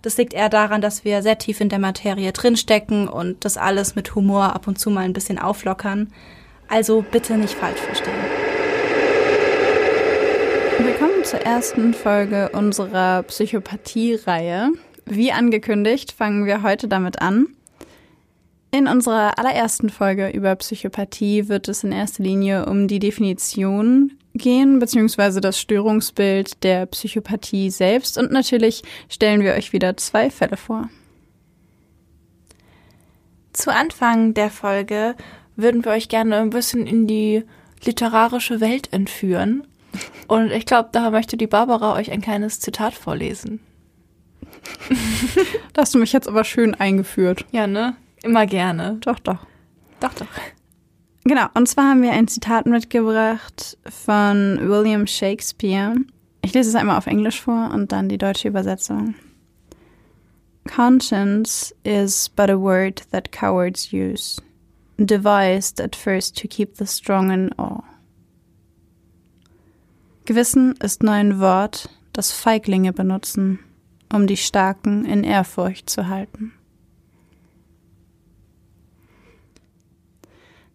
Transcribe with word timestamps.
Das 0.00 0.16
liegt 0.16 0.32
eher 0.32 0.48
daran, 0.48 0.80
dass 0.80 1.04
wir 1.04 1.22
sehr 1.22 1.38
tief 1.38 1.60
in 1.60 1.68
der 1.68 1.80
Materie 1.80 2.30
drinstecken 2.30 3.08
und 3.08 3.44
das 3.44 3.56
alles 3.56 3.96
mit 3.96 4.14
Humor 4.14 4.54
ab 4.54 4.68
und 4.68 4.78
zu 4.78 4.90
mal 4.90 5.00
ein 5.00 5.12
bisschen 5.12 5.40
auflockern. 5.40 6.12
Also 6.68 7.04
bitte 7.10 7.36
nicht 7.36 7.54
falsch 7.54 7.80
verstehen. 7.80 8.14
Willkommen 10.78 11.24
zur 11.24 11.40
ersten 11.40 11.94
Folge 11.94 12.50
unserer 12.50 13.24
Psychopathie-Reihe. 13.24 14.70
Wie 15.04 15.32
angekündigt, 15.32 16.12
fangen 16.12 16.46
wir 16.46 16.62
heute 16.62 16.86
damit 16.86 17.20
an. 17.20 17.48
In 18.70 18.86
unserer 18.86 19.36
allerersten 19.36 19.90
Folge 19.90 20.28
über 20.28 20.54
Psychopathie 20.54 21.48
wird 21.48 21.66
es 21.66 21.82
in 21.82 21.90
erster 21.90 22.22
Linie 22.22 22.66
um 22.66 22.86
die 22.86 23.00
Definition 23.00 24.12
gehen, 24.38 24.78
beziehungsweise 24.78 25.40
das 25.40 25.60
Störungsbild 25.60 26.62
der 26.64 26.86
Psychopathie 26.86 27.70
selbst. 27.70 28.16
Und 28.16 28.32
natürlich 28.32 28.82
stellen 29.08 29.42
wir 29.42 29.52
euch 29.52 29.72
wieder 29.72 29.96
zwei 29.96 30.30
Fälle 30.30 30.56
vor. 30.56 30.88
Zu 33.52 33.72
Anfang 33.72 34.34
der 34.34 34.50
Folge 34.50 35.16
würden 35.56 35.84
wir 35.84 35.92
euch 35.92 36.08
gerne 36.08 36.36
ein 36.36 36.50
bisschen 36.50 36.86
in 36.86 37.06
die 37.06 37.44
literarische 37.84 38.60
Welt 38.60 38.92
entführen. 38.92 39.66
Und 40.28 40.52
ich 40.52 40.66
glaube, 40.66 40.90
da 40.92 41.10
möchte 41.10 41.36
die 41.36 41.46
Barbara 41.46 41.94
euch 41.94 42.10
ein 42.10 42.20
kleines 42.20 42.60
Zitat 42.60 42.94
vorlesen. 42.94 43.60
da 45.72 45.82
hast 45.82 45.94
du 45.94 45.98
mich 45.98 46.12
jetzt 46.12 46.28
aber 46.28 46.44
schön 46.44 46.74
eingeführt. 46.74 47.44
Ja, 47.50 47.66
ne? 47.66 47.96
Immer 48.22 48.46
gerne. 48.46 48.98
Doch, 49.00 49.18
doch. 49.18 49.46
Doch, 50.00 50.14
doch. 50.14 50.26
Genau, 51.24 51.46
und 51.54 51.68
zwar 51.68 51.90
haben 51.90 52.02
wir 52.02 52.12
ein 52.12 52.28
Zitat 52.28 52.66
mitgebracht 52.66 53.76
von 53.88 54.58
William 54.62 55.06
Shakespeare. 55.06 55.94
Ich 56.42 56.54
lese 56.54 56.70
es 56.70 56.74
einmal 56.74 56.96
auf 56.96 57.06
Englisch 57.06 57.40
vor 57.40 57.70
und 57.72 57.92
dann 57.92 58.08
die 58.08 58.18
deutsche 58.18 58.48
Übersetzung. 58.48 59.14
Conscience 60.68 61.74
is 61.84 62.28
but 62.28 62.50
a 62.50 62.58
word 62.58 63.02
that 63.10 63.32
cowards 63.32 63.92
use, 63.92 64.40
devised 64.98 65.80
at 65.80 65.96
first 65.96 66.36
to 66.36 66.46
keep 66.46 66.76
the 66.76 66.86
strong 66.86 67.30
in 67.30 67.52
awe. 67.58 67.82
Gewissen 70.26 70.74
ist 70.82 71.02
nur 71.02 71.14
ein 71.14 71.40
Wort, 71.40 71.88
das 72.12 72.32
Feiglinge 72.32 72.92
benutzen, 72.92 73.60
um 74.12 74.26
die 74.26 74.36
Starken 74.36 75.06
in 75.06 75.24
Ehrfurcht 75.24 75.88
zu 75.88 76.08
halten. 76.08 76.52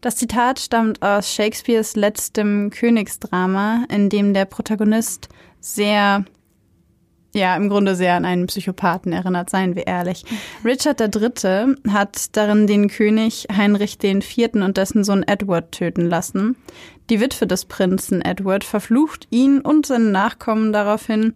Das 0.03 0.17
Zitat 0.17 0.59
stammt 0.59 1.01
aus 1.01 1.33
Shakespeares 1.33 1.95
letztem 1.95 2.71
Königsdrama, 2.71 3.85
in 3.89 4.09
dem 4.09 4.33
der 4.33 4.43
Protagonist 4.43 5.29
sehr, 5.61 6.25
ja, 7.33 7.55
im 7.55 7.69
Grunde 7.69 7.95
sehr 7.95 8.15
an 8.15 8.25
einen 8.25 8.47
Psychopathen 8.47 9.13
erinnert, 9.13 9.49
seien 9.49 9.77
wir 9.77 9.87
ehrlich. 9.87 10.25
Richard 10.65 10.99
III. 10.99 11.75
hat 11.87 12.35
darin 12.35 12.67
den 12.67 12.89
König 12.89 13.47
Heinrich 13.49 13.97
IV. 14.03 14.55
und 14.55 14.75
dessen 14.75 15.05
Sohn 15.05 15.23
Edward 15.23 15.71
töten 15.71 16.09
lassen. 16.09 16.57
Die 17.09 17.21
Witwe 17.21 17.47
des 17.47 17.63
Prinzen 17.63 18.21
Edward 18.21 18.65
verflucht 18.65 19.27
ihn 19.29 19.61
und 19.61 19.85
seine 19.85 20.11
Nachkommen 20.11 20.73
daraufhin, 20.73 21.33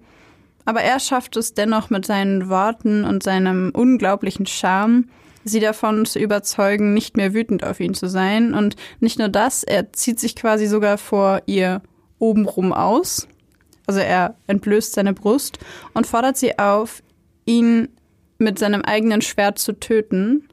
aber 0.66 0.81
er 0.81 1.00
schafft 1.00 1.38
es 1.38 1.53
dennoch 1.53 1.89
mit 1.89 2.06
seinen 2.06 2.50
Worten 2.50 3.06
und 3.06 3.23
seinem 3.23 3.72
unglaublichen 3.73 4.45
Charme, 4.45 5.06
sie 5.47 5.59
davon 5.59 6.06
zu 6.06 6.19
überzeugen, 6.19 6.94
nicht 6.94 7.18
mehr 7.18 7.34
wütend 7.34 7.63
auf 7.63 7.80
ihn 7.80 7.94
zu 7.94 8.08
sein. 8.08 8.53
Und 8.53 8.75
nicht 9.00 9.19
nur 9.19 9.30
das, 9.30 9.63
er 9.63 9.91
zieht 9.94 10.19
sich 10.19 10.35
quasi 10.35 10.68
sogar 10.68 10.97
vor 10.97 11.41
ihr 11.46 11.81
obenrum 12.19 12.74
aus. 12.74 13.28
Also 13.86 14.00
er 14.00 14.36
entblößt 14.47 14.94
seine 14.94 15.13
Brust 15.13 15.59
und 15.94 16.06
fordert 16.07 16.38
sie 16.38 16.59
auf, 16.59 17.02
ihn 17.46 17.90
mit 18.38 18.59
seinem 18.59 18.81
eigenen 18.81 19.22
Schwert 19.22 19.59
zu 19.59 19.80
töten 19.80 20.47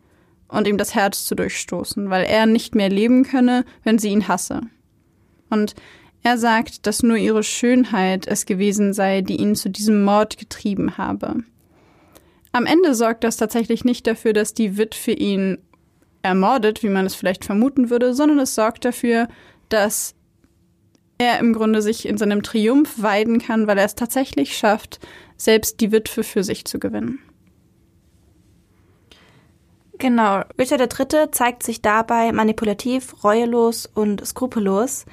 und 0.49 0.67
ihm 0.69 0.79
das 0.79 0.95
Herz 0.95 1.25
zu 1.25 1.35
durchstoßen, 1.35 2.11
weil 2.11 2.25
er 2.25 2.47
nicht 2.47 2.75
mehr 2.75 2.89
leben 2.89 3.25
könne, 3.25 3.65
wenn 3.83 3.99
sie 3.99 4.11
ihn 4.11 4.29
hasse. 4.29 4.63
Und 5.51 5.75
er 6.23 6.39
sagt, 6.39 6.87
dass 6.87 7.03
nur 7.03 7.17
ihre 7.17 7.43
Schönheit 7.43 8.27
es 8.27 8.47
gewesen 8.47 8.93
sei, 8.93 9.21
die 9.21 9.37
ihn 9.37 9.57
zu 9.57 9.69
diesem 9.69 10.05
Mord 10.05 10.39
getrieben 10.39 10.97
habe. 10.97 11.43
Am 12.55 12.67
Ende 12.67 12.95
sorgt 12.95 13.25
das 13.25 13.37
tatsächlich 13.37 13.85
nicht 13.85 14.07
dafür, 14.07 14.33
dass 14.33 14.55
die 14.55 14.79
Witwe 14.79 15.11
ihn 15.11 15.59
ermordet, 16.23 16.85
wie 16.85 16.89
man 16.89 17.05
es 17.05 17.17
vielleicht 17.17 17.45
vermuten 17.45 17.91
würde, 17.91 18.15
sondern 18.15 18.39
es 18.39 18.55
sorgt 18.55 18.85
dafür, 18.85 19.27
dass 19.71 20.15
er 21.19 21.41
im 21.41 21.53
Grunde 21.53 21.83
sich 21.83 22.07
in 22.07 22.17
seinem 22.17 22.45
Triumph 22.45 23.03
weiden 23.03 23.41
kann, 23.41 23.67
weil 23.67 23.79
er 23.79 23.85
es 23.85 23.97
tatsächlich 23.97 24.57
schafft, 24.57 25.01
selbst 25.37 25.81
die 25.81 25.91
Witwe 25.91 26.23
für 26.23 26.45
sich 26.45 26.65
zu 26.65 26.79
gewinnen. 26.79 27.19
Genau, 29.99 30.43
Richard 30.57 30.81
III. 30.81 31.33
zeigt 31.33 31.65
sich 31.65 31.83
dabei 31.83 32.31
manipulativ, 32.31 33.25
reuelos 33.25 33.87
und 33.87 34.25
skrupellos. 34.25 35.07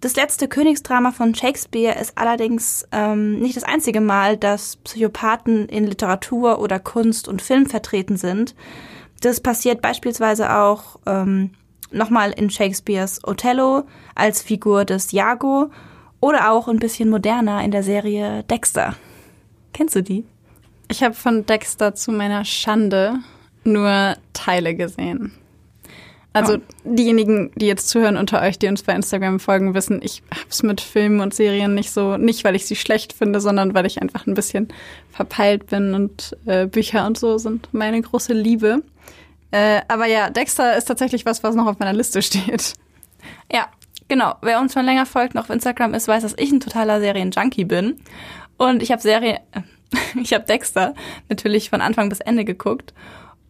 Das 0.00 0.14
letzte 0.14 0.46
Königsdrama 0.46 1.10
von 1.10 1.34
Shakespeare 1.34 1.98
ist 2.00 2.16
allerdings 2.16 2.86
ähm, 2.92 3.40
nicht 3.40 3.56
das 3.56 3.64
einzige 3.64 4.00
Mal, 4.00 4.36
dass 4.36 4.76
Psychopathen 4.76 5.68
in 5.68 5.86
Literatur 5.86 6.60
oder 6.60 6.78
Kunst 6.78 7.26
und 7.26 7.42
Film 7.42 7.66
vertreten 7.66 8.16
sind. 8.16 8.54
Das 9.20 9.40
passiert 9.40 9.82
beispielsweise 9.82 10.54
auch 10.54 11.00
ähm, 11.06 11.50
nochmal 11.90 12.30
in 12.30 12.48
Shakespeares 12.48 13.24
Othello 13.24 13.84
als 14.14 14.40
Figur 14.40 14.84
des 14.84 15.12
Iago 15.12 15.70
oder 16.20 16.52
auch 16.52 16.68
ein 16.68 16.78
bisschen 16.78 17.08
moderner 17.08 17.64
in 17.64 17.72
der 17.72 17.82
Serie 17.82 18.44
Dexter. 18.44 18.94
Kennst 19.72 19.96
du 19.96 20.02
die? 20.02 20.24
Ich 20.88 21.02
habe 21.02 21.14
von 21.14 21.44
Dexter 21.44 21.94
zu 21.96 22.12
meiner 22.12 22.44
Schande 22.44 23.18
nur 23.64 24.16
Teile 24.32 24.76
gesehen. 24.76 25.32
Also 26.32 26.56
oh. 26.56 26.60
diejenigen, 26.84 27.50
die 27.56 27.66
jetzt 27.66 27.88
zuhören 27.88 28.16
unter 28.16 28.42
euch, 28.42 28.58
die 28.58 28.68
uns 28.68 28.82
bei 28.82 28.94
Instagram 28.94 29.40
folgen, 29.40 29.74
wissen, 29.74 30.00
ich 30.02 30.22
hab's 30.30 30.62
mit 30.62 30.80
Filmen 30.80 31.20
und 31.20 31.34
Serien 31.34 31.74
nicht 31.74 31.90
so, 31.90 32.16
nicht 32.16 32.44
weil 32.44 32.54
ich 32.54 32.66
sie 32.66 32.76
schlecht 32.76 33.12
finde, 33.12 33.40
sondern 33.40 33.74
weil 33.74 33.86
ich 33.86 34.02
einfach 34.02 34.26
ein 34.26 34.34
bisschen 34.34 34.68
verpeilt 35.10 35.66
bin 35.66 35.94
und 35.94 36.36
äh, 36.46 36.66
Bücher 36.66 37.06
und 37.06 37.18
so 37.18 37.38
sind 37.38 37.68
meine 37.72 38.00
große 38.00 38.34
Liebe. 38.34 38.82
Äh, 39.50 39.80
aber 39.88 40.06
ja, 40.06 40.30
Dexter 40.30 40.76
ist 40.76 40.84
tatsächlich 40.84 41.24
was, 41.24 41.42
was 41.42 41.54
noch 41.54 41.66
auf 41.66 41.78
meiner 41.78 41.94
Liste 41.94 42.20
steht. 42.22 42.74
Ja, 43.50 43.68
genau. 44.08 44.34
Wer 44.42 44.60
uns 44.60 44.74
schon 44.74 44.84
länger 44.84 45.06
folgt 45.06 45.34
und 45.34 45.40
auf 45.40 45.50
Instagram 45.50 45.94
ist, 45.94 46.08
weiß, 46.08 46.22
dass 46.22 46.34
ich 46.36 46.52
ein 46.52 46.60
totaler 46.60 47.00
Serienjunkie 47.00 47.64
bin. 47.64 47.96
Und 48.58 48.82
ich 48.82 48.92
habe 48.92 49.00
Serie, 49.00 49.40
ich 50.22 50.34
habe 50.34 50.44
Dexter 50.44 50.94
natürlich 51.28 51.70
von 51.70 51.80
Anfang 51.80 52.10
bis 52.10 52.20
Ende 52.20 52.44
geguckt. 52.44 52.92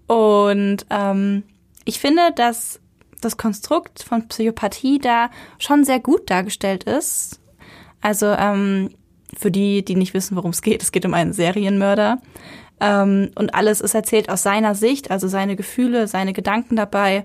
Und 0.07 0.87
ähm, 0.91 1.43
ich 1.89 2.01
finde, 2.01 2.33
dass 2.37 2.81
das 3.23 3.39
Konstrukt 3.39 4.03
von 4.03 4.29
Psychopathie 4.29 4.99
da 4.99 5.31
schon 5.59 5.85
sehr 5.85 6.01
gut 6.01 6.29
dargestellt 6.29 6.85
ist. 6.85 7.41
Also 8.03 8.27
ähm, 8.27 8.91
für 9.35 9.51
die, 9.51 9.83
die 9.83 9.95
nicht 9.95 10.13
wissen, 10.13 10.37
worum 10.37 10.51
es 10.51 10.61
geht, 10.61 10.83
es 10.83 10.93
geht 10.93 11.07
um 11.07 11.15
einen 11.15 11.33
Serienmörder. 11.33 12.21
Ähm, 12.79 13.31
und 13.37 13.55
alles 13.55 13.81
ist 13.81 13.95
erzählt 13.95 14.29
aus 14.29 14.43
seiner 14.43 14.75
Sicht, 14.75 15.11
also 15.11 15.29
seine 15.29 15.57
Gefühle, 15.57 16.09
seine 16.09 16.35
Gedanken 16.35 16.77
dabei. 16.77 17.25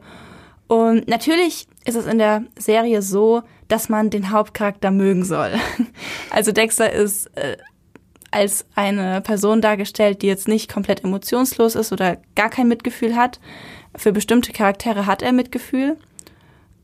Und 0.68 1.09
natürlich 1.09 1.68
ist 1.83 1.95
es 1.95 2.06
in 2.06 2.18
der 2.18 2.44
Serie 2.57 3.01
so, 3.01 3.44
dass 3.68 3.89
man 3.89 4.09
den 4.09 4.31
Hauptcharakter 4.31 4.92
mögen 4.92 5.25
soll. 5.25 5.51
Also 6.31 6.54
Dexter 6.54 6.92
ist 6.92 7.27
äh, 7.36 7.57
als 8.31 8.66
eine 8.75 9.19
Person 9.21 9.62
dargestellt, 9.62 10.21
die 10.21 10.27
jetzt 10.27 10.48
nicht 10.48 10.71
komplett 10.71 11.04
emotionslos 11.04 11.75
ist 11.75 11.92
oder 11.92 12.18
gar 12.36 12.50
kein 12.50 12.68
Mitgefühl 12.68 13.16
hat, 13.16 13.39
Für 13.95 14.12
bestimmte 14.12 14.51
Charaktere 14.54 15.06
hat 15.06 15.22
er 15.22 15.31
Mitgefühl. 15.31 15.98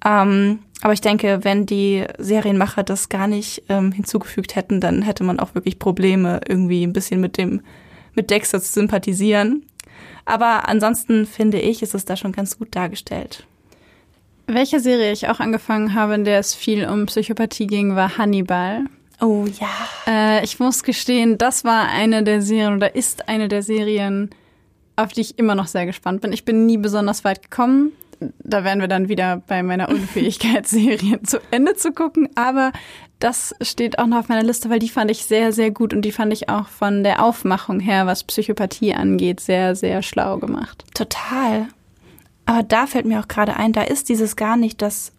Ähm, 0.06 0.60
aber 0.82 0.94
ich 0.94 1.02
denke, 1.02 1.44
wenn 1.44 1.66
die 1.66 2.06
Serienmacher 2.18 2.84
das 2.84 3.10
gar 3.10 3.28
nicht 3.28 3.64
ähm, 3.70 3.92
hinzugefügt 3.92 4.56
hätten, 4.56 4.80
dann 4.80 5.02
hätte 5.02 5.24
man 5.24 5.40
auch 5.40 5.56
wirklich 5.56 5.80
Probleme, 5.80 6.40
irgendwie 6.48 6.84
ein 6.84 6.94
bisschen 6.94 7.20
mit 7.20 7.38
dem, 7.38 7.62
mit 8.14 8.30
Dexter 8.30 8.62
zu 8.62 8.72
sympathisieren. 8.72 9.66
Aber 10.26 10.70
ansonsten 10.70 11.26
finde 11.26 11.60
ich, 11.60 11.82
ist 11.82 11.96
es 11.96 12.06
da 12.06 12.16
schon 12.16 12.32
ganz 12.32 12.58
gut 12.58 12.76
dargestellt. 12.76 13.46
Welche 14.48 14.80
Serie 14.80 15.12
ich 15.12 15.28
auch 15.28 15.40
angefangen 15.40 15.94
habe, 15.94 16.16
in 16.16 16.24
der 16.24 16.40
es 16.40 16.56
viel 16.56 16.88
um 16.88 17.06
Psychopathie 17.08 17.68
ging, 17.68 17.96
war 17.96 18.18
Hannibal. 18.18 18.86
Oh 19.22 19.46
ja. 19.60 19.68
Äh, 20.08 20.44
ich 20.44 20.60
muss 20.60 20.84
gestehen, 20.84 21.38
das 21.38 21.66
war 21.66 21.90
eine 21.90 22.24
der 22.24 22.42
Serien 22.42 22.76
oder 22.76 22.96
ist 22.96 23.28
eine 23.28 23.48
der 23.48 23.64
Serien, 23.64 24.30
auf 25.00 25.14
die 25.14 25.22
ich 25.22 25.40
immer 25.40 25.56
noch 25.56 25.68
sehr 25.68 25.86
gespannt 25.86 26.22
bin. 26.22 26.34
Ich 26.34 26.46
bin 26.46 26.66
nie 26.66 26.78
besonders 26.78 27.24
weit 27.24 27.44
gekommen. 27.44 27.94
Da 28.44 28.66
wären 28.66 28.82
wir 28.82 28.90
dann 28.90 29.08
wieder 29.08 29.42
bei 29.48 29.64
meiner 29.64 29.90
Unfähigkeit, 29.90 30.68
Serien 30.68 31.24
zu 31.24 31.40
Ende 31.52 31.76
zu 31.76 31.94
gucken. 31.94 32.30
Aber 32.36 32.74
das 33.20 33.56
steht 33.62 33.98
auch 33.98 34.08
noch 34.08 34.20
auf 34.20 34.30
meiner 34.30 34.44
Liste, 34.44 34.70
weil 34.70 34.80
die 34.80 34.90
fand 34.90 35.10
ich 35.10 35.24
sehr, 35.24 35.54
sehr 35.54 35.72
gut 35.72 35.94
und 35.94 36.04
die 36.04 36.12
fand 36.12 36.34
ich 36.34 36.50
auch 36.50 36.68
von 36.68 37.04
der 37.04 37.24
Aufmachung 37.24 37.80
her, 37.80 38.08
was 38.08 38.24
Psychopathie 38.24 38.94
angeht, 38.94 39.40
sehr, 39.40 39.76
sehr 39.76 40.02
schlau 40.02 40.38
gemacht. 40.38 40.84
Total. 40.94 41.68
Aber 42.46 42.64
da 42.64 42.88
fällt 42.88 43.06
mir 43.06 43.20
auch 43.20 43.28
gerade 43.28 43.56
ein, 43.56 43.74
da 43.74 43.84
ist 43.84 44.10
dieses 44.10 44.36
gar 44.36 44.58
nicht, 44.58 44.82
dass 44.82 45.14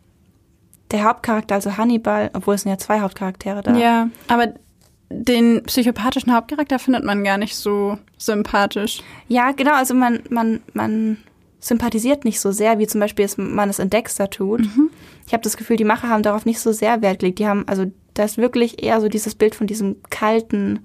der 0.91 1.05
Hauptcharakter, 1.05 1.55
also 1.55 1.77
Hannibal, 1.77 2.31
obwohl 2.35 2.55
es 2.55 2.62
sind 2.62 2.71
ja 2.71 2.79
zwei 2.79 3.00
Hauptcharaktere 3.00 3.62
da. 3.62 3.77
Ja, 3.77 4.09
aber 4.29 4.55
den 5.11 5.65
psychopathischen 5.65 6.33
Hauptcharakter 6.33 6.79
findet 6.79 7.05
man 7.05 7.25
gar 7.25 7.37
nicht 7.37 7.57
so 7.57 7.99
sympathisch. 8.17 9.03
Ja, 9.29 9.51
genau, 9.51 9.75
also 9.75 9.93
man, 9.93 10.21
man, 10.31 10.61
man 10.73 11.19
sympathisiert 11.59 12.25
nicht 12.25 12.41
so 12.41 12.53
sehr, 12.53 12.79
wie 12.79 12.87
zum 12.87 13.01
Beispiel 13.01 13.29
man 13.37 13.69
es 13.69 13.81
in 13.81 13.91
Dexter 13.91 14.31
tut. 14.31 14.61
Mhm. 14.61 14.91
Ich 15.27 15.33
habe 15.33 15.43
das 15.43 15.57
Gefühl, 15.57 15.77
die 15.77 15.85
Macher 15.85 16.09
haben 16.09 16.23
darauf 16.23 16.47
nicht 16.47 16.61
so 16.61 16.73
sehr 16.73 17.03
Wert 17.03 17.19
gelegt. 17.19 17.41
Die 17.41 17.47
haben, 17.47 17.67
also 17.69 17.87
da 18.15 18.25
ist 18.25 18.39
wirklich 18.39 18.83
eher 18.83 19.01
so 19.01 19.09
dieses 19.09 19.35
Bild 19.35 19.55
von 19.55 19.67
diesem 19.67 19.97
kalten 20.11 20.81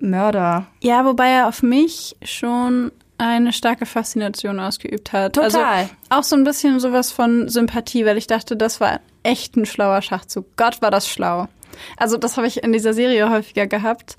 Mörder. 0.00 0.66
Ja, 0.82 1.04
wobei 1.04 1.28
er 1.28 1.48
auf 1.48 1.62
mich 1.62 2.16
schon 2.22 2.92
eine 3.18 3.52
starke 3.52 3.86
Faszination 3.86 4.58
ausgeübt 4.58 5.12
hat. 5.12 5.34
Total. 5.34 5.64
Also 5.64 5.90
auch 6.10 6.22
so 6.24 6.34
ein 6.34 6.44
bisschen 6.44 6.80
sowas 6.80 7.12
von 7.12 7.48
Sympathie, 7.48 8.04
weil 8.04 8.18
ich 8.18 8.26
dachte, 8.26 8.56
das 8.56 8.80
war 8.80 9.00
echt 9.22 9.56
ein 9.56 9.66
schlauer 9.66 10.02
Schachzug. 10.02 10.56
Gott 10.56 10.82
war 10.82 10.90
das 10.90 11.08
schlau. 11.08 11.46
Also 11.96 12.16
das 12.16 12.36
habe 12.36 12.46
ich 12.46 12.62
in 12.62 12.72
dieser 12.72 12.94
Serie 12.94 13.30
häufiger 13.30 13.66
gehabt. 13.66 14.16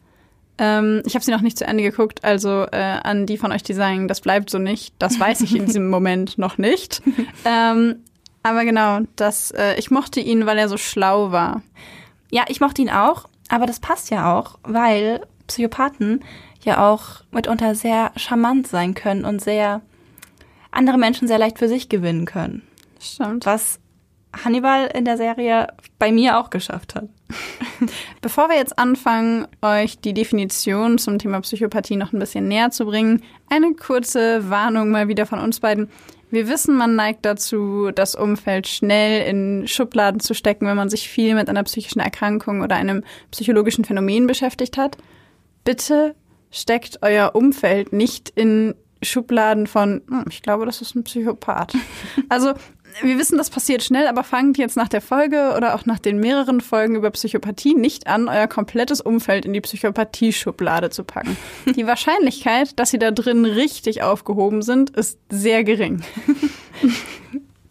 Ähm, 0.58 1.02
ich 1.06 1.16
habe 1.16 1.26
sie 1.26 1.32
noch 1.32 1.42
nicht 1.42 1.58
zu 1.58 1.66
Ende 1.66 1.84
geguckt, 1.84 2.24
also 2.24 2.66
äh, 2.72 2.78
an 2.78 3.26
die 3.26 3.38
von 3.38 3.52
euch, 3.52 3.64
die 3.64 3.74
sagen, 3.74 4.08
das 4.08 4.22
bleibt 4.22 4.50
so 4.50 4.60
nicht, 4.60 4.94
das 5.00 5.20
weiß 5.20 5.42
ich 5.42 5.56
in 5.56 5.66
diesem 5.66 5.90
Moment 5.92 6.38
noch 6.38 6.58
nicht. 6.58 7.02
Ähm, 7.46 8.04
aber 8.44 8.66
genau, 8.66 9.00
das, 9.16 9.52
äh, 9.52 9.76
ich 9.80 9.90
mochte 9.90 10.20
ihn, 10.20 10.46
weil 10.46 10.58
er 10.58 10.70
so 10.70 10.78
schlau 10.78 11.32
war. 11.32 11.64
Ja, 12.30 12.44
ich 12.50 12.60
mochte 12.60 12.82
ihn 12.82 12.90
auch, 12.90 13.28
aber 13.50 13.66
das 13.66 13.80
passt 13.80 14.12
ja 14.12 14.38
auch, 14.38 14.60
weil 14.64 15.22
Psychopathen 15.48 16.24
ja 16.64 16.90
auch 16.90 17.22
mitunter 17.32 17.74
sehr 17.76 18.12
charmant 18.16 18.68
sein 18.68 18.94
können 18.94 19.26
und 19.26 19.42
sehr 19.42 19.82
andere 20.72 20.98
Menschen 20.98 21.28
sehr 21.28 21.38
leicht 21.38 21.60
für 21.60 21.68
sich 21.68 21.90
gewinnen 21.90 22.26
können. 22.26 22.64
Stimmt. 23.00 23.46
Was 23.46 23.80
Hannibal 24.44 24.88
in 24.94 25.06
der 25.06 25.18
Serie 25.18 25.68
bei 26.00 26.12
mir 26.12 26.40
auch 26.40 26.50
geschafft 26.50 26.96
hat. 26.96 27.06
Bevor 28.22 28.50
wir 28.50 28.56
jetzt 28.56 28.78
anfangen, 28.78 29.48
euch 29.62 30.00
die 30.00 30.14
Definition 30.14 30.98
zum 30.98 31.20
Thema 31.20 31.42
Psychopathie 31.42 31.96
noch 31.96 32.14
ein 32.14 32.20
bisschen 32.20 32.48
näher 32.48 32.72
zu 32.72 32.86
bringen, 32.86 33.24
eine 33.50 33.74
kurze 33.74 34.50
Warnung 34.50 34.92
mal 34.92 35.08
wieder 35.08 35.26
von 35.26 35.40
uns 35.40 35.60
beiden. 35.60 35.90
Wir 36.32 36.48
wissen, 36.48 36.76
man 36.76 36.96
neigt 36.96 37.26
dazu, 37.26 37.92
das 37.94 38.16
Umfeld 38.16 38.68
schnell 38.68 39.28
in 39.28 39.68
Schubladen 39.68 40.20
zu 40.20 40.34
stecken, 40.34 40.66
wenn 40.66 40.76
man 40.76 40.90
sich 40.90 41.08
viel 41.08 41.36
mit 41.36 41.48
einer 41.48 41.64
psychischen 41.64 42.00
Erkrankung 42.00 42.62
oder 42.62 42.76
einem 42.76 43.04
psychologischen 43.30 43.86
Phänomen 43.86 44.26
beschäftigt 44.26 44.78
hat. 44.78 44.98
Bitte 45.64 46.16
steckt 46.50 47.00
euer 47.04 47.36
Umfeld 47.36 47.94
nicht 47.94 48.30
in 48.30 48.74
Schubladen 49.04 49.68
von, 49.68 50.02
hm, 50.08 50.26
ich 50.30 50.42
glaube, 50.42 50.66
das 50.66 50.82
ist 50.82 50.96
ein 50.96 51.04
Psychopath. 51.04 51.76
Also 52.30 52.54
wir 53.02 53.18
wissen, 53.18 53.38
das 53.38 53.50
passiert 53.50 53.84
schnell, 53.84 54.08
aber 54.08 54.24
fangt 54.24 54.58
jetzt 54.58 54.78
nach 54.78 54.88
der 54.88 55.02
Folge 55.02 55.54
oder 55.56 55.76
auch 55.76 55.86
nach 55.86 56.00
den 56.00 56.20
mehreren 56.20 56.62
Folgen 56.62 56.96
über 56.96 57.12
Psychopathie 57.12 57.74
nicht 57.76 58.08
an, 58.08 58.28
euer 58.28 58.48
komplettes 58.48 59.02
Umfeld 59.02 59.46
in 59.46 59.54
die 59.54 59.62
Psychopathie-Schublade 59.62 60.90
zu 60.90 61.04
packen. 61.04 61.38
Die 61.76 61.88
Wahrscheinlichkeit, 61.88 62.78
dass 62.80 62.92
sie 62.92 63.00
da 63.00 63.12
drin 63.12 63.46
richtig 63.46 64.04
aufgehoben 64.04 64.62
sind, 64.62 64.92
ist 64.92 65.20
sehr 65.30 65.64
gering. 65.64 66.04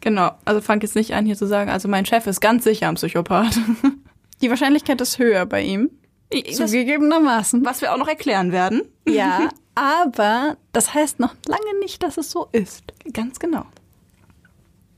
Genau, 0.03 0.33
also 0.45 0.61
fangt 0.61 0.83
jetzt 0.83 0.97
nicht 0.97 1.15
an, 1.15 1.25
hier 1.27 1.37
zu 1.37 1.47
sagen, 1.47 1.71
also 1.71 1.87
mein 1.87 2.05
Chef 2.05 2.27
ist 2.27 2.41
ganz 2.41 2.65
sicher 2.65 2.89
ein 2.89 2.97
Psychopath. 2.97 3.57
Die 4.43 4.51
Wahrscheinlichkeit 4.51 5.01
ist 5.01 5.19
höher 5.19 5.47
bei 5.47 5.63
ihm. 5.63 5.91
Zugegebenermaßen. 6.33 7.65
Was 7.65 7.83
wir 7.83 7.93
auch 7.93 7.99
noch 7.99 8.09
erklären 8.09 8.51
werden. 8.51 8.83
Ja, 9.07 9.51
aber 9.77 10.57
das 10.73 10.93
heißt 10.93 11.21
noch 11.21 11.35
lange 11.47 11.79
nicht, 11.79 12.03
dass 12.03 12.17
es 12.17 12.33
so 12.33 12.49
ist. 12.51 12.83
Ganz 13.13 13.39
genau. 13.39 13.65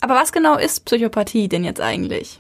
Aber 0.05 0.17
was 0.17 0.33
genau 0.33 0.59
ist 0.59 0.85
Psychopathie 0.85 1.49
denn 1.49 1.65
jetzt 1.65 1.81
eigentlich? 1.81 2.39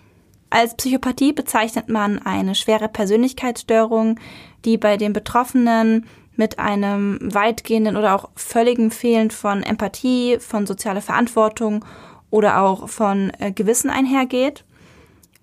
Als 0.50 0.76
Psychopathie 0.76 1.32
bezeichnet 1.32 1.88
man 1.88 2.18
eine 2.18 2.54
schwere 2.54 2.90
Persönlichkeitsstörung, 2.90 4.20
die 4.66 4.76
bei 4.76 4.98
den 4.98 5.14
Betroffenen 5.14 6.04
mit 6.36 6.58
einem 6.58 7.18
weitgehenden 7.22 7.96
oder 7.96 8.16
auch 8.16 8.28
völligen 8.36 8.90
Fehlen 8.90 9.30
von 9.30 9.62
Empathie, 9.62 10.36
von 10.40 10.66
sozialer 10.66 11.00
Verantwortung 11.00 11.86
oder 12.28 12.60
auch 12.60 12.86
von 12.90 13.32
äh, 13.38 13.50
Gewissen 13.50 13.88
einhergeht. 13.88 14.66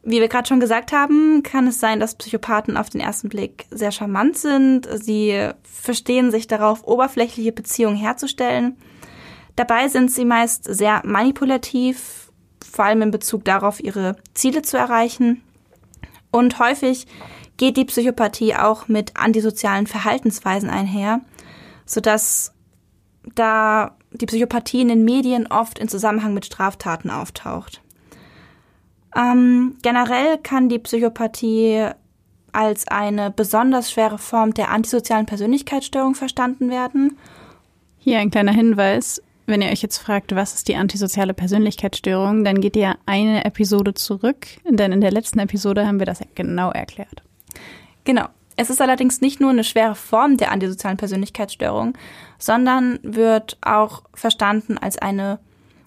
Wie 0.04 0.22
wir 0.22 0.28
gerade 0.28 0.48
schon 0.48 0.60
gesagt 0.60 0.92
haben, 0.92 1.42
kann 1.42 1.66
es 1.66 1.80
sein, 1.80 2.00
dass 2.00 2.14
Psychopathen 2.14 2.78
auf 2.78 2.92
den 2.92 3.02
ersten 3.02 3.30
Blick 3.30 3.66
sehr 3.72 3.92
charmant 3.92 4.38
sind. 4.38 4.88
Sie 4.94 5.50
verstehen 5.64 6.30
sich 6.30 6.46
darauf, 6.46 6.86
oberflächliche 6.86 7.52
Beziehungen 7.52 7.98
herzustellen. 7.98 8.78
Dabei 9.56 9.88
sind 9.88 10.12
sie 10.12 10.26
meist 10.26 10.64
sehr 10.64 11.02
manipulativ, 11.06 12.32
vor 12.64 12.86
allem 12.86 13.02
in 13.02 13.12
Bezug 13.12 13.46
darauf, 13.46 13.80
ihre 13.80 14.16
Ziele 14.34 14.62
zu 14.62 14.78
erreichen. 14.78 15.44
Und 16.32 16.60
häufig 16.60 17.08
geht 17.58 17.78
die 17.78 17.86
Psychopathie 17.86 18.56
auch 18.56 18.88
mit 18.88 19.18
antisozialen 19.18 19.88
Verhaltensweisen 19.88 20.70
einher, 20.70 21.22
sodass 21.86 22.54
da 23.36 23.96
die 24.12 24.26
Psychopathie 24.26 24.82
in 24.82 24.88
den 24.88 25.06
Medien 25.06 25.48
oft 25.48 25.80
in 25.80 25.88
Zusammenhang 25.88 26.34
mit 26.34 26.46
Straftaten 26.46 27.10
auftaucht. 27.10 27.82
Ähm, 29.16 29.76
generell 29.82 30.38
kann 30.38 30.70
die 30.70 30.80
Psychopathie 30.80 31.90
als 32.54 32.88
eine 32.88 33.32
besonders 33.32 33.92
schwere 33.92 34.18
Form 34.18 34.54
der 34.54 34.72
antisozialen 34.72 35.26
Persönlichkeitsstörung 35.26 36.16
verstanden 36.16 36.70
werden. 36.70 37.18
Hier 37.98 38.20
ein 38.20 38.32
kleiner 38.32 38.54
Hinweis. 38.54 39.22
Wenn 39.52 39.62
ihr 39.62 39.70
euch 39.70 39.82
jetzt 39.82 39.98
fragt, 39.98 40.34
was 40.34 40.54
ist 40.54 40.70
die 40.70 40.78
antisoziale 40.78 41.34
Persönlichkeitsstörung, 41.34 42.46
dann 42.46 42.62
geht 42.62 42.78
ihr 42.78 42.96
eine 43.06 43.44
Episode 43.44 43.94
zurück, 43.94 44.48
denn 44.64 44.94
in 44.94 45.02
der 45.02 45.12
letzten 45.12 45.40
Episode 45.40 45.86
haben 45.86 46.00
wir 46.00 46.06
das 46.06 46.22
genau 46.36 46.72
erklärt. 46.72 47.22
Genau. 48.06 48.28
Es 48.56 48.70
ist 48.70 48.80
allerdings 48.80 49.20
nicht 49.20 49.42
nur 49.42 49.50
eine 49.50 49.66
schwere 49.66 49.96
Form 49.96 50.38
der 50.38 50.54
antisozialen 50.54 50.96
Persönlichkeitsstörung, 50.96 51.98
sondern 52.40 53.00
wird 53.04 53.58
auch 53.60 54.04
verstanden 54.14 54.78
als 54.78 54.98
eine 54.98 55.40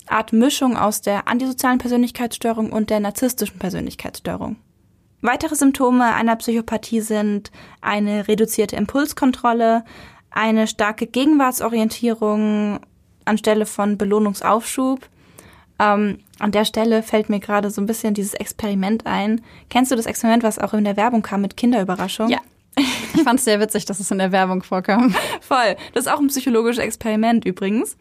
Art 0.09 0.35
Mischung 0.35 0.77
aus 0.77 1.01
der 1.01 1.27
antisozialen 1.27 1.79
Persönlichkeitsstörung 1.79 2.71
und 2.71 2.91
der 2.91 3.01
narzisstischen 3.01 3.59
Persönlichkeitsstörung. 3.59 4.57
Weitere 5.23 5.55
Symptome 5.55 6.13
einer 6.13 6.37
Psychopathie 6.37 7.01
sind 7.01 7.51
eine 7.81 8.29
reduzierte 8.29 8.77
Impulskontrolle, 8.77 9.87
eine 10.31 10.67
starke 10.67 11.07
Gegenwartsorientierung 11.07 12.81
anstelle 13.25 13.67
von 13.67 13.99
Belohnungsaufschub. 13.99 15.09
Ähm, 15.79 16.19
an 16.39 16.53
der 16.53 16.65
Stelle 16.65 17.03
fällt 17.03 17.29
mir 17.29 17.41
gerade 17.41 17.71
so 17.71 17.81
ein 17.81 17.87
bisschen 17.87 18.15
dieses 18.15 18.35
Experiment 18.35 19.07
ein. 19.07 19.41
Kennst 19.71 19.91
du 19.91 19.97
das 19.97 20.07
Experiment, 20.07 20.43
was 20.43 20.59
auch 20.59 20.75
in 20.75 20.85
der 20.85 20.97
Werbung 20.97 21.23
kam 21.23 21.41
mit 21.41 21.57
Kinderüberraschung? 21.57 22.29
Ja. 22.29 22.39
Ich 22.77 23.23
fand 23.23 23.39
es 23.39 23.45
sehr 23.45 23.61
witzig, 23.61 23.85
dass 23.85 24.01
es 24.01 24.11
in 24.11 24.19
der 24.19 24.33
Werbung 24.33 24.63
vorkam. 24.63 25.15
Voll. 25.41 25.77
Das 25.93 26.07
ist 26.07 26.13
auch 26.13 26.19
ein 26.19 26.27
psychologisches 26.27 26.83
Experiment 26.83 27.45
übrigens. 27.45 27.97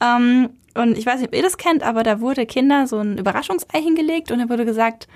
Ähm, 0.00 0.50
und 0.74 0.98
ich 0.98 1.06
weiß 1.06 1.20
nicht, 1.20 1.28
ob 1.28 1.34
ihr 1.34 1.42
das 1.42 1.56
kennt, 1.56 1.82
aber 1.82 2.02
da 2.02 2.20
wurde 2.20 2.46
Kinder 2.46 2.86
so 2.86 2.98
ein 2.98 3.18
Überraschungsei 3.18 3.80
hingelegt 3.80 4.30
und 4.30 4.38
da 4.38 4.48
wurde 4.48 4.64
gesagt, 4.64 5.08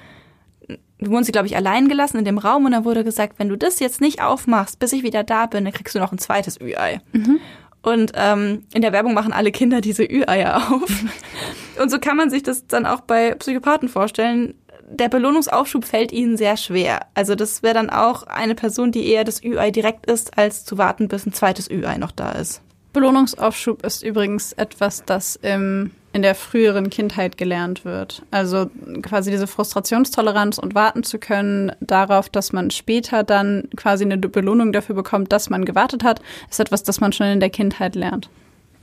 du 0.99 1.11
wurden 1.11 1.25
sie, 1.25 1.33
glaube 1.33 1.47
ich, 1.47 1.57
allein 1.57 1.89
gelassen 1.89 2.19
in 2.19 2.25
dem 2.25 2.39
Raum 2.39 2.65
und 2.65 2.73
da 2.73 2.85
wurde 2.85 3.05
gesagt, 3.05 3.39
wenn 3.39 3.49
du 3.49 3.57
das 3.57 3.81
jetzt 3.81 4.01
nicht 4.01 4.23
aufmachst, 4.23 4.79
bis 4.79 4.93
ich 4.93 5.03
wieder 5.03 5.25
da 5.25 5.47
bin, 5.47 5.65
dann 5.65 5.73
kriegst 5.73 5.95
du 5.95 5.99
noch 5.99 6.13
ein 6.13 6.19
zweites 6.19 6.61
Ü-Ei. 6.61 7.01
Mhm. 7.13 7.41
Und 7.83 8.13
ähm, 8.15 8.65
in 8.75 8.83
der 8.83 8.93
Werbung 8.93 9.15
machen 9.15 9.33
alle 9.33 9.53
Kinder 9.53 9.81
diese 9.81 10.05
Ü-Eier 10.05 10.57
auf. 10.57 10.91
und 11.81 11.91
so 11.91 11.99
kann 11.99 12.17
man 12.17 12.31
sich 12.31 12.43
das 12.43 12.67
dann 12.67 12.87
auch 12.87 13.01
bei 13.01 13.35
Psychopathen 13.35 13.89
vorstellen. 13.89 14.55
Der 14.91 15.09
Belohnungsaufschub 15.09 15.85
fällt 15.85 16.13
ihnen 16.13 16.37
sehr 16.37 16.57
schwer. 16.57 17.07
Also 17.15 17.35
das 17.35 17.63
wäre 17.63 17.75
dann 17.75 17.91
auch 17.91 18.25
eine 18.25 18.55
Person, 18.55 18.91
die 18.91 19.07
eher 19.07 19.25
das 19.25 19.43
Ü-Ei 19.43 19.71
direkt 19.71 20.07
isst, 20.07 20.39
als 20.39 20.65
zu 20.65 20.79
warten, 20.79 21.09
bis 21.09 21.27
ein 21.27 21.33
zweites 21.33 21.71
Ü-Ei 21.71 21.99
noch 21.99 22.13
da 22.13 22.33
ist. 22.33 22.63
Belohnungsaufschub 22.93 23.85
ist 23.85 24.03
übrigens 24.03 24.53
etwas, 24.55 25.05
das 25.05 25.37
im, 25.37 25.93
in 26.13 26.23
der 26.23 26.35
früheren 26.35 26.91
Kindheit 26.91 27.37
gelernt 27.37 27.85
wird. 27.85 28.23
Also 28.31 28.71
quasi 29.03 29.31
diese 29.31 29.47
Frustrationstoleranz 29.47 30.59
und 30.59 30.75
warten 30.75 31.03
zu 31.03 31.19
können 31.19 31.73
darauf, 31.81 32.29
dass 32.29 32.53
man 32.53 32.71
später 32.71 33.25
dann 33.25 33.69
quasi 33.77 34.05
eine 34.05 34.17
Belohnung 34.17 34.73
dafür 34.73 34.95
bekommt, 34.95 35.33
dass 35.33 35.51
man 35.51 35.65
gewartet 35.65 36.05
hat, 36.05 36.21
ist 36.51 36.61
etwas, 36.61 36.83
das 36.83 37.01
man 37.01 37.13
schon 37.13 37.27
in 37.27 37.41
der 37.41 37.51
Kindheit 37.51 37.95
lernt. 37.95 38.31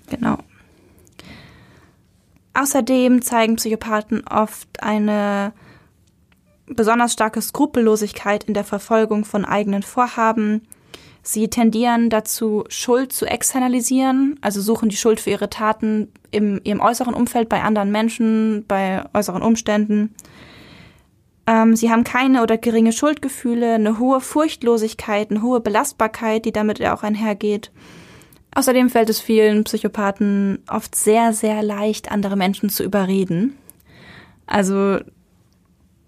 Genau. 0.10 0.38
Außerdem 2.54 3.22
zeigen 3.22 3.58
Psychopathen 3.58 4.26
oft 4.28 4.82
eine 4.82 5.52
besonders 6.68 7.14
starke 7.14 7.42
Skrupellosigkeit 7.42 8.44
in 8.46 8.54
der 8.54 8.64
Verfolgung 8.64 9.26
von 9.26 9.46
eigenen 9.46 9.84
Vorhaben. 9.84 10.62
Sie 11.28 11.48
tendieren 11.48 12.12
dazu, 12.12 12.66
Schuld 12.70 13.12
zu 13.12 13.26
externalisieren, 13.26 14.38
also 14.42 14.62
suchen 14.62 14.90
die 14.90 14.96
Schuld 14.96 15.20
für 15.20 15.32
ihre 15.32 15.50
Taten 15.50 16.12
im 16.30 16.62
ihrem 16.64 16.82
äußeren 16.82 17.16
Umfeld 17.16 17.50
bei 17.50 17.64
anderen 17.64 17.92
Menschen, 17.92 18.64
bei 18.68 19.04
äußeren 19.12 19.42
Umständen. 19.42 20.14
Ähm, 21.48 21.76
sie 21.76 21.90
haben 21.90 22.04
keine 22.04 22.44
oder 22.44 22.60
geringe 22.60 22.92
Schuldgefühle, 22.92 23.74
eine 23.74 23.98
hohe 23.98 24.22
Furchtlosigkeit, 24.22 25.32
eine 25.32 25.42
hohe 25.42 25.62
Belastbarkeit, 25.62 26.46
die 26.46 26.52
damit 26.52 26.78
ja 26.78 26.96
auch 26.96 27.02
einhergeht. 27.02 27.72
Außerdem 28.54 28.92
fällt 28.92 29.10
es 29.10 29.20
vielen 29.20 29.64
Psychopathen 29.64 30.60
oft 30.70 30.94
sehr, 30.94 31.34
sehr 31.34 31.64
leicht, 31.64 32.12
andere 32.12 32.36
Menschen 32.36 32.70
zu 32.70 32.84
überreden. 32.84 33.58
Also 34.46 35.00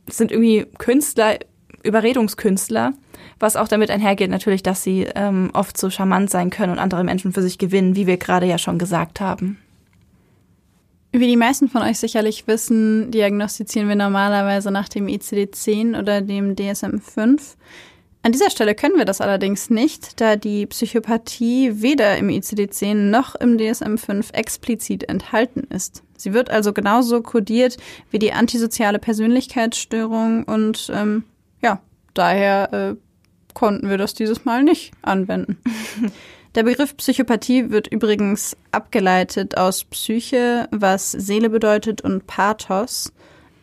sind 0.06 0.32
irgendwie 0.32 0.68
Künstler, 0.78 1.40
Überredungskünstler, 1.84 2.94
was 3.40 3.56
auch 3.56 3.68
damit 3.68 3.92
einhergeht 3.92 4.30
natürlich, 4.30 4.64
dass 4.64 4.84
sie 4.84 5.08
ähm, 5.16 5.52
oft 5.54 5.78
so 5.78 5.90
charmant 5.90 6.30
sein 6.30 6.50
können 6.50 6.72
und 6.72 6.80
andere 6.80 7.04
Menschen 7.04 7.34
für 7.34 7.42
sich 7.42 7.58
gewinnen, 7.58 7.96
wie 7.96 8.08
wir 8.08 8.18
gerade 8.18 8.46
ja 8.46 8.58
schon 8.58 8.78
gesagt 8.78 9.20
haben. 9.20 9.58
Wie 11.12 11.28
die 11.28 11.38
meisten 11.38 11.70
von 11.70 11.82
euch 11.82 11.98
sicherlich 11.98 12.48
wissen, 12.48 13.12
diagnostizieren 13.12 13.88
wir 13.88 13.96
normalerweise 13.96 14.72
nach 14.72 14.90
dem 14.90 15.08
ICD-10 15.08 15.98
oder 15.98 16.22
dem 16.22 16.56
DSM-5. 16.56 17.56
An 18.24 18.34
dieser 18.34 18.50
Stelle 18.50 18.76
können 18.76 18.98
wir 18.98 19.06
das 19.06 19.22
allerdings 19.22 19.70
nicht, 19.70 20.20
da 20.20 20.36
die 20.36 20.66
Psychopathie 20.66 21.82
weder 21.82 22.18
im 22.18 22.28
ICD-10 22.28 22.94
noch 22.94 23.36
im 23.36 23.58
DSM-5 23.58 24.34
explizit 24.34 25.08
enthalten 25.08 25.66
ist. 25.70 26.04
Sie 26.18 26.34
wird 26.34 26.50
also 26.50 26.74
genauso 26.74 27.22
kodiert 27.22 27.78
wie 28.12 28.20
die 28.20 28.34
antisoziale 28.34 29.00
Persönlichkeitsstörung 29.00 30.44
und 30.44 30.92
ähm, 30.94 31.24
ja, 31.62 31.82
daher 32.14 32.74
äh, 32.74 32.96
konnten 33.54 33.90
wir 33.90 33.98
das 33.98 34.14
dieses 34.14 34.46
Mal 34.46 34.64
nicht 34.64 34.94
anwenden. 35.02 35.58
Der 36.56 36.64
Begriff 36.64 36.98
Psychopathie 36.98 37.70
wird 37.70 37.88
übrigens 37.88 38.58
abgeleitet 38.72 39.58
aus 39.58 39.84
Psyche, 39.84 40.68
was 40.72 41.12
Seele 41.12 41.50
bedeutet, 41.50 42.02
und 42.02 42.26
Pathos, 42.26 43.14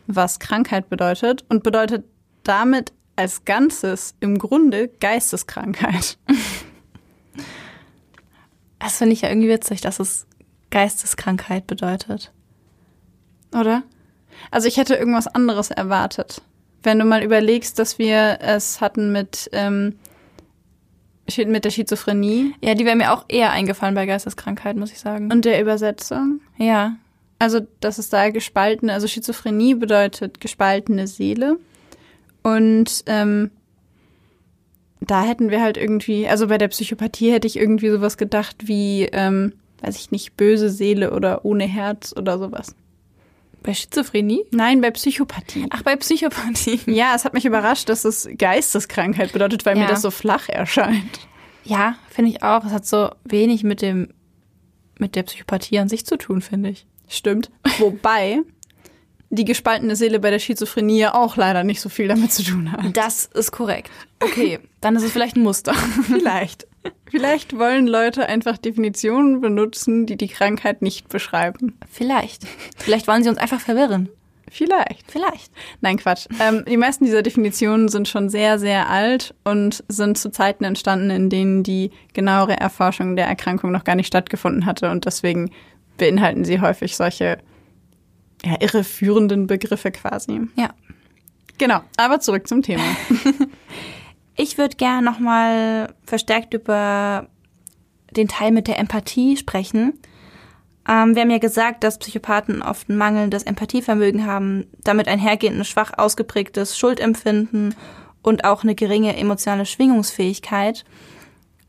was 0.07 0.39
Krankheit 0.39 0.89
bedeutet, 0.89 1.43
und 1.49 1.63
bedeutet 1.63 2.05
damit 2.43 2.93
als 3.17 3.43
Ganzes 3.43 4.15
im 4.19 4.37
Grunde 4.37 4.87
Geisteskrankheit. 4.87 6.17
Das 8.77 8.97
finde 8.97 9.13
ich 9.13 9.21
ja 9.21 9.29
irgendwie 9.29 9.49
witzig, 9.49 9.81
dass 9.81 9.99
es 9.99 10.27
Geisteskrankheit 10.69 11.65
bedeutet. 11.65 12.31
Oder? 13.51 13.81
Also 14.51 14.67
ich 14.67 14.77
hätte 14.77 14.93
irgendwas 14.93 15.25
anderes 15.25 15.71
erwartet. 15.71 16.43
Wenn 16.85 16.99
du 16.99 17.05
mal 17.05 17.23
überlegst, 17.23 17.79
dass 17.79 17.97
wir 17.97 18.37
es 18.41 18.79
hatten 18.79 19.11
mit, 19.11 19.49
ähm, 19.53 19.95
mit 21.35 21.65
der 21.65 21.71
Schizophrenie. 21.71 22.53
Ja, 22.61 22.75
die 22.75 22.85
wäre 22.85 22.95
mir 22.95 23.11
auch 23.11 23.25
eher 23.27 23.51
eingefallen 23.51 23.95
bei 23.95 24.05
Geisteskrankheit, 24.05 24.75
muss 24.77 24.91
ich 24.91 24.99
sagen. 24.99 25.31
Und 25.31 25.45
der 25.45 25.59
Übersetzung. 25.59 26.41
Ja. 26.57 26.95
Also, 27.39 27.61
dass 27.79 27.97
es 27.97 28.09
da 28.09 28.29
gespaltene, 28.29 28.93
also 28.93 29.07
Schizophrenie 29.07 29.73
bedeutet 29.73 30.39
gespaltene 30.39 31.07
Seele. 31.07 31.57
Und 32.43 33.03
ähm, 33.07 33.49
da 35.01 35.23
hätten 35.23 35.49
wir 35.49 35.61
halt 35.61 35.77
irgendwie, 35.77 36.27
also 36.27 36.47
bei 36.47 36.59
der 36.59 36.67
Psychopathie 36.67 37.31
hätte 37.31 37.47
ich 37.47 37.57
irgendwie 37.57 37.89
sowas 37.89 38.17
gedacht 38.17 38.67
wie, 38.67 39.09
ähm, 39.11 39.53
weiß 39.81 39.97
ich 39.97 40.11
nicht, 40.11 40.37
böse 40.37 40.69
Seele 40.69 41.11
oder 41.11 41.45
ohne 41.45 41.65
Herz 41.65 42.13
oder 42.15 42.37
sowas. 42.37 42.75
Bei 43.65 43.73
Schizophrenie? 43.73 44.45
Nein, 44.51 44.79
bei 44.79 44.91
Psychopathie. 44.91 45.65
Ach, 45.71 45.81
bei 45.81 45.95
Psychopathie. 45.95 46.79
Ja, 46.85 47.13
es 47.15 47.25
hat 47.25 47.33
mich 47.33 47.45
überrascht, 47.45 47.89
dass 47.89 48.05
es 48.05 48.29
Geisteskrankheit 48.37 49.33
bedeutet, 49.33 49.65
weil 49.65 49.75
ja. 49.75 49.83
mir 49.83 49.89
das 49.89 50.03
so 50.03 50.11
flach 50.11 50.49
erscheint. 50.49 51.19
Ja, 51.63 51.95
finde 52.09 52.29
ich 52.29 52.43
auch. 52.43 52.63
Es 52.63 52.71
hat 52.71 52.85
so 52.85 53.09
wenig 53.23 53.63
mit 53.63 53.81
dem, 53.81 54.09
mit 54.99 55.15
der 55.15 55.23
Psychopathie 55.23 55.79
an 55.79 55.89
sich 55.89 56.05
zu 56.05 56.15
tun, 56.17 56.41
finde 56.41 56.69
ich. 56.69 56.85
Stimmt. 57.07 57.49
Wobei 57.79 58.41
die 59.31 59.45
gespaltene 59.45 59.95
Seele 59.95 60.19
bei 60.19 60.29
der 60.29 60.39
Schizophrenie 60.39 60.99
ja 60.99 61.15
auch 61.15 61.35
leider 61.35 61.63
nicht 61.63 61.81
so 61.81 61.89
viel 61.89 62.07
damit 62.07 62.31
zu 62.31 62.43
tun 62.43 62.71
hat. 62.71 62.95
Das 62.95 63.25
ist 63.25 63.51
korrekt. 63.51 63.89
Okay, 64.19 64.59
dann 64.79 64.95
ist 64.95 65.03
es 65.03 65.11
vielleicht 65.11 65.37
ein 65.37 65.43
Muster. 65.43 65.73
vielleicht. 66.03 66.67
Vielleicht 67.09 67.57
wollen 67.57 67.87
Leute 67.87 68.27
einfach 68.27 68.57
Definitionen 68.57 69.41
benutzen, 69.41 70.05
die 70.05 70.17
die 70.17 70.27
Krankheit 70.27 70.81
nicht 70.81 71.09
beschreiben. 71.09 71.77
Vielleicht. 71.89 72.43
Vielleicht 72.77 73.07
wollen 73.07 73.23
sie 73.23 73.29
uns 73.29 73.37
einfach 73.37 73.59
verwirren. 73.59 74.09
Vielleicht. 74.49 75.11
Vielleicht. 75.11 75.51
Nein, 75.81 75.97
Quatsch. 75.97 76.27
Ähm, 76.39 76.63
die 76.67 76.77
meisten 76.77 77.05
dieser 77.05 77.23
Definitionen 77.23 77.89
sind 77.89 78.07
schon 78.07 78.29
sehr, 78.29 78.59
sehr 78.59 78.89
alt 78.89 79.33
und 79.43 79.83
sind 79.87 80.17
zu 80.17 80.31
Zeiten 80.31 80.63
entstanden, 80.63 81.09
in 81.09 81.29
denen 81.29 81.63
die 81.63 81.91
genauere 82.13 82.57
Erforschung 82.59 83.15
der 83.15 83.27
Erkrankung 83.27 83.71
noch 83.71 83.83
gar 83.83 83.95
nicht 83.95 84.07
stattgefunden 84.07 84.65
hatte. 84.65 84.91
Und 84.91 85.05
deswegen 85.05 85.51
beinhalten 85.97 86.45
sie 86.45 86.61
häufig 86.61 86.95
solche 86.95 87.39
ja, 88.43 88.55
irreführenden 88.59 89.47
Begriffe 89.47 89.91
quasi. 89.91 90.41
Ja. 90.55 90.73
Genau, 91.57 91.81
aber 91.97 92.19
zurück 92.19 92.47
zum 92.47 92.61
Thema. 92.61 92.83
ich 94.35 94.57
würde 94.57 94.75
gerne 94.75 95.01
nochmal 95.03 95.93
verstärkt 96.05 96.53
über 96.53 97.27
den 98.11 98.27
Teil 98.27 98.51
mit 98.51 98.67
der 98.67 98.79
Empathie 98.79 99.37
sprechen. 99.37 99.93
Ähm, 100.87 101.15
wir 101.15 101.23
haben 101.23 101.31
ja 101.31 101.37
gesagt, 101.37 101.83
dass 101.83 101.99
Psychopathen 101.99 102.61
oft 102.61 102.89
ein 102.89 102.97
mangelndes 102.97 103.43
Empathievermögen 103.43 104.25
haben, 104.25 104.67
damit 104.83 105.07
einhergehend 105.07 105.59
ein 105.59 105.65
schwach 105.65 105.91
ausgeprägtes 105.97 106.77
Schuldempfinden 106.77 107.75
und 108.21 108.43
auch 108.43 108.63
eine 108.63 108.75
geringe 108.75 109.15
emotionale 109.15 109.65
Schwingungsfähigkeit. 109.65 110.85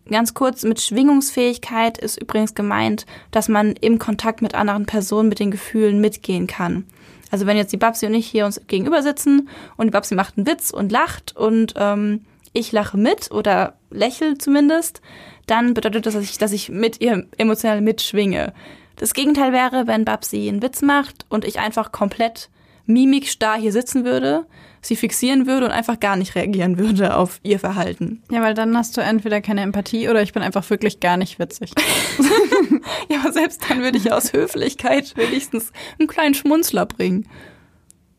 Ganz 0.08 0.35
kurz, 0.35 0.62
mit 0.62 0.80
Schwingungsfähigkeit 0.80 1.99
ist 1.99 2.20
übrigens 2.20 2.54
gemeint, 2.54 3.06
dass 3.32 3.49
man 3.49 3.73
im 3.73 3.99
Kontakt 3.99 4.40
mit 4.40 4.54
anderen 4.54 4.87
Personen 4.87 5.28
mit 5.28 5.40
den 5.40 5.50
Gefühlen 5.50 6.00
mitgehen 6.00 6.46
kann. 6.46 6.85
Also 7.30 7.46
wenn 7.46 7.56
jetzt 7.56 7.73
die 7.73 7.76
Babsi 7.76 8.06
und 8.06 8.14
ich 8.14 8.26
hier 8.26 8.46
uns 8.46 8.61
gegenüber 8.68 9.02
sitzen 9.02 9.49
und 9.76 9.87
die 9.87 9.90
Babsi 9.90 10.14
macht 10.14 10.37
einen 10.37 10.46
Witz 10.46 10.70
und 10.70 10.92
lacht 10.92 11.37
und 11.37 11.75
ähm, 11.76 12.25
ich 12.56 12.72
lache 12.72 12.96
mit 12.96 13.30
oder 13.30 13.75
lächle 13.90 14.38
zumindest, 14.38 15.02
dann 15.46 15.75
bedeutet 15.75 16.06
das, 16.06 16.14
dass 16.14 16.25
ich, 16.25 16.38
dass 16.38 16.52
ich 16.52 16.70
mit 16.70 17.00
ihr 17.00 17.26
emotional 17.36 17.80
mitschwinge. 17.80 18.52
Das 18.96 19.12
Gegenteil 19.12 19.52
wäre, 19.52 19.86
wenn 19.86 20.04
Babsi 20.04 20.48
einen 20.48 20.62
Witz 20.62 20.82
macht 20.82 21.26
und 21.28 21.44
ich 21.44 21.58
einfach 21.58 21.92
komplett 21.92 22.48
mimikstarr 22.86 23.58
hier 23.58 23.72
sitzen 23.72 24.04
würde, 24.04 24.46
sie 24.80 24.96
fixieren 24.96 25.46
würde 25.46 25.66
und 25.66 25.72
einfach 25.72 26.00
gar 26.00 26.16
nicht 26.16 26.34
reagieren 26.34 26.78
würde 26.78 27.16
auf 27.16 27.40
ihr 27.42 27.58
Verhalten. 27.58 28.22
Ja, 28.30 28.42
weil 28.42 28.54
dann 28.54 28.76
hast 28.76 28.96
du 28.96 29.02
entweder 29.02 29.40
keine 29.40 29.60
Empathie 29.62 30.08
oder 30.08 30.22
ich 30.22 30.32
bin 30.32 30.42
einfach 30.42 30.68
wirklich 30.70 31.00
gar 31.00 31.16
nicht 31.16 31.38
witzig. 31.38 31.72
ja, 33.10 33.18
aber 33.20 33.32
selbst 33.32 33.62
dann 33.68 33.82
würde 33.82 33.98
ich 33.98 34.12
aus 34.12 34.32
Höflichkeit 34.32 35.16
wenigstens 35.16 35.72
einen 35.98 36.08
kleinen 36.08 36.34
Schmunzler 36.34 36.86
bringen. 36.86 37.28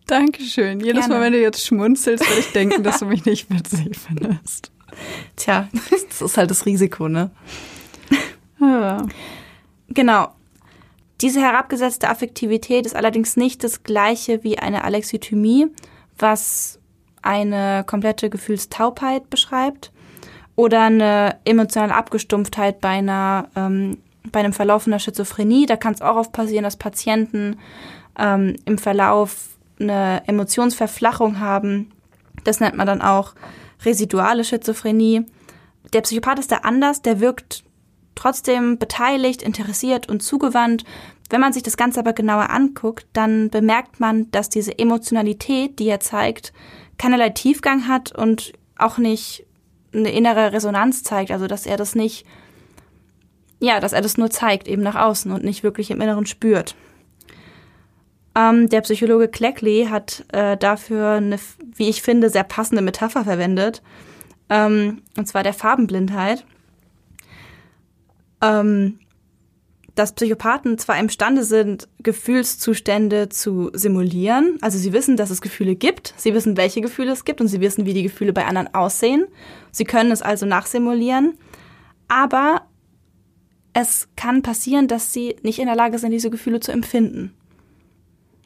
Dankeschön. 0.08 0.80
Jedes 0.80 1.06
Gerne. 1.06 1.16
Mal, 1.16 1.22
wenn 1.26 1.34
du 1.34 1.42
jetzt 1.42 1.66
schmunzelst, 1.66 2.28
würde 2.28 2.40
ich 2.40 2.52
denken, 2.54 2.84
dass 2.84 3.00
du 3.00 3.06
mich 3.06 3.26
nicht 3.26 3.50
witzig 3.50 3.98
findest. 3.98 4.72
Tja, 5.36 5.68
das 6.10 6.22
ist 6.22 6.38
halt 6.38 6.50
das 6.50 6.66
Risiko, 6.66 7.08
ne? 7.08 7.30
Ja. 8.60 9.06
Genau. 9.90 10.30
Diese 11.22 11.42
herabgesetzte 11.42 12.10
Affektivität 12.10 12.86
ist 12.86 12.96
allerdings 12.96 13.38
nicht 13.38 13.64
das 13.64 13.84
gleiche 13.84 14.44
wie 14.44 14.60
eine 14.60 14.84
Alexithymie, 14.84 15.68
was 16.18 16.80
eine 17.22 17.84
komplette 17.86 18.30
Gefühlstaubheit 18.30 19.30
beschreibt 19.30 19.92
oder 20.56 20.84
eine 20.84 21.38
emotionale 21.44 21.94
Abgestumpftheit 21.94 22.82
bei 22.82 22.90
einer 22.90 23.50
ähm, 23.56 23.98
bei 24.32 24.40
einem 24.42 24.54
Verlauf 24.54 24.88
einer 24.88 25.00
Schizophrenie. 25.00 25.66
Da 25.66 25.78
kann 25.78 25.94
es 25.94 26.02
auch 26.02 26.18
oft 26.18 26.32
passieren, 26.34 26.64
dass 26.64 26.76
Patienten 26.78 27.58
ähm, 28.20 28.56
im 28.66 28.78
Verlauf 28.78 29.57
eine 29.80 30.24
Emotionsverflachung 30.28 31.40
haben. 31.40 31.92
Das 32.44 32.60
nennt 32.60 32.76
man 32.76 32.88
dann 32.88 33.02
auch 33.02 33.34
residuale 33.84 34.44
Schizophrenie. 34.44 35.26
Der 35.94 36.02
Psychopath 36.02 36.40
ist 36.40 36.52
da 36.52 36.58
anders, 36.58 37.02
der 37.02 37.20
wirkt 37.20 37.64
trotzdem 38.16 38.78
beteiligt, 38.78 39.42
interessiert 39.42 40.10
und 40.10 40.22
zugewandt. 40.22 40.84
Wenn 41.30 41.42
man 41.42 41.54
sich 41.54 41.64
das 41.64 41.78
Ganze 41.78 42.00
aber 42.00 42.14
genauer 42.14 42.50
anguckt, 42.50 43.06
dann 43.14 43.50
bemerkt 43.50 44.00
man, 44.00 44.32
dass 44.32 44.50
diese 44.50 44.78
Emotionalität, 44.78 45.80
die 45.80 45.88
er 45.88 46.00
zeigt, 46.00 46.54
keinerlei 46.98 47.30
Tiefgang 47.30 47.88
hat 47.88 48.12
und 48.12 48.54
auch 48.78 48.98
nicht 48.98 49.46
eine 49.94 50.12
innere 50.12 50.52
Resonanz 50.52 51.04
zeigt. 51.04 51.32
Also 51.32 51.48
dass 51.48 51.66
er 51.66 51.78
das 51.78 51.96
nicht 51.96 52.26
ja, 53.60 53.80
dass 53.80 53.94
er 53.94 54.02
das 54.02 54.18
nur 54.18 54.30
zeigt, 54.30 54.68
eben 54.68 54.84
nach 54.84 54.96
außen 54.96 55.32
und 55.32 55.44
nicht 55.44 55.64
wirklich 55.64 55.92
im 55.92 56.02
Inneren 56.02 56.26
spürt. 56.26 56.76
Ähm, 58.38 58.70
der 58.70 58.82
Psychologe 58.82 59.28
Cleckley 59.30 59.88
hat 59.90 60.24
äh, 60.32 60.58
dafür 60.58 61.14
eine, 61.14 61.40
wie 61.76 61.90
ich 61.90 62.04
finde, 62.04 62.30
sehr 62.30 62.44
passende 62.44 62.84
Metapher 62.84 63.24
verwendet, 63.24 63.82
ähm, 64.50 65.02
und 65.18 65.28
zwar 65.28 65.42
der 65.42 65.54
Farbenblindheit. 65.54 66.46
Ähm, 68.42 69.00
dass 69.96 70.14
Psychopathen 70.14 70.78
zwar 70.78 71.00
imstande 71.00 71.44
sind, 71.44 71.88
Gefühlszustände 72.04 73.30
zu 73.30 73.72
simulieren, 73.74 74.60
also 74.62 74.78
sie 74.78 74.94
wissen, 74.94 75.18
dass 75.18 75.32
es 75.32 75.42
Gefühle 75.42 75.74
gibt, 75.76 76.14
sie 76.18 76.36
wissen, 76.36 76.56
welche 76.56 76.82
Gefühle 76.82 77.14
es 77.14 77.26
gibt 77.26 77.42
und 77.42 77.48
sie 77.48 77.62
wissen, 77.62 77.88
wie 77.88 77.96
die 77.96 78.04
Gefühle 78.04 78.32
bei 78.32 78.46
anderen 78.46 78.72
aussehen. 78.76 79.26
Sie 79.72 79.86
können 79.86 80.12
es 80.12 80.22
also 80.22 80.46
nachsimulieren, 80.46 81.34
aber 82.08 82.68
es 83.74 84.08
kann 84.16 84.44
passieren, 84.44 84.88
dass 84.88 85.14
sie 85.14 85.36
nicht 85.42 85.58
in 85.58 85.66
der 85.66 85.76
Lage 85.76 85.98
sind, 85.98 86.12
diese 86.12 86.30
Gefühle 86.30 86.60
zu 86.60 86.72
empfinden. 86.72 87.34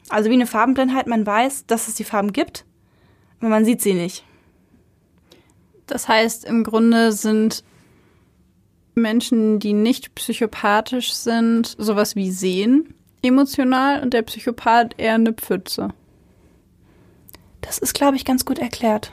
Also 0.08 0.30
wie 0.30 0.34
eine 0.34 0.46
Farbenblindheit, 0.46 1.06
man 1.06 1.26
weiß, 1.26 1.66
dass 1.66 1.88
es 1.88 1.94
die 1.94 2.04
Farben 2.04 2.32
gibt, 2.32 2.64
aber 3.40 3.48
man 3.48 3.64
sieht 3.64 3.80
sie 3.80 3.94
nicht. 3.94 4.24
Das 5.86 6.08
heißt, 6.08 6.44
im 6.44 6.64
Grunde 6.64 7.12
sind 7.12 7.64
Menschen, 8.94 9.58
die 9.58 9.72
nicht 9.72 10.14
psychopathisch 10.14 11.12
sind, 11.12 11.74
sowas 11.78 12.14
wie 12.14 12.30
sehen 12.30 12.94
emotional 13.22 14.02
und 14.02 14.12
der 14.12 14.22
Psychopath 14.22 14.94
eher 14.98 15.14
eine 15.14 15.32
Pfütze. 15.32 15.90
Das 17.60 17.78
ist, 17.78 17.94
glaube 17.94 18.16
ich, 18.16 18.24
ganz 18.24 18.44
gut 18.44 18.58
erklärt. 18.58 19.12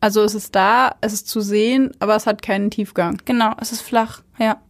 Also 0.00 0.22
es 0.22 0.34
ist 0.34 0.54
da, 0.54 0.96
es 1.00 1.12
ist 1.12 1.28
zu 1.28 1.40
sehen, 1.40 1.92
aber 1.98 2.14
es 2.14 2.26
hat 2.26 2.42
keinen 2.42 2.70
Tiefgang. 2.70 3.20
Genau, 3.24 3.52
es 3.60 3.72
ist 3.72 3.80
flach, 3.80 4.22
ja. 4.38 4.60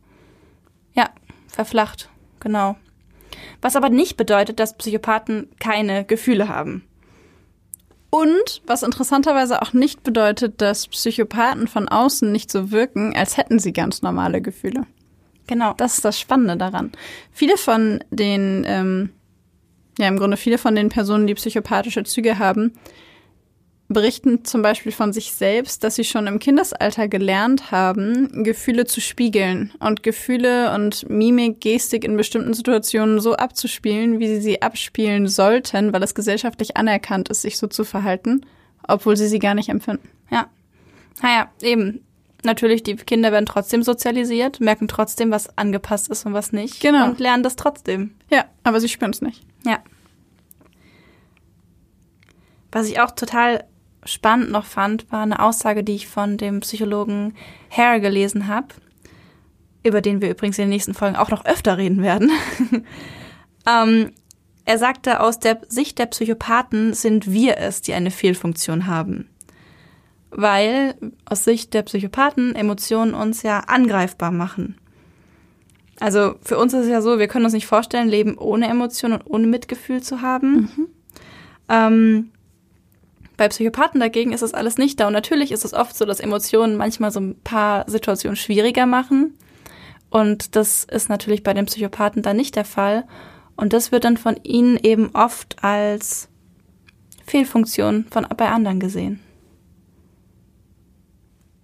Ja, 0.94 1.10
verflacht, 1.48 2.08
genau. 2.40 2.76
Was 3.60 3.76
aber 3.76 3.88
nicht 3.88 4.16
bedeutet, 4.16 4.60
dass 4.60 4.76
Psychopathen 4.76 5.48
keine 5.58 6.04
Gefühle 6.04 6.48
haben. 6.48 6.84
Und 8.10 8.62
was 8.66 8.84
interessanterweise 8.84 9.60
auch 9.60 9.72
nicht 9.72 10.04
bedeutet, 10.04 10.60
dass 10.60 10.86
Psychopathen 10.86 11.66
von 11.66 11.88
außen 11.88 12.30
nicht 12.30 12.50
so 12.50 12.70
wirken, 12.70 13.16
als 13.16 13.36
hätten 13.36 13.58
sie 13.58 13.72
ganz 13.72 14.02
normale 14.02 14.40
Gefühle. 14.40 14.86
Genau. 15.46 15.74
Das 15.76 15.96
ist 15.96 16.04
das 16.04 16.20
Spannende 16.20 16.56
daran. 16.56 16.92
Viele 17.32 17.56
von 17.56 18.02
den, 18.10 18.64
ähm, 18.68 19.10
ja 19.98 20.06
im 20.06 20.16
Grunde 20.16 20.36
viele 20.36 20.58
von 20.58 20.74
den 20.74 20.90
Personen, 20.90 21.26
die 21.26 21.34
psychopathische 21.34 22.04
Züge 22.04 22.38
haben, 22.38 22.72
berichten 23.88 24.44
zum 24.44 24.62
Beispiel 24.62 24.92
von 24.92 25.12
sich 25.12 25.32
selbst, 25.32 25.84
dass 25.84 25.96
sie 25.96 26.04
schon 26.04 26.26
im 26.26 26.38
Kindesalter 26.38 27.06
gelernt 27.06 27.70
haben, 27.70 28.42
Gefühle 28.42 28.86
zu 28.86 29.00
spiegeln 29.00 29.72
und 29.78 30.02
Gefühle 30.02 30.74
und 30.74 31.08
Mimik, 31.10 31.60
Gestik 31.60 32.04
in 32.04 32.16
bestimmten 32.16 32.54
Situationen 32.54 33.20
so 33.20 33.34
abzuspielen, 33.34 34.18
wie 34.20 34.28
sie 34.28 34.40
sie 34.40 34.62
abspielen 34.62 35.28
sollten, 35.28 35.92
weil 35.92 36.02
es 36.02 36.14
gesellschaftlich 36.14 36.76
anerkannt 36.76 37.28
ist, 37.28 37.42
sich 37.42 37.58
so 37.58 37.66
zu 37.66 37.84
verhalten, 37.84 38.46
obwohl 38.88 39.16
sie 39.16 39.28
sie 39.28 39.38
gar 39.38 39.54
nicht 39.54 39.68
empfinden. 39.68 40.08
Ja. 40.30 40.48
Naja, 41.22 41.50
eben. 41.62 42.04
Natürlich, 42.42 42.82
die 42.82 42.96
Kinder 42.96 43.32
werden 43.32 43.46
trotzdem 43.46 43.82
sozialisiert, 43.82 44.60
merken 44.60 44.86
trotzdem, 44.86 45.30
was 45.30 45.56
angepasst 45.56 46.10
ist 46.10 46.26
und 46.26 46.34
was 46.34 46.52
nicht. 46.52 46.80
Genau. 46.80 47.06
Und 47.06 47.18
lernen 47.18 47.42
das 47.42 47.56
trotzdem. 47.56 48.14
Ja, 48.30 48.44
aber 48.64 48.80
sie 48.80 48.88
spüren 48.90 49.12
es 49.12 49.22
nicht. 49.22 49.42
Ja. 49.64 49.78
Was 52.70 52.86
ich 52.88 53.00
auch 53.00 53.12
total 53.12 53.64
spannend 54.04 54.50
noch 54.50 54.64
fand, 54.64 55.10
war 55.10 55.22
eine 55.22 55.40
Aussage, 55.40 55.84
die 55.84 55.94
ich 55.94 56.08
von 56.08 56.36
dem 56.36 56.60
Psychologen 56.60 57.34
Hare 57.70 58.00
gelesen 58.00 58.48
habe, 58.48 58.68
über 59.82 60.00
den 60.00 60.20
wir 60.20 60.30
übrigens 60.30 60.58
in 60.58 60.64
den 60.64 60.70
nächsten 60.70 60.94
Folgen 60.94 61.16
auch 61.16 61.30
noch 61.30 61.44
öfter 61.44 61.78
reden 61.78 62.02
werden. 62.02 62.30
ähm, 63.66 64.12
er 64.64 64.78
sagte, 64.78 65.20
aus 65.20 65.38
der 65.38 65.60
Sicht 65.68 65.98
der 65.98 66.06
Psychopathen 66.06 66.94
sind 66.94 67.30
wir 67.30 67.58
es, 67.58 67.82
die 67.82 67.92
eine 67.92 68.10
Fehlfunktion 68.10 68.86
haben. 68.86 69.28
Weil 70.30 70.94
aus 71.26 71.44
Sicht 71.44 71.74
der 71.74 71.82
Psychopathen 71.82 72.54
Emotionen 72.54 73.14
uns 73.14 73.42
ja 73.42 73.60
angreifbar 73.60 74.30
machen. 74.30 74.78
Also 76.00 76.34
für 76.42 76.58
uns 76.58 76.72
ist 76.72 76.84
es 76.84 76.90
ja 76.90 77.02
so, 77.02 77.18
wir 77.18 77.28
können 77.28 77.44
uns 77.44 77.54
nicht 77.54 77.66
vorstellen, 77.66 78.08
Leben 78.08 78.36
ohne 78.36 78.68
Emotionen 78.68 79.20
und 79.20 79.26
ohne 79.26 79.46
Mitgefühl 79.46 80.02
zu 80.02 80.22
haben. 80.22 80.54
Mhm. 80.76 80.88
Ähm, 81.68 82.30
bei 83.36 83.48
Psychopathen 83.48 84.00
dagegen 84.00 84.32
ist 84.32 84.42
das 84.42 84.54
alles 84.54 84.78
nicht 84.78 85.00
da. 85.00 85.06
Und 85.08 85.12
natürlich 85.12 85.52
ist 85.52 85.64
es 85.64 85.74
oft 85.74 85.96
so, 85.96 86.04
dass 86.04 86.20
Emotionen 86.20 86.76
manchmal 86.76 87.10
so 87.10 87.20
ein 87.20 87.40
paar 87.42 87.88
Situationen 87.88 88.36
schwieriger 88.36 88.86
machen. 88.86 89.36
Und 90.10 90.54
das 90.54 90.84
ist 90.84 91.08
natürlich 91.08 91.42
bei 91.42 91.54
den 91.54 91.66
Psychopathen 91.66 92.22
dann 92.22 92.36
nicht 92.36 92.56
der 92.56 92.64
Fall. 92.64 93.04
Und 93.56 93.72
das 93.72 93.92
wird 93.92 94.04
dann 94.04 94.16
von 94.16 94.36
ihnen 94.42 94.76
eben 94.76 95.10
oft 95.14 95.62
als 95.62 96.28
Fehlfunktion 97.26 98.06
von, 98.10 98.26
bei 98.36 98.48
anderen 98.48 98.80
gesehen. 98.80 99.20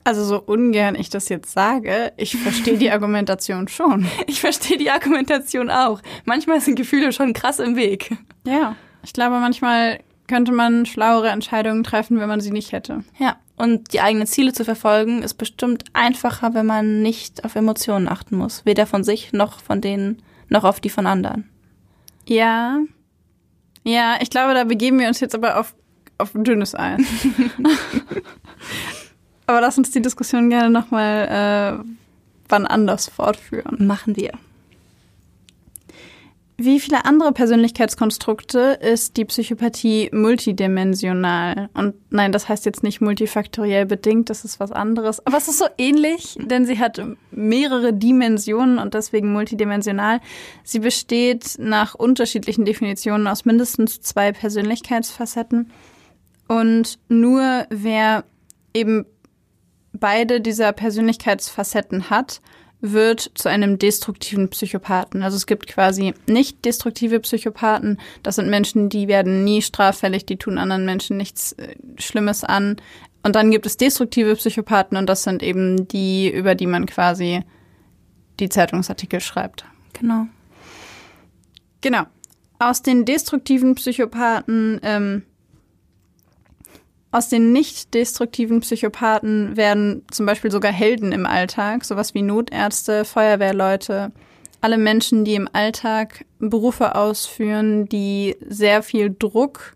Also 0.03 0.25
so 0.25 0.41
ungern 0.41 0.95
ich 0.95 1.11
das 1.11 1.29
jetzt 1.29 1.53
sage, 1.53 2.13
ich 2.17 2.37
verstehe 2.37 2.79
die 2.79 2.91
Argumentation 2.93 3.69
schon. 3.69 4.07
Ich 4.27 4.41
verstehe 4.41 4.79
die 4.79 4.91
Argumentation 4.91 5.71
auch. 5.71 6.01
Manchmal 6.25 6.61
sind 6.61 6.77
Gefühle 6.77 7.13
schon 7.13 7.35
krass 7.35 7.59
im 7.59 7.77
Weg. 7.77 8.17
Ja, 8.47 8.77
ich 9.05 9.13
glaube, 9.13 9.39
manchmal 9.39 10.01
könnte 10.31 10.53
man 10.53 10.87
schlauere 10.87 11.29
Entscheidungen 11.29 11.83
treffen, 11.83 12.21
wenn 12.21 12.29
man 12.29 12.41
sie 12.41 12.53
nicht 12.53 12.71
hätte. 12.71 13.03
Ja, 13.19 13.37
und 13.57 13.93
die 13.93 14.01
eigenen 14.01 14.29
Ziele 14.29 14.53
zu 14.53 14.65
verfolgen, 14.65 15.23
ist 15.23 15.35
bestimmt 15.35 15.85
einfacher, 15.93 16.55
wenn 16.55 16.67
man 16.67 17.03
nicht 17.03 17.45
auf 17.45 17.57
Emotionen 17.57 18.09
achten 18.09 18.37
muss. 18.37 18.65
Weder 18.65 18.87
von 18.87 19.03
sich 19.03 19.33
noch 19.33 19.61
von 19.61 19.81
denen, 19.81 20.23
noch 20.49 20.63
auf 20.63 20.81
die 20.81 20.89
von 20.89 21.07
anderen. 21.07 21.51
Ja. 22.27 22.79
Ja, 23.83 24.19
ich 24.21 24.31
glaube, 24.31 24.55
da 24.55 24.65
begeben 24.65 25.01
wir 25.01 25.09
uns 25.09 25.19
jetzt 25.19 25.35
aber 25.35 25.59
auf, 25.59 25.75
auf 26.17 26.31
dünnes 26.33 26.77
Eis. 26.77 27.03
aber 29.47 29.61
lass 29.61 29.79
uns 29.79 29.91
die 29.91 30.01
Diskussion 30.01 30.49
gerne 30.49 30.71
nochmal 30.71 31.83
äh, 31.83 31.85
wann 32.49 32.67
anders 32.67 33.09
fortführen. 33.09 33.85
Machen 33.85 34.17
wir. 34.17 34.31
Wie 36.63 36.79
viele 36.79 37.07
andere 37.07 37.33
Persönlichkeitskonstrukte 37.33 38.79
ist 38.83 39.17
die 39.17 39.25
Psychopathie 39.25 40.11
multidimensional. 40.13 41.71
Und 41.73 41.95
nein, 42.11 42.33
das 42.33 42.51
heißt 42.51 42.67
jetzt 42.67 42.83
nicht 42.83 43.01
multifaktoriell 43.01 43.87
bedingt, 43.87 44.29
das 44.29 44.45
ist 44.45 44.61
was 44.61 44.71
anderes. 44.71 45.27
Aber 45.27 45.39
es 45.39 45.49
ist 45.49 45.57
so 45.57 45.65
ähnlich, 45.79 46.37
denn 46.39 46.67
sie 46.67 46.79
hat 46.79 47.01
mehrere 47.31 47.95
Dimensionen 47.95 48.77
und 48.77 48.93
deswegen 48.93 49.33
multidimensional. 49.33 50.21
Sie 50.63 50.81
besteht 50.81 51.57
nach 51.59 51.95
unterschiedlichen 51.95 52.67
Definitionen 52.67 53.27
aus 53.27 53.47
mindestens 53.47 54.03
zwei 54.03 54.33
Persönlichkeitsfacetten. 54.33 55.71
Und 56.47 56.99
nur 57.09 57.65
wer 57.71 58.25
eben 58.75 59.07
beide 59.95 60.43
dieser 60.43 60.75
Persönlichkeitsfacetten 60.75 62.11
hat, 62.11 62.43
wird 62.81 63.31
zu 63.35 63.49
einem 63.49 63.79
destruktiven 63.79 64.49
Psychopathen. 64.49 65.23
Also 65.23 65.37
es 65.37 65.47
gibt 65.47 65.67
quasi 65.67 66.15
nicht 66.27 66.65
destruktive 66.65 67.21
Psychopathen. 67.21 67.99
Das 68.23 68.37
sind 68.37 68.49
Menschen, 68.49 68.89
die 68.89 69.09
werden 69.09 69.45
nie 69.45 69.63
straffällig, 69.63 70.25
die 70.25 70.37
tun 70.37 70.59
anderen 70.59 70.85
Menschen 70.85 71.17
nichts 71.17 71.53
äh, 71.53 71.75
Schlimmes 71.99 72.45
an. 72.45 72.77
Und 73.23 73.37
dann 73.37 73.51
gibt 73.51 73.67
es 73.67 73.77
destruktive 73.77 74.35
Psychopathen 74.37 74.97
und 74.97 75.07
das 75.07 75.25
sind 75.25 75.43
eben 75.43 75.89
die, 75.89 76.31
über 76.31 76.55
die 76.55 76.67
man 76.67 76.87
quasi 76.87 77.43
die 78.39 78.49
Zeitungsartikel 78.49 79.21
schreibt. 79.21 79.67
Genau. 79.93 80.27
Genau. 81.83 82.05
Aus 82.59 82.83
den 82.83 83.05
destruktiven 83.05 83.75
Psychopathen 83.75 84.81
ähm, 84.83 85.23
aus 87.13 87.29
den 87.29 87.53
nicht 87.53 87.95
destruktiven 87.95 88.61
Psychopathen 88.61 89.57
werden 89.57 90.05
zum 90.11 90.27
Beispiel 90.27 90.51
sogar 90.51 90.73
Helden 90.73 91.13
im 91.13 91.27
Alltag, 91.27 91.85
sowas 91.85 92.15
wie 92.15 92.23
Notärzte, 92.23 93.05
Feuerwehrleute, 93.05 94.13
alle 94.61 94.79
Menschen, 94.79 95.25
die 95.25 95.35
im 95.35 95.49
Alltag 95.53 96.25
Berufe 96.39 96.95
ausführen, 96.95 97.87
die 97.87 98.37
sehr 98.47 98.83
viel 98.83 99.15
Druck, 99.19 99.75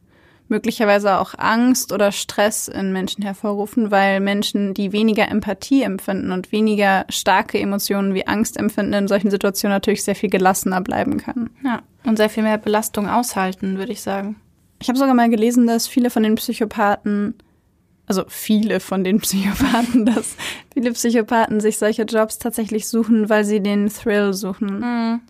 möglicherweise 0.48 1.18
auch 1.18 1.34
Angst 1.36 1.90
oder 1.90 2.12
Stress 2.12 2.68
in 2.68 2.92
Menschen 2.92 3.24
hervorrufen, 3.24 3.90
weil 3.90 4.20
Menschen, 4.20 4.74
die 4.74 4.92
weniger 4.92 5.28
Empathie 5.28 5.82
empfinden 5.82 6.32
und 6.32 6.52
weniger 6.52 7.06
starke 7.08 7.58
Emotionen 7.58 8.14
wie 8.14 8.26
Angst 8.26 8.58
empfinden, 8.58 8.92
in 8.92 9.08
solchen 9.08 9.30
Situationen 9.30 9.74
natürlich 9.74 10.04
sehr 10.04 10.14
viel 10.14 10.30
gelassener 10.30 10.82
bleiben 10.82 11.16
können. 11.16 11.50
Ja, 11.64 11.82
und 12.04 12.18
sehr 12.18 12.28
viel 12.28 12.42
mehr 12.42 12.58
Belastung 12.58 13.08
aushalten, 13.08 13.78
würde 13.78 13.92
ich 13.92 14.02
sagen. 14.02 14.36
Ich 14.84 14.88
habe 14.90 14.98
sogar 14.98 15.14
mal 15.14 15.30
gelesen, 15.30 15.66
dass 15.66 15.86
viele 15.86 16.10
von 16.10 16.24
den 16.24 16.34
Psychopathen, 16.34 17.36
also 18.04 18.24
viele 18.28 18.80
von 18.80 19.02
den 19.02 19.18
Psychopathen, 19.22 20.04
dass 20.04 20.36
viele 20.74 20.92
Psychopathen 20.92 21.60
sich 21.60 21.78
solche 21.78 22.02
Jobs 22.02 22.38
tatsächlich 22.38 22.86
suchen, 22.86 23.30
weil 23.30 23.46
sie 23.46 23.60
den 23.60 23.88
Thrill 23.88 24.34
suchen. 24.34 24.80
Mhm. 24.80 25.20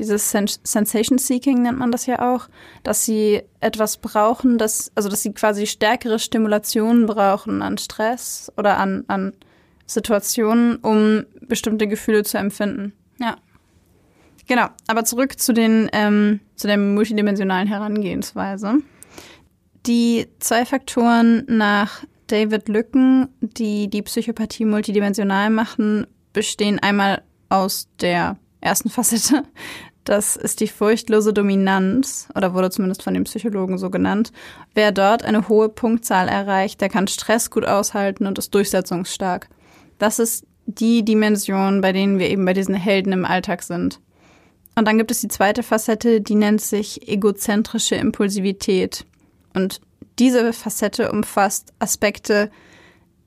Dieses 0.00 0.32
Sens 0.32 0.58
Sensation 0.64 1.18
Seeking 1.18 1.62
nennt 1.62 1.78
man 1.78 1.92
das 1.92 2.06
ja 2.06 2.34
auch, 2.34 2.48
dass 2.82 3.04
sie 3.04 3.42
etwas 3.60 3.98
brauchen, 3.98 4.58
dass, 4.58 4.90
also 4.96 5.08
dass 5.08 5.22
sie 5.22 5.32
quasi 5.32 5.68
stärkere 5.68 6.18
Stimulationen 6.18 7.06
brauchen 7.06 7.62
an 7.62 7.78
Stress 7.78 8.52
oder 8.56 8.78
an, 8.78 9.04
an 9.06 9.32
Situationen, 9.86 10.78
um 10.78 11.24
bestimmte 11.40 11.86
Gefühle 11.86 12.24
zu 12.24 12.36
empfinden. 12.38 12.94
Ja. 13.20 13.36
Genau, 14.48 14.66
aber 14.88 15.04
zurück 15.04 15.38
zu 15.38 15.52
den 15.52 15.88
ähm, 15.92 16.40
zu 16.56 16.66
der 16.66 16.78
multidimensionalen 16.78 17.68
Herangehensweise. 17.68 18.80
Die 19.86 20.28
zwei 20.38 20.64
Faktoren 20.64 21.44
nach 21.46 22.04
David 22.28 22.68
Lücken, 22.68 23.28
die 23.40 23.88
die 23.88 24.02
Psychopathie 24.02 24.64
multidimensional 24.64 25.50
machen, 25.50 26.06
bestehen 26.32 26.78
einmal 26.78 27.22
aus 27.50 27.88
der 28.00 28.38
ersten 28.60 28.88
Facette. 28.88 29.42
Das 30.04 30.36
ist 30.36 30.60
die 30.60 30.68
furchtlose 30.68 31.32
Dominanz, 31.32 32.28
oder 32.34 32.52
wurde 32.52 32.70
zumindest 32.70 33.02
von 33.02 33.14
den 33.14 33.24
Psychologen 33.24 33.78
so 33.78 33.88
genannt. 33.90 34.32
Wer 34.74 34.92
dort 34.92 35.24
eine 35.24 35.48
hohe 35.48 35.70
Punktzahl 35.70 36.28
erreicht, 36.28 36.80
der 36.80 36.90
kann 36.90 37.08
Stress 37.08 37.50
gut 37.50 37.64
aushalten 37.64 38.26
und 38.26 38.38
ist 38.38 38.54
durchsetzungsstark. 38.54 39.48
Das 39.98 40.18
ist 40.18 40.46
die 40.66 41.04
Dimension, 41.04 41.80
bei 41.80 41.92
denen 41.92 42.18
wir 42.18 42.28
eben 42.28 42.44
bei 42.44 42.52
diesen 42.52 42.74
Helden 42.74 43.12
im 43.12 43.24
Alltag 43.24 43.62
sind. 43.62 44.00
Und 44.76 44.86
dann 44.88 44.98
gibt 44.98 45.10
es 45.10 45.20
die 45.20 45.28
zweite 45.28 45.62
Facette, 45.62 46.20
die 46.20 46.34
nennt 46.34 46.60
sich 46.60 47.08
egozentrische 47.08 47.94
Impulsivität. 47.94 49.06
Und 49.54 49.80
diese 50.18 50.52
Facette 50.52 51.10
umfasst 51.10 51.72
Aspekte, 51.78 52.50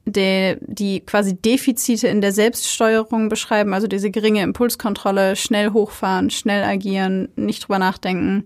die, 0.06 0.56
die 0.62 1.02
quasi 1.02 1.36
Defizite 1.36 2.08
in 2.08 2.22
der 2.22 2.32
Selbststeuerung 2.32 3.28
beschreiben, 3.28 3.74
also 3.74 3.88
diese 3.88 4.10
geringe 4.10 4.42
Impulskontrolle, 4.42 5.36
schnell 5.36 5.72
hochfahren, 5.72 6.30
schnell 6.30 6.64
agieren, 6.64 7.30
nicht 7.36 7.64
drüber 7.64 7.80
nachdenken, 7.80 8.46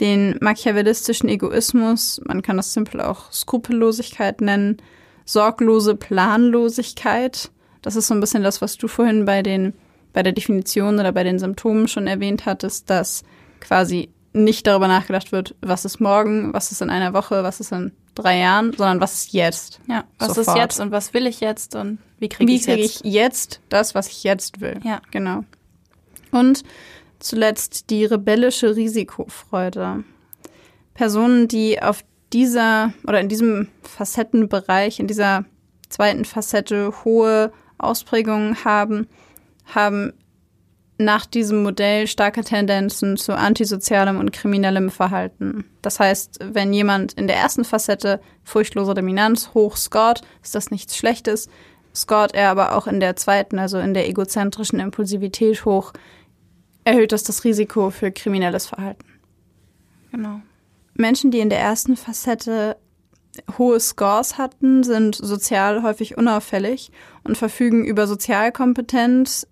den 0.00 0.36
machiavellistischen 0.40 1.28
Egoismus, 1.28 2.20
man 2.26 2.42
kann 2.42 2.56
das 2.56 2.72
simpel 2.72 3.00
auch 3.00 3.32
Skrupellosigkeit 3.32 4.40
nennen, 4.40 4.78
sorglose 5.24 5.94
Planlosigkeit, 5.94 7.50
das 7.82 7.94
ist 7.94 8.08
so 8.08 8.14
ein 8.14 8.20
bisschen 8.20 8.42
das, 8.42 8.60
was 8.60 8.76
du 8.76 8.88
vorhin 8.88 9.24
bei 9.24 9.42
den 9.42 9.74
bei 10.16 10.22
der 10.22 10.32
Definition 10.32 10.98
oder 10.98 11.12
bei 11.12 11.24
den 11.24 11.38
Symptomen 11.38 11.88
schon 11.88 12.06
erwähnt 12.06 12.46
hattest, 12.46 12.88
dass 12.88 13.22
quasi 13.60 14.08
nicht 14.36 14.66
darüber 14.66 14.88
nachgedacht 14.88 15.32
wird, 15.32 15.54
was 15.60 15.84
ist 15.84 16.00
morgen, 16.00 16.52
was 16.52 16.70
ist 16.72 16.82
in 16.82 16.90
einer 16.90 17.12
Woche, 17.12 17.42
was 17.42 17.60
ist 17.60 17.72
in 17.72 17.92
drei 18.14 18.38
Jahren, 18.38 18.72
sondern 18.72 19.00
was 19.00 19.14
ist 19.14 19.32
jetzt. 19.32 19.80
Ja, 19.88 20.04
was 20.18 20.34
sofort. 20.34 20.56
ist 20.56 20.62
jetzt 20.62 20.80
und 20.80 20.90
was 20.90 21.14
will 21.14 21.26
ich 21.26 21.40
jetzt 21.40 21.74
und 21.74 21.98
wie 22.18 22.28
kriege 22.28 22.52
ich 22.52 22.64
krieg 22.64 22.78
ich 22.78 23.00
jetzt 23.00 23.60
das, 23.68 23.94
was 23.94 24.08
ich 24.08 24.24
jetzt 24.24 24.60
will. 24.60 24.80
Ja. 24.84 25.00
Genau. 25.10 25.44
Und 26.30 26.64
zuletzt 27.18 27.90
die 27.90 28.04
rebellische 28.04 28.76
Risikofreude. 28.76 30.04
Personen, 30.94 31.48
die 31.48 31.82
auf 31.82 32.04
dieser 32.32 32.92
oder 33.06 33.20
in 33.20 33.28
diesem 33.28 33.68
Facettenbereich, 33.82 34.98
in 34.98 35.06
dieser 35.06 35.44
zweiten 35.88 36.24
Facette 36.24 36.92
hohe 37.04 37.52
Ausprägungen 37.78 38.64
haben, 38.64 39.06
haben 39.66 40.12
nach 40.98 41.26
diesem 41.26 41.62
Modell 41.62 42.06
starke 42.06 42.42
Tendenzen 42.42 43.16
zu 43.16 43.36
antisozialem 43.36 44.18
und 44.18 44.32
kriminellem 44.32 44.90
Verhalten. 44.90 45.64
Das 45.82 46.00
heißt, 46.00 46.38
wenn 46.52 46.72
jemand 46.72 47.12
in 47.12 47.26
der 47.26 47.36
ersten 47.36 47.64
Facette 47.64 48.20
furchtloser 48.44 48.94
Dominanz 48.94 49.50
hoch 49.52 49.76
scored, 49.76 50.22
ist 50.42 50.54
das 50.54 50.70
nichts 50.70 50.96
Schlechtes. 50.96 51.48
Scored 51.94 52.34
er 52.34 52.50
aber 52.50 52.76
auch 52.76 52.86
in 52.86 53.00
der 53.00 53.16
zweiten, 53.16 53.58
also 53.58 53.78
in 53.78 53.94
der 53.94 54.08
egozentrischen 54.08 54.80
Impulsivität 54.80 55.64
hoch, 55.64 55.92
erhöht 56.84 57.12
das 57.12 57.24
das 57.24 57.44
Risiko 57.44 57.90
für 57.90 58.10
kriminelles 58.10 58.66
Verhalten. 58.66 59.06
Genau. 60.12 60.40
Menschen, 60.94 61.30
die 61.30 61.40
in 61.40 61.50
der 61.50 61.60
ersten 61.60 61.96
Facette 61.96 62.76
hohe 63.58 63.80
Scores 63.80 64.38
hatten, 64.38 64.82
sind 64.82 65.14
sozial 65.14 65.82
häufig 65.82 66.16
unauffällig 66.16 66.90
und 67.24 67.36
verfügen 67.36 67.84
über 67.84 68.06
Sozialkompetenz, 68.06 69.46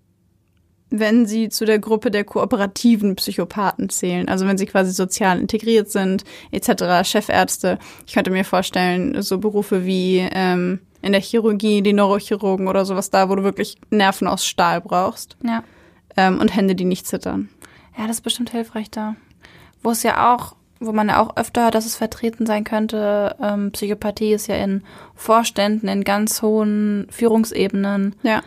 wenn 1.00 1.26
sie 1.26 1.48
zu 1.48 1.64
der 1.64 1.78
Gruppe 1.78 2.11
der 2.11 2.24
kooperativen 2.24 3.16
Psychopathen 3.16 3.88
zählen, 3.88 4.28
also 4.28 4.46
wenn 4.46 4.59
sie 4.59 4.66
quasi 4.66 4.92
sozial 4.92 5.40
integriert 5.40 5.90
sind, 5.90 6.24
etc., 6.50 7.09
Chefärzte. 7.09 7.78
Ich 8.07 8.14
könnte 8.14 8.30
mir 8.30 8.44
vorstellen, 8.44 9.20
so 9.22 9.38
Berufe 9.38 9.85
wie 9.85 10.26
ähm, 10.33 10.80
in 11.02 11.12
der 11.12 11.20
Chirurgie, 11.20 11.83
die 11.83 11.92
Neurochirurgen 11.92 12.68
oder 12.68 12.85
sowas 12.85 13.11
da, 13.11 13.28
wo 13.28 13.35
du 13.35 13.44
wirklich 13.44 13.76
Nerven 13.90 14.26
aus 14.26 14.46
Stahl 14.46 14.80
brauchst. 14.80 15.37
Ja. 15.42 15.62
Ähm, 16.16 16.40
und 16.40 16.54
Hände, 16.54 16.74
die 16.74 16.85
nicht 16.85 17.07
zittern. 17.07 17.48
Ja, 17.98 18.07
das 18.07 18.16
ist 18.16 18.22
bestimmt 18.22 18.50
hilfreich 18.50 18.90
da. 18.90 19.16
Wo 19.83 19.90
es 19.90 20.02
ja 20.02 20.35
auch, 20.35 20.57
wo 20.80 20.92
man 20.92 21.09
ja 21.09 21.20
auch 21.20 21.37
öfter 21.37 21.64
hört, 21.64 21.74
dass 21.74 21.87
es 21.87 21.96
vertreten 21.96 22.46
sein 22.46 22.64
könnte, 22.64 23.37
ähm, 23.40 23.72
Psychopathie 23.72 24.33
ist 24.33 24.46
ja 24.46 24.57
in 24.57 24.83
Vorständen, 25.14 25.88
in 25.88 26.04
ganz 26.04 26.40
hohen 26.40 27.07
Führungsebenen. 27.11 28.16
Ja. 28.22 28.42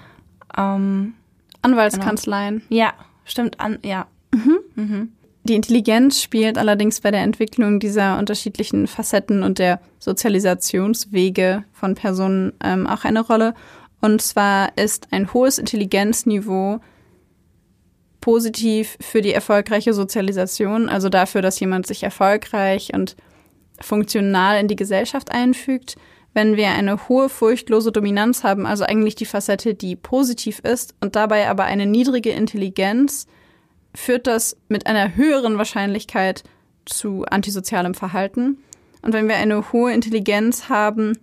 Ähm, 0.57 1.13
Anwaltskanzleien. 1.61 2.63
Genau. 2.69 2.81
Ja, 2.81 2.93
stimmt 3.25 3.59
an, 3.59 3.79
ja. 3.83 4.07
Mhm. 4.33 4.59
Mhm. 4.75 5.11
Die 5.43 5.55
Intelligenz 5.55 6.21
spielt 6.21 6.57
allerdings 6.57 6.99
bei 6.99 7.09
der 7.09 7.21
Entwicklung 7.21 7.79
dieser 7.79 8.19
unterschiedlichen 8.19 8.85
Facetten 8.85 9.43
und 9.43 9.59
der 9.59 9.79
Sozialisationswege 9.99 11.63
von 11.71 11.95
Personen 11.95 12.51
ähm, 12.61 12.85
auch 12.85 13.05
eine 13.05 13.21
Rolle. 13.21 13.53
Und 14.01 14.21
zwar 14.21 14.77
ist 14.77 15.07
ein 15.11 15.33
hohes 15.33 15.57
Intelligenzniveau 15.57 16.81
positiv 18.19 18.97
für 18.99 19.21
die 19.21 19.31
erfolgreiche 19.31 19.93
Sozialisation, 19.93 20.89
also 20.89 21.07
dafür, 21.07 21.41
dass 21.41 21.59
jemand 21.61 21.87
sich 21.87 22.03
erfolgreich 22.03 22.93
und 22.93 23.15
funktional 23.79 24.59
in 24.59 24.67
die 24.67 24.75
Gesellschaft 24.75 25.31
einfügt 25.31 25.95
wenn 26.37 26.55
wir 26.55 26.69
eine 26.69 27.09
hohe 27.09 27.29
furchtlose 27.29 27.91
Dominanz 27.91 28.43
haben, 28.43 28.67
also 28.67 28.83
eigentlich 28.83 29.15
die 29.15 29.25
Facette, 29.25 29.73
die 29.73 29.95
positiv 29.95 30.59
ist 30.59 30.93
und 31.01 31.15
dabei 31.15 31.49
aber 31.49 31.63
eine 31.63 31.87
niedrige 31.87 32.29
Intelligenz, 32.29 33.25
führt 33.95 34.27
das 34.27 34.55
mit 34.67 34.85
einer 34.85 35.15
höheren 35.15 35.57
Wahrscheinlichkeit 35.57 36.43
zu 36.85 37.25
antisozialem 37.25 37.95
Verhalten. 37.95 38.59
Und 39.01 39.13
wenn 39.13 39.27
wir 39.27 39.37
eine 39.37 39.71
hohe 39.71 39.91
Intelligenz 39.91 40.69
haben 40.69 41.17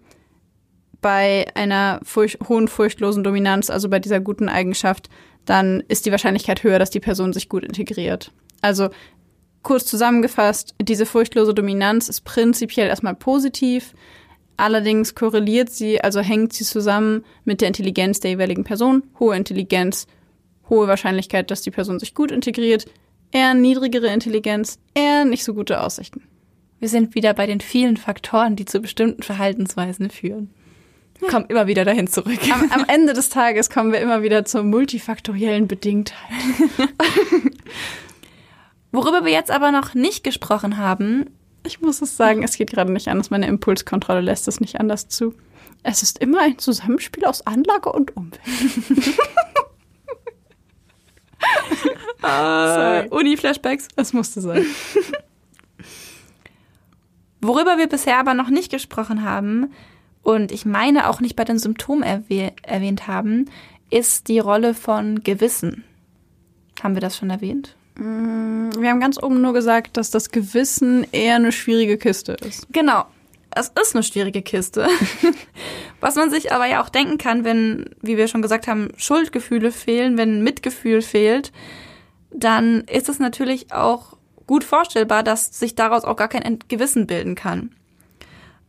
bei 1.01 1.47
einer 1.55 2.01
furch 2.03 2.39
hohen 2.49 2.67
furchtlosen 2.67 3.23
Dominanz, 3.23 3.71
also 3.71 3.89
bei 3.89 4.01
dieser 4.01 4.19
guten 4.19 4.49
Eigenschaft, 4.49 5.11
dann 5.45 5.85
ist 5.87 6.07
die 6.07 6.11
Wahrscheinlichkeit 6.11 6.65
höher, 6.65 6.81
dass 6.81 6.91
die 6.91 6.99
Person 6.99 7.33
sich 7.33 7.49
gut 7.49 7.63
integriert. 7.63 8.33
Also 8.63 8.89
kurz 9.63 9.87
zusammengefasst, 9.87 10.75
diese 10.83 11.07
furchtlose 11.07 11.55
Dominanz 11.55 12.09
ist 12.09 12.23
prinzipiell 12.23 12.89
erstmal 12.89 13.15
positiv. 13.15 13.95
Allerdings 14.57 15.15
korreliert 15.15 15.71
sie, 15.71 16.01
also 16.01 16.21
hängt 16.21 16.53
sie 16.53 16.65
zusammen 16.65 17.25
mit 17.45 17.61
der 17.61 17.69
Intelligenz 17.69 18.21
der 18.21 18.33
jeweiligen 18.33 18.65
Person. 18.65 19.03
Hohe 19.19 19.37
Intelligenz, 19.37 20.07
hohe 20.69 20.87
Wahrscheinlichkeit, 20.87 21.51
dass 21.51 21.63
die 21.63 21.71
Person 21.71 21.99
sich 21.99 22.15
gut 22.15 22.31
integriert. 22.31 22.87
Eher 23.33 23.55
niedrigere 23.55 24.13
Intelligenz, 24.13 24.79
eher 24.95 25.25
nicht 25.25 25.45
so 25.45 25.55
gute 25.55 25.81
Aussichten. 25.81 26.23
Wir 26.79 26.89
sind 26.89 27.15
wieder 27.15 27.35
bei 27.35 27.47
den 27.47 27.61
vielen 27.61 27.97
Faktoren, 27.97 28.57
die 28.57 28.65
zu 28.65 28.81
bestimmten 28.81 29.23
Verhaltensweisen 29.23 30.11
führen. 30.11 30.51
Wir 31.19 31.29
kommen 31.29 31.47
immer 31.49 31.67
wieder 31.67 31.85
dahin 31.85 32.07
zurück. 32.07 32.39
Am, 32.53 32.71
am 32.71 32.85
Ende 32.89 33.13
des 33.13 33.29
Tages 33.31 33.71
kommen 33.71 33.93
wir 33.93 34.01
immer 34.01 34.23
wieder 34.23 34.45
zur 34.45 34.63
multifaktoriellen 34.63 35.67
Bedingtheit. 35.67 36.19
Worüber 38.93 39.25
wir 39.25 39.33
jetzt 39.33 39.51
aber 39.51 39.73
noch 39.73 39.95
nicht 39.95 40.23
gesprochen 40.23 40.77
haben, 40.77 41.31
ich 41.65 41.81
muss 41.81 42.03
es 42.03 42.17
sagen, 42.17 42.43
es 42.43 42.57
geht 42.57 42.71
gerade 42.71 42.93
nicht 42.93 43.09
anders. 43.09 43.31
Meine 43.31 43.47
Impulskontrolle 43.47 44.21
lässt 44.21 44.47
es 44.49 44.61
nicht 44.61 44.79
anders 44.81 45.09
zu. 45.09 45.35
Es 45.83 46.03
ist 46.03 46.19
immer 46.19 46.41
ein 46.41 46.59
Zusammenspiel 46.59 47.25
aus 47.25 47.47
Anlage 47.47 47.91
und 47.93 48.17
Umwelt. 48.17 48.41
uh, 52.23 53.05
Uni-Flashbacks. 53.15 53.89
Es 53.97 54.13
musste 54.13 54.41
sein. 54.41 54.65
Worüber 57.41 57.77
wir 57.77 57.89
bisher 57.89 58.19
aber 58.19 58.35
noch 58.35 58.49
nicht 58.49 58.71
gesprochen 58.71 59.23
haben 59.23 59.73
und 60.23 60.51
ich 60.53 60.65
meine 60.65 61.11
auch 61.11 61.21
nicht 61.21 61.37
bei 61.37 61.45
den 61.45 61.59
Symptomen 61.59 62.03
erwäh 62.03 62.53
erwähnt 62.63 63.07
haben, 63.07 63.51
ist 63.91 64.29
die 64.29 64.39
Rolle 64.39 64.73
von 64.73 65.23
Gewissen. 65.23 65.85
Haben 66.83 66.95
wir 66.95 67.03
das 67.03 67.19
schon 67.19 67.29
erwähnt? 67.29 67.77
Mm, 67.97 68.71
wir 68.79 68.91
haben 68.91 69.01
ganz 69.01 69.23
oben 69.23 69.41
nur 69.41 69.53
gesagt, 69.53 69.97
dass 69.97 70.11
das 70.11 70.31
Gewissen 70.31 71.07
eher 71.13 71.37
eine 71.37 71.53
schwierige 71.53 71.99
Kiste 71.99 72.33
ist. 72.33 72.67
Genau. 72.73 73.05
Es 73.57 73.71
ist 73.81 73.95
eine 73.95 74.03
schwierige 74.03 74.43
Kiste. 74.43 74.89
Was 76.01 76.17
man 76.17 76.29
sich 76.29 76.53
aber 76.53 76.67
ja 76.67 76.83
auch 76.83 76.89
denken 76.89 77.19
kann, 77.19 77.45
wenn, 77.45 77.91
wie 78.03 78.17
wir 78.17 78.27
schon 78.27 78.43
gesagt 78.43 78.67
haben, 78.67 78.89
Schuldgefühle 78.97 79.71
fehlen, 79.71 80.19
wenn 80.19 80.43
Mitgefühl 80.43 81.03
fehlt, 81.03 81.53
dann 82.33 82.81
ist 82.83 83.09
es 83.09 83.21
natürlich 83.21 83.73
auch 83.73 84.17
gut 84.47 84.65
vorstellbar, 84.65 85.23
dass 85.23 85.59
sich 85.59 85.77
daraus 85.77 86.05
auch 86.05 86.17
gar 86.17 86.29
kein 86.29 86.59
Gewissen 86.69 87.07
bilden 87.07 87.37
kann. 87.37 87.71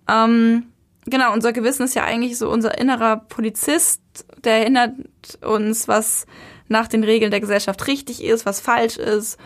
Ähm, 0.07 0.67
genau, 1.05 1.33
unser 1.33 1.51
Gewissen 1.51 1.83
ist 1.83 1.95
ja 1.95 2.03
eigentlich 2.03 2.37
so 2.37 2.49
unser 2.49 2.77
innerer 2.77 3.17
Polizist, 3.17 4.01
der 4.43 4.59
erinnert 4.59 4.93
uns, 5.41 5.87
was 5.87 6.27
nach 6.67 6.87
den 6.87 7.03
Regeln 7.03 7.31
der 7.31 7.39
Gesellschaft 7.39 7.87
richtig 7.87 8.23
ist, 8.23 8.45
was 8.45 8.59
falsch 8.59 8.97
ist. 8.97 9.37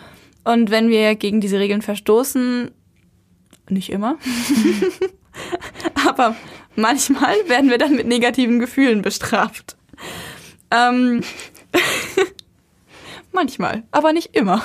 Und 0.44 0.72
wenn 0.72 0.90
wir 0.90 1.16
gegen 1.16 1.42
diese 1.42 1.60
Regeln 1.60 1.82
verstoßen, 1.82 2.72
nicht 3.70 3.90
immer, 3.90 4.18
aber 6.08 6.36
manchmal 6.76 7.36
werden 7.48 7.70
wir 7.70 7.78
dann 7.78 7.96
mit 7.96 8.08
negativen 8.08 8.60
Gefühlen 8.60 9.02
bestraft. 9.02 9.78
ähm, 10.72 11.22
manchmal, 13.32 13.84
aber 13.92 14.14
nicht 14.14 14.36
immer. 14.36 14.64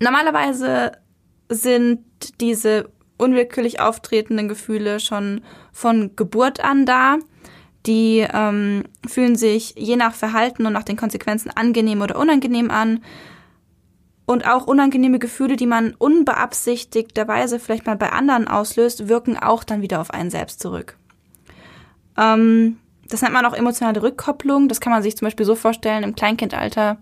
Normalerweise 0.00 0.92
sind 1.48 2.00
diese 2.40 2.90
unwillkürlich 3.16 3.80
auftretenden 3.80 4.48
Gefühle 4.48 5.00
schon 5.00 5.42
von 5.72 6.14
Geburt 6.16 6.60
an 6.60 6.86
da. 6.86 7.18
Die 7.86 8.26
ähm, 8.32 8.84
fühlen 9.06 9.36
sich 9.36 9.74
je 9.76 9.96
nach 9.96 10.14
Verhalten 10.14 10.66
und 10.66 10.72
nach 10.72 10.82
den 10.82 10.96
Konsequenzen 10.96 11.50
angenehm 11.50 12.02
oder 12.02 12.18
unangenehm 12.18 12.70
an. 12.70 13.02
Und 14.26 14.46
auch 14.46 14.66
unangenehme 14.66 15.18
Gefühle, 15.18 15.56
die 15.56 15.66
man 15.66 15.94
unbeabsichtigterweise 15.96 17.58
vielleicht 17.58 17.86
mal 17.86 17.96
bei 17.96 18.12
anderen 18.12 18.46
auslöst, 18.46 19.08
wirken 19.08 19.38
auch 19.38 19.64
dann 19.64 19.80
wieder 19.80 20.00
auf 20.00 20.10
einen 20.10 20.30
selbst 20.30 20.60
zurück. 20.60 20.98
Ähm, 22.18 22.76
das 23.08 23.22
nennt 23.22 23.32
man 23.32 23.46
auch 23.46 23.54
emotionale 23.54 24.02
Rückkopplung. 24.02 24.68
Das 24.68 24.80
kann 24.80 24.92
man 24.92 25.02
sich 25.02 25.16
zum 25.16 25.26
Beispiel 25.26 25.46
so 25.46 25.54
vorstellen, 25.54 26.04
im 26.04 26.14
Kleinkindalter, 26.14 26.98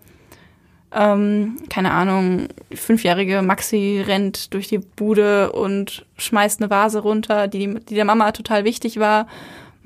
ähm, 0.92 1.56
keine 1.68 1.90
Ahnung, 1.90 2.46
fünfjährige 2.72 3.42
Maxi 3.42 4.02
rennt 4.06 4.54
durch 4.54 4.68
die 4.68 4.78
Bude 4.78 5.50
und 5.52 6.06
schmeißt 6.16 6.60
eine 6.60 6.70
Vase 6.70 7.00
runter, 7.00 7.48
die, 7.48 7.74
die 7.80 7.94
der 7.94 8.04
Mama 8.04 8.30
total 8.32 8.64
wichtig 8.64 9.00
war. 9.00 9.26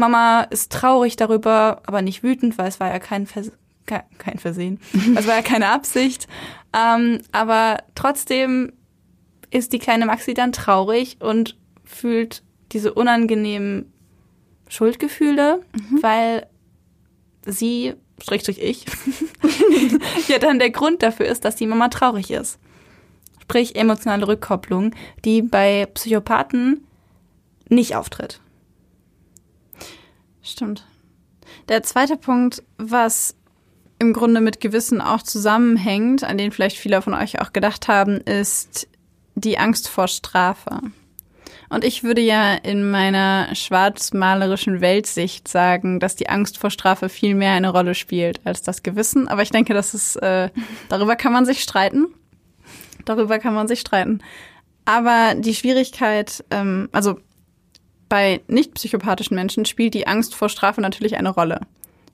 Mama 0.00 0.42
ist 0.42 0.72
traurig 0.72 1.14
darüber, 1.16 1.82
aber 1.86 2.02
nicht 2.02 2.22
wütend, 2.22 2.58
weil 2.58 2.66
es 2.68 2.80
war 2.80 2.88
ja 2.88 2.98
kein, 2.98 3.26
Vers 3.26 3.52
kein 3.86 4.38
Versehen. 4.38 4.80
Es 5.16 5.26
war 5.26 5.36
ja 5.36 5.42
keine 5.42 5.68
Absicht. 5.68 6.26
Ähm, 6.72 7.20
aber 7.32 7.78
trotzdem 7.94 8.72
ist 9.50 9.72
die 9.72 9.78
kleine 9.78 10.06
Maxi 10.06 10.32
dann 10.32 10.52
traurig 10.52 11.18
und 11.20 11.56
fühlt 11.84 12.42
diese 12.72 12.94
unangenehmen 12.94 13.92
Schuldgefühle, 14.68 15.62
mhm. 15.72 16.02
weil 16.02 16.46
sie, 17.44 17.94
Schrägstrich 18.22 18.62
ich, 18.62 18.86
ja 20.28 20.38
dann 20.38 20.60
der 20.60 20.70
Grund 20.70 21.02
dafür 21.02 21.26
ist, 21.26 21.44
dass 21.44 21.56
die 21.56 21.66
Mama 21.66 21.88
traurig 21.88 22.30
ist. 22.30 22.58
Sprich 23.42 23.74
emotionale 23.74 24.28
Rückkopplung, 24.28 24.94
die 25.24 25.42
bei 25.42 25.86
Psychopathen 25.94 26.86
nicht 27.68 27.96
auftritt. 27.96 28.40
Stimmt. 30.42 30.84
Der 31.68 31.82
zweite 31.82 32.16
Punkt, 32.16 32.62
was 32.78 33.36
im 33.98 34.12
Grunde 34.12 34.40
mit 34.40 34.60
Gewissen 34.60 35.00
auch 35.00 35.22
zusammenhängt, 35.22 36.24
an 36.24 36.38
den 36.38 36.52
vielleicht 36.52 36.78
viele 36.78 37.02
von 37.02 37.14
euch 37.14 37.40
auch 37.40 37.52
gedacht 37.52 37.88
haben, 37.88 38.16
ist 38.18 38.88
die 39.34 39.58
Angst 39.58 39.88
vor 39.88 40.08
Strafe. 40.08 40.80
Und 41.68 41.84
ich 41.84 42.02
würde 42.02 42.20
ja 42.20 42.54
in 42.54 42.90
meiner 42.90 43.54
schwarzmalerischen 43.54 44.80
Weltsicht 44.80 45.46
sagen, 45.46 46.00
dass 46.00 46.16
die 46.16 46.28
Angst 46.28 46.58
vor 46.58 46.70
Strafe 46.70 47.08
viel 47.08 47.34
mehr 47.34 47.52
eine 47.52 47.70
Rolle 47.70 47.94
spielt 47.94 48.40
als 48.44 48.62
das 48.62 48.82
Gewissen. 48.82 49.28
Aber 49.28 49.42
ich 49.42 49.50
denke, 49.50 49.72
das 49.72 49.94
ist, 49.94 50.16
äh, 50.16 50.50
darüber 50.88 51.14
kann 51.14 51.32
man 51.32 51.46
sich 51.46 51.62
streiten. 51.62 52.06
Darüber 53.04 53.38
kann 53.38 53.54
man 53.54 53.68
sich 53.68 53.80
streiten. 53.80 54.20
Aber 54.84 55.34
die 55.36 55.54
Schwierigkeit, 55.54 56.44
ähm, 56.50 56.88
also 56.90 57.20
bei 58.10 58.42
nicht 58.48 58.74
psychopathischen 58.74 59.36
Menschen 59.36 59.64
spielt 59.64 59.94
die 59.94 60.06
Angst 60.06 60.34
vor 60.34 60.50
Strafe 60.50 60.82
natürlich 60.82 61.16
eine 61.16 61.30
Rolle. 61.30 61.60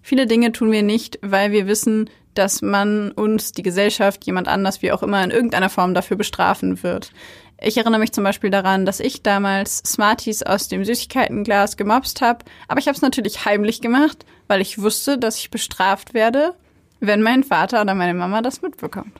Viele 0.02 0.28
Dinge 0.28 0.52
tun 0.52 0.70
wir 0.70 0.84
nicht, 0.84 1.18
weil 1.22 1.50
wir 1.50 1.66
wissen, 1.66 2.08
dass 2.34 2.62
man 2.62 3.10
uns, 3.10 3.50
die 3.52 3.62
Gesellschaft, 3.62 4.24
jemand 4.24 4.46
anders, 4.46 4.82
wie 4.82 4.92
auch 4.92 5.02
immer, 5.02 5.24
in 5.24 5.32
irgendeiner 5.32 5.70
Form 5.70 5.94
dafür 5.94 6.16
bestrafen 6.16 6.84
wird. 6.84 7.12
Ich 7.60 7.78
erinnere 7.78 7.98
mich 7.98 8.12
zum 8.12 8.22
Beispiel 8.22 8.50
daran, 8.50 8.84
dass 8.84 9.00
ich 9.00 9.22
damals 9.22 9.78
Smarties 9.78 10.42
aus 10.42 10.68
dem 10.68 10.84
Süßigkeitenglas 10.84 11.78
gemobst 11.78 12.20
habe, 12.20 12.44
aber 12.68 12.78
ich 12.78 12.86
habe 12.86 12.94
es 12.94 13.02
natürlich 13.02 13.46
heimlich 13.46 13.80
gemacht, 13.80 14.26
weil 14.46 14.60
ich 14.60 14.80
wusste, 14.80 15.18
dass 15.18 15.38
ich 15.38 15.50
bestraft 15.50 16.12
werde, 16.12 16.54
wenn 17.00 17.22
mein 17.22 17.42
Vater 17.42 17.80
oder 17.80 17.94
meine 17.94 18.14
Mama 18.14 18.42
das 18.42 18.60
mitbekommt. 18.60 19.18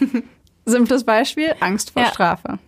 Simples 0.66 1.04
Beispiel, 1.04 1.54
Angst 1.60 1.90
vor 1.90 2.02
ja. 2.02 2.08
Strafe. 2.08 2.58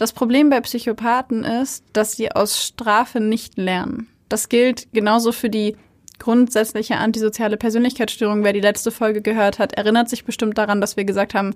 Das 0.00 0.14
Problem 0.14 0.48
bei 0.48 0.62
Psychopathen 0.62 1.44
ist, 1.44 1.84
dass 1.92 2.12
sie 2.12 2.32
aus 2.32 2.64
Strafe 2.64 3.20
nicht 3.20 3.58
lernen. 3.58 4.08
Das 4.30 4.48
gilt 4.48 4.90
genauso 4.94 5.30
für 5.30 5.50
die 5.50 5.76
grundsätzliche 6.18 6.96
antisoziale 6.96 7.58
Persönlichkeitsstörung. 7.58 8.42
Wer 8.42 8.54
die 8.54 8.62
letzte 8.62 8.92
Folge 8.92 9.20
gehört 9.20 9.58
hat, 9.58 9.74
erinnert 9.74 10.08
sich 10.08 10.24
bestimmt 10.24 10.56
daran, 10.56 10.80
dass 10.80 10.96
wir 10.96 11.04
gesagt 11.04 11.34
haben, 11.34 11.54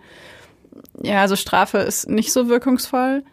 ja, 1.03 1.23
also 1.23 1.37
Strafe 1.37 1.79
ist 1.79 2.11
nicht 2.11 2.35
so 2.35 2.51
wirkungsvoll. 2.51 3.25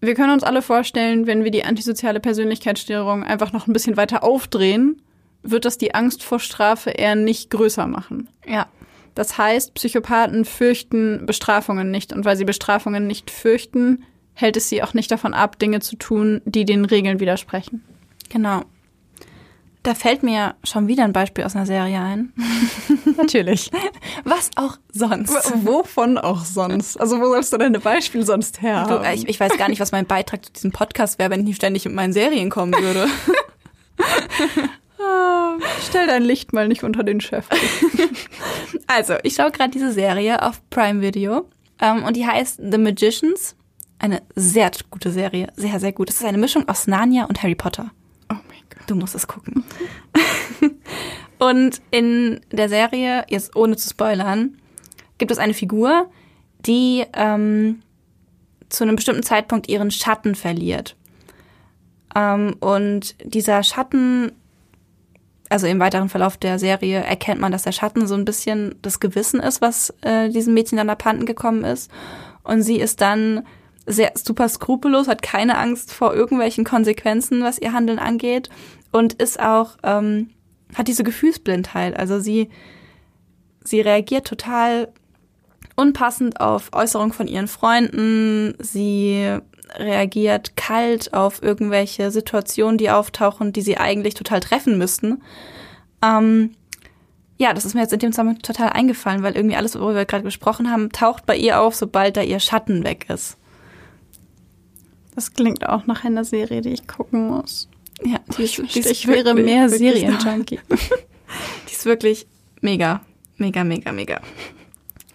Wir 0.00 0.14
können 0.14 0.32
uns 0.32 0.44
alle 0.44 0.62
vorstellen, 0.62 1.26
wenn 1.26 1.42
wir 1.42 1.50
die 1.50 1.64
antisoziale 1.64 2.20
Persönlichkeitsstörung 2.20 3.24
einfach 3.24 3.52
noch 3.52 3.66
ein 3.66 3.72
bisschen 3.72 3.96
weiter 3.96 4.22
aufdrehen, 4.22 5.02
wird 5.42 5.64
das 5.64 5.76
die 5.76 5.96
Angst 5.96 6.22
vor 6.22 6.38
Strafe 6.38 6.90
eher 6.90 7.16
nicht 7.16 7.50
größer 7.50 7.88
machen. 7.88 8.28
Ja. 8.46 8.68
Das 9.16 9.38
heißt, 9.38 9.74
Psychopathen 9.74 10.44
fürchten 10.44 11.26
Bestrafungen 11.26 11.90
nicht 11.90 12.12
und 12.12 12.24
weil 12.24 12.36
sie 12.36 12.44
Bestrafungen 12.44 13.08
nicht 13.08 13.32
fürchten, 13.32 14.04
hält 14.40 14.56
es 14.56 14.68
sie 14.68 14.82
auch 14.82 14.94
nicht 14.94 15.10
davon 15.10 15.34
ab, 15.34 15.58
Dinge 15.58 15.80
zu 15.80 15.96
tun, 15.96 16.40
die 16.44 16.64
den 16.64 16.84
Regeln 16.84 17.20
widersprechen. 17.20 17.84
Genau. 18.28 18.62
Da 19.82 19.94
fällt 19.94 20.22
mir 20.22 20.56
schon 20.62 20.88
wieder 20.88 21.04
ein 21.04 21.14
Beispiel 21.14 21.44
aus 21.44 21.56
einer 21.56 21.64
Serie 21.64 22.00
ein. 22.00 22.34
Natürlich. 23.16 23.70
Was 24.24 24.50
auch 24.56 24.76
sonst. 24.92 25.34
Wovon 25.64 26.18
auch 26.18 26.44
sonst? 26.44 27.00
Also 27.00 27.18
wo 27.18 27.24
sollst 27.26 27.52
du 27.52 27.56
deine 27.56 27.80
Beispiele 27.80 28.24
sonst 28.24 28.60
her? 28.60 28.84
Du, 28.86 29.10
ich, 29.14 29.26
ich, 29.26 29.40
weiß 29.40 29.56
gar 29.56 29.70
nicht, 29.70 29.80
was 29.80 29.90
mein 29.90 30.04
Beitrag 30.04 30.44
zu 30.44 30.52
diesem 30.52 30.70
Podcast 30.70 31.18
wäre, 31.18 31.30
wenn 31.30 31.40
ich 31.40 31.46
nicht 31.46 31.56
ständig 31.56 31.86
mit 31.86 31.94
meinen 31.94 32.12
Serien 32.12 32.50
kommen 32.50 32.74
würde. 32.74 33.06
Ah, 34.98 35.56
stell 35.88 36.06
dein 36.06 36.24
Licht 36.24 36.52
mal 36.52 36.68
nicht 36.68 36.84
unter 36.84 37.02
den 37.02 37.22
Chef. 37.22 37.46
also, 38.86 39.14
ich 39.22 39.34
schaue 39.34 39.50
gerade 39.50 39.70
diese 39.70 39.92
Serie 39.92 40.42
auf 40.42 40.60
Prime 40.68 41.00
Video 41.00 41.48
ähm, 41.80 42.04
und 42.04 42.16
die 42.16 42.26
heißt 42.26 42.60
The 42.70 42.76
Magicians. 42.78 43.56
Eine 44.00 44.22
sehr 44.34 44.70
gute 44.90 45.12
Serie, 45.12 45.52
sehr, 45.56 45.78
sehr 45.78 45.92
gut. 45.92 46.08
Es 46.08 46.16
ist 46.16 46.24
eine 46.24 46.38
Mischung 46.38 46.66
aus 46.68 46.86
Narnia 46.86 47.26
und 47.26 47.42
Harry 47.42 47.54
Potter. 47.54 47.90
Du 48.86 48.96
musst 48.96 49.14
es 49.14 49.28
gucken. 49.28 49.62
und 51.38 51.80
in 51.90 52.40
der 52.50 52.68
Serie, 52.68 53.24
jetzt 53.28 53.54
ohne 53.54 53.76
zu 53.76 53.88
spoilern, 53.88 54.56
gibt 55.18 55.30
es 55.30 55.38
eine 55.38 55.54
Figur, 55.54 56.10
die 56.66 57.04
ähm, 57.12 57.82
zu 58.68 58.82
einem 58.82 58.96
bestimmten 58.96 59.22
Zeitpunkt 59.22 59.68
ihren 59.68 59.90
Schatten 59.90 60.34
verliert. 60.34 60.96
Ähm, 62.16 62.56
und 62.58 63.14
dieser 63.22 63.62
Schatten, 63.62 64.32
also 65.50 65.66
im 65.66 65.78
weiteren 65.78 66.08
Verlauf 66.08 66.36
der 66.36 66.58
Serie 66.58 67.00
erkennt 67.00 67.40
man, 67.40 67.52
dass 67.52 67.64
der 67.64 67.72
Schatten 67.72 68.06
so 68.06 68.14
ein 68.14 68.24
bisschen 68.24 68.76
das 68.82 68.98
Gewissen 68.98 69.40
ist, 69.40 69.60
was 69.60 69.94
äh, 70.00 70.30
diesem 70.30 70.54
Mädchen 70.54 70.78
an 70.78 70.90
abhanden 70.90 71.26
gekommen 71.26 71.64
ist. 71.64 71.90
Und 72.42 72.62
sie 72.62 72.80
ist 72.80 73.02
dann 73.02 73.46
sehr 73.86 74.12
super 74.14 74.48
skrupellos, 74.48 75.08
hat 75.08 75.22
keine 75.22 75.58
Angst 75.58 75.92
vor 75.92 76.14
irgendwelchen 76.14 76.64
Konsequenzen, 76.64 77.42
was 77.42 77.58
ihr 77.58 77.72
Handeln 77.72 77.98
angeht 77.98 78.50
und 78.92 79.14
ist 79.14 79.40
auch, 79.40 79.76
ähm, 79.82 80.30
hat 80.74 80.88
diese 80.88 81.04
Gefühlsblindheit. 81.04 81.96
Also 81.96 82.20
sie, 82.20 82.50
sie 83.64 83.80
reagiert 83.80 84.26
total 84.26 84.88
unpassend 85.76 86.40
auf 86.40 86.70
Äußerungen 86.72 87.12
von 87.12 87.26
ihren 87.26 87.48
Freunden. 87.48 88.54
Sie 88.58 89.38
reagiert 89.76 90.56
kalt 90.56 91.14
auf 91.14 91.42
irgendwelche 91.42 92.10
Situationen, 92.10 92.78
die 92.78 92.90
auftauchen, 92.90 93.52
die 93.52 93.62
sie 93.62 93.78
eigentlich 93.78 94.14
total 94.14 94.40
treffen 94.40 94.78
müssten. 94.78 95.22
Ähm, 96.02 96.54
ja, 97.38 97.54
das 97.54 97.64
ist 97.64 97.74
mir 97.74 97.80
jetzt 97.80 97.92
in 97.92 98.00
dem 98.00 98.12
Zusammenhang 98.12 98.42
total 98.42 98.70
eingefallen, 98.70 99.22
weil 99.22 99.34
irgendwie 99.34 99.56
alles, 99.56 99.74
worüber 99.74 99.94
wir 99.94 100.04
gerade 100.04 100.24
gesprochen 100.24 100.70
haben, 100.70 100.90
taucht 100.92 101.24
bei 101.24 101.36
ihr 101.36 101.60
auf, 101.60 101.74
sobald 101.74 102.16
da 102.16 102.22
ihr 102.22 102.40
Schatten 102.40 102.84
weg 102.84 103.06
ist. 103.08 103.38
Das 105.14 105.34
klingt 105.34 105.66
auch 105.66 105.86
nach 105.86 106.04
einer 106.04 106.24
Serie, 106.24 106.60
die 106.60 106.70
ich 106.70 106.86
gucken 106.86 107.28
muss. 107.28 107.68
Ja, 108.04 108.18
die 108.36 108.44
ist, 108.44 108.58
die 108.58 108.80
ist 108.80 108.90
ich 108.90 109.06
wäre 109.06 109.34
mehr 109.34 109.68
Serienjunkie. 109.68 110.60
die 111.68 111.72
ist 111.72 111.84
wirklich 111.84 112.26
mega, 112.60 113.02
mega, 113.36 113.64
mega, 113.64 113.92
mega. 113.92 114.20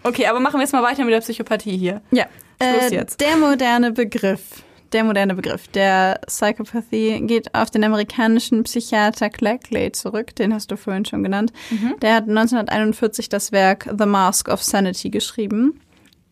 Okay, 0.02 0.26
aber 0.26 0.38
machen 0.38 0.54
wir 0.54 0.60
jetzt 0.60 0.72
mal 0.72 0.82
weiter 0.82 1.04
mit 1.04 1.12
der 1.12 1.20
Psychopathie 1.20 1.76
hier. 1.76 2.00
Ja. 2.12 2.26
Schluss 2.62 2.92
äh, 2.92 2.94
jetzt. 2.94 3.20
Der 3.20 3.36
moderne 3.36 3.92
Begriff. 3.92 4.62
Der 4.92 5.02
moderne 5.02 5.34
Begriff 5.34 5.66
der 5.68 6.20
Psychopathie 6.26 7.20
geht 7.22 7.52
auf 7.54 7.70
den 7.70 7.82
amerikanischen 7.82 8.62
Psychiater 8.62 9.30
Clay 9.30 9.90
zurück, 9.90 10.36
den 10.36 10.54
hast 10.54 10.70
du 10.70 10.76
vorhin 10.76 11.04
schon 11.04 11.24
genannt. 11.24 11.52
Mhm. 11.70 11.96
Der 12.00 12.14
hat 12.14 12.28
1941 12.28 13.28
das 13.28 13.50
Werk 13.50 13.92
The 13.98 14.06
Mask 14.06 14.48
of 14.48 14.62
Sanity 14.62 15.10
geschrieben. 15.10 15.80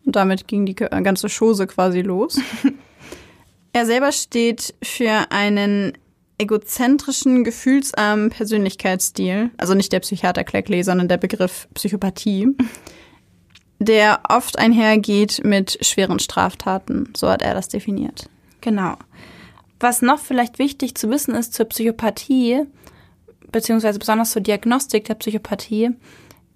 Und 0.05 0.15
damit 0.15 0.47
ging 0.47 0.65
die 0.65 0.75
ganze 0.75 1.27
Chose 1.27 1.67
quasi 1.67 2.01
los. 2.01 2.39
er 3.75 3.85
selber 3.85 4.13
steht 4.13 4.73
für 4.81 5.31
einen 5.31 5.97
egozentrischen, 6.37 7.43
gefühlsarmen 7.43 8.29
Persönlichkeitsstil, 8.29 9.49
also 9.57 9.73
nicht 9.73 9.91
der 9.91 9.99
Psychiater 9.99 10.45
Cleckley, 10.45 10.81
sondern 10.81 11.09
der 11.09 11.17
Begriff 11.17 11.67
Psychopathie, 11.73 12.47
der 13.79 14.21
oft 14.29 14.57
einhergeht 14.57 15.41
mit 15.43 15.85
schweren 15.85 16.19
Straftaten. 16.19 17.11
So 17.17 17.27
hat 17.27 17.41
er 17.41 17.53
das 17.53 17.67
definiert. 17.67 18.29
Genau. 18.61 18.95
Was 19.81 20.01
noch 20.01 20.19
vielleicht 20.19 20.57
wichtig 20.57 20.95
zu 20.95 21.09
wissen 21.09 21.35
ist 21.35 21.53
zur 21.53 21.65
Psychopathie, 21.65 22.61
beziehungsweise 23.51 23.99
besonders 23.99 24.31
zur 24.31 24.41
Diagnostik 24.41 25.03
der 25.03 25.15
Psychopathie, 25.15 25.89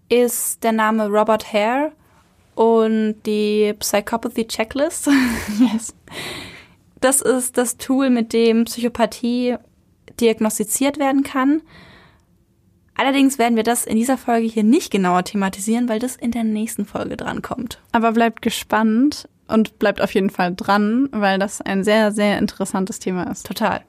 ist 0.07 0.63
der 0.63 0.71
Name 0.71 1.09
Robert 1.09 1.51
Hare 1.51 1.91
und 2.55 3.15
die 3.25 3.73
Psychopathy 3.77 4.47
Checklist. 4.47 5.07
yes. 5.59 5.93
Das 6.99 7.21
ist 7.21 7.57
das 7.57 7.77
Tool, 7.77 8.09
mit 8.09 8.33
dem 8.33 8.65
Psychopathie 8.65 9.55
diagnostiziert 10.19 10.99
werden 10.99 11.23
kann. 11.23 11.61
Allerdings 12.95 13.39
werden 13.39 13.55
wir 13.55 13.63
das 13.63 13.85
in 13.85 13.95
dieser 13.95 14.17
Folge 14.17 14.47
hier 14.47 14.63
nicht 14.63 14.91
genauer 14.91 15.23
thematisieren, 15.23 15.87
weil 15.87 15.99
das 15.99 16.17
in 16.17 16.31
der 16.31 16.43
nächsten 16.43 16.85
Folge 16.85 17.15
drankommt. 17.15 17.79
Aber 17.93 18.11
bleibt 18.11 18.41
gespannt 18.41 19.29
und 19.47 19.79
bleibt 19.79 20.01
auf 20.01 20.13
jeden 20.13 20.29
Fall 20.29 20.53
dran, 20.53 21.07
weil 21.11 21.39
das 21.39 21.61
ein 21.61 21.85
sehr, 21.85 22.11
sehr 22.11 22.37
interessantes 22.37 22.99
Thema 22.99 23.23
ist. 23.31 23.45
Total. 23.45 23.81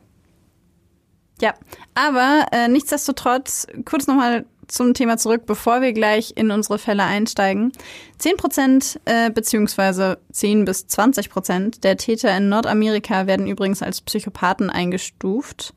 Ja, 1.40 1.54
aber 1.94 2.46
äh, 2.52 2.68
nichtsdestotrotz, 2.68 3.66
kurz 3.84 4.06
nochmal 4.06 4.44
zum 4.70 4.94
Thema 4.94 5.16
zurück, 5.16 5.42
bevor 5.46 5.80
wir 5.80 5.92
gleich 5.92 6.32
in 6.36 6.50
unsere 6.50 6.78
Fälle 6.78 7.02
einsteigen. 7.02 7.72
10 8.18 8.36
Prozent 8.36 9.00
äh, 9.04 9.30
beziehungsweise 9.30 10.18
10 10.32 10.64
bis 10.64 10.86
20 10.86 11.30
Prozent 11.30 11.84
der 11.84 11.96
Täter 11.96 12.36
in 12.36 12.48
Nordamerika 12.48 13.26
werden 13.26 13.46
übrigens 13.46 13.82
als 13.82 14.00
Psychopathen 14.00 14.70
eingestuft. 14.70 15.74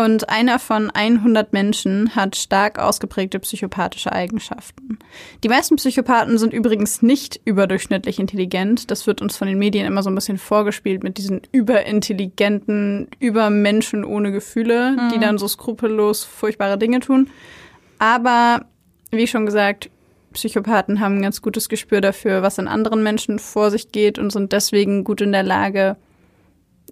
Und 0.00 0.30
einer 0.30 0.58
von 0.58 0.90
100 0.90 1.52
Menschen 1.52 2.16
hat 2.16 2.34
stark 2.34 2.78
ausgeprägte 2.78 3.38
psychopathische 3.38 4.10
Eigenschaften. 4.10 4.98
Die 5.44 5.50
meisten 5.50 5.76
Psychopathen 5.76 6.38
sind 6.38 6.54
übrigens 6.54 7.02
nicht 7.02 7.38
überdurchschnittlich 7.44 8.18
intelligent. 8.18 8.90
Das 8.90 9.06
wird 9.06 9.20
uns 9.20 9.36
von 9.36 9.46
den 9.46 9.58
Medien 9.58 9.84
immer 9.84 10.02
so 10.02 10.08
ein 10.08 10.14
bisschen 10.14 10.38
vorgespielt 10.38 11.02
mit 11.02 11.18
diesen 11.18 11.42
überintelligenten 11.52 13.08
Übermenschen 13.18 14.02
ohne 14.06 14.32
Gefühle, 14.32 14.92
mhm. 14.92 15.12
die 15.12 15.18
dann 15.18 15.36
so 15.36 15.46
skrupellos 15.46 16.24
furchtbare 16.24 16.78
Dinge 16.78 17.00
tun. 17.00 17.28
Aber 17.98 18.64
wie 19.10 19.26
schon 19.26 19.44
gesagt, 19.44 19.90
Psychopathen 20.32 21.00
haben 21.00 21.16
ein 21.16 21.22
ganz 21.22 21.42
gutes 21.42 21.68
Gespür 21.68 22.00
dafür, 22.00 22.40
was 22.40 22.56
in 22.56 22.68
anderen 22.68 23.02
Menschen 23.02 23.38
vor 23.38 23.70
sich 23.70 23.92
geht 23.92 24.18
und 24.18 24.30
sind 24.30 24.52
deswegen 24.52 25.04
gut 25.04 25.20
in 25.20 25.32
der 25.32 25.42
Lage, 25.42 25.98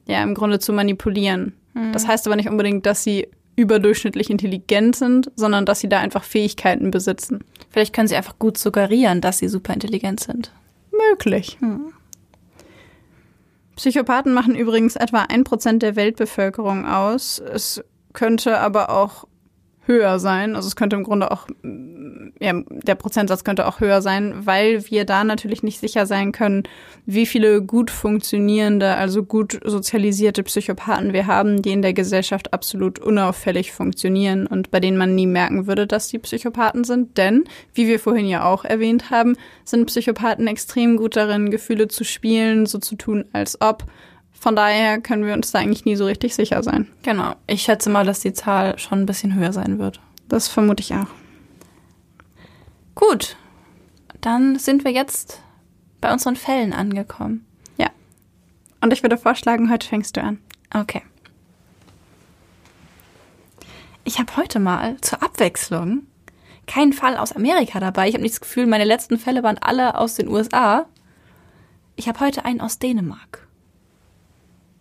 ja, 0.06 0.22
im 0.22 0.34
Grunde 0.34 0.58
zu 0.58 0.74
manipulieren. 0.74 1.54
Mhm. 1.78 1.92
Das 1.92 2.06
heißt 2.06 2.26
aber 2.26 2.36
nicht 2.36 2.48
unbedingt, 2.48 2.86
dass 2.86 3.02
sie 3.02 3.28
überdurchschnittlich 3.56 4.30
intelligent 4.30 4.94
sind, 4.94 5.32
sondern 5.34 5.66
dass 5.66 5.80
sie 5.80 5.88
da 5.88 5.98
einfach 5.98 6.22
Fähigkeiten 6.22 6.90
besitzen. 6.90 7.40
Vielleicht 7.70 7.92
können 7.92 8.08
sie 8.08 8.16
einfach 8.16 8.38
gut 8.38 8.56
suggerieren, 8.56 9.20
dass 9.20 9.38
sie 9.38 9.48
super 9.48 9.74
intelligent 9.74 10.20
sind. 10.20 10.52
Möglich. 10.92 11.58
Mhm. 11.60 11.92
Psychopathen 13.76 14.32
machen 14.32 14.54
übrigens 14.54 14.96
etwa 14.96 15.22
ein 15.28 15.44
Prozent 15.44 15.82
der 15.82 15.96
Weltbevölkerung 15.96 16.84
aus. 16.84 17.38
Es 17.38 17.82
könnte 18.12 18.58
aber 18.58 18.90
auch 18.90 19.26
höher 19.88 20.20
sein. 20.20 20.54
Also 20.54 20.68
es 20.68 20.76
könnte 20.76 20.94
im 20.94 21.02
Grunde 21.02 21.32
auch, 21.32 21.48
ja, 22.38 22.62
der 22.68 22.94
Prozentsatz 22.94 23.42
könnte 23.42 23.66
auch 23.66 23.80
höher 23.80 24.02
sein, 24.02 24.34
weil 24.44 24.88
wir 24.90 25.04
da 25.04 25.24
natürlich 25.24 25.64
nicht 25.64 25.80
sicher 25.80 26.06
sein 26.06 26.30
können, 26.30 26.62
wie 27.06 27.26
viele 27.26 27.62
gut 27.62 27.90
funktionierende, 27.90 28.94
also 28.94 29.24
gut 29.24 29.58
sozialisierte 29.64 30.44
Psychopathen 30.44 31.12
wir 31.12 31.26
haben, 31.26 31.62
die 31.62 31.72
in 31.72 31.82
der 31.82 31.94
Gesellschaft 31.94 32.52
absolut 32.52 33.00
unauffällig 33.00 33.72
funktionieren 33.72 34.46
und 34.46 34.70
bei 34.70 34.78
denen 34.78 34.98
man 34.98 35.14
nie 35.14 35.26
merken 35.26 35.66
würde, 35.66 35.86
dass 35.86 36.08
die 36.08 36.18
Psychopathen 36.18 36.84
sind. 36.84 37.18
Denn, 37.18 37.44
wie 37.74 37.88
wir 37.88 37.98
vorhin 37.98 38.26
ja 38.26 38.44
auch 38.44 38.64
erwähnt 38.64 39.10
haben, 39.10 39.36
sind 39.64 39.86
Psychopathen 39.86 40.46
extrem 40.46 40.96
gut 40.96 41.16
darin, 41.16 41.50
Gefühle 41.50 41.88
zu 41.88 42.04
spielen, 42.04 42.66
so 42.66 42.78
zu 42.78 42.94
tun, 42.94 43.24
als 43.32 43.60
ob 43.60 43.84
von 44.40 44.54
daher 44.54 45.00
können 45.00 45.26
wir 45.26 45.34
uns 45.34 45.50
da 45.50 45.58
eigentlich 45.58 45.84
nie 45.84 45.96
so 45.96 46.06
richtig 46.06 46.34
sicher 46.34 46.62
sein. 46.62 46.86
Genau. 47.02 47.34
Ich 47.46 47.62
schätze 47.62 47.90
mal, 47.90 48.06
dass 48.06 48.20
die 48.20 48.32
Zahl 48.32 48.78
schon 48.78 49.00
ein 49.00 49.06
bisschen 49.06 49.34
höher 49.34 49.52
sein 49.52 49.78
wird. 49.78 50.00
Das 50.28 50.46
vermute 50.46 50.82
ich 50.82 50.94
auch. 50.94 51.08
Gut. 52.94 53.36
Dann 54.20 54.58
sind 54.58 54.84
wir 54.84 54.92
jetzt 54.92 55.42
bei 56.00 56.12
unseren 56.12 56.36
Fällen 56.36 56.72
angekommen. 56.72 57.46
Ja. 57.76 57.90
Und 58.80 58.92
ich 58.92 59.02
würde 59.02 59.18
vorschlagen, 59.18 59.70
heute 59.70 59.86
fängst 59.86 60.16
du 60.16 60.22
an. 60.22 60.38
Okay. 60.72 61.02
Ich 64.04 64.18
habe 64.18 64.36
heute 64.36 64.60
mal 64.60 65.00
zur 65.00 65.22
Abwechslung 65.22 66.06
keinen 66.66 66.92
Fall 66.92 67.16
aus 67.16 67.32
Amerika 67.32 67.80
dabei. 67.80 68.08
Ich 68.08 68.14
habe 68.14 68.22
nicht 68.22 68.34
das 68.34 68.40
Gefühl, 68.40 68.66
meine 68.66 68.84
letzten 68.84 69.18
Fälle 69.18 69.42
waren 69.42 69.58
alle 69.58 69.98
aus 69.98 70.14
den 70.14 70.28
USA. 70.28 70.86
Ich 71.96 72.08
habe 72.08 72.20
heute 72.20 72.44
einen 72.44 72.60
aus 72.60 72.78
Dänemark. 72.78 73.47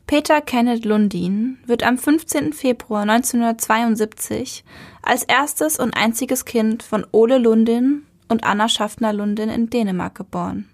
Peter 0.08 0.39
Kenneth 0.39 0.86
Lundin 0.86 1.58
wird 1.65 1.84
am 1.84 1.98
15. 1.98 2.54
Februar 2.54 3.02
1972 3.02 4.63
als 5.02 5.24
erstes 5.24 5.78
und 5.80 5.98
einziges 5.98 6.46
Kind 6.46 6.82
von 6.82 7.06
Ole 7.12 7.38
Lundin 7.38 8.04
und 8.30 8.46
Anna 8.46 8.70
Schaffner 8.70 9.12
Lundin 9.12 9.50
in 9.50 9.70
Dänemark 9.70 10.15
geboren. 10.15 10.70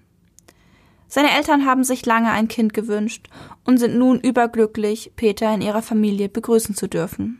Seine 1.07 1.31
Eltern 1.35 1.65
haben 1.65 1.83
sich 1.83 2.05
lange 2.05 2.29
ein 2.29 2.47
Kind 2.47 2.75
gewünscht 2.75 3.27
und 3.65 3.79
sind 3.79 3.97
nun 3.97 4.19
überglücklich, 4.19 5.13
Peter 5.15 5.51
in 5.51 5.61
ihrer 5.61 5.81
Familie 5.81 6.29
begrüßen 6.29 6.75
zu 6.75 6.87
dürfen. 6.87 7.39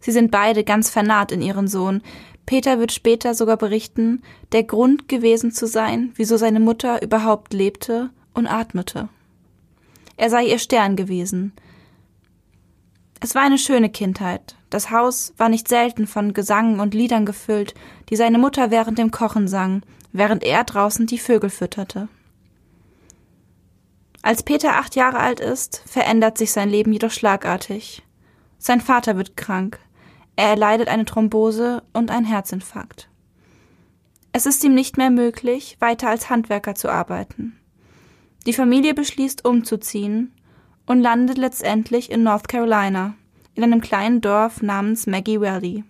Sie 0.00 0.12
sind 0.12 0.30
beide 0.30 0.64
ganz 0.64 0.90
vernarrt 0.90 1.32
in 1.32 1.40
ihren 1.40 1.68
Sohn. 1.68 2.02
Peter 2.44 2.78
wird 2.78 2.92
später 2.92 3.32
sogar 3.32 3.56
berichten, 3.56 4.20
der 4.52 4.64
Grund 4.64 5.08
gewesen 5.08 5.50
zu 5.50 5.66
sein, 5.66 6.12
wieso 6.16 6.36
seine 6.36 6.60
Mutter 6.60 7.02
überhaupt 7.02 7.54
lebte 7.54 8.10
und 8.34 8.46
atmete. 8.46 9.08
Er 10.18 10.30
sei 10.30 10.46
ihr 10.46 10.58
Stern 10.58 10.96
gewesen. 10.96 11.52
Es 13.20 13.36
war 13.36 13.42
eine 13.42 13.56
schöne 13.56 13.88
Kindheit. 13.88 14.56
Das 14.68 14.90
Haus 14.90 15.32
war 15.36 15.48
nicht 15.48 15.68
selten 15.68 16.08
von 16.08 16.34
Gesang 16.34 16.80
und 16.80 16.92
Liedern 16.92 17.24
gefüllt, 17.24 17.74
die 18.10 18.16
seine 18.16 18.38
Mutter 18.38 18.72
während 18.72 18.98
dem 18.98 19.12
Kochen 19.12 19.46
sang, 19.46 19.82
während 20.12 20.42
er 20.42 20.64
draußen 20.64 21.06
die 21.06 21.18
Vögel 21.18 21.50
fütterte. 21.50 22.08
Als 24.20 24.42
Peter 24.42 24.76
acht 24.76 24.96
Jahre 24.96 25.20
alt 25.20 25.38
ist, 25.38 25.84
verändert 25.86 26.36
sich 26.36 26.50
sein 26.50 26.68
Leben 26.68 26.92
jedoch 26.92 27.12
schlagartig. 27.12 28.02
Sein 28.58 28.80
Vater 28.80 29.16
wird 29.16 29.36
krank. 29.36 29.78
Er 30.34 30.48
erleidet 30.48 30.88
eine 30.88 31.04
Thrombose 31.04 31.84
und 31.92 32.10
einen 32.10 32.26
Herzinfarkt. 32.26 33.08
Es 34.32 34.46
ist 34.46 34.64
ihm 34.64 34.74
nicht 34.74 34.96
mehr 34.96 35.10
möglich, 35.10 35.76
weiter 35.78 36.08
als 36.08 36.28
Handwerker 36.28 36.74
zu 36.74 36.88
arbeiten. 36.88 37.57
Die 38.46 38.52
Familie 38.52 38.94
beschließt 38.94 39.44
umzuziehen 39.44 40.32
und 40.86 41.00
landet 41.00 41.38
letztendlich 41.38 42.10
in 42.10 42.22
North 42.22 42.48
Carolina, 42.48 43.14
in 43.54 43.64
einem 43.64 43.80
kleinen 43.80 44.20
Dorf 44.20 44.62
namens 44.62 45.06
Maggie 45.06 45.40
Valley. 45.40 45.84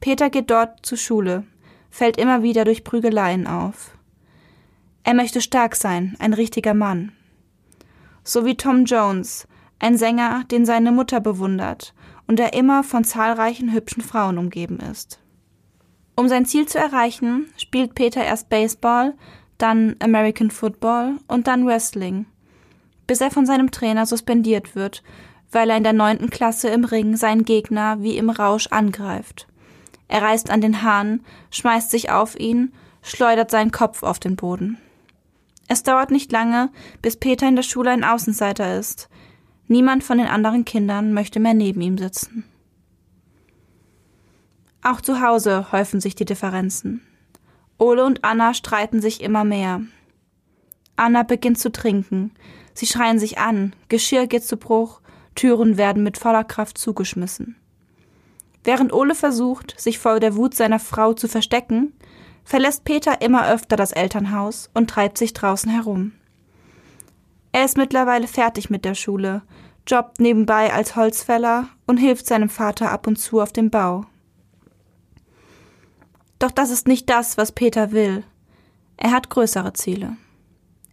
Peter 0.00 0.30
geht 0.30 0.50
dort 0.50 0.84
zur 0.84 0.98
Schule, 0.98 1.44
fällt 1.90 2.16
immer 2.16 2.42
wieder 2.42 2.64
durch 2.64 2.84
Prügeleien 2.84 3.46
auf. 3.46 3.96
Er 5.04 5.14
möchte 5.14 5.40
stark 5.40 5.76
sein, 5.76 6.16
ein 6.18 6.34
richtiger 6.34 6.74
Mann. 6.74 7.12
So 8.24 8.44
wie 8.44 8.56
Tom 8.56 8.84
Jones, 8.84 9.46
ein 9.78 9.96
Sänger, 9.96 10.44
den 10.50 10.64
seine 10.64 10.92
Mutter 10.92 11.20
bewundert 11.20 11.94
und 12.26 12.38
der 12.38 12.54
immer 12.54 12.84
von 12.84 13.04
zahlreichen 13.04 13.72
hübschen 13.72 14.02
Frauen 14.02 14.38
umgeben 14.38 14.78
ist. 14.78 15.20
Um 16.14 16.28
sein 16.28 16.46
Ziel 16.46 16.66
zu 16.66 16.78
erreichen, 16.78 17.46
spielt 17.56 17.94
Peter 17.94 18.22
erst 18.22 18.48
Baseball, 18.48 19.14
dann 19.62 19.96
American 20.00 20.50
Football 20.50 21.18
und 21.28 21.46
dann 21.46 21.66
Wrestling, 21.66 22.26
bis 23.06 23.20
er 23.20 23.30
von 23.30 23.46
seinem 23.46 23.70
Trainer 23.70 24.06
suspendiert 24.06 24.74
wird, 24.74 25.02
weil 25.52 25.70
er 25.70 25.76
in 25.76 25.84
der 25.84 25.92
neunten 25.92 26.30
Klasse 26.30 26.68
im 26.68 26.84
Ring 26.84 27.16
seinen 27.16 27.44
Gegner 27.44 28.02
wie 28.02 28.16
im 28.16 28.30
Rausch 28.30 28.66
angreift. 28.68 29.46
Er 30.08 30.22
reißt 30.22 30.50
an 30.50 30.60
den 30.60 30.82
Haaren, 30.82 31.24
schmeißt 31.50 31.90
sich 31.90 32.10
auf 32.10 32.38
ihn, 32.38 32.72
schleudert 33.02 33.50
seinen 33.50 33.70
Kopf 33.70 34.02
auf 34.02 34.18
den 34.18 34.36
Boden. 34.36 34.78
Es 35.68 35.82
dauert 35.82 36.10
nicht 36.10 36.32
lange, 36.32 36.70
bis 37.00 37.16
Peter 37.16 37.48
in 37.48 37.56
der 37.56 37.62
Schule 37.62 37.90
ein 37.90 38.04
Außenseiter 38.04 38.78
ist. 38.78 39.08
Niemand 39.68 40.04
von 40.04 40.18
den 40.18 40.26
anderen 40.26 40.64
Kindern 40.64 41.12
möchte 41.14 41.40
mehr 41.40 41.54
neben 41.54 41.80
ihm 41.80 41.96
sitzen. 41.96 42.44
Auch 44.82 45.00
zu 45.00 45.22
Hause 45.22 45.70
häufen 45.72 46.00
sich 46.00 46.14
die 46.14 46.24
Differenzen. 46.24 47.00
Ole 47.82 48.04
und 48.04 48.24
Anna 48.24 48.54
streiten 48.54 49.00
sich 49.00 49.20
immer 49.22 49.42
mehr. 49.42 49.80
Anna 50.94 51.24
beginnt 51.24 51.58
zu 51.58 51.72
trinken. 51.72 52.32
Sie 52.74 52.86
schreien 52.86 53.18
sich 53.18 53.38
an, 53.38 53.74
Geschirr 53.88 54.28
geht 54.28 54.44
zu 54.44 54.56
Bruch, 54.56 55.00
Türen 55.34 55.76
werden 55.76 56.04
mit 56.04 56.16
voller 56.16 56.44
Kraft 56.44 56.78
zugeschmissen. 56.78 57.56
Während 58.62 58.92
Ole 58.92 59.16
versucht, 59.16 59.74
sich 59.80 59.98
vor 59.98 60.20
der 60.20 60.36
Wut 60.36 60.54
seiner 60.54 60.78
Frau 60.78 61.12
zu 61.12 61.26
verstecken, 61.26 61.92
verlässt 62.44 62.84
Peter 62.84 63.20
immer 63.20 63.50
öfter 63.50 63.74
das 63.76 63.90
Elternhaus 63.90 64.70
und 64.74 64.88
treibt 64.88 65.18
sich 65.18 65.32
draußen 65.32 65.70
herum. 65.70 66.12
Er 67.50 67.64
ist 67.64 67.76
mittlerweile 67.76 68.28
fertig 68.28 68.70
mit 68.70 68.84
der 68.84 68.94
Schule, 68.94 69.42
jobbt 69.88 70.20
nebenbei 70.20 70.72
als 70.72 70.94
Holzfäller 70.94 71.68
und 71.86 71.96
hilft 71.96 72.26
seinem 72.28 72.48
Vater 72.48 72.92
ab 72.92 73.08
und 73.08 73.16
zu 73.16 73.40
auf 73.40 73.52
dem 73.52 73.70
Bau. 73.70 74.06
Doch 76.42 76.50
das 76.50 76.70
ist 76.70 76.88
nicht 76.88 77.08
das, 77.08 77.38
was 77.38 77.52
Peter 77.52 77.92
will. 77.92 78.24
Er 78.96 79.12
hat 79.12 79.30
größere 79.30 79.74
Ziele. 79.74 80.16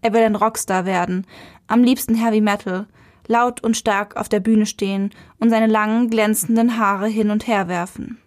Er 0.03 0.13
will 0.13 0.21
ein 0.21 0.35
Rockstar 0.35 0.85
werden, 0.85 1.25
am 1.65 1.83
liebsten 1.83 2.13
Heavy 2.13 2.39
Metal, 2.39 2.85
laut 3.25 3.63
und 3.63 3.75
stark 3.75 4.15
auf 4.15 4.29
der 4.29 4.41
Bühne 4.41 4.67
stehen 4.67 5.09
und 5.39 5.49
seine 5.49 5.65
langen, 5.65 6.11
glänzenden 6.11 6.77
Haare 6.77 7.07
hin 7.07 7.31
und 7.31 7.47
her 7.47 7.67
werfen. 7.67 8.19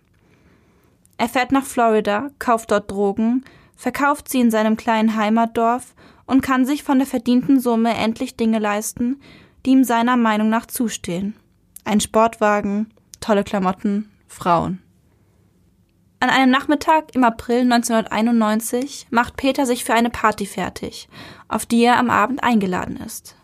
Er 1.16 1.28
fährt 1.28 1.52
nach 1.52 1.64
Florida, 1.64 2.30
kauft 2.40 2.72
dort 2.72 2.90
Drogen, 2.90 3.44
verkauft 3.76 4.28
sie 4.28 4.40
in 4.40 4.50
seinem 4.50 4.76
kleinen 4.76 5.14
Heimatdorf 5.14 5.94
und 6.26 6.40
kann 6.40 6.66
sich 6.66 6.82
von 6.82 6.98
der 6.98 7.06
verdienten 7.06 7.60
Summe 7.60 7.94
endlich 7.94 8.36
Dinge 8.36 8.58
leisten, 8.58 9.20
die 9.64 9.70
ihm 9.70 9.84
seiner 9.84 10.16
Meinung 10.16 10.48
nach 10.48 10.66
zustehen. 10.66 11.36
Ein 11.84 12.00
Sportwagen, 12.00 12.92
tolle 13.20 13.44
Klamotten, 13.44 14.10
Frauen. 14.26 14.81
An 16.22 16.30
einem 16.30 16.52
Nachmittag 16.52 17.16
im 17.16 17.24
April 17.24 17.62
1991 17.62 19.08
macht 19.10 19.36
Peter 19.36 19.66
sich 19.66 19.82
für 19.82 19.92
eine 19.92 20.08
Party 20.08 20.46
fertig, 20.46 21.08
auf 21.48 21.66
die 21.66 21.82
er 21.82 21.98
am 21.98 22.10
Abend 22.10 22.44
eingeladen 22.44 22.96
ist. 22.96 23.34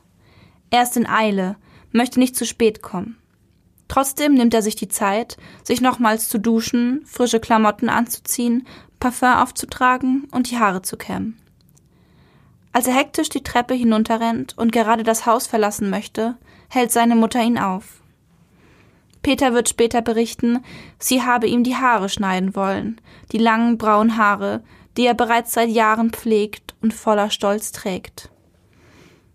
Er 0.70 0.84
ist 0.84 0.96
in 0.96 1.08
Eile, 1.08 1.56
möchte 1.90 2.20
nicht 2.20 2.36
zu 2.36 2.46
spät 2.46 2.80
kommen. 2.80 3.18
Trotzdem 3.88 4.34
nimmt 4.34 4.54
er 4.54 4.62
sich 4.62 4.76
die 4.76 4.86
Zeit, 4.86 5.38
sich 5.64 5.80
nochmals 5.80 6.28
zu 6.28 6.38
duschen, 6.38 7.02
frische 7.04 7.40
Klamotten 7.40 7.88
anzuziehen, 7.88 8.64
Parfum 9.00 9.32
aufzutragen 9.32 10.28
und 10.30 10.48
die 10.48 10.60
Haare 10.60 10.82
zu 10.82 10.96
kämmen. 10.96 11.36
Als 12.72 12.86
er 12.86 12.94
hektisch 12.94 13.28
die 13.28 13.42
Treppe 13.42 13.74
hinunterrennt 13.74 14.56
und 14.56 14.70
gerade 14.70 15.02
das 15.02 15.26
Haus 15.26 15.48
verlassen 15.48 15.90
möchte, 15.90 16.36
hält 16.68 16.92
seine 16.92 17.16
Mutter 17.16 17.42
ihn 17.42 17.58
auf. 17.58 17.97
Peter 19.28 19.52
wird 19.52 19.68
später 19.68 20.00
berichten, 20.00 20.64
sie 20.98 21.22
habe 21.22 21.48
ihm 21.48 21.62
die 21.62 21.76
Haare 21.76 22.08
schneiden 22.08 22.56
wollen, 22.56 22.98
die 23.30 23.36
langen 23.36 23.76
braunen 23.76 24.16
Haare, 24.16 24.62
die 24.96 25.04
er 25.04 25.12
bereits 25.12 25.52
seit 25.52 25.68
Jahren 25.68 26.12
pflegt 26.12 26.74
und 26.80 26.94
voller 26.94 27.28
Stolz 27.28 27.70
trägt. 27.70 28.30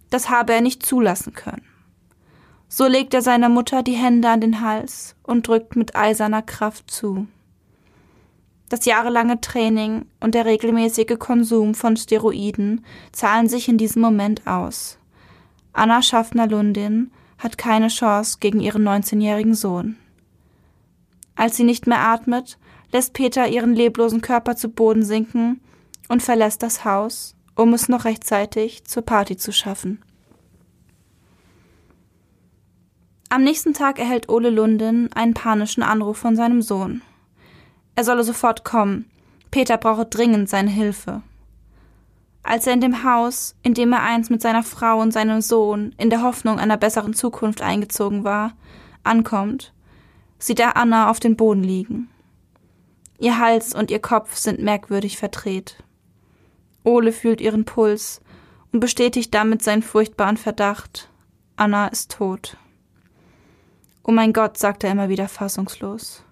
Das 0.09 0.31
habe 0.31 0.51
er 0.51 0.61
nicht 0.61 0.83
zulassen 0.83 1.33
können. 1.33 1.61
So 2.67 2.87
legt 2.87 3.13
er 3.13 3.21
seiner 3.21 3.49
Mutter 3.49 3.83
die 3.83 3.93
Hände 3.93 4.29
an 4.29 4.41
den 4.41 4.61
Hals 4.61 5.15
und 5.21 5.47
drückt 5.47 5.75
mit 5.75 5.95
eiserner 5.95 6.41
Kraft 6.41 6.89
zu. 6.89 7.27
Das 8.69 8.85
jahrelange 8.85 9.41
Training 9.41 10.07
und 10.19 10.33
der 10.33 10.45
regelmäßige 10.45 11.19
Konsum 11.19 11.75
von 11.75 11.97
Steroiden 11.97 12.83
zahlen 13.11 13.47
sich 13.47 13.69
in 13.69 13.77
diesem 13.77 14.01
Moment 14.01 14.47
aus. 14.47 14.97
Anna 15.71 16.01
Schaffner-Lundin 16.01 17.11
hat 17.43 17.57
keine 17.57 17.89
Chance 17.89 18.37
gegen 18.39 18.59
ihren 18.59 18.87
19-jährigen 18.87 19.53
Sohn. 19.53 19.97
Als 21.35 21.57
sie 21.57 21.63
nicht 21.63 21.87
mehr 21.87 21.99
atmet, 21.99 22.57
lässt 22.91 23.13
Peter 23.13 23.47
ihren 23.47 23.75
leblosen 23.75 24.21
Körper 24.21 24.55
zu 24.55 24.69
Boden 24.69 25.03
sinken 25.03 25.59
und 26.07 26.23
verlässt 26.23 26.63
das 26.63 26.85
Haus, 26.85 27.35
um 27.55 27.73
es 27.73 27.89
noch 27.89 28.05
rechtzeitig 28.05 28.85
zur 28.85 29.03
Party 29.03 29.35
zu 29.35 29.51
schaffen. 29.51 30.01
Am 33.29 33.43
nächsten 33.43 33.73
Tag 33.73 33.97
erhält 33.97 34.29
Ole 34.29 34.51
Lundin 34.51 35.09
einen 35.13 35.33
panischen 35.33 35.81
Anruf 35.81 36.17
von 36.17 36.35
seinem 36.35 36.61
Sohn. 36.61 37.01
Er 37.95 38.03
solle 38.03 38.23
sofort 38.23 38.63
kommen. 38.63 39.09
Peter 39.49 39.77
brauche 39.77 40.05
dringend 40.05 40.49
seine 40.49 40.69
Hilfe. 40.69 41.23
Als 42.43 42.67
er 42.67 42.73
in 42.73 42.81
dem 42.81 43.05
Haus, 43.05 43.55
in 43.63 43.73
dem 43.73 43.93
er 43.93 44.03
einst 44.03 44.29
mit 44.29 44.41
seiner 44.41 44.63
Frau 44.63 44.99
und 44.99 45.13
seinem 45.13 45.39
Sohn 45.39 45.95
in 45.97 46.09
der 46.09 46.21
Hoffnung 46.21 46.59
einer 46.59 46.75
besseren 46.77 47.13
Zukunft 47.13 47.61
eingezogen 47.61 48.25
war, 48.25 48.53
ankommt, 49.03 49.73
sieht 50.39 50.59
er 50.59 50.75
Anna 50.75 51.09
auf 51.09 51.21
dem 51.21 51.37
Boden 51.37 51.63
liegen. 51.63 52.09
Ihr 53.17 53.39
Hals 53.39 53.73
und 53.73 53.89
ihr 53.89 53.99
Kopf 53.99 54.35
sind 54.35 54.61
merkwürdig 54.61 55.17
verdreht. 55.17 55.81
Ole 56.83 57.13
fühlt 57.13 57.39
ihren 57.39 57.63
Puls 57.63 58.19
und 58.73 58.81
bestätigt 58.81 59.33
damit 59.33 59.63
seinen 59.63 59.81
furchtbaren 59.81 60.35
Verdacht. 60.35 61.09
Anna 61.55 61.87
ist 61.87 62.11
tot. 62.11 62.57
Oh 64.03 64.11
mein 64.11 64.33
Gott, 64.33 64.57
sagt 64.57 64.83
er 64.83 64.91
immer 64.91 65.07
wieder 65.07 65.29
fassungslos. 65.29 66.25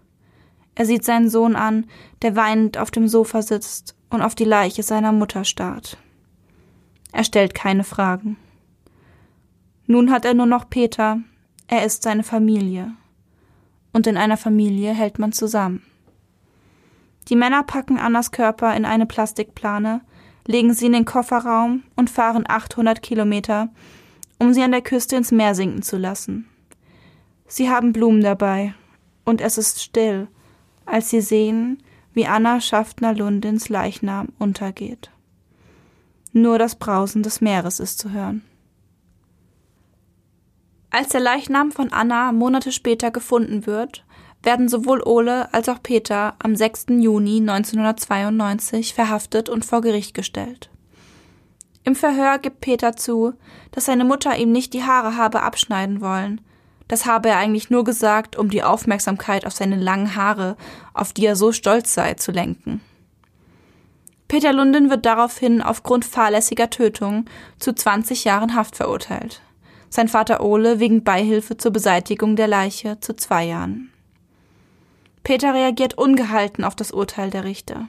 Er 0.75 0.85
sieht 0.85 1.05
seinen 1.05 1.29
Sohn 1.29 1.55
an, 1.55 1.85
der 2.21 2.35
weinend 2.35 2.77
auf 2.77 2.91
dem 2.91 3.07
Sofa 3.07 3.41
sitzt 3.41 3.95
und 4.11 4.21
auf 4.21 4.35
die 4.35 4.45
Leiche 4.45 4.83
seiner 4.83 5.11
Mutter 5.11 5.43
starrt. 5.43 5.97
Er 7.11 7.23
stellt 7.23 7.55
keine 7.55 7.83
Fragen. 7.83 8.37
Nun 9.87 10.11
hat 10.11 10.25
er 10.25 10.33
nur 10.33 10.45
noch 10.45 10.69
Peter, 10.69 11.19
er 11.67 11.85
ist 11.85 12.03
seine 12.03 12.23
Familie. 12.23 12.91
Und 13.93 14.07
in 14.07 14.17
einer 14.17 14.37
Familie 14.37 14.93
hält 14.93 15.19
man 15.19 15.31
zusammen. 15.31 15.83
Die 17.29 17.35
Männer 17.35 17.63
packen 17.63 17.97
Annas 17.97 18.31
Körper 18.31 18.75
in 18.75 18.85
eine 18.85 19.05
Plastikplane, 19.05 20.01
legen 20.45 20.73
sie 20.73 20.87
in 20.87 20.93
den 20.93 21.05
Kofferraum 21.05 21.83
und 21.95 22.09
fahren 22.09 22.45
800 22.47 23.01
Kilometer, 23.01 23.69
um 24.39 24.53
sie 24.53 24.63
an 24.63 24.71
der 24.71 24.81
Küste 24.81 25.15
ins 25.15 25.31
Meer 25.31 25.55
sinken 25.55 25.81
zu 25.81 25.97
lassen. 25.97 26.47
Sie 27.47 27.69
haben 27.69 27.93
Blumen 27.93 28.21
dabei, 28.21 28.73
und 29.23 29.39
es 29.41 29.57
ist 29.57 29.81
still, 29.81 30.27
als 30.85 31.09
sie 31.09 31.21
sehen, 31.21 31.83
wie 32.13 32.25
Anna 32.25 32.59
Schaffner 32.61 33.13
Lundins 33.13 33.69
Leichnam 33.69 34.29
untergeht. 34.39 35.11
Nur 36.33 36.59
das 36.59 36.75
Brausen 36.75 37.23
des 37.23 37.41
Meeres 37.41 37.79
ist 37.79 37.99
zu 37.99 38.11
hören. 38.11 38.43
Als 40.89 41.09
der 41.09 41.21
Leichnam 41.21 41.71
von 41.71 41.93
Anna 41.93 42.31
Monate 42.31 42.71
später 42.71 43.11
gefunden 43.11 43.65
wird, 43.65 44.05
werden 44.43 44.67
sowohl 44.67 45.01
Ole 45.03 45.53
als 45.53 45.69
auch 45.69 45.81
Peter 45.81 46.35
am 46.39 46.55
6. 46.55 46.87
Juni 46.89 47.37
1992 47.37 48.93
verhaftet 48.93 49.49
und 49.49 49.65
vor 49.65 49.81
Gericht 49.81 50.13
gestellt. 50.13 50.69
Im 51.83 51.95
Verhör 51.95 52.39
gibt 52.39 52.61
Peter 52.61 52.95
zu, 52.95 53.33
dass 53.71 53.85
seine 53.85 54.05
Mutter 54.05 54.37
ihm 54.37 54.51
nicht 54.51 54.73
die 54.73 54.83
Haare 54.83 55.15
habe 55.15 55.41
abschneiden 55.41 56.01
wollen, 56.01 56.41
das 56.91 57.05
habe 57.05 57.29
er 57.29 57.37
eigentlich 57.37 57.69
nur 57.69 57.85
gesagt, 57.85 58.35
um 58.35 58.49
die 58.49 58.63
Aufmerksamkeit 58.63 59.45
auf 59.45 59.53
seine 59.53 59.77
langen 59.77 60.17
Haare, 60.17 60.57
auf 60.93 61.13
die 61.13 61.25
er 61.25 61.37
so 61.37 61.53
stolz 61.53 61.93
sei, 61.93 62.15
zu 62.15 62.33
lenken. 62.33 62.81
Peter 64.27 64.51
Lunden 64.51 64.89
wird 64.89 65.05
daraufhin 65.05 65.61
aufgrund 65.61 66.03
fahrlässiger 66.03 66.69
Tötung 66.69 67.29
zu 67.59 67.71
20 67.71 68.25
Jahren 68.25 68.55
Haft 68.55 68.75
verurteilt. 68.75 69.41
Sein 69.89 70.09
Vater 70.09 70.43
Ole 70.43 70.81
wegen 70.81 71.05
Beihilfe 71.05 71.55
zur 71.55 71.71
Beseitigung 71.71 72.35
der 72.35 72.49
Leiche 72.49 72.99
zu 72.99 73.15
zwei 73.15 73.45
Jahren. 73.45 73.89
Peter 75.23 75.53
reagiert 75.53 75.97
ungehalten 75.97 76.65
auf 76.65 76.75
das 76.75 76.91
Urteil 76.91 77.29
der 77.29 77.45
Richter. 77.45 77.87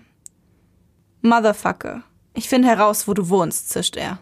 Motherfucker, 1.22 2.04
ich 2.34 2.48
finde 2.48 2.68
heraus, 2.68 3.08
wo 3.08 3.14
du 3.14 3.28
wohnst, 3.28 3.68
zischt 3.68 3.96
er. 3.96 4.20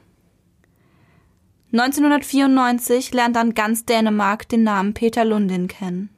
1994 1.72 3.12
lernt 3.12 3.36
dann 3.36 3.54
ganz 3.54 3.84
Dänemark 3.84 4.48
den 4.48 4.64
Namen 4.64 4.92
Peter 4.92 5.24
Lundin 5.24 5.68
kennen. 5.68 6.10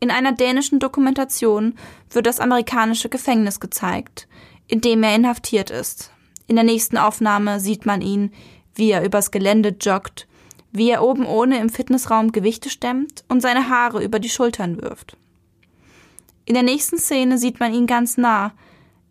In 0.00 0.10
einer 0.10 0.32
dänischen 0.32 0.80
Dokumentation 0.80 1.74
wird 2.10 2.26
das 2.26 2.40
amerikanische 2.40 3.08
Gefängnis 3.08 3.60
gezeigt, 3.60 4.28
in 4.66 4.80
dem 4.80 5.02
er 5.02 5.14
inhaftiert 5.14 5.70
ist. 5.70 6.10
In 6.48 6.56
der 6.56 6.64
nächsten 6.64 6.96
Aufnahme 6.96 7.60
sieht 7.60 7.86
man 7.86 8.00
ihn, 8.00 8.32
wie 8.74 8.90
er 8.90 9.04
übers 9.04 9.30
Gelände 9.30 9.76
joggt, 9.80 10.26
wie 10.72 10.90
er 10.90 11.02
oben 11.02 11.26
ohne 11.26 11.58
im 11.58 11.68
Fitnessraum 11.68 12.32
Gewichte 12.32 12.70
stemmt 12.70 13.24
und 13.28 13.40
seine 13.40 13.68
Haare 13.68 14.02
über 14.02 14.18
die 14.18 14.28
Schultern 14.28 14.80
wirft. 14.80 15.16
In 16.44 16.54
der 16.54 16.62
nächsten 16.62 16.98
Szene 16.98 17.38
sieht 17.38 17.60
man 17.60 17.74
ihn 17.74 17.86
ganz 17.86 18.16
nah. 18.16 18.52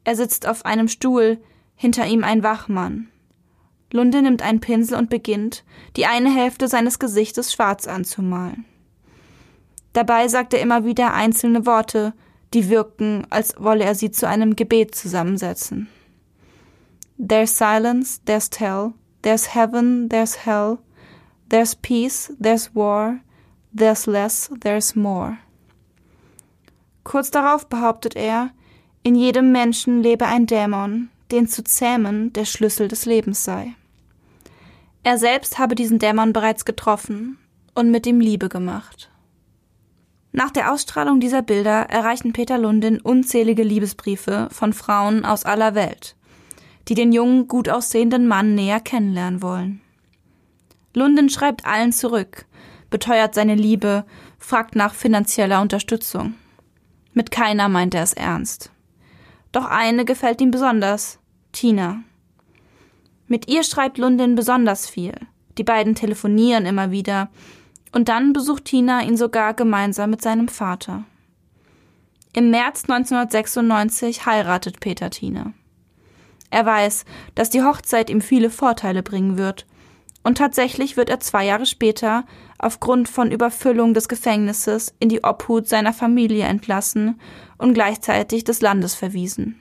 Er 0.03 0.15
sitzt 0.15 0.47
auf 0.47 0.65
einem 0.65 0.87
Stuhl, 0.87 1.37
hinter 1.75 2.07
ihm 2.07 2.23
ein 2.23 2.43
Wachmann. 2.43 3.09
Lunde 3.91 4.21
nimmt 4.21 4.41
einen 4.41 4.59
Pinsel 4.59 4.97
und 4.97 5.09
beginnt, 5.09 5.63
die 5.95 6.05
eine 6.05 6.33
Hälfte 6.33 6.67
seines 6.67 6.99
Gesichtes 6.99 7.53
schwarz 7.53 7.87
anzumalen. 7.87 8.65
Dabei 9.93 10.27
sagt 10.27 10.53
er 10.53 10.61
immer 10.61 10.85
wieder 10.85 11.13
einzelne 11.13 11.65
Worte, 11.65 12.13
die 12.53 12.69
wirken, 12.69 13.25
als 13.29 13.55
wolle 13.57 13.83
er 13.83 13.95
sie 13.95 14.11
zu 14.11 14.27
einem 14.27 14.55
Gebet 14.55 14.93
zusammensetzen. 14.93 15.87
There's 17.17 17.57
silence, 17.57 18.19
there's 18.25 18.49
tell, 18.49 18.93
there's 19.23 19.55
heaven, 19.55 20.07
there's 20.09 20.45
hell, 20.45 20.77
there's 21.49 21.75
peace, 21.75 22.31
there's 22.39 22.75
war, 22.75 23.21
there's 23.75 24.05
less, 24.05 24.51
there's 24.61 24.95
more. 24.95 25.37
Kurz 27.03 27.31
darauf 27.31 27.67
behauptet 27.67 28.15
er, 28.15 28.51
in 29.01 29.15
jedem 29.15 29.51
Menschen 29.51 30.03
lebe 30.03 30.25
ein 30.25 30.45
Dämon, 30.45 31.09
den 31.31 31.47
zu 31.47 31.63
zähmen 31.63 32.33
der 32.33 32.45
Schlüssel 32.45 32.87
des 32.87 33.05
Lebens 33.05 33.43
sei. 33.43 33.76
Er 35.07 35.17
selbst 35.17 35.57
habe 35.57 35.73
diesen 35.73 35.99
Dämon 35.99 36.33
bereits 36.33 36.65
getroffen 36.65 37.37
und 37.73 37.91
mit 37.91 38.05
ihm 38.05 38.19
Liebe 38.19 38.49
gemacht. 38.49 39.09
Nach 40.33 40.51
der 40.51 40.73
Ausstrahlung 40.73 41.21
dieser 41.21 41.41
Bilder 41.41 41.83
erreichen 41.83 42.33
Peter 42.33 42.57
Lundin 42.57 42.99
unzählige 42.99 43.63
Liebesbriefe 43.63 44.49
von 44.51 44.73
Frauen 44.73 45.23
aus 45.23 45.45
aller 45.45 45.75
Welt, 45.75 46.17
die 46.89 46.93
den 46.93 47.13
jungen, 47.13 47.47
gut 47.47 47.69
aussehenden 47.69 48.27
Mann 48.27 48.53
näher 48.53 48.81
kennenlernen 48.81 49.41
wollen. 49.41 49.79
Lundin 50.93 51.29
schreibt 51.29 51.65
allen 51.65 51.93
zurück, 51.93 52.45
beteuert 52.89 53.33
seine 53.33 53.55
Liebe, 53.55 54.03
fragt 54.37 54.75
nach 54.75 54.93
finanzieller 54.93 55.61
Unterstützung. 55.61 56.33
Mit 57.13 57.31
keiner 57.31 57.69
meint 57.69 57.95
er 57.95 58.03
es 58.03 58.11
ernst. 58.11 58.71
Doch 59.53 59.63
eine 59.63 60.03
gefällt 60.03 60.41
ihm 60.41 60.51
besonders, 60.51 61.17
Tina. 61.53 62.03
Mit 63.27 63.49
ihr 63.49 63.63
schreibt 63.63 63.97
Lundin 63.97 64.35
besonders 64.35 64.89
viel. 64.89 65.13
Die 65.57 65.63
beiden 65.63 65.95
telefonieren 65.95 66.65
immer 66.65 66.91
wieder. 66.91 67.29
Und 67.91 68.09
dann 68.09 68.33
besucht 68.33 68.65
Tina 68.65 69.03
ihn 69.03 69.17
sogar 69.17 69.53
gemeinsam 69.53 70.09
mit 70.09 70.21
seinem 70.21 70.47
Vater. 70.47 71.03
Im 72.33 72.51
März 72.51 72.83
1996 72.83 74.25
heiratet 74.25 74.79
Peter 74.79 75.09
Tina. 75.09 75.53
Er 76.49 76.65
weiß, 76.65 77.05
dass 77.35 77.49
die 77.49 77.63
Hochzeit 77.63 78.09
ihm 78.09 78.21
viele 78.21 78.49
Vorteile 78.49 79.03
bringen 79.03 79.37
wird. 79.37 79.65
Und 80.23 80.37
tatsächlich 80.37 80.97
wird 80.97 81.09
er 81.09 81.19
zwei 81.19 81.45
Jahre 81.45 81.65
später 81.65 82.25
aufgrund 82.59 83.09
von 83.09 83.31
Überfüllung 83.31 83.93
des 83.93 84.07
Gefängnisses 84.07 84.93
in 84.99 85.09
die 85.09 85.23
Obhut 85.23 85.67
seiner 85.67 85.93
Familie 85.93 86.45
entlassen 86.45 87.19
und 87.57 87.73
gleichzeitig 87.73 88.43
des 88.43 88.61
Landes 88.61 88.95
verwiesen. 88.95 89.59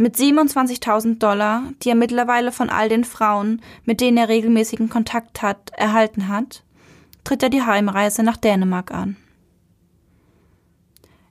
Mit 0.00 0.16
27.000 0.16 1.18
Dollar, 1.18 1.62
die 1.82 1.90
er 1.90 1.94
mittlerweile 1.94 2.52
von 2.52 2.70
all 2.70 2.88
den 2.88 3.04
Frauen, 3.04 3.60
mit 3.84 4.00
denen 4.00 4.16
er 4.16 4.30
regelmäßigen 4.30 4.88
Kontakt 4.88 5.42
hat, 5.42 5.72
erhalten 5.76 6.28
hat, 6.28 6.62
tritt 7.22 7.42
er 7.42 7.50
die 7.50 7.60
Heimreise 7.60 8.22
nach 8.22 8.38
Dänemark 8.38 8.92
an. 8.92 9.18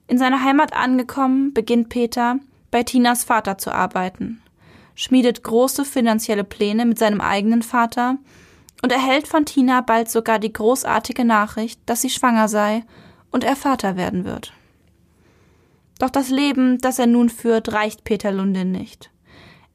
In 0.06 0.18
seiner 0.18 0.44
Heimat 0.44 0.72
angekommen, 0.72 1.52
beginnt 1.52 1.88
Peter, 1.88 2.38
bei 2.70 2.84
Tinas 2.84 3.24
Vater 3.24 3.58
zu 3.58 3.72
arbeiten, 3.72 4.40
schmiedet 4.94 5.42
große 5.42 5.84
finanzielle 5.84 6.44
Pläne 6.44 6.86
mit 6.86 6.96
seinem 6.96 7.20
eigenen 7.20 7.62
Vater 7.62 8.18
und 8.84 8.92
erhält 8.92 9.26
von 9.26 9.46
Tina 9.46 9.80
bald 9.80 10.08
sogar 10.08 10.38
die 10.38 10.52
großartige 10.52 11.24
Nachricht, 11.24 11.80
dass 11.86 12.02
sie 12.02 12.10
schwanger 12.10 12.46
sei 12.46 12.84
und 13.32 13.42
er 13.42 13.56
Vater 13.56 13.96
werden 13.96 14.24
wird. 14.24 14.52
Doch 16.00 16.10
das 16.10 16.30
Leben, 16.30 16.78
das 16.78 16.98
er 16.98 17.06
nun 17.06 17.28
führt, 17.28 17.74
reicht 17.74 18.04
Peter 18.04 18.32
Lundin 18.32 18.72
nicht. 18.72 19.10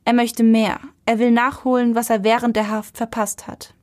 Er 0.05 0.13
möchte 0.13 0.41
mehr. 0.41 0.79
Er 1.05 1.19
will 1.19 1.29
nachholen, 1.29 1.93
was 1.93 2.09
er 2.09 2.23
während 2.23 2.55
der 2.55 2.71
Haft 2.71 2.97
verpasst 2.97 3.45
hat. 3.45 3.75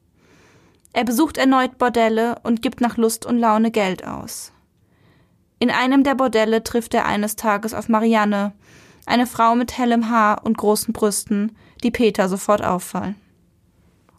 Er 0.92 1.04
besucht 1.04 1.38
erneut 1.38 1.78
Bordelle 1.78 2.40
und 2.42 2.60
gibt 2.60 2.80
nach 2.80 2.96
Lust 2.96 3.24
und 3.24 3.38
Laune 3.38 3.70
Geld 3.70 4.04
aus. 4.04 4.52
In 5.60 5.70
einem 5.70 6.02
der 6.02 6.16
Bordelle 6.16 6.64
trifft 6.64 6.94
er 6.94 7.06
eines 7.06 7.36
Tages 7.36 7.74
auf 7.74 7.88
Marianne, 7.88 8.52
eine 9.06 9.28
Frau 9.28 9.54
mit 9.54 9.78
hellem 9.78 10.10
Haar 10.10 10.44
und 10.44 10.58
großen 10.58 10.92
Brüsten, 10.92 11.56
die 11.84 11.92
Peter 11.92 12.28
sofort 12.28 12.64
auffallen. 12.64 13.14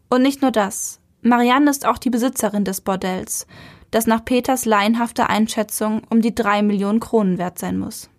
Und 0.09 0.21
nicht 0.21 0.41
nur 0.41 0.51
das. 0.51 1.01
Marianne 1.21 1.69
ist 1.69 1.85
auch 1.85 1.97
die 1.97 2.09
Besitzerin 2.09 2.63
des 2.63 2.79
Bordells, 2.79 3.47
das 3.91 4.07
nach 4.07 4.23
Peters 4.23 4.63
laienhafter 4.63 5.29
Einschätzung 5.29 6.03
um 6.09 6.21
die 6.21 6.33
drei 6.33 6.61
Millionen 6.61 7.01
Kronen 7.01 7.37
wert 7.37 7.59
sein 7.59 7.77
muss. 7.77 8.09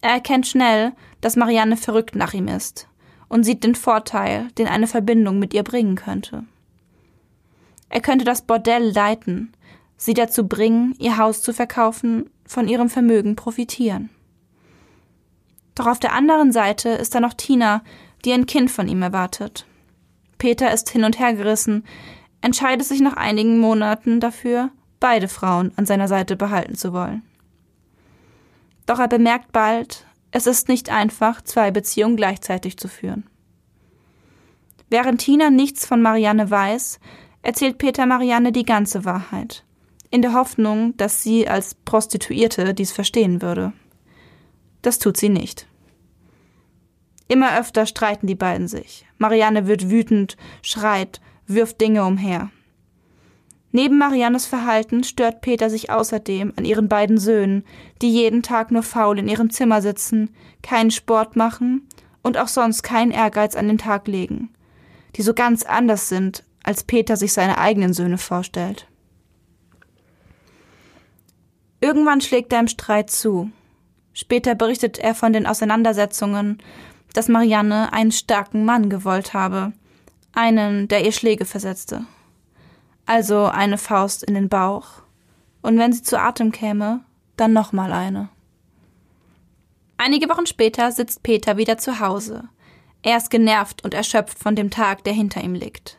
Er 0.00 0.10
erkennt 0.10 0.46
schnell, 0.46 0.92
dass 1.20 1.36
Marianne 1.36 1.76
verrückt 1.76 2.14
nach 2.14 2.32
ihm 2.32 2.48
ist 2.48 2.88
und 3.28 3.44
sieht 3.44 3.64
den 3.64 3.74
Vorteil, 3.74 4.48
den 4.58 4.66
eine 4.66 4.86
Verbindung 4.86 5.38
mit 5.38 5.54
ihr 5.54 5.62
bringen 5.62 5.94
könnte. 5.94 6.44
Er 7.88 8.00
könnte 8.00 8.24
das 8.24 8.42
Bordell 8.42 8.90
leiten, 8.90 9.52
sie 9.96 10.14
dazu 10.14 10.46
bringen, 10.46 10.94
ihr 10.98 11.18
Haus 11.18 11.42
zu 11.42 11.52
verkaufen, 11.52 12.30
von 12.46 12.68
ihrem 12.68 12.88
Vermögen 12.88 13.36
profitieren. 13.36 14.10
Doch 15.74 15.86
auf 15.86 16.00
der 16.00 16.12
anderen 16.12 16.52
Seite 16.52 16.90
ist 16.90 17.14
da 17.14 17.20
noch 17.20 17.34
Tina, 17.34 17.82
die 18.24 18.32
ein 18.32 18.46
Kind 18.46 18.70
von 18.70 18.88
ihm 18.88 19.02
erwartet. 19.02 19.66
Peter 20.38 20.72
ist 20.72 20.90
hin 20.90 21.04
und 21.04 21.18
her 21.18 21.34
gerissen, 21.34 21.84
entscheidet 22.40 22.86
sich 22.86 23.00
nach 23.00 23.14
einigen 23.14 23.58
Monaten 23.58 24.20
dafür, 24.20 24.70
beide 24.98 25.28
Frauen 25.28 25.72
an 25.76 25.86
seiner 25.86 26.08
Seite 26.08 26.36
behalten 26.36 26.74
zu 26.74 26.92
wollen. 26.92 27.22
Doch 28.90 28.98
er 28.98 29.06
bemerkt 29.06 29.52
bald, 29.52 30.04
es 30.32 30.48
ist 30.48 30.68
nicht 30.68 30.90
einfach, 30.90 31.42
zwei 31.42 31.70
Beziehungen 31.70 32.16
gleichzeitig 32.16 32.76
zu 32.76 32.88
führen. 32.88 33.22
Während 34.88 35.20
Tina 35.20 35.48
nichts 35.48 35.86
von 35.86 36.02
Marianne 36.02 36.50
weiß, 36.50 36.98
erzählt 37.42 37.78
Peter 37.78 38.04
Marianne 38.06 38.50
die 38.50 38.64
ganze 38.64 39.04
Wahrheit, 39.04 39.64
in 40.10 40.22
der 40.22 40.34
Hoffnung, 40.34 40.96
dass 40.96 41.22
sie 41.22 41.46
als 41.46 41.76
Prostituierte 41.76 42.74
dies 42.74 42.90
verstehen 42.90 43.42
würde. 43.42 43.72
Das 44.82 44.98
tut 44.98 45.16
sie 45.16 45.28
nicht. 45.28 45.68
Immer 47.28 47.60
öfter 47.60 47.86
streiten 47.86 48.26
die 48.26 48.34
beiden 48.34 48.66
sich. 48.66 49.06
Marianne 49.18 49.68
wird 49.68 49.88
wütend, 49.88 50.36
schreit, 50.62 51.20
wirft 51.46 51.80
Dinge 51.80 52.04
umher. 52.04 52.50
Neben 53.72 53.98
Mariannes 53.98 54.46
Verhalten 54.46 55.04
stört 55.04 55.42
Peter 55.42 55.70
sich 55.70 55.90
außerdem 55.90 56.54
an 56.56 56.64
ihren 56.64 56.88
beiden 56.88 57.18
Söhnen, 57.18 57.64
die 58.02 58.10
jeden 58.10 58.42
Tag 58.42 58.72
nur 58.72 58.82
faul 58.82 59.18
in 59.18 59.28
ihrem 59.28 59.50
Zimmer 59.50 59.80
sitzen, 59.80 60.34
keinen 60.62 60.90
Sport 60.90 61.36
machen 61.36 61.86
und 62.22 62.36
auch 62.36 62.48
sonst 62.48 62.82
keinen 62.82 63.12
Ehrgeiz 63.12 63.54
an 63.54 63.68
den 63.68 63.78
Tag 63.78 64.08
legen, 64.08 64.50
die 65.16 65.22
so 65.22 65.34
ganz 65.34 65.62
anders 65.62 66.08
sind, 66.08 66.42
als 66.64 66.82
Peter 66.82 67.16
sich 67.16 67.32
seine 67.32 67.58
eigenen 67.58 67.92
Söhne 67.92 68.18
vorstellt. 68.18 68.86
Irgendwann 71.80 72.20
schlägt 72.20 72.52
er 72.52 72.60
im 72.60 72.68
Streit 72.68 73.10
zu. 73.10 73.50
Später 74.12 74.54
berichtet 74.54 74.98
er 74.98 75.14
von 75.14 75.32
den 75.32 75.46
Auseinandersetzungen, 75.46 76.58
dass 77.14 77.28
Marianne 77.28 77.92
einen 77.92 78.12
starken 78.12 78.64
Mann 78.64 78.90
gewollt 78.90 79.32
habe, 79.32 79.72
einen, 80.32 80.88
der 80.88 81.04
ihr 81.04 81.12
Schläge 81.12 81.44
versetzte 81.44 82.04
also 83.10 83.46
eine 83.46 83.76
Faust 83.76 84.22
in 84.22 84.34
den 84.34 84.48
Bauch, 84.48 85.02
und 85.62 85.76
wenn 85.78 85.92
sie 85.92 86.04
zu 86.04 86.16
Atem 86.16 86.52
käme, 86.52 87.00
dann 87.36 87.52
nochmal 87.52 87.92
eine. 87.92 88.28
Einige 89.98 90.28
Wochen 90.28 90.46
später 90.46 90.92
sitzt 90.92 91.24
Peter 91.24 91.56
wieder 91.56 91.76
zu 91.76 91.98
Hause. 91.98 92.44
Er 93.02 93.16
ist 93.16 93.28
genervt 93.28 93.82
und 93.82 93.94
erschöpft 93.94 94.38
von 94.38 94.54
dem 94.54 94.70
Tag, 94.70 95.02
der 95.02 95.12
hinter 95.12 95.42
ihm 95.42 95.54
liegt. 95.54 95.98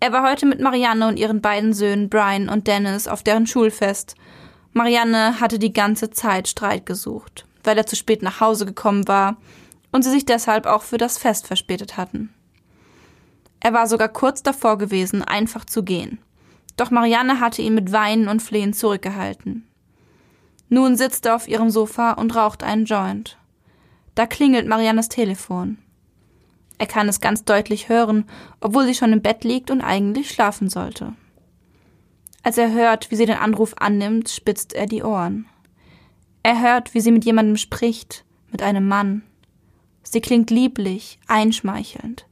Er 0.00 0.10
war 0.10 0.28
heute 0.28 0.46
mit 0.46 0.58
Marianne 0.58 1.06
und 1.06 1.16
ihren 1.16 1.40
beiden 1.40 1.72
Söhnen 1.72 2.10
Brian 2.10 2.48
und 2.48 2.66
Dennis 2.66 3.06
auf 3.06 3.22
deren 3.22 3.46
Schulfest. 3.46 4.16
Marianne 4.72 5.40
hatte 5.40 5.60
die 5.60 5.72
ganze 5.72 6.10
Zeit 6.10 6.48
Streit 6.48 6.86
gesucht, 6.86 7.46
weil 7.62 7.78
er 7.78 7.86
zu 7.86 7.94
spät 7.94 8.22
nach 8.22 8.40
Hause 8.40 8.66
gekommen 8.66 9.06
war 9.06 9.36
und 9.92 10.02
sie 10.02 10.10
sich 10.10 10.26
deshalb 10.26 10.66
auch 10.66 10.82
für 10.82 10.98
das 10.98 11.18
Fest 11.18 11.46
verspätet 11.46 11.96
hatten. 11.96 12.34
Er 13.66 13.72
war 13.72 13.88
sogar 13.88 14.08
kurz 14.08 14.44
davor 14.44 14.78
gewesen, 14.78 15.22
einfach 15.22 15.64
zu 15.64 15.82
gehen. 15.82 16.20
Doch 16.76 16.92
Marianne 16.92 17.40
hatte 17.40 17.62
ihn 17.62 17.74
mit 17.74 17.90
Weinen 17.90 18.28
und 18.28 18.40
Flehen 18.40 18.72
zurückgehalten. 18.72 19.66
Nun 20.68 20.94
sitzt 20.94 21.26
er 21.26 21.34
auf 21.34 21.48
ihrem 21.48 21.68
Sofa 21.68 22.12
und 22.12 22.36
raucht 22.36 22.62
einen 22.62 22.84
Joint. 22.84 23.36
Da 24.14 24.26
klingelt 24.28 24.68
Mariannes 24.68 25.08
Telefon. 25.08 25.78
Er 26.78 26.86
kann 26.86 27.08
es 27.08 27.20
ganz 27.20 27.44
deutlich 27.44 27.88
hören, 27.88 28.26
obwohl 28.60 28.86
sie 28.86 28.94
schon 28.94 29.12
im 29.12 29.20
Bett 29.20 29.42
liegt 29.42 29.72
und 29.72 29.80
eigentlich 29.80 30.30
schlafen 30.30 30.70
sollte. 30.70 31.14
Als 32.44 32.58
er 32.58 32.70
hört, 32.70 33.10
wie 33.10 33.16
sie 33.16 33.26
den 33.26 33.38
Anruf 33.38 33.74
annimmt, 33.78 34.28
spitzt 34.28 34.74
er 34.74 34.86
die 34.86 35.02
Ohren. 35.02 35.46
Er 36.44 36.62
hört, 36.62 36.94
wie 36.94 37.00
sie 37.00 37.10
mit 37.10 37.24
jemandem 37.24 37.56
spricht, 37.56 38.24
mit 38.52 38.62
einem 38.62 38.86
Mann. 38.86 39.24
Sie 40.04 40.20
klingt 40.20 40.52
lieblich, 40.52 41.18
einschmeichelnd. 41.26 42.26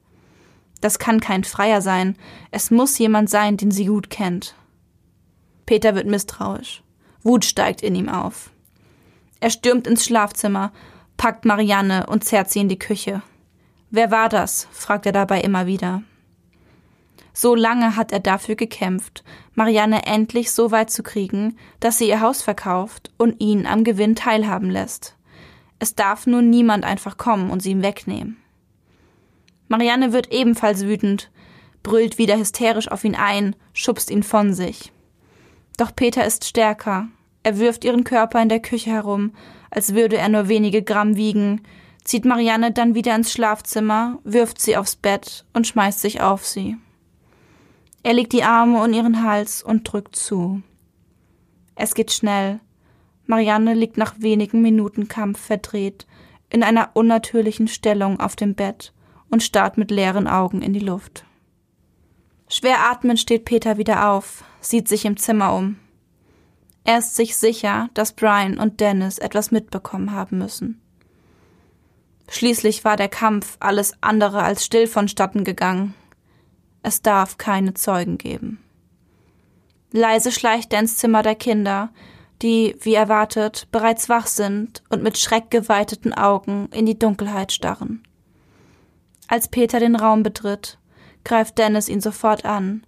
Das 0.84 0.98
kann 0.98 1.18
kein 1.18 1.44
Freier 1.44 1.80
sein. 1.80 2.14
Es 2.50 2.70
muss 2.70 2.98
jemand 2.98 3.30
sein, 3.30 3.56
den 3.56 3.70
sie 3.70 3.86
gut 3.86 4.10
kennt. 4.10 4.54
Peter 5.64 5.94
wird 5.94 6.06
misstrauisch. 6.06 6.82
Wut 7.22 7.46
steigt 7.46 7.80
in 7.82 7.94
ihm 7.94 8.10
auf. 8.10 8.50
Er 9.40 9.48
stürmt 9.48 9.86
ins 9.86 10.04
Schlafzimmer, 10.04 10.72
packt 11.16 11.46
Marianne 11.46 12.04
und 12.06 12.22
zerrt 12.22 12.50
sie 12.50 12.60
in 12.60 12.68
die 12.68 12.78
Küche. 12.78 13.22
Wer 13.88 14.10
war 14.10 14.28
das? 14.28 14.68
fragt 14.72 15.06
er 15.06 15.12
dabei 15.12 15.40
immer 15.40 15.64
wieder. 15.64 16.02
So 17.32 17.54
lange 17.54 17.96
hat 17.96 18.12
er 18.12 18.20
dafür 18.20 18.54
gekämpft, 18.54 19.24
Marianne 19.54 20.04
endlich 20.04 20.52
so 20.52 20.70
weit 20.70 20.90
zu 20.90 21.02
kriegen, 21.02 21.56
dass 21.80 21.96
sie 21.96 22.10
ihr 22.10 22.20
Haus 22.20 22.42
verkauft 22.42 23.10
und 23.16 23.40
ihn 23.40 23.66
am 23.66 23.84
Gewinn 23.84 24.16
teilhaben 24.16 24.68
lässt. 24.68 25.16
Es 25.78 25.94
darf 25.94 26.26
nun 26.26 26.50
niemand 26.50 26.84
einfach 26.84 27.16
kommen 27.16 27.48
und 27.48 27.62
sie 27.62 27.70
ihm 27.70 27.82
wegnehmen. 27.82 28.43
Marianne 29.74 30.12
wird 30.12 30.32
ebenfalls 30.32 30.86
wütend, 30.86 31.32
brüllt 31.82 32.16
wieder 32.16 32.38
hysterisch 32.38 32.88
auf 32.88 33.02
ihn 33.02 33.16
ein, 33.16 33.56
schubst 33.72 34.08
ihn 34.08 34.22
von 34.22 34.54
sich. 34.54 34.92
Doch 35.76 35.96
Peter 35.96 36.24
ist 36.24 36.44
stärker. 36.44 37.08
Er 37.42 37.58
wirft 37.58 37.84
ihren 37.84 38.04
Körper 38.04 38.40
in 38.40 38.48
der 38.48 38.60
Küche 38.60 38.90
herum, 38.90 39.32
als 39.72 39.92
würde 39.92 40.16
er 40.16 40.28
nur 40.28 40.46
wenige 40.46 40.84
Gramm 40.84 41.16
wiegen, 41.16 41.62
zieht 42.04 42.24
Marianne 42.24 42.70
dann 42.70 42.94
wieder 42.94 43.16
ins 43.16 43.32
Schlafzimmer, 43.32 44.20
wirft 44.22 44.60
sie 44.60 44.76
aufs 44.76 44.94
Bett 44.94 45.44
und 45.54 45.66
schmeißt 45.66 46.00
sich 46.00 46.20
auf 46.20 46.46
sie. 46.46 46.76
Er 48.04 48.12
legt 48.12 48.32
die 48.32 48.44
Arme 48.44 48.80
um 48.80 48.92
ihren 48.92 49.24
Hals 49.24 49.60
und 49.60 49.92
drückt 49.92 50.14
zu. 50.14 50.62
Es 51.74 51.96
geht 51.96 52.12
schnell. 52.12 52.60
Marianne 53.26 53.74
liegt 53.74 53.96
nach 53.96 54.14
wenigen 54.18 54.62
Minuten 54.62 55.08
Kampf 55.08 55.40
verdreht, 55.40 56.06
in 56.48 56.62
einer 56.62 56.90
unnatürlichen 56.94 57.66
Stellung 57.66 58.20
auf 58.20 58.36
dem 58.36 58.54
Bett 58.54 58.92
und 59.34 59.42
starrt 59.42 59.78
mit 59.78 59.90
leeren 59.90 60.28
Augen 60.28 60.62
in 60.62 60.72
die 60.72 60.78
Luft. 60.78 61.24
Schwer 62.48 62.88
atmend 62.88 63.18
steht 63.18 63.44
Peter 63.44 63.78
wieder 63.78 64.10
auf, 64.10 64.44
sieht 64.60 64.86
sich 64.86 65.04
im 65.06 65.16
Zimmer 65.16 65.56
um. 65.56 65.76
Er 66.84 66.98
ist 66.98 67.16
sich 67.16 67.36
sicher, 67.36 67.90
dass 67.94 68.12
Brian 68.12 68.60
und 68.60 68.78
Dennis 68.78 69.18
etwas 69.18 69.50
mitbekommen 69.50 70.12
haben 70.12 70.38
müssen. 70.38 70.80
Schließlich 72.28 72.84
war 72.84 72.96
der 72.96 73.08
Kampf 73.08 73.56
alles 73.58 73.94
andere 74.02 74.44
als 74.44 74.64
still 74.64 74.86
vonstatten 74.86 75.42
gegangen. 75.42 75.94
Es 76.84 77.02
darf 77.02 77.36
keine 77.36 77.74
Zeugen 77.74 78.18
geben. 78.18 78.62
Leise 79.90 80.30
schleicht 80.30 80.72
er 80.72 80.78
ins 80.78 80.96
Zimmer 80.96 81.24
der 81.24 81.34
Kinder, 81.34 81.90
die, 82.40 82.76
wie 82.82 82.94
erwartet, 82.94 83.66
bereits 83.72 84.08
wach 84.08 84.28
sind 84.28 84.84
und 84.90 85.02
mit 85.02 85.18
schreckgeweiteten 85.18 86.14
Augen 86.14 86.68
in 86.72 86.86
die 86.86 87.00
Dunkelheit 87.00 87.50
starren. 87.50 88.04
Als 89.26 89.48
Peter 89.48 89.80
den 89.80 89.96
Raum 89.96 90.22
betritt, 90.22 90.78
greift 91.24 91.58
Dennis 91.58 91.88
ihn 91.88 92.00
sofort 92.00 92.44
an, 92.44 92.84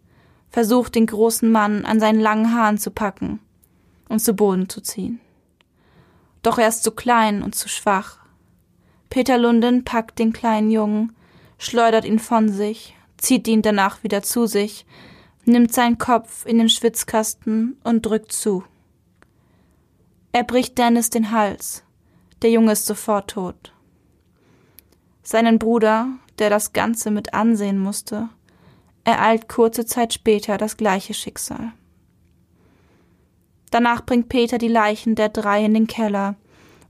versucht 0.50 0.94
den 0.94 1.06
großen 1.06 1.50
Mann 1.50 1.84
an 1.84 2.00
seinen 2.00 2.20
langen 2.20 2.54
Haaren 2.54 2.78
zu 2.78 2.90
packen 2.90 3.40
und 4.08 4.20
zu 4.20 4.34
Boden 4.34 4.68
zu 4.68 4.80
ziehen. 4.80 5.20
Doch 6.42 6.58
er 6.58 6.68
ist 6.68 6.84
zu 6.84 6.92
klein 6.92 7.42
und 7.42 7.54
zu 7.54 7.68
schwach. 7.68 8.18
Peter 9.10 9.38
Lunden 9.38 9.84
packt 9.84 10.18
den 10.18 10.32
kleinen 10.32 10.70
Jungen, 10.70 11.16
schleudert 11.58 12.04
ihn 12.04 12.18
von 12.18 12.48
sich, 12.48 12.94
zieht 13.16 13.48
ihn 13.48 13.62
danach 13.62 14.02
wieder 14.02 14.22
zu 14.22 14.46
sich, 14.46 14.86
nimmt 15.44 15.72
seinen 15.72 15.98
Kopf 15.98 16.44
in 16.44 16.58
den 16.58 16.68
Schwitzkasten 16.68 17.78
und 17.82 18.04
drückt 18.04 18.32
zu. 18.32 18.64
Er 20.32 20.44
bricht 20.44 20.76
Dennis 20.76 21.08
den 21.08 21.30
Hals. 21.30 21.82
Der 22.42 22.50
Junge 22.50 22.72
ist 22.72 22.84
sofort 22.84 23.30
tot. 23.30 23.72
Seinen 25.22 25.58
Bruder, 25.58 26.08
der 26.38 26.50
das 26.50 26.72
Ganze 26.72 27.10
mit 27.10 27.34
ansehen 27.34 27.78
musste, 27.78 28.28
ereilt 29.04 29.48
kurze 29.48 29.86
Zeit 29.86 30.12
später 30.12 30.58
das 30.58 30.76
gleiche 30.76 31.14
Schicksal. 31.14 31.72
Danach 33.70 34.04
bringt 34.04 34.28
Peter 34.28 34.58
die 34.58 34.68
Leichen 34.68 35.14
der 35.14 35.28
drei 35.28 35.64
in 35.64 35.74
den 35.74 35.86
Keller, 35.86 36.36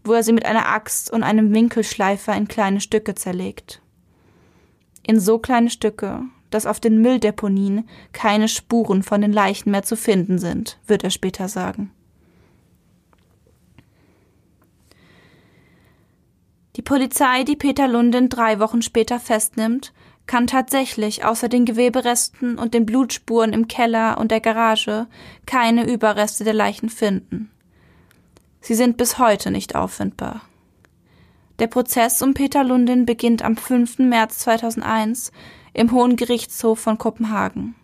wo 0.05 0.13
er 0.13 0.23
sie 0.23 0.33
mit 0.33 0.47
einer 0.47 0.69
Axt 0.69 1.11
und 1.11 1.23
einem 1.23 1.53
Winkelschleifer 1.55 2.35
in 2.37 2.49
kleine 2.49 2.81
Stücke 2.81 3.15
zerlegt. 3.15 3.83
In 5.03 5.21
so 5.21 5.39
kleine 5.39 5.71
Stücke, 5.71 6.23
dass 6.51 6.67
auf 6.67 6.81
den 6.81 7.01
Mülldeponien 7.01 7.89
keine 8.13 8.49
Spuren 8.49 9.03
von 9.03 9.21
den 9.21 9.33
Leichen 9.33 9.71
mehr 9.71 9.83
zu 9.83 9.97
finden 9.97 10.39
sind, 10.39 10.79
wird 10.87 11.05
er 11.05 11.11
später 11.11 11.49
sagen. 11.49 11.91
Die 16.77 16.83
Polizei, 16.83 17.43
die 17.45 17.57
Peter 17.57 17.89
Lunden 17.89 18.29
drei 18.29 18.61
Wochen 18.61 18.83
später 18.83 19.18
festnimmt, 19.18 19.95
kann 20.27 20.47
tatsächlich 20.47 21.24
außer 21.24 21.49
den 21.49 21.64
Geweberesten 21.64 22.59
und 22.59 22.74
den 22.74 22.85
Blutspuren 22.85 23.55
im 23.55 23.66
Keller 23.66 24.18
und 24.18 24.31
der 24.31 24.41
Garage 24.41 25.07
keine 25.47 25.91
Überreste 25.91 26.45
der 26.45 26.53
Leichen 26.53 26.91
finden. 26.91 27.51
Sie 28.61 28.74
sind 28.74 28.99
bis 28.99 29.18
heute 29.18 29.51
nicht 29.51 29.74
auffindbar. 29.74 30.43
Der 31.61 31.68
Prozess 31.68 32.20
um 32.20 32.35
Peter 32.35 32.62
Lundin 32.62 33.07
beginnt 33.07 33.43
am 33.43 33.57
5. 33.57 34.01
März 34.01 34.41
2001 34.41 35.33
im 35.72 35.93
Hohen 35.93 36.16
Gerichtshof 36.16 36.79
von 36.79 36.99
Kopenhagen. 36.99 37.74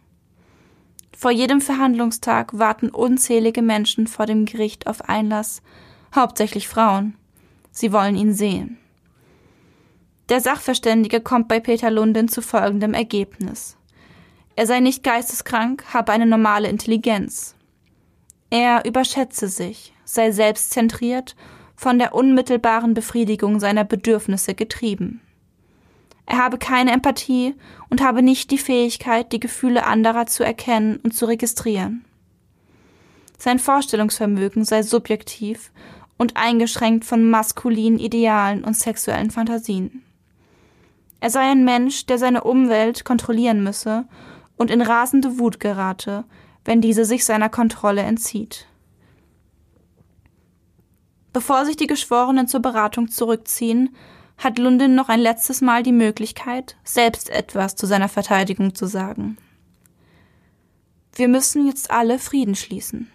Vor 1.17 1.31
jedem 1.31 1.63
Verhandlungstag 1.63 2.59
warten 2.59 2.91
unzählige 2.91 3.63
Menschen 3.63 4.07
vor 4.07 4.27
dem 4.27 4.45
Gericht 4.45 4.87
auf 4.87 5.09
Einlass, 5.09 5.63
hauptsächlich 6.15 6.69
Frauen. 6.69 7.15
Sie 7.71 7.93
wollen 7.93 8.17
ihn 8.17 8.35
sehen. 8.35 8.82
Der 10.29 10.41
Sachverständige 10.41 11.21
kommt 11.21 11.49
bei 11.49 11.61
Peter 11.61 11.91
Lunden 11.91 12.29
zu 12.29 12.43
folgendem 12.43 12.95
Ergebnis. 12.95 13.77
Er 14.55 14.67
sei 14.67 14.81
nicht 14.81 15.03
geisteskrank, 15.03 15.85
habe 15.93 16.13
eine 16.13 16.27
normale 16.27 16.69
Intelligenz. 16.69 17.57
Er 18.51 18.85
überschätze 18.85 19.49
sich, 19.49 19.95
sei 20.05 20.31
selbstzentriert, 20.31 21.37
von 21.75 21.99
der 21.99 22.15
unmittelbaren 22.15 22.95
Befriedigung 22.95 23.59
seiner 23.61 23.85
Bedürfnisse 23.85 24.55
getrieben. 24.55 25.21
Er 26.27 26.39
habe 26.39 26.59
keine 26.59 26.93
Empathie 26.93 27.55
und 27.91 28.03
habe 28.03 28.23
nicht 28.23 28.51
die 28.51 28.59
Fähigkeit, 28.59 29.33
die 29.33 29.41
Gefühle 29.41 29.85
anderer 29.85 30.27
zu 30.27 30.45
erkennen 30.45 31.01
und 31.03 31.13
zu 31.13 31.27
registrieren. 31.27 32.05
Sein 33.39 33.59
Vorstellungsvermögen 33.59 34.65
sei 34.65 34.83
subjektiv 34.83 35.73
und 36.17 36.37
eingeschränkt 36.37 37.05
von 37.05 37.29
maskulinen 37.29 37.99
Idealen 37.99 38.63
und 38.63 38.77
sexuellen 38.77 39.31
Fantasien. 39.31 40.05
Er 41.23 41.31
sei 41.31 41.53
ein 41.53 41.63
Mensch, 41.63 42.07
der 42.07 42.19
seine 42.19 42.43
Umwelt 42.43 43.05
kontrollieren 43.05 43.63
müsse 43.63 44.07
und 44.57 44.73
in 44.73 44.83
rasende 44.83 45.39
Wut 45.39 45.61
gerate, 45.61 46.25
wenn 46.65 46.81
diese 46.81 47.05
sich 47.05 47.25
seiner 47.25 47.49
Kontrolle 47.49 48.03
entzieht. 48.03 48.67
Bevor 51.33 51.65
sich 51.65 51.77
die 51.77 51.87
Geschworenen 51.87 52.49
zur 52.49 52.59
Beratung 52.59 53.07
zurückziehen, 53.07 53.95
hat 54.37 54.59
Lundin 54.59 54.97
noch 54.97 55.09
ein 55.09 55.21
letztes 55.21 55.61
Mal 55.61 55.85
die 55.85 55.93
Möglichkeit, 55.93 56.77
selbst 56.83 57.31
etwas 57.31 57.77
zu 57.77 57.87
seiner 57.87 58.09
Verteidigung 58.09 58.75
zu 58.75 58.87
sagen. 58.87 59.37
Wir 61.15 61.29
müssen 61.29 61.69
jetzt 61.69 61.93
alle 61.93 62.19
Frieden 62.19 62.57
schließen. 62.57 63.13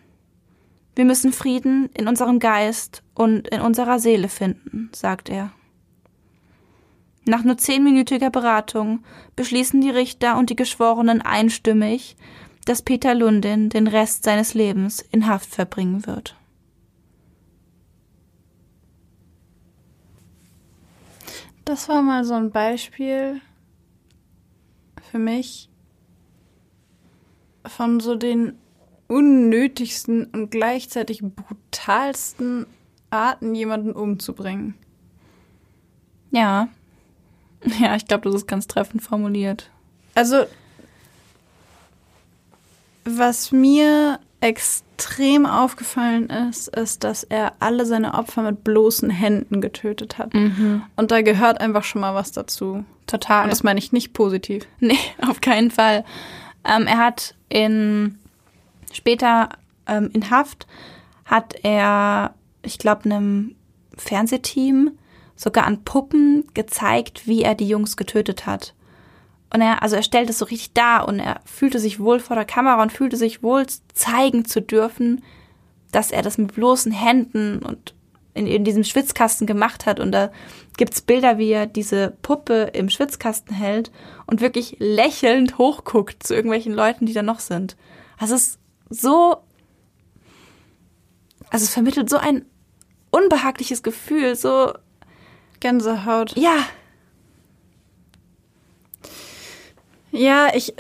Wir 0.96 1.04
müssen 1.04 1.34
Frieden 1.34 1.90
in 1.94 2.08
unserem 2.08 2.40
Geist 2.40 3.04
und 3.16 3.50
in 3.50 3.60
unserer 3.60 4.00
Seele 4.00 4.30
finden, 4.30 4.92
sagt 4.94 5.28
er. 5.28 5.52
Nach 7.28 7.44
nur 7.44 7.58
zehnminütiger 7.58 8.30
Beratung 8.30 9.04
beschließen 9.36 9.82
die 9.82 9.90
Richter 9.90 10.38
und 10.38 10.50
die 10.50 10.56
Geschworenen 10.56 11.22
einstimmig, 11.22 12.16
dass 12.66 12.82
Peter 12.82 13.14
Lundin 13.14 13.70
den 13.70 13.88
Rest 13.88 14.24
seines 14.24 14.54
Lebens 14.54 15.02
in 15.12 15.28
Haft 15.28 15.54
verbringen 15.54 16.06
wird. 16.06 16.36
Das 21.66 21.90
war 21.90 22.02
mal 22.02 22.24
so 22.24 22.34
ein 22.34 22.52
Beispiel 22.52 23.42
für 25.12 25.20
mich 25.20 25.70
von 27.66 28.00
so 28.00 28.16
den 28.16 28.58
unnötigsten 29.10 30.26
und 30.26 30.50
gleichzeitig 30.50 31.22
brutalsten 31.22 32.66
Arten, 33.10 33.54
jemanden 33.54 33.92
umzubringen. 33.92 34.76
Ja, 36.32 36.70
Ja, 37.80 37.96
ich 37.96 38.06
glaube, 38.06 38.30
das 38.30 38.42
ist 38.42 38.48
ganz 38.48 38.68
treffend 38.68 39.02
formuliert. 39.02 39.70
Also, 40.16 40.46
was 43.04 43.52
mir 43.52 44.20
extrem 44.42 45.46
aufgefallen 45.46 46.30
ist, 46.30 46.68
ist, 46.68 47.04
dass 47.04 47.24
er 47.24 47.54
alle 47.60 47.86
seine 47.86 48.14
Opfer 48.14 48.44
mit 48.44 48.64
bloßen 48.64 49.10
Händen 49.10 49.62
getötet 49.62 50.18
hat. 50.18 50.34
Mhm. 50.34 50.84
Und 50.96 51.12
da 51.12 51.22
gehört 51.22 51.60
einfach 51.60 51.84
schon 51.84 52.02
mal 52.02 52.14
was 52.14 52.32
dazu. 52.32 52.86
Total. 53.08 53.44
Und 53.44 53.52
das 53.52 53.64
meine 53.64 53.80
ich 53.80 53.92
nicht 53.92 54.14
positiv. 54.14 54.68
Nee, 54.80 55.00
auf 55.28 55.42
keinen 55.42 55.72
Fall. 55.72 56.04
Ähm, 56.64 56.86
er 56.86 56.98
hat 56.98 57.36
in 57.50 58.20
später 58.92 59.50
ähm, 59.88 60.10
in 60.14 60.30
Haft 60.30 60.68
hat 61.26 61.56
er, 61.64 62.34
ich 62.62 62.78
glaube, 62.78 63.06
einem 63.06 63.56
Fernsehteam 63.98 64.92
sogar 65.38 65.66
an 65.66 65.86
Puppen 65.86 66.46
gezeigt, 66.54 67.28
wie 67.28 67.44
er 67.44 67.56
die 67.56 67.70
Jungs 67.70 67.96
getötet 67.96 68.46
hat. 68.46 68.74
Und 69.54 69.62
er, 69.62 69.82
also 69.82 69.96
er 69.96 70.04
stellte 70.04 70.32
es 70.32 70.40
so 70.40 70.46
richtig 70.46 70.74
dar 70.74 71.08
und 71.08 71.20
er 71.20 71.40
fühlte 71.46 71.80
sich 71.80 72.02
wohl 72.02 72.20
vor 72.20 72.36
der 72.36 72.44
Kamera 72.44 72.82
und 72.82 72.92
fühlte 72.92 73.16
sich 73.16 73.44
wohl 73.44 73.66
zeigen 73.94 74.44
zu 74.44 74.62
dürfen, 74.62 75.24
dass 75.92 76.12
er 76.12 76.22
das 76.22 76.38
mit 76.38 76.54
bloßen 76.54 76.92
Händen 76.92 77.60
und 77.60 77.94
in, 78.34 78.46
in 78.46 78.64
diesem 78.66 78.84
Schwitzkasten 78.84 79.48
gemacht 79.48 79.86
hat. 79.86 80.00
Und 80.00 80.12
da 80.12 80.32
gibt's 80.76 81.02
Bilder, 81.02 81.38
wie 81.38 81.52
er 81.52 81.66
diese 81.66 82.18
Puppe 82.22 82.72
im 82.74 82.90
Schwitzkasten 82.90 83.56
hält 83.56 83.92
und 84.26 84.42
wirklich 84.42 84.76
lächelnd 84.80 85.58
hochguckt 85.58 86.24
zu 86.24 86.36
irgendwelchen 86.36 86.74
Leuten, 86.74 87.06
die 87.06 87.14
da 87.14 87.24
noch 87.24 87.40
sind. 87.40 87.78
Also 88.18 88.36
es 88.36 88.48
ist 88.48 88.60
so, 88.90 89.38
also 91.50 91.64
es 91.64 91.74
vermittelt 91.74 92.10
so 92.10 92.18
ein 92.18 92.46
unbehagliches 93.12 93.82
Gefühl, 93.82 94.36
so 94.36 94.74
Gänsehaut. 95.60 96.36
Ja. 96.38 96.58
Ja, 100.12 100.50
ich, 100.56 100.74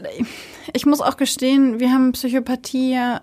ich 0.73 0.85
muss 0.85 1.01
auch 1.01 1.17
gestehen, 1.17 1.79
wir 1.79 1.91
haben 1.91 2.11
Psychopathie 2.13 2.93
ja 2.93 3.21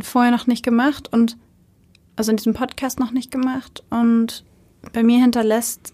vorher 0.00 0.30
noch 0.30 0.46
nicht 0.46 0.64
gemacht 0.64 1.12
und 1.12 1.36
also 2.16 2.30
in 2.30 2.36
diesem 2.36 2.54
Podcast 2.54 3.00
noch 3.00 3.10
nicht 3.10 3.30
gemacht 3.30 3.82
und 3.90 4.44
bei 4.92 5.02
mir 5.02 5.18
hinterlässt 5.18 5.92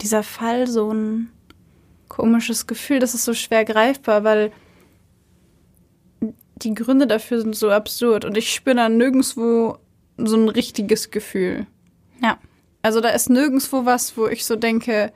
dieser 0.00 0.22
Fall 0.22 0.66
so 0.66 0.92
ein 0.92 1.30
komisches 2.08 2.66
Gefühl. 2.66 2.98
Das 2.98 3.14
ist 3.14 3.24
so 3.24 3.34
schwer 3.34 3.64
greifbar, 3.64 4.24
weil 4.24 4.52
die 6.56 6.74
Gründe 6.74 7.06
dafür 7.06 7.40
sind 7.40 7.54
so 7.54 7.70
absurd 7.70 8.24
und 8.24 8.36
ich 8.36 8.52
spüre 8.52 8.76
da 8.76 8.88
nirgendwo 8.88 9.78
so 10.16 10.36
ein 10.36 10.48
richtiges 10.48 11.10
Gefühl. 11.10 11.66
Ja. 12.22 12.38
Also 12.86 13.00
da 13.00 13.08
ist 13.08 13.28
nirgendwo 13.28 13.84
was, 13.84 14.16
wo 14.16 14.28
ich 14.28 14.44
so 14.44 14.54
denke, 14.54 15.12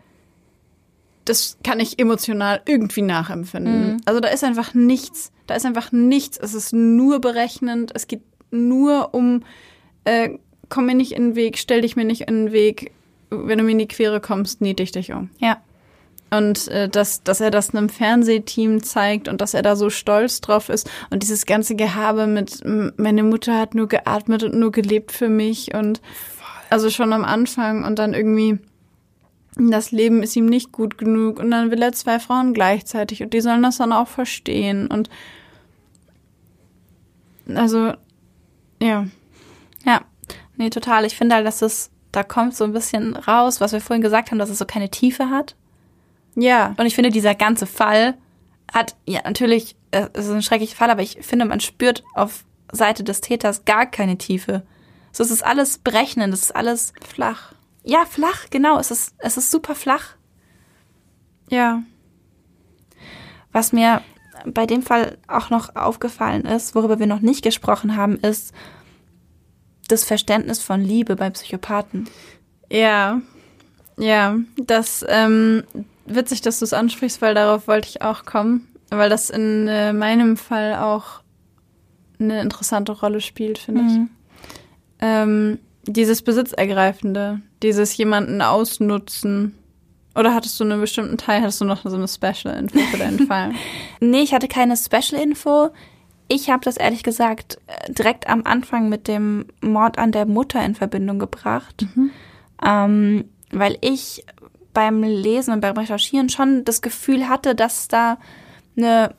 das 1.25 1.57
kann 1.63 1.79
ich 1.79 2.01
emotional 2.01 2.61
irgendwie 2.67 3.03
nachempfinden. 3.03 3.93
Mhm. 3.93 3.97
Also 4.07 4.19
da 4.19 4.27
ist 4.27 4.43
einfach 4.43 4.75
nichts, 4.75 5.31
da 5.47 5.55
ist 5.55 5.65
einfach 5.65 5.93
nichts. 5.93 6.37
Es 6.37 6.55
ist 6.55 6.73
nur 6.73 7.21
berechnend. 7.21 7.93
Es 7.95 8.09
geht 8.09 8.23
nur 8.51 9.15
um, 9.15 9.45
äh, 10.03 10.31
komm 10.69 10.87
mir 10.87 10.97
nicht 10.97 11.13
in 11.13 11.29
den 11.29 11.37
Weg, 11.37 11.59
stell 11.59 11.83
dich 11.83 11.95
mir 11.95 12.05
nicht 12.05 12.23
in 12.23 12.47
den 12.47 12.53
Weg. 12.53 12.91
Wenn 13.31 13.59
du 13.59 13.63
mir 13.63 13.71
in 13.71 13.79
die 13.79 13.87
Quere 13.87 14.21
kommst, 14.21 14.61
niete 14.61 14.83
ich 14.83 14.91
dich 14.91 15.13
um. 15.13 15.31
Ja. 15.39 15.59
und 16.33 16.67
äh, 16.67 16.89
dass, 16.89 17.23
dass 17.23 17.41
er 17.41 17.53
das 17.53 17.73
einem 17.73 17.89
Fernsehteam 17.89 18.83
zeigt 18.83 19.29
und 19.29 19.41
dass 19.41 19.55
er 19.55 19.63
da 19.63 19.77
so 19.77 19.91
stolz 19.91 20.41
drauf 20.41 20.71
ist 20.71 20.91
und 21.11 21.23
dieses 21.23 21.47
ganze 21.47 21.77
Gehabe 21.77 22.27
mit 22.27 22.65
meine 22.65 23.23
Mutter 23.23 23.57
hat 23.57 23.77
nur 23.77 23.87
geatmet 23.87 24.43
und 24.43 24.55
nur 24.55 24.73
gelebt 24.73 25.13
für 25.13 25.29
mich 25.29 25.73
und 25.73 26.01
also 26.71 26.91
schon 26.91 27.13
am 27.13 27.25
Anfang 27.25 27.85
und 27.85 27.99
dann 27.99 28.15
irgendwie 28.15 28.59
das 29.57 29.91
Leben 29.91 30.23
ist 30.23 30.37
ihm 30.37 30.47
nicht 30.47 30.73
gut 30.73 30.97
genug 30.97 31.41
und 31.41 31.51
dann 31.51 31.71
will 31.71 31.83
er 31.83 31.93
zwei 31.93 32.21
Frauen 32.21 32.55
gleichzeitig 32.55 33.23
und 33.23 33.35
die 33.35 33.41
sollen 33.41 33.63
das 33.63 33.79
dann 33.79 33.93
auch 33.93 34.09
verstehen 34.09 34.87
und 34.87 35.11
also 37.55 37.93
ja. 38.81 39.07
Ja, 39.85 40.03
nee, 40.57 40.71
total. 40.71 41.05
Ich 41.05 41.17
finde 41.17 41.35
halt, 41.35 41.47
dass 41.47 41.63
es, 41.63 41.91
da 42.13 42.23
kommt 42.23 42.55
so 42.55 42.65
ein 42.65 42.73
bisschen 42.73 43.17
raus, 43.17 43.61
was 43.61 43.73
wir 43.73 43.81
vorhin 43.81 44.03
gesagt 44.03 44.31
haben, 44.31 44.39
dass 44.39 44.51
es 44.51 44.59
so 44.59 44.65
keine 44.65 44.91
Tiefe 44.91 45.31
hat. 45.31 45.57
Ja. 46.35 46.75
Und 46.77 46.87
ich 46.87 46.95
finde, 46.95 47.11
dieser 47.11 47.35
ganze 47.35 47.67
Fall 47.67 48.15
hat, 48.73 48.97
ja, 49.07 49.21
natürlich, 49.25 49.77
äh, 49.91 50.09
es 50.13 50.27
ist 50.27 50.33
ein 50.33 50.43
schrecklicher 50.43 50.77
Fall, 50.77 50.91
aber 50.91 51.03
ich 51.03 51.19
finde, 51.21 51.45
man 51.45 51.61
spürt 51.61 52.05
auf 52.15 52.45
Seite 52.73 53.05
des 53.05 53.21
Täters 53.21 53.65
gar 53.65 53.87
keine 53.87 54.17
Tiefe. 54.17 54.63
So, 55.13 55.23
es 55.23 55.31
ist 55.31 55.45
alles 55.45 55.79
berechnend, 55.79 56.33
es 56.33 56.43
ist 56.43 56.57
alles 56.57 56.93
flach. 57.07 57.53
Ja, 57.85 58.05
flach, 58.05 58.51
genau. 58.51 58.79
Es 58.79 58.91
ist, 58.91 59.15
es 59.19 59.37
ist 59.37 59.51
super 59.51 59.75
flach. 59.75 60.17
Ja. 61.49 61.83
Was 63.53 63.73
mir 63.73 64.03
bei 64.47 64.67
dem 64.67 64.83
Fall 64.83 65.19
auch 65.27 65.51
noch 65.51 65.75
aufgefallen 65.77 66.45
ist, 66.45 66.75
worüber 66.75 66.99
wir 66.99 67.07
noch 67.07 67.21
nicht 67.21 67.43
gesprochen 67.43 67.97
haben, 67.97 68.17
ist 68.17 68.55
das 69.89 70.05
Verständnis 70.05 70.63
von 70.63 70.81
Liebe 70.81 71.17
bei 71.17 71.31
Psychopathen. 71.31 72.09
Ja, 72.71 73.21
ja, 73.99 74.37
das 74.57 75.05
ähm, 75.09 75.65
witzig, 76.07 76.41
dass 76.41 76.61
du 76.61 76.65
es 76.65 76.73
ansprichst, 76.73 77.21
weil 77.21 77.35
darauf 77.35 77.69
wollte 77.69 77.89
ich 77.89 78.03
auch 78.03 78.25
kommen, 78.25 78.69
weil 78.91 79.11
das 79.11 79.31
in 79.31 79.69
äh, 79.69 79.93
meinem 79.93 80.37
Fall 80.37 80.77
auch 80.77 81.21
eine 82.19 82.41
interessante 82.41 82.93
Rolle 82.93 83.21
spielt, 83.21 83.59
finde 83.59 83.83
mhm. 83.83 83.89
ich. 83.89 84.20
Ähm, 85.01 85.59
dieses 85.85 86.23
Besitzergreifende, 86.23 87.41
dieses 87.63 87.97
jemanden 87.97 88.43
ausnutzen. 88.43 89.55
Oder 90.15 90.35
hattest 90.35 90.59
du 90.59 90.65
einen 90.65 90.81
bestimmten 90.81 91.17
Teil, 91.17 91.43
hattest 91.43 91.61
du 91.61 91.65
noch 91.65 91.83
so 91.85 91.97
eine 91.97 92.09
Special-Info 92.09 92.79
für 92.79 92.99
deinen 92.99 93.27
Fall? 93.27 93.53
nee, 94.01 94.21
ich 94.23 94.35
hatte 94.35 94.49
keine 94.49 94.77
Special-Info. 94.77 95.71
Ich 96.29 96.51
habe 96.51 96.65
das 96.65 96.77
ehrlich 96.77 97.03
gesagt 97.03 97.59
äh, 97.67 97.93
direkt 97.93 98.29
am 98.29 98.43
Anfang 98.45 98.89
mit 98.89 99.09
dem 99.09 99.47
Mord 99.61 99.99
an 99.99 100.13
der 100.13 100.27
Mutter 100.27 100.65
in 100.65 100.75
Verbindung 100.75 101.19
gebracht. 101.19 101.87
Mhm. 101.95 102.11
Ähm, 102.65 103.25
weil 103.51 103.79
ich 103.81 104.25
beim 104.73 105.03
Lesen 105.03 105.53
und 105.53 105.61
beim 105.61 105.77
Recherchieren 105.77 106.29
schon 106.29 106.65
das 106.65 106.83
Gefühl 106.83 107.29
hatte, 107.29 107.55
dass 107.55 107.89
da 107.89 108.19
eine 108.77 109.15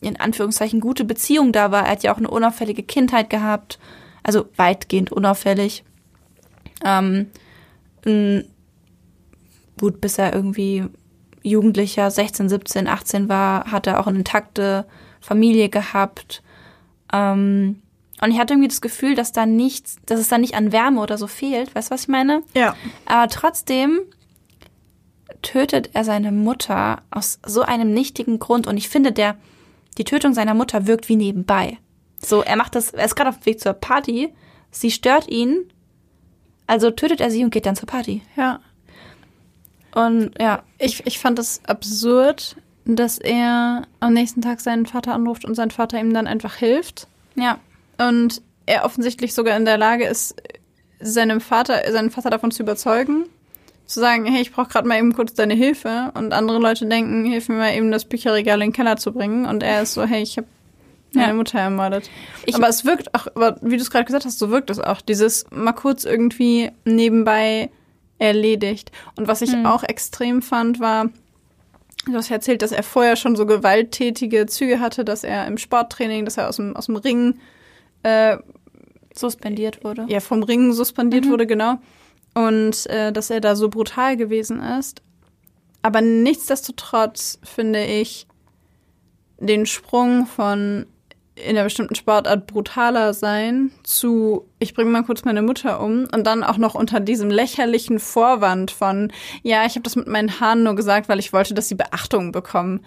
in 0.00 0.18
Anführungszeichen 0.18 0.80
gute 0.80 1.04
Beziehung 1.04 1.52
da 1.52 1.72
war. 1.72 1.84
Er 1.84 1.92
hat 1.92 2.02
ja 2.02 2.12
auch 2.12 2.18
eine 2.18 2.30
unauffällige 2.30 2.82
Kindheit 2.82 3.30
gehabt, 3.30 3.78
also 4.22 4.46
weitgehend 4.56 5.12
unauffällig. 5.12 5.84
Ähm, 6.84 7.26
gut, 9.78 10.00
bis 10.00 10.18
er 10.18 10.34
irgendwie 10.34 10.84
Jugendlicher, 11.42 12.10
16, 12.10 12.48
17, 12.48 12.88
18 12.88 13.28
war, 13.28 13.70
hat 13.70 13.86
er 13.86 14.00
auch 14.00 14.06
eine 14.06 14.18
intakte 14.18 14.86
Familie 15.20 15.68
gehabt. 15.68 16.42
Ähm, 17.12 17.82
und 18.20 18.30
ich 18.30 18.38
hatte 18.38 18.54
irgendwie 18.54 18.68
das 18.68 18.80
Gefühl, 18.80 19.14
dass 19.14 19.32
da 19.32 19.46
nichts, 19.46 19.96
dass 20.06 20.18
es 20.18 20.28
da 20.28 20.38
nicht 20.38 20.54
an 20.54 20.72
Wärme 20.72 21.00
oder 21.00 21.18
so 21.18 21.26
fehlt. 21.26 21.74
Weißt 21.74 21.90
du, 21.90 21.94
was 21.94 22.02
ich 22.02 22.08
meine? 22.08 22.42
Ja. 22.54 22.74
Aber 23.06 23.28
trotzdem 23.28 24.00
tötet 25.42 25.90
er 25.94 26.04
seine 26.04 26.32
Mutter 26.32 27.02
aus 27.10 27.38
so 27.46 27.62
einem 27.62 27.94
nichtigen 27.94 28.38
Grund. 28.38 28.66
Und 28.66 28.76
ich 28.76 28.88
finde, 28.88 29.12
der, 29.12 29.36
die 29.98 30.04
Tötung 30.04 30.34
seiner 30.34 30.54
Mutter 30.54 30.86
wirkt 30.86 31.08
wie 31.08 31.16
nebenbei. 31.16 31.78
So, 32.24 32.42
er 32.42 32.56
macht 32.56 32.74
das, 32.74 32.90
er 32.90 33.04
ist 33.04 33.16
gerade 33.16 33.30
auf 33.30 33.38
dem 33.38 33.46
Weg 33.46 33.60
zur 33.60 33.72
Party, 33.74 34.32
sie 34.70 34.90
stört 34.90 35.28
ihn, 35.28 35.70
also 36.66 36.90
tötet 36.90 37.20
er 37.20 37.30
sie 37.30 37.44
und 37.44 37.50
geht 37.50 37.66
dann 37.66 37.76
zur 37.76 37.88
Party. 37.88 38.22
Ja. 38.36 38.60
Und 39.94 40.32
ja. 40.38 40.62
Ich, 40.78 41.06
ich 41.06 41.18
fand 41.18 41.38
es 41.38 41.60
absurd, 41.64 42.56
dass 42.84 43.18
er 43.18 43.82
am 44.00 44.12
nächsten 44.12 44.42
Tag 44.42 44.60
seinen 44.60 44.86
Vater 44.86 45.14
anruft 45.14 45.44
und 45.44 45.54
sein 45.54 45.70
Vater 45.70 46.00
ihm 46.00 46.12
dann 46.12 46.26
einfach 46.26 46.54
hilft. 46.54 47.08
Ja. 47.34 47.58
Und 47.98 48.42
er 48.66 48.84
offensichtlich 48.84 49.34
sogar 49.34 49.56
in 49.56 49.64
der 49.64 49.78
Lage 49.78 50.04
ist, 50.04 50.34
seinem 51.00 51.40
Vater, 51.40 51.80
seinen 51.90 52.10
Vater 52.10 52.30
davon 52.30 52.50
zu 52.50 52.62
überzeugen, 52.62 53.24
zu 53.86 54.00
sagen, 54.00 54.26
hey, 54.26 54.42
ich 54.42 54.52
brauche 54.52 54.68
gerade 54.68 54.86
mal 54.86 54.98
eben 54.98 55.14
kurz 55.14 55.34
deine 55.34 55.54
Hilfe. 55.54 56.12
Und 56.14 56.32
andere 56.32 56.58
Leute 56.58 56.86
denken, 56.86 57.24
hilf 57.24 57.48
mir 57.48 57.56
mal 57.56 57.74
eben 57.74 57.90
das 57.90 58.04
Bücherregal 58.04 58.60
in 58.60 58.68
den 58.68 58.72
Keller 58.72 58.96
zu 58.96 59.12
bringen. 59.12 59.46
Und 59.46 59.62
er 59.62 59.82
ist 59.82 59.94
so, 59.94 60.04
hey, 60.04 60.22
ich 60.22 60.36
habe 60.36 60.48
meine 61.14 61.28
ja. 61.28 61.34
Mutter 61.34 61.58
ermordet. 61.58 62.10
Ich, 62.46 62.54
aber 62.54 62.68
es 62.68 62.84
wirkt 62.84 63.14
auch, 63.14 63.26
aber 63.34 63.56
wie 63.62 63.76
du 63.76 63.82
es 63.82 63.90
gerade 63.90 64.04
gesagt 64.04 64.24
hast, 64.24 64.38
so 64.38 64.50
wirkt 64.50 64.70
es 64.70 64.78
auch. 64.78 65.00
Dieses 65.00 65.46
mal 65.50 65.72
kurz 65.72 66.04
irgendwie 66.04 66.70
nebenbei 66.84 67.70
erledigt. 68.18 68.92
Und 69.16 69.28
was 69.28 69.42
ich 69.42 69.54
mhm. 69.54 69.66
auch 69.66 69.82
extrem 69.84 70.42
fand, 70.42 70.80
war, 70.80 71.08
du 72.06 72.14
hast 72.14 72.30
erzählt, 72.30 72.62
dass 72.62 72.72
er 72.72 72.82
vorher 72.82 73.16
schon 73.16 73.36
so 73.36 73.46
gewalttätige 73.46 74.46
Züge 74.46 74.80
hatte, 74.80 75.04
dass 75.04 75.24
er 75.24 75.46
im 75.46 75.58
Sporttraining, 75.58 76.24
dass 76.24 76.36
er 76.36 76.48
aus 76.48 76.56
dem, 76.56 76.76
aus 76.76 76.86
dem 76.86 76.96
Ring 76.96 77.38
äh, 78.02 78.36
suspendiert 79.14 79.84
wurde. 79.84 80.06
Ja, 80.08 80.20
vom 80.20 80.42
Ring 80.42 80.72
suspendiert 80.72 81.24
mhm. 81.24 81.30
wurde, 81.30 81.46
genau 81.46 81.78
und 82.38 82.86
äh, 82.86 83.12
dass 83.12 83.30
er 83.30 83.40
da 83.40 83.56
so 83.56 83.68
brutal 83.68 84.16
gewesen 84.16 84.60
ist. 84.60 85.02
Aber 85.82 86.00
nichtsdestotrotz 86.00 87.40
finde 87.42 87.84
ich 87.84 88.26
den 89.38 89.66
Sprung 89.66 90.26
von 90.26 90.86
in 91.44 91.50
einer 91.50 91.64
bestimmten 91.64 91.94
Sportart 91.94 92.46
brutaler 92.46 93.14
sein 93.14 93.70
zu 93.82 94.46
ich 94.58 94.74
bringe 94.74 94.90
mal 94.90 95.04
kurz 95.04 95.24
meine 95.24 95.42
Mutter 95.42 95.80
um 95.80 96.06
und 96.12 96.26
dann 96.26 96.42
auch 96.42 96.56
noch 96.56 96.74
unter 96.74 97.00
diesem 97.00 97.30
lächerlichen 97.30 97.98
Vorwand 97.98 98.70
von 98.70 99.12
ja, 99.42 99.64
ich 99.64 99.74
habe 99.74 99.82
das 99.82 99.96
mit 99.96 100.06
meinen 100.06 100.40
Haaren 100.40 100.62
nur 100.62 100.74
gesagt, 100.74 101.08
weil 101.08 101.18
ich 101.18 101.32
wollte, 101.32 101.54
dass 101.54 101.68
sie 101.68 101.74
Beachtung 101.74 102.32
bekommen. 102.32 102.84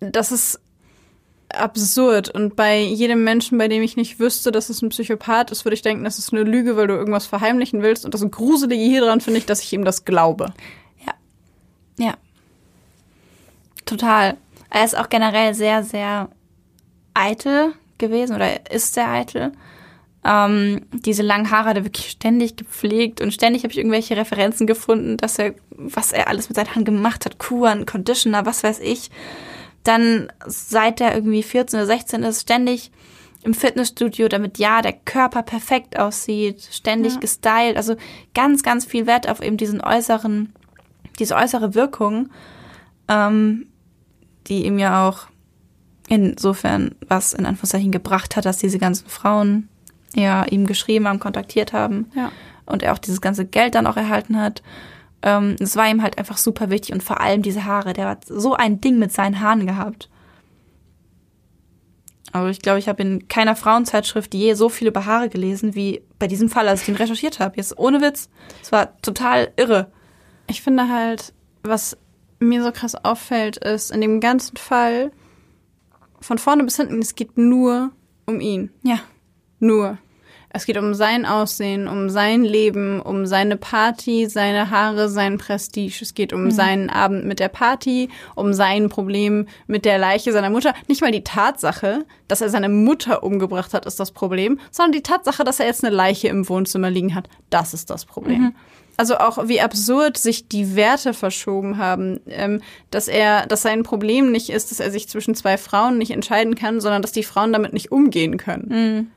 Das 0.00 0.32
ist 0.32 0.60
absurd. 1.54 2.28
Und 2.28 2.56
bei 2.56 2.80
jedem 2.80 3.24
Menschen, 3.24 3.58
bei 3.58 3.68
dem 3.68 3.82
ich 3.82 3.96
nicht 3.96 4.18
wüsste, 4.18 4.52
dass 4.52 4.70
es 4.70 4.82
ein 4.82 4.88
Psychopath 4.88 5.50
ist, 5.50 5.64
würde 5.64 5.74
ich 5.74 5.82
denken, 5.82 6.04
das 6.04 6.18
ist 6.18 6.32
eine 6.32 6.42
Lüge, 6.42 6.76
weil 6.76 6.86
du 6.86 6.94
irgendwas 6.94 7.26
verheimlichen 7.26 7.82
willst. 7.82 8.04
Und 8.04 8.14
das 8.14 8.28
Gruselige 8.30 8.82
hier 8.82 9.02
dran 9.02 9.20
finde 9.20 9.38
ich, 9.38 9.46
dass 9.46 9.62
ich 9.62 9.72
ihm 9.72 9.84
das 9.84 10.04
glaube. 10.04 10.52
Ja. 11.06 11.14
Ja. 11.98 12.14
Total. 13.84 14.36
Er 14.70 14.84
ist 14.84 14.96
auch 14.96 15.08
generell 15.08 15.54
sehr, 15.54 15.82
sehr 15.82 16.30
eitel 17.14 17.74
gewesen 17.98 18.36
oder 18.36 18.70
ist 18.70 18.94
sehr 18.94 19.08
eitel. 19.08 19.52
Ähm, 20.24 20.86
diese 20.92 21.22
langen 21.22 21.50
Haare 21.50 21.70
hat 21.70 21.76
er 21.76 21.84
wirklich 21.84 22.10
ständig 22.10 22.56
gepflegt 22.56 23.20
und 23.20 23.32
ständig 23.32 23.64
habe 23.64 23.72
ich 23.72 23.78
irgendwelche 23.78 24.16
Referenzen 24.16 24.66
gefunden, 24.66 25.16
dass 25.16 25.38
er, 25.38 25.54
was 25.70 26.12
er 26.12 26.28
alles 26.28 26.48
mit 26.48 26.56
seinen 26.56 26.70
Haaren 26.70 26.84
gemacht 26.84 27.24
hat, 27.24 27.38
Kuren, 27.38 27.86
Conditioner, 27.86 28.46
was 28.46 28.62
weiß 28.62 28.78
ich 28.80 29.10
dann 29.82 30.32
seit 30.46 31.00
er 31.00 31.14
irgendwie 31.14 31.42
14 31.42 31.78
oder 31.78 31.86
16 31.86 32.22
ist, 32.22 32.42
ständig 32.42 32.92
im 33.42 33.54
Fitnessstudio, 33.54 34.28
damit 34.28 34.58
ja 34.58 34.82
der 34.82 34.92
Körper 34.92 35.42
perfekt 35.42 35.98
aussieht, 35.98 36.68
ständig 36.70 37.14
ja. 37.14 37.20
gestylt, 37.20 37.76
also 37.76 37.96
ganz, 38.34 38.62
ganz 38.62 38.84
viel 38.84 39.06
Wert 39.06 39.28
auf 39.28 39.42
eben 39.42 39.56
diesen 39.56 39.80
äußeren, 39.80 40.52
diese 41.18 41.34
äußere 41.34 41.74
Wirkung, 41.74 42.30
ähm, 43.08 43.66
die 44.46 44.64
ihm 44.64 44.78
ja 44.78 45.08
auch 45.08 45.26
insofern 46.12 46.94
was 47.08 47.32
in 47.32 47.46
Anführungszeichen 47.46 47.90
gebracht 47.90 48.36
hat, 48.36 48.44
dass 48.44 48.58
diese 48.58 48.78
ganzen 48.78 49.08
Frauen 49.08 49.70
ja 50.14 50.44
ihm 50.44 50.66
geschrieben 50.66 51.08
haben, 51.08 51.20
kontaktiert 51.20 51.72
haben 51.72 52.10
ja. 52.14 52.30
und 52.66 52.82
er 52.82 52.92
auch 52.92 52.98
dieses 52.98 53.22
ganze 53.22 53.46
Geld 53.46 53.74
dann 53.74 53.86
auch 53.86 53.96
erhalten 53.96 54.38
hat. 54.38 54.62
Ähm, 55.22 55.56
es 55.58 55.74
war 55.74 55.88
ihm 55.88 56.02
halt 56.02 56.18
einfach 56.18 56.36
super 56.36 56.68
wichtig 56.68 56.92
und 56.92 57.02
vor 57.02 57.22
allem 57.22 57.40
diese 57.40 57.64
Haare. 57.64 57.94
Der 57.94 58.08
hat 58.08 58.26
so 58.26 58.52
ein 58.52 58.78
Ding 58.82 58.98
mit 58.98 59.10
seinen 59.10 59.40
Haaren 59.40 59.66
gehabt. 59.66 60.10
Aber 62.30 62.50
ich 62.50 62.60
glaube, 62.60 62.78
ich 62.78 62.88
habe 62.88 63.00
in 63.00 63.28
keiner 63.28 63.56
Frauenzeitschrift 63.56 64.34
je 64.34 64.52
so 64.52 64.68
viel 64.68 64.88
über 64.88 65.06
Haare 65.06 65.30
gelesen 65.30 65.74
wie 65.74 66.02
bei 66.18 66.26
diesem 66.26 66.50
Fall, 66.50 66.68
als 66.68 66.80
ich 66.80 66.86
den 66.86 66.96
recherchiert 66.96 67.40
habe. 67.40 67.56
Jetzt 67.56 67.78
ohne 67.78 68.02
Witz. 68.02 68.28
Es 68.62 68.70
war 68.70 69.00
total 69.00 69.50
irre. 69.56 69.90
Ich 70.46 70.60
finde 70.60 70.90
halt, 70.90 71.32
was 71.62 71.96
mir 72.38 72.62
so 72.62 72.70
krass 72.70 72.94
auffällt, 73.02 73.56
ist 73.56 73.90
in 73.90 74.02
dem 74.02 74.20
ganzen 74.20 74.58
Fall 74.58 75.10
von 76.22 76.38
vorne 76.38 76.64
bis 76.64 76.76
hinten, 76.76 77.00
es 77.00 77.14
geht 77.14 77.36
nur 77.36 77.90
um 78.26 78.40
ihn. 78.40 78.70
Ja. 78.82 79.00
Nur. 79.58 79.98
Es 80.54 80.66
geht 80.66 80.76
um 80.76 80.92
sein 80.92 81.24
Aussehen, 81.24 81.88
um 81.88 82.10
sein 82.10 82.44
Leben, 82.44 83.00
um 83.00 83.24
seine 83.24 83.56
Party, 83.56 84.26
seine 84.28 84.70
Haare, 84.70 85.08
sein 85.08 85.38
Prestige. 85.38 86.00
Es 86.02 86.12
geht 86.12 86.34
um 86.34 86.44
mhm. 86.44 86.50
seinen 86.50 86.90
Abend 86.90 87.24
mit 87.24 87.40
der 87.40 87.48
Party, 87.48 88.10
um 88.34 88.52
sein 88.52 88.90
Problem 88.90 89.46
mit 89.66 89.86
der 89.86 89.96
Leiche 89.98 90.30
seiner 90.30 90.50
Mutter. 90.50 90.74
Nicht 90.88 91.00
mal 91.00 91.10
die 91.10 91.24
Tatsache, 91.24 92.04
dass 92.28 92.42
er 92.42 92.50
seine 92.50 92.68
Mutter 92.68 93.22
umgebracht 93.22 93.72
hat, 93.72 93.86
ist 93.86 93.98
das 93.98 94.10
Problem, 94.10 94.60
sondern 94.70 94.92
die 94.92 95.02
Tatsache, 95.02 95.42
dass 95.42 95.58
er 95.58 95.66
jetzt 95.66 95.84
eine 95.84 95.94
Leiche 95.94 96.28
im 96.28 96.46
Wohnzimmer 96.46 96.90
liegen 96.90 97.14
hat. 97.14 97.30
Das 97.48 97.72
ist 97.72 97.88
das 97.88 98.04
Problem. 98.04 98.42
Mhm. 98.42 98.54
Also 98.96 99.16
auch 99.18 99.48
wie 99.48 99.60
absurd 99.60 100.18
sich 100.18 100.48
die 100.48 100.76
Werte 100.76 101.14
verschoben 101.14 101.78
haben, 101.78 102.20
ähm, 102.26 102.60
dass 102.90 103.08
er, 103.08 103.46
dass 103.46 103.62
sein 103.62 103.82
Problem 103.82 104.30
nicht 104.30 104.50
ist, 104.50 104.70
dass 104.70 104.80
er 104.80 104.90
sich 104.90 105.08
zwischen 105.08 105.34
zwei 105.34 105.56
Frauen 105.58 105.98
nicht 105.98 106.10
entscheiden 106.10 106.54
kann, 106.54 106.80
sondern 106.80 107.02
dass 107.02 107.12
die 107.12 107.22
Frauen 107.22 107.52
damit 107.52 107.72
nicht 107.72 107.90
umgehen 107.90 108.36
können. 108.36 108.68
Mhm. 108.68 109.10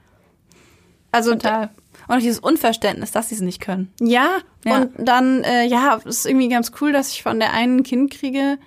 Also 1.12 1.32
Total. 1.32 1.70
Und 2.08 2.22
dieses 2.22 2.40
Unverständnis, 2.40 3.12
dass 3.12 3.30
sie 3.30 3.36
es 3.36 3.42
nicht 3.42 3.62
können. 3.62 3.92
Ja, 4.00 4.38
Ja. 4.66 4.78
und 4.78 4.92
dann, 4.98 5.44
äh, 5.44 5.66
ja, 5.66 5.98
es 6.06 6.18
ist 6.18 6.26
irgendwie 6.26 6.50
ganz 6.50 6.72
cool, 6.82 6.92
dass 6.92 7.12
ich 7.12 7.24
von 7.24 7.40
der 7.40 7.54
einen 7.54 7.80
ein 7.80 7.84
Kind 7.84 8.12
kriege. 8.12 8.58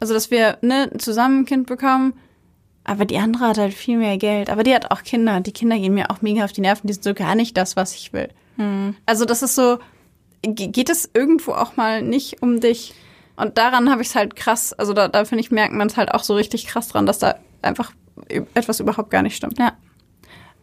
Also, 0.00 0.14
dass 0.14 0.30
wir 0.30 0.58
ne, 0.62 0.90
zusammen 0.98 1.40
ein 1.40 1.44
Kind 1.44 1.66
bekommen. 1.66 2.14
Aber 2.82 3.04
die 3.04 3.18
andere 3.18 3.46
hat 3.46 3.58
halt 3.58 3.74
viel 3.74 3.98
mehr 3.98 4.18
Geld. 4.18 4.50
Aber 4.50 4.64
die 4.64 4.74
hat 4.74 4.90
auch 4.90 5.02
Kinder. 5.04 5.40
Die 5.40 5.52
Kinder 5.52 5.78
gehen 5.78 5.94
mir 5.94 6.10
auch 6.10 6.22
mega 6.22 6.44
auf 6.44 6.52
die 6.52 6.60
Nerven. 6.62 6.88
Die 6.88 6.92
sind 6.94 7.04
so 7.04 7.14
gar 7.14 7.36
nicht 7.36 7.56
das, 7.56 7.76
was 7.76 7.94
ich 7.94 8.12
will. 8.12 8.28
Also, 9.06 9.24
das 9.24 9.42
ist 9.42 9.54
so, 9.54 9.78
geht 10.42 10.90
es 10.90 11.10
irgendwo 11.14 11.52
auch 11.52 11.76
mal 11.76 12.02
nicht 12.02 12.42
um 12.42 12.60
dich? 12.60 12.94
Und 13.36 13.58
daran 13.58 13.90
habe 13.90 14.02
ich 14.02 14.08
es 14.08 14.14
halt 14.14 14.36
krass, 14.36 14.72
also 14.72 14.92
da, 14.92 15.08
da 15.08 15.24
finde 15.24 15.42
ich, 15.42 15.50
merkt 15.50 15.74
man 15.74 15.86
es 15.86 15.96
halt 15.96 16.12
auch 16.12 16.22
so 16.22 16.34
richtig 16.34 16.66
krass 16.66 16.88
dran, 16.88 17.06
dass 17.06 17.18
da 17.18 17.36
einfach 17.62 17.92
etwas 18.28 18.80
überhaupt 18.80 19.10
gar 19.10 19.22
nicht 19.22 19.36
stimmt. 19.36 19.58
Ja. 19.58 19.72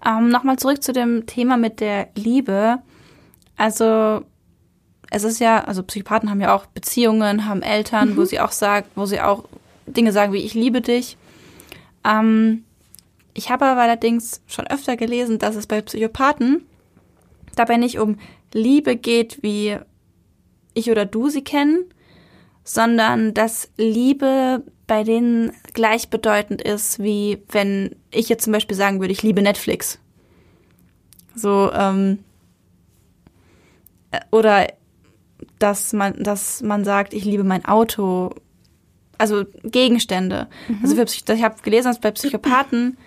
Ähm, 0.05 0.29
Nochmal 0.29 0.57
zurück 0.57 0.83
zu 0.83 0.93
dem 0.93 1.25
Thema 1.25 1.57
mit 1.57 1.79
der 1.79 2.09
Liebe. 2.15 2.79
Also 3.57 4.23
es 5.09 5.23
ist 5.23 5.39
ja, 5.39 5.63
also 5.63 5.83
Psychopathen 5.83 6.29
haben 6.29 6.41
ja 6.41 6.55
auch 6.55 6.67
Beziehungen, 6.67 7.45
haben 7.45 7.61
Eltern, 7.61 8.15
wo 8.15 8.25
sie 8.25 8.39
auch 8.39 8.51
sagen, 8.51 8.87
wo 8.95 9.05
sie 9.05 9.21
auch 9.21 9.45
Dinge 9.87 10.11
sagen 10.11 10.33
wie 10.33 10.43
ich 10.43 10.53
liebe 10.53 10.81
dich. 10.81 11.17
Ähm, 12.05 12.63
ich 13.33 13.49
habe 13.49 13.65
aber 13.65 13.81
allerdings 13.81 14.41
schon 14.47 14.67
öfter 14.67 14.97
gelesen, 14.97 15.39
dass 15.39 15.55
es 15.55 15.65
bei 15.65 15.81
Psychopathen 15.81 16.65
dabei 17.55 17.77
nicht 17.77 17.99
um 17.99 18.17
Liebe 18.53 18.95
geht, 18.95 19.41
wie 19.41 19.77
ich 20.73 20.89
oder 20.89 21.05
du 21.05 21.29
sie 21.29 21.43
kennen, 21.43 21.85
sondern 22.63 23.33
dass 23.33 23.69
Liebe 23.77 24.63
bei 24.87 25.03
denen 25.03 25.51
gleichbedeutend 25.73 26.61
ist, 26.61 26.99
wie 26.99 27.43
wenn 27.49 27.95
ich 28.11 28.29
jetzt 28.29 28.43
zum 28.43 28.53
Beispiel 28.53 28.75
sagen 28.75 28.99
würde, 28.99 29.13
ich 29.13 29.23
liebe 29.23 29.41
Netflix. 29.41 29.99
So, 31.35 31.71
ähm, 31.71 32.19
äh, 34.11 34.19
oder 34.31 34.67
dass 35.59 35.93
man, 35.93 36.21
dass 36.23 36.61
man 36.61 36.83
sagt, 36.83 37.13
ich 37.13 37.25
liebe 37.25 37.43
mein 37.43 37.65
Auto. 37.65 38.31
Also 39.17 39.45
Gegenstände. 39.63 40.47
Also 40.81 40.95
für 40.95 41.33
ich 41.33 41.43
habe 41.43 41.61
gelesen, 41.61 41.89
dass 41.89 41.99
bei 41.99 42.11
Psychopathen 42.11 42.97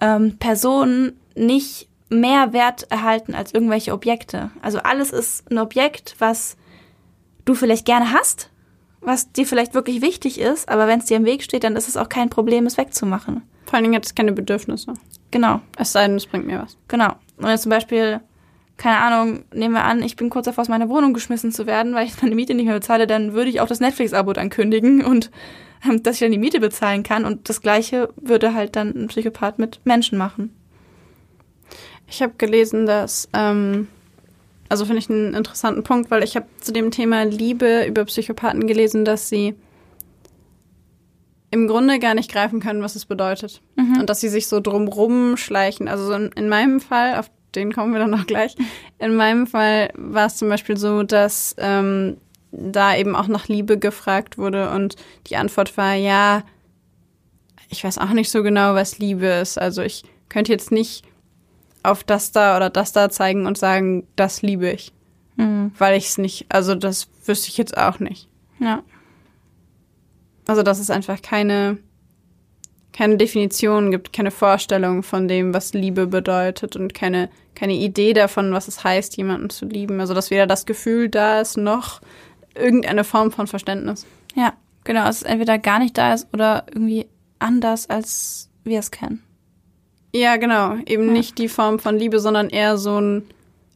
ähm, 0.00 0.38
Personen 0.38 1.18
nicht 1.34 1.88
mehr 2.12 2.52
Wert 2.52 2.90
erhalten 2.90 3.34
als 3.34 3.52
irgendwelche 3.54 3.92
Objekte. 3.92 4.50
Also 4.60 4.78
alles 4.78 5.10
ist 5.10 5.50
ein 5.50 5.58
Objekt, 5.58 6.14
was 6.18 6.56
du 7.44 7.54
vielleicht 7.54 7.84
gerne 7.86 8.12
hast, 8.12 8.50
was 9.00 9.32
dir 9.32 9.46
vielleicht 9.46 9.74
wirklich 9.74 10.00
wichtig 10.02 10.38
ist, 10.40 10.68
aber 10.68 10.86
wenn 10.86 11.00
es 11.00 11.06
dir 11.06 11.16
im 11.16 11.24
Weg 11.24 11.42
steht, 11.42 11.64
dann 11.64 11.74
ist 11.76 11.88
es 11.88 11.96
auch 11.96 12.08
kein 12.08 12.30
Problem, 12.30 12.66
es 12.66 12.76
wegzumachen. 12.76 13.42
Vor 13.66 13.74
allen 13.74 13.84
Dingen 13.84 13.96
hat 13.96 14.06
es 14.06 14.14
keine 14.14 14.32
Bedürfnisse. 14.32 14.94
Genau, 15.30 15.60
Es 15.78 15.92
sei 15.92 16.06
denn, 16.06 16.16
es 16.16 16.26
bringt 16.26 16.46
mir 16.46 16.60
was. 16.62 16.76
genau. 16.88 17.14
Und 17.38 17.48
jetzt 17.48 17.62
zum 17.62 17.70
Beispiel, 17.70 18.20
keine 18.76 18.98
Ahnung, 18.98 19.44
nehmen 19.52 19.74
wir 19.74 19.84
an, 19.84 20.02
ich 20.02 20.14
bin 20.16 20.30
kurz 20.30 20.44
davor, 20.44 20.62
aus 20.62 20.68
meiner 20.68 20.88
Wohnung 20.88 21.14
geschmissen 21.14 21.50
zu 21.50 21.66
werden, 21.66 21.94
weil 21.94 22.06
ich 22.06 22.20
meine 22.22 22.34
Miete 22.34 22.54
nicht 22.54 22.66
mehr 22.66 22.74
bezahle, 22.74 23.06
dann 23.06 23.32
würde 23.32 23.50
ich 23.50 23.60
auch 23.60 23.66
das 23.66 23.80
Netflix-Abo 23.80 24.32
dann 24.34 24.50
kündigen 24.50 25.02
und 25.04 25.30
ähm, 25.88 26.02
dass 26.02 26.16
ich 26.16 26.20
dann 26.20 26.30
die 26.30 26.38
Miete 26.38 26.60
bezahlen 26.60 27.02
kann. 27.02 27.24
Und 27.24 27.48
das 27.48 27.60
Gleiche 27.62 28.10
würde 28.16 28.54
halt 28.54 28.76
dann 28.76 28.90
ein 28.90 29.08
Psychopath 29.08 29.58
mit 29.58 29.80
Menschen 29.84 30.18
machen. 30.18 30.54
Ich 32.12 32.20
habe 32.20 32.34
gelesen, 32.36 32.84
dass, 32.84 33.26
ähm, 33.32 33.88
also 34.68 34.84
finde 34.84 34.98
ich 34.98 35.08
einen 35.08 35.32
interessanten 35.32 35.82
Punkt, 35.82 36.10
weil 36.10 36.22
ich 36.22 36.36
habe 36.36 36.44
zu 36.60 36.70
dem 36.70 36.90
Thema 36.90 37.24
Liebe 37.24 37.86
über 37.86 38.04
Psychopathen 38.04 38.66
gelesen, 38.66 39.06
dass 39.06 39.30
sie 39.30 39.54
im 41.50 41.66
Grunde 41.68 41.98
gar 41.98 42.14
nicht 42.14 42.30
greifen 42.30 42.60
können, 42.60 42.82
was 42.82 42.96
es 42.96 43.06
bedeutet. 43.06 43.62
Und 43.98 44.10
dass 44.10 44.20
sie 44.20 44.28
sich 44.28 44.46
so 44.46 44.60
drumrum 44.60 45.38
schleichen. 45.38 45.88
Also 45.88 46.04
so 46.04 46.12
in, 46.12 46.30
in 46.32 46.50
meinem 46.50 46.80
Fall, 46.80 47.18
auf 47.18 47.30
den 47.54 47.72
kommen 47.72 47.94
wir 47.94 48.00
dann 48.00 48.10
noch 48.10 48.26
gleich, 48.26 48.56
in 48.98 49.16
meinem 49.16 49.46
Fall 49.46 49.90
war 49.94 50.26
es 50.26 50.36
zum 50.36 50.50
Beispiel 50.50 50.76
so, 50.76 51.04
dass 51.04 51.54
ähm, 51.56 52.18
da 52.50 52.94
eben 52.94 53.16
auch 53.16 53.28
nach 53.28 53.48
Liebe 53.48 53.78
gefragt 53.78 54.36
wurde 54.36 54.70
und 54.70 54.96
die 55.28 55.36
Antwort 55.36 55.78
war, 55.78 55.94
ja, 55.94 56.42
ich 57.70 57.82
weiß 57.82 57.96
auch 57.96 58.10
nicht 58.10 58.30
so 58.30 58.42
genau, 58.42 58.74
was 58.74 58.98
Liebe 58.98 59.26
ist. 59.26 59.58
Also 59.58 59.80
ich 59.80 60.04
könnte 60.28 60.52
jetzt 60.52 60.72
nicht 60.72 61.04
auf 61.82 62.04
das 62.04 62.32
da 62.32 62.56
oder 62.56 62.70
das 62.70 62.92
da 62.92 63.10
zeigen 63.10 63.46
und 63.46 63.58
sagen, 63.58 64.06
das 64.16 64.42
liebe 64.42 64.70
ich. 64.70 64.92
Weil 65.78 65.96
ich 65.96 66.06
es 66.06 66.18
nicht, 66.18 66.46
also 66.50 66.76
das 66.76 67.08
wüsste 67.24 67.48
ich 67.48 67.58
jetzt 67.58 67.76
auch 67.76 67.98
nicht. 67.98 68.28
Ja. 68.60 68.82
Also 70.46 70.62
dass 70.62 70.78
es 70.78 70.90
einfach 70.90 71.20
keine, 71.20 71.78
keine 72.92 73.16
Definition 73.16 73.90
gibt, 73.90 74.12
keine 74.12 74.30
Vorstellung 74.30 75.02
von 75.02 75.26
dem, 75.26 75.52
was 75.52 75.72
Liebe 75.72 76.06
bedeutet 76.06 76.76
und 76.76 76.94
keine, 76.94 77.28
keine 77.56 77.72
Idee 77.72 78.12
davon, 78.12 78.52
was 78.52 78.68
es 78.68 78.84
heißt, 78.84 79.16
jemanden 79.16 79.50
zu 79.50 79.64
lieben. 79.64 79.98
Also 80.00 80.14
dass 80.14 80.30
weder 80.30 80.46
das 80.46 80.64
Gefühl 80.64 81.08
da 81.08 81.40
ist, 81.40 81.56
noch 81.56 82.00
irgendeine 82.54 83.02
Form 83.02 83.32
von 83.32 83.48
Verständnis. 83.48 84.06
Ja, 84.36 84.52
genau. 84.84 85.04
Dass 85.04 85.16
es 85.16 85.22
entweder 85.22 85.58
gar 85.58 85.80
nicht 85.80 85.98
da 85.98 86.14
ist 86.14 86.28
oder 86.32 86.66
irgendwie 86.68 87.08
anders, 87.40 87.90
als 87.90 88.48
wir 88.62 88.78
es 88.78 88.92
kennen. 88.92 89.24
Ja, 90.14 90.36
genau. 90.36 90.76
Eben 90.86 91.06
Ja. 91.06 91.12
nicht 91.12 91.38
die 91.38 91.48
Form 91.48 91.78
von 91.78 91.96
Liebe, 91.98 92.20
sondern 92.20 92.50
eher 92.50 92.76
so 92.76 93.00
ein 93.00 93.24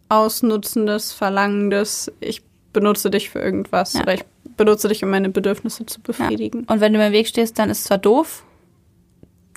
ausnutzendes, 0.08 1.12
verlangendes, 1.12 2.12
ich 2.20 2.42
benutze 2.72 3.10
dich 3.10 3.30
für 3.30 3.40
irgendwas 3.40 3.94
Ja. 3.94 4.02
oder 4.02 4.14
ich 4.14 4.24
benutze 4.56 4.88
dich, 4.88 5.02
um 5.02 5.10
meine 5.10 5.30
Bedürfnisse 5.30 5.86
zu 5.86 6.00
befriedigen. 6.00 6.64
Und 6.64 6.80
wenn 6.80 6.92
du 6.92 6.98
mir 6.98 7.08
im 7.08 7.12
Weg 7.12 7.26
stehst, 7.26 7.58
dann 7.58 7.70
ist 7.70 7.78
es 7.80 7.84
zwar 7.84 7.98
doof, 7.98 8.44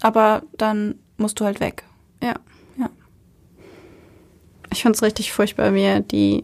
aber 0.01 0.41
dann 0.57 0.95
musst 1.17 1.39
du 1.39 1.45
halt 1.45 1.59
weg. 1.59 1.83
Ja. 2.23 2.35
Ja. 2.77 2.89
Ich 4.71 4.81
find's 4.81 5.01
richtig 5.03 5.31
furchtbar, 5.33 5.73
wie 5.73 5.81
er 5.83 5.99
die 5.99 6.43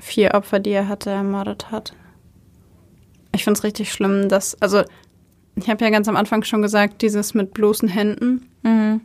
vier 0.00 0.34
Opfer, 0.34 0.58
die 0.60 0.70
er 0.70 0.88
hatte, 0.88 1.10
ermordet 1.10 1.70
hat. 1.70 1.94
Ich 3.34 3.44
find's 3.44 3.64
richtig 3.64 3.92
schlimm, 3.92 4.28
dass, 4.28 4.60
also, 4.60 4.82
ich 5.56 5.68
habe 5.68 5.84
ja 5.84 5.90
ganz 5.90 6.08
am 6.08 6.16
Anfang 6.16 6.42
schon 6.44 6.62
gesagt, 6.62 7.02
dieses 7.02 7.34
mit 7.34 7.54
bloßen 7.54 7.88
Händen. 7.88 8.48
Mhm. 8.62 9.00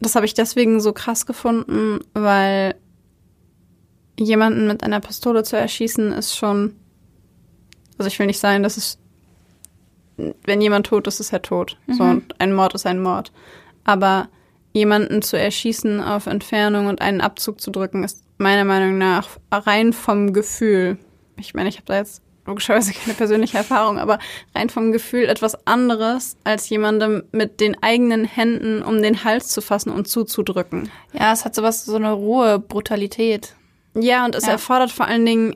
Das 0.00 0.14
habe 0.14 0.26
ich 0.26 0.34
deswegen 0.34 0.80
so 0.80 0.92
krass 0.92 1.26
gefunden, 1.26 2.00
weil 2.14 2.74
jemanden 4.18 4.66
mit 4.66 4.82
einer 4.82 5.00
Pistole 5.00 5.42
zu 5.44 5.56
erschießen 5.56 6.12
ist 6.12 6.36
schon. 6.36 6.74
Also 7.98 8.08
ich 8.08 8.18
will 8.18 8.26
nicht 8.26 8.40
sagen, 8.40 8.62
dass 8.62 8.76
es. 8.76 8.98
Wenn 10.44 10.60
jemand 10.60 10.86
tot 10.86 11.06
ist, 11.06 11.20
ist 11.20 11.32
er 11.32 11.42
tot. 11.42 11.76
So, 11.86 12.02
Mhm. 12.02 12.10
und 12.10 12.40
ein 12.40 12.52
Mord 12.52 12.74
ist 12.74 12.86
ein 12.86 13.00
Mord. 13.00 13.32
Aber 13.84 14.28
jemanden 14.72 15.22
zu 15.22 15.38
erschießen 15.38 16.00
auf 16.00 16.26
Entfernung 16.26 16.86
und 16.86 17.00
einen 17.00 17.20
Abzug 17.20 17.60
zu 17.60 17.70
drücken, 17.70 18.02
ist 18.02 18.24
meiner 18.36 18.64
Meinung 18.64 18.98
nach 18.98 19.28
rein 19.52 19.92
vom 19.92 20.32
Gefühl. 20.32 20.98
Ich 21.36 21.54
meine, 21.54 21.68
ich 21.68 21.76
habe 21.76 21.86
da 21.86 21.96
jetzt 21.96 22.22
logischerweise 22.48 22.92
keine 22.92 23.14
persönliche 23.14 23.56
Erfahrung, 23.58 23.98
aber 23.98 24.18
rein 24.54 24.68
vom 24.70 24.90
Gefühl 24.92 25.24
etwas 25.24 25.66
anderes, 25.66 26.36
als 26.44 26.68
jemandem 26.68 27.22
mit 27.32 27.60
den 27.60 27.80
eigenen 27.82 28.24
Händen 28.24 28.82
um 28.82 29.00
den 29.00 29.22
Hals 29.24 29.48
zu 29.48 29.60
fassen 29.60 29.90
und 29.90 30.08
zuzudrücken. 30.08 30.90
Ja, 31.12 31.32
es 31.32 31.44
hat 31.44 31.54
sowas, 31.54 31.84
so 31.84 31.96
eine 31.96 32.12
rohe 32.12 32.58
Brutalität. 32.58 33.54
Ja, 33.94 34.24
und 34.24 34.34
es 34.34 34.46
Ja. 34.46 34.52
erfordert 34.52 34.90
vor 34.90 35.06
allen 35.06 35.24
Dingen, 35.24 35.54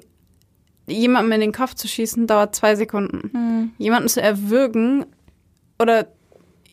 jemandem 0.86 1.32
in 1.32 1.40
den 1.40 1.52
Kopf 1.52 1.74
zu 1.74 1.88
schießen, 1.88 2.26
dauert 2.26 2.54
zwei 2.54 2.74
Sekunden. 2.76 3.72
Jemanden 3.78 4.08
zu 4.08 4.20
erwürgen 4.20 5.06
oder 5.78 6.06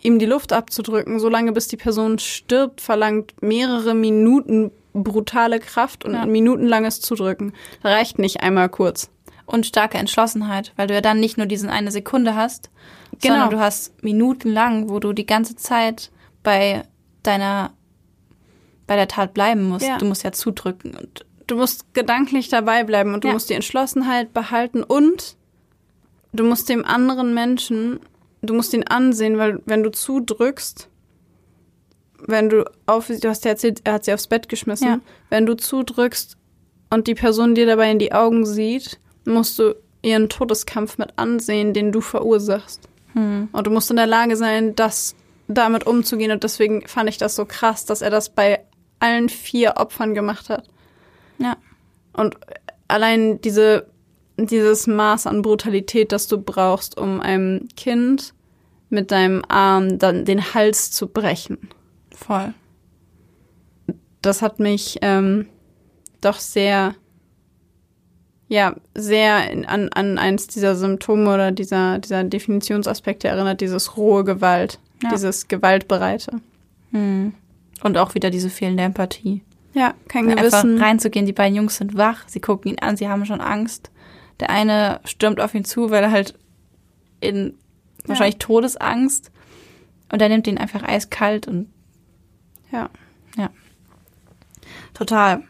ihm 0.01 0.17
die 0.19 0.25
Luft 0.25 0.53
abzudrücken, 0.53 1.19
solange 1.19 1.51
bis 1.51 1.67
die 1.67 1.77
Person 1.77 2.19
stirbt, 2.19 2.81
verlangt 2.81 3.33
mehrere 3.41 3.93
Minuten 3.93 4.71
brutale 4.93 5.59
Kraft 5.59 6.03
und 6.05 6.13
Ja. 6.13 6.25
minutenlanges 6.25 7.01
Zudrücken. 7.01 7.53
Reicht 7.83 8.17
nicht 8.17 8.41
einmal 8.41 8.69
kurz. 8.69 9.09
Und 9.51 9.65
starke 9.65 9.97
Entschlossenheit, 9.97 10.73
weil 10.75 10.85
du 10.87 10.93
ja 10.93 11.01
dann 11.01 11.19
nicht 11.19 11.37
nur 11.37 11.47
diesen 11.47 11.69
eine 11.69 11.89
Sekunde 11.91 12.35
hast, 12.35 12.69
Genau. 13.19 13.33
sondern 13.33 13.49
du 13.49 13.59
hast 13.59 14.03
minutenlang, 14.03 14.89
wo 14.89 14.99
du 14.99 15.11
die 15.11 15.25
ganze 15.25 15.55
Zeit 15.55 16.11
bei 16.43 16.83
deiner, 17.23 17.71
bei 18.85 18.95
der 18.95 19.07
Tat 19.07 19.33
bleiben 19.33 19.63
musst. 19.67 19.87
Ja. 19.87 19.97
Du 19.97 20.05
musst 20.05 20.23
ja 20.23 20.31
zudrücken 20.31 20.95
und 20.95 21.25
Du 21.47 21.55
musst 21.55 21.95
gedanklich 21.95 22.49
dabei 22.49 22.83
bleiben 22.83 23.15
und 23.15 23.23
du 23.23 23.29
Ja. 23.29 23.33
musst 23.33 23.49
die 23.49 23.55
Entschlossenheit 23.55 24.33
behalten 24.35 24.83
und 24.83 25.35
du 26.31 26.43
musst 26.43 26.69
dem 26.69 26.85
anderen 26.85 27.33
Menschen, 27.33 27.99
du 28.43 28.53
musst 28.53 28.71
ihn 28.75 28.83
ansehen, 28.87 29.39
weil 29.39 29.59
wenn 29.65 29.81
du 29.81 29.89
zudrückst, 29.91 30.87
wenn 32.27 32.49
du 32.49 32.65
auf, 32.85 33.07
du 33.07 33.27
hast 33.29 33.45
ja 33.45 33.51
erzählt, 33.51 33.81
er 33.83 33.93
hat 33.93 34.05
sie 34.05 34.13
aufs 34.13 34.27
Bett 34.27 34.47
geschmissen, 34.47 34.87
Ja. 34.87 34.99
wenn 35.29 35.47
du 35.47 35.55
zudrückst 35.57 36.37
und 36.91 37.07
die 37.07 37.15
Person 37.15 37.55
dir 37.55 37.65
dabei 37.65 37.89
in 37.89 37.97
die 37.99 38.13
Augen 38.13 38.45
sieht, 38.45 38.99
musst 39.29 39.59
du 39.59 39.75
ihren 40.01 40.29
Todeskampf 40.29 40.97
mit 40.97 41.17
ansehen, 41.17 41.73
den 41.73 41.91
du 41.91 42.01
verursachst. 42.01 42.87
hm. 43.13 43.49
Und 43.51 43.67
du 43.67 43.71
musst 43.71 43.89
in 43.89 43.97
der 43.97 44.07
Lage 44.07 44.35
sein, 44.35 44.75
das 44.75 45.15
damit 45.47 45.85
umzugehen. 45.85 46.31
Und 46.31 46.43
deswegen 46.43 46.87
fand 46.87 47.09
ich 47.09 47.17
das 47.17 47.35
so 47.35 47.45
krass, 47.45 47.85
dass 47.85 48.01
er 48.01 48.09
das 48.09 48.29
bei 48.29 48.63
allen 48.99 49.29
vier 49.29 49.75
Opfern 49.77 50.13
gemacht 50.13 50.49
hat. 50.49 50.67
ja. 51.37 51.57
und 52.13 52.35
allein 52.87 53.39
diese, 53.41 53.87
dieses 54.37 54.87
Maß 54.87 55.27
an 55.27 55.41
Brutalität, 55.41 56.11
das 56.11 56.27
du 56.27 56.37
brauchst, 56.39 56.97
um 56.97 57.21
einem 57.21 57.67
Kind 57.77 58.33
mit 58.89 59.11
deinem 59.11 59.43
Arm 59.47 59.99
dann 59.99 60.25
den 60.25 60.53
Hals 60.53 60.91
zu 60.91 61.07
brechen. 61.07 61.69
Voll. 62.13 62.53
Das 64.21 64.41
hat 64.41 64.59
mich 64.59 64.97
ähm, 65.01 65.47
doch 66.21 66.39
sehr, 66.39 66.95
ja, 68.49 68.75
sehr 68.95 69.49
in, 69.51 69.65
an, 69.65 69.89
an 69.89 70.17
eins 70.17 70.47
dieser 70.47 70.75
Symptome 70.75 71.33
oder 71.33 71.51
dieser, 71.51 71.99
dieser 71.99 72.23
Definitionsaspekte 72.23 73.27
erinnert, 73.29 73.61
dieses 73.61 73.95
rohe 73.95 74.23
Gewalt, 74.25 74.79
Ja. 75.03 75.09
dieses 75.11 75.47
Gewaltbereite. 75.47 76.41
Hm. 76.91 77.33
Und 77.83 77.97
auch 77.97 78.15
wieder 78.15 78.29
diese 78.31 78.49
fehlende 78.49 78.83
Empathie. 78.83 79.41
Ja, 79.73 79.93
kein 80.07 80.27
Einfach 80.29 80.41
Gewissen. 80.63 80.81
reinzugehen, 80.81 81.25
die 81.27 81.31
beiden 81.31 81.55
Jungs 81.55 81.77
sind 81.77 81.95
wach, 81.95 82.27
sie 82.27 82.39
gucken 82.41 82.71
ihn 82.71 82.79
an, 82.79 82.97
sie 82.97 83.07
haben 83.07 83.25
schon 83.25 83.39
Angst. 83.39 83.91
Der 84.39 84.49
eine 84.49 84.99
stürmt 85.05 85.39
auf 85.39 85.53
ihn 85.53 85.63
zu, 85.63 85.91
weil 85.91 86.03
er 86.03 86.11
halt 86.11 86.33
in 87.21 87.53
wahrscheinlich 88.05 88.37
Todesangst 88.39 89.31
und 90.11 90.21
er 90.21 90.29
nimmt 90.29 90.47
ihn 90.47 90.57
einfach 90.57 90.81
eiskalt 90.83 91.47
und 91.47 91.67
Ja. 92.71 92.89
ja. 93.37 93.49
Total. 94.93 95.43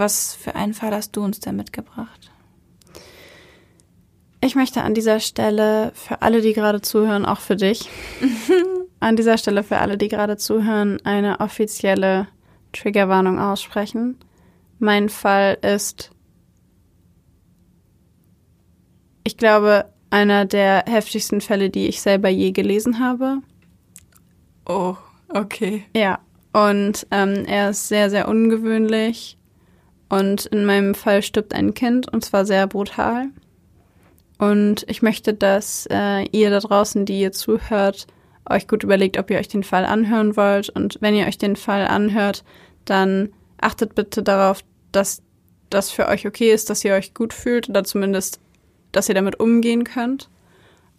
Was 0.00 0.34
für 0.34 0.54
einen 0.54 0.72
Fall 0.72 0.94
hast 0.94 1.14
du 1.14 1.22
uns 1.22 1.40
denn 1.40 1.56
mitgebracht? 1.56 2.32
Ich 4.40 4.54
möchte 4.54 4.80
an 4.80 4.94
dieser 4.94 5.20
Stelle 5.20 5.92
für 5.94 6.22
alle, 6.22 6.40
die 6.40 6.54
gerade 6.54 6.80
zuhören, 6.80 7.26
auch 7.26 7.40
für 7.40 7.54
dich, 7.54 7.86
an 9.00 9.16
dieser 9.16 9.36
Stelle 9.36 9.62
für 9.62 9.76
alle, 9.76 9.98
die 9.98 10.08
gerade 10.08 10.38
zuhören, 10.38 11.04
eine 11.04 11.40
offizielle 11.40 12.28
Triggerwarnung 12.72 13.38
aussprechen. 13.38 14.16
Mein 14.78 15.10
Fall 15.10 15.58
ist, 15.60 16.12
ich 19.24 19.36
glaube, 19.36 19.84
einer 20.08 20.46
der 20.46 20.84
heftigsten 20.86 21.42
Fälle, 21.42 21.68
die 21.68 21.88
ich 21.88 22.00
selber 22.00 22.30
je 22.30 22.52
gelesen 22.52 23.00
habe. 23.00 23.42
Oh, 24.64 24.96
okay. 25.28 25.84
Ja, 25.94 26.20
und 26.54 27.06
ähm, 27.10 27.44
er 27.44 27.68
ist 27.68 27.88
sehr, 27.88 28.08
sehr 28.08 28.28
ungewöhnlich. 28.28 29.36
Und 30.10 30.46
in 30.46 30.66
meinem 30.66 30.94
Fall 30.94 31.22
stirbt 31.22 31.54
ein 31.54 31.72
Kind, 31.72 32.12
und 32.12 32.24
zwar 32.24 32.44
sehr 32.44 32.66
brutal. 32.66 33.28
Und 34.38 34.84
ich 34.88 35.02
möchte, 35.02 35.32
dass 35.32 35.86
äh, 35.90 36.24
ihr 36.32 36.50
da 36.50 36.58
draußen, 36.58 37.06
die 37.06 37.20
ihr 37.20 37.32
zuhört, 37.32 38.06
euch 38.48 38.66
gut 38.66 38.82
überlegt, 38.82 39.18
ob 39.18 39.30
ihr 39.30 39.38
euch 39.38 39.48
den 39.48 39.62
Fall 39.62 39.84
anhören 39.84 40.36
wollt. 40.36 40.68
Und 40.68 40.98
wenn 41.00 41.14
ihr 41.14 41.26
euch 41.26 41.38
den 41.38 41.56
Fall 41.56 41.86
anhört, 41.86 42.44
dann 42.84 43.30
achtet 43.60 43.94
bitte 43.94 44.22
darauf, 44.22 44.62
dass 44.92 45.22
das 45.70 45.90
für 45.90 46.08
euch 46.08 46.26
okay 46.26 46.52
ist, 46.52 46.68
dass 46.70 46.84
ihr 46.84 46.94
euch 46.94 47.14
gut 47.14 47.32
fühlt 47.32 47.68
oder 47.68 47.84
zumindest, 47.84 48.40
dass 48.90 49.08
ihr 49.08 49.14
damit 49.14 49.38
umgehen 49.38 49.84
könnt. 49.84 50.28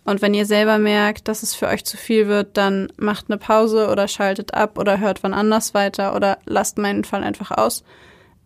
Und 0.05 0.21
wenn 0.21 0.33
ihr 0.33 0.45
selber 0.45 0.77
merkt, 0.77 1.27
dass 1.27 1.43
es 1.43 1.53
für 1.53 1.67
euch 1.67 1.83
zu 1.83 1.97
viel 1.97 2.27
wird, 2.27 2.55
dann 2.55 2.91
macht 2.97 3.25
eine 3.27 3.37
Pause 3.37 3.89
oder 3.89 4.07
schaltet 4.07 4.53
ab 4.53 4.77
oder 4.79 4.99
hört 4.99 5.21
wann 5.21 5.33
anders 5.33 5.73
weiter 5.73 6.15
oder 6.15 6.39
lasst 6.45 6.77
meinen 6.77 7.03
Fall 7.03 7.23
einfach 7.23 7.51
aus. 7.51 7.83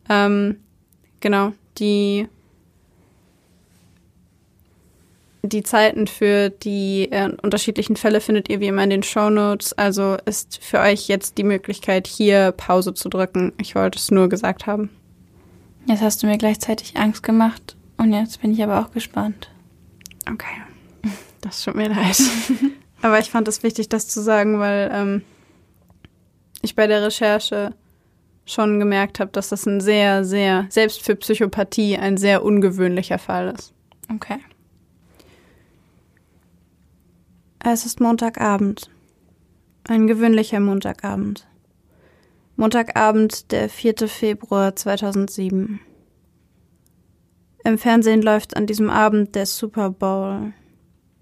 Ähm, 0.09 0.57
genau, 1.19 1.53
die, 1.77 2.27
die 5.41 5.63
Zeiten 5.63 6.07
für 6.07 6.49
die 6.49 7.11
äh, 7.11 7.31
unterschiedlichen 7.41 7.95
Fälle 7.95 8.21
findet 8.21 8.49
ihr 8.49 8.59
wie 8.59 8.67
immer 8.67 8.83
in 8.83 8.89
den 8.89 9.03
Show 9.03 9.29
Notes. 9.29 9.73
Also 9.73 10.17
ist 10.25 10.63
für 10.63 10.79
euch 10.79 11.07
jetzt 11.07 11.37
die 11.37 11.43
Möglichkeit, 11.43 12.07
hier 12.07 12.51
Pause 12.51 12.93
zu 12.93 13.09
drücken. 13.09 13.53
Ich 13.59 13.75
wollte 13.75 13.97
es 13.97 14.11
nur 14.11 14.29
gesagt 14.29 14.67
haben. 14.67 14.89
Jetzt 15.87 16.01
hast 16.01 16.23
du 16.23 16.27
mir 16.27 16.37
gleichzeitig 16.37 16.97
Angst 16.97 17.21
gemacht 17.23 17.75
und 17.97 18.11
jetzt 18.11 18.41
bin 18.41 18.51
ich 18.51 18.63
aber 18.63 18.81
auch 18.81 18.91
gespannt. 18.91 19.49
Okay. 20.31 20.61
Das 21.41 21.63
tut 21.63 21.75
mir 21.75 21.89
leid. 21.89 22.19
Aber 23.03 23.19
ich 23.19 23.29
fand 23.29 23.47
es 23.47 23.61
wichtig, 23.61 23.87
das 23.87 24.07
zu 24.07 24.19
sagen, 24.19 24.57
weil 24.57 24.89
ähm, 24.91 25.21
ich 26.63 26.73
bei 26.73 26.87
der 26.87 27.03
Recherche 27.03 27.75
schon 28.45 28.79
gemerkt 28.79 29.19
habe, 29.19 29.31
dass 29.31 29.49
das 29.49 29.65
ein 29.65 29.81
sehr, 29.81 30.23
sehr, 30.23 30.67
selbst 30.69 31.01
für 31.03 31.15
Psychopathie, 31.15 31.97
ein 31.97 32.17
sehr 32.17 32.43
ungewöhnlicher 32.43 33.17
Fall 33.17 33.53
ist. 33.55 33.73
Okay. 34.13 34.39
Es 37.63 37.85
ist 37.85 37.99
Montagabend. 37.99 38.91
Ein 39.87 40.05
gewöhnlicher 40.07 40.59
Montagabend. 40.59 41.47
Montagabend, 42.55 43.51
der 43.51 43.69
4. 43.69 44.07
Februar 44.07 44.75
2007. 44.75 45.79
Im 47.63 47.77
Fernsehen 47.79 48.21
läuft 48.21 48.55
an 48.55 48.67
diesem 48.67 48.91
Abend 48.91 49.33
der 49.33 49.47
Super 49.47 49.89
Bowl. 49.89 50.53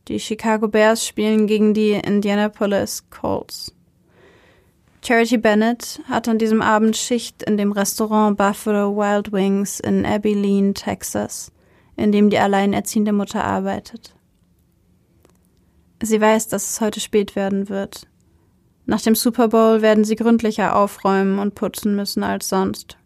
Die 0.09 0.19
Chicago 0.19 0.67
Bears 0.67 1.07
spielen 1.07 1.47
gegen 1.47 1.73
die 1.73 1.91
Indianapolis 1.91 3.09
Colts. 3.09 3.73
Charity 5.05 5.37
Bennett 5.37 5.99
hat 6.07 6.29
an 6.29 6.37
diesem 6.37 6.61
Abend 6.61 6.95
Schicht 6.95 7.43
in 7.43 7.57
dem 7.57 7.73
Restaurant 7.73 8.37
Buffalo 8.37 8.95
Wild 8.95 9.33
Wings 9.33 9.81
in 9.81 10.05
Abilene, 10.05 10.73
Texas, 10.73 11.51
in 11.97 12.13
dem 12.13 12.29
die 12.29 12.37
alleinerziehende 12.37 13.11
Mutter 13.11 13.43
arbeitet. 13.43 14.15
Sie 16.01 16.21
weiß, 16.21 16.47
dass 16.47 16.69
es 16.69 16.79
heute 16.79 17.01
spät 17.01 17.35
werden 17.35 17.67
wird. 17.67 18.07
Nach 18.85 19.01
dem 19.01 19.15
Super 19.15 19.49
Bowl 19.49 19.81
werden 19.81 20.05
sie 20.05 20.15
gründlicher 20.15 20.73
aufräumen 20.73 21.37
und 21.37 21.53
putzen 21.53 21.97
müssen 21.97 22.23
als 22.23 22.47
sonst. 22.47 22.97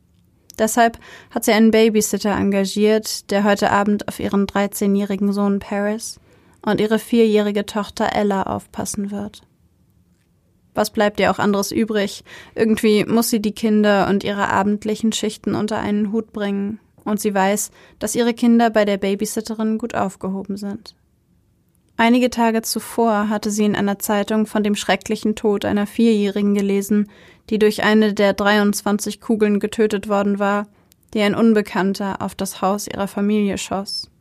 Deshalb 0.60 1.00
hat 1.32 1.46
sie 1.46 1.52
einen 1.52 1.72
Babysitter 1.72 2.36
engagiert, 2.36 3.32
der 3.32 3.44
heute 3.44 3.72
Abend 3.72 4.08
auf 4.08 4.20
ihren 4.20 4.46
13-jährigen 4.46 5.34
Sohn 5.34 5.58
Paris 5.58 6.20
und 6.62 6.80
ihre 6.80 7.00
vierjährige 7.00 7.66
Tochter 7.66 8.16
Ella 8.16 8.44
aufpassen 8.44 9.10
wird. 9.10 9.47
Was 10.78 10.92
bleibt 10.92 11.20
ihr 11.20 11.32
auch 11.32 11.40
anderes 11.40 11.72
übrig? 11.72 12.24
Irgendwie 12.54 13.04
muss 13.04 13.32
sie 13.32 13.42
die 13.42 13.52
Kinder 13.52 14.08
und 14.08 14.24
ihre 14.24 14.50
abendlichen 14.50 15.12
Schichten 15.12 15.56
unter 15.56 15.80
einen 15.80 16.12
Hut 16.12 16.32
bringen, 16.32 16.80
und 17.04 17.20
sie 17.20 17.34
weiß, 17.34 17.72
dass 17.98 18.14
ihre 18.14 18.36
Kinder 18.36 18.70
bei 18.70 18.86
der 18.86 18.98
Babysitterin 18.98 19.80
gut 19.80 19.96
aufgehoben 19.96 20.56
sind. 20.56 20.96
Einige 21.96 22.30
Tage 22.30 22.62
zuvor 22.62 23.28
hatte 23.28 23.50
sie 23.50 23.66
in 23.66 23.76
einer 23.76 23.98
Zeitung 23.98 24.46
von 24.46 24.62
dem 24.62 24.76
schrecklichen 24.76 25.36
Tod 25.36 25.66
einer 25.66 25.88
Vierjährigen 25.88 26.54
gelesen, 26.54 27.10
die 27.50 27.58
durch 27.58 27.82
eine 27.82 28.14
der 28.14 28.34
23 28.34 29.20
Kugeln 29.20 29.60
getötet 29.60 30.08
worden 30.08 30.38
war, 30.38 30.68
die 31.16 31.22
ein 31.22 31.34
Unbekannter 31.34 32.22
auf 32.22 32.36
das 32.36 32.62
Haus 32.62 32.86
ihrer 32.88 33.08
Familie 33.08 33.58
schoss. 33.58 34.12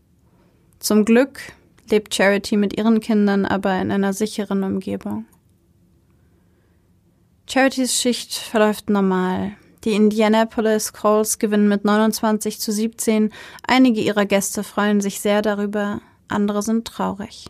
Zum 0.79 1.05
Glück 1.05 1.39
lebt 1.91 2.15
Charity 2.15 2.57
mit 2.57 2.79
ihren 2.79 3.01
Kindern 3.01 3.45
aber 3.45 3.79
in 3.79 3.91
einer 3.91 4.15
sicheren 4.15 4.65
Umgebung. 4.65 5.27
Charities 7.49 7.95
Schicht 7.95 8.35
verläuft 8.35 8.91
normal. 8.91 9.53
Die 9.85 9.93
Indianapolis 9.93 10.93
Colts 10.93 11.39
gewinnen 11.39 11.69
mit 11.69 11.85
29 11.85 12.59
zu 12.59 12.73
17. 12.73 13.33
Einige 13.65 14.01
ihrer 14.01 14.27
Gäste 14.27 14.65
freuen 14.65 15.01
sich 15.01 15.21
sehr 15.21 15.43
darüber, 15.43 16.01
andere 16.27 16.63
sind 16.63 16.89
traurig. 16.89 17.47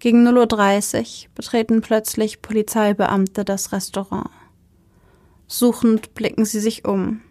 Gegen 0.00 0.28
0.30 0.28 0.98
Uhr 1.24 1.30
betreten 1.34 1.80
plötzlich 1.80 2.42
Polizeibeamte 2.42 3.46
das 3.46 3.72
Restaurant. 3.72 4.28
Suchend 5.46 6.14
blicken 6.14 6.44
sie 6.44 6.60
sich 6.60 6.84
um. 6.84 7.22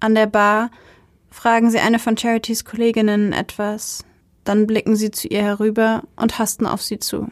An 0.00 0.14
der 0.14 0.26
Bar 0.26 0.70
fragen 1.30 1.70
sie 1.70 1.78
eine 1.78 1.98
von 1.98 2.16
Charities 2.16 2.64
Kolleginnen 2.64 3.34
etwas, 3.34 4.02
dann 4.44 4.66
blicken 4.66 4.96
sie 4.96 5.10
zu 5.10 5.28
ihr 5.28 5.42
herüber 5.42 6.04
und 6.16 6.38
hasten 6.38 6.66
auf 6.66 6.80
sie 6.80 6.98
zu. 6.98 7.30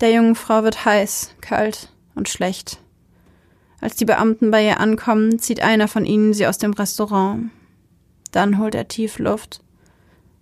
Der 0.00 0.12
jungen 0.12 0.34
Frau 0.34 0.62
wird 0.62 0.84
heiß, 0.84 1.34
kalt 1.40 1.92
und 2.14 2.28
schlecht. 2.28 2.78
Als 3.80 3.96
die 3.96 4.04
Beamten 4.04 4.50
bei 4.50 4.64
ihr 4.64 4.80
ankommen, 4.80 5.38
zieht 5.38 5.60
einer 5.60 5.88
von 5.88 6.04
ihnen 6.04 6.34
sie 6.34 6.46
aus 6.46 6.58
dem 6.58 6.72
Restaurant. 6.72 7.50
Dann 8.32 8.58
holt 8.58 8.74
er 8.74 8.88
tief 8.88 9.18
Luft 9.18 9.60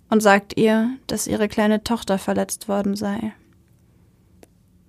und 0.09 0.21
sagt 0.21 0.57
ihr, 0.57 0.89
dass 1.07 1.27
ihre 1.27 1.47
kleine 1.47 1.83
Tochter 1.83 2.17
verletzt 2.17 2.67
worden 2.67 2.95
sei. 2.95 3.33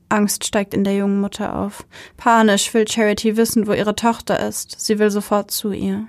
Angst 0.09 0.47
steigt 0.47 0.73
in 0.73 0.85
der 0.85 0.97
jungen 0.97 1.21
Mutter 1.21 1.57
auf. 1.57 1.87
Panisch 2.17 2.73
will 2.73 2.89
Charity 2.89 3.37
wissen, 3.37 3.67
wo 3.67 3.73
ihre 3.73 3.95
Tochter 3.95 4.47
ist. 4.47 4.81
Sie 4.81 4.99
will 4.99 5.11
sofort 5.11 5.51
zu 5.51 5.73
ihr. 5.73 6.07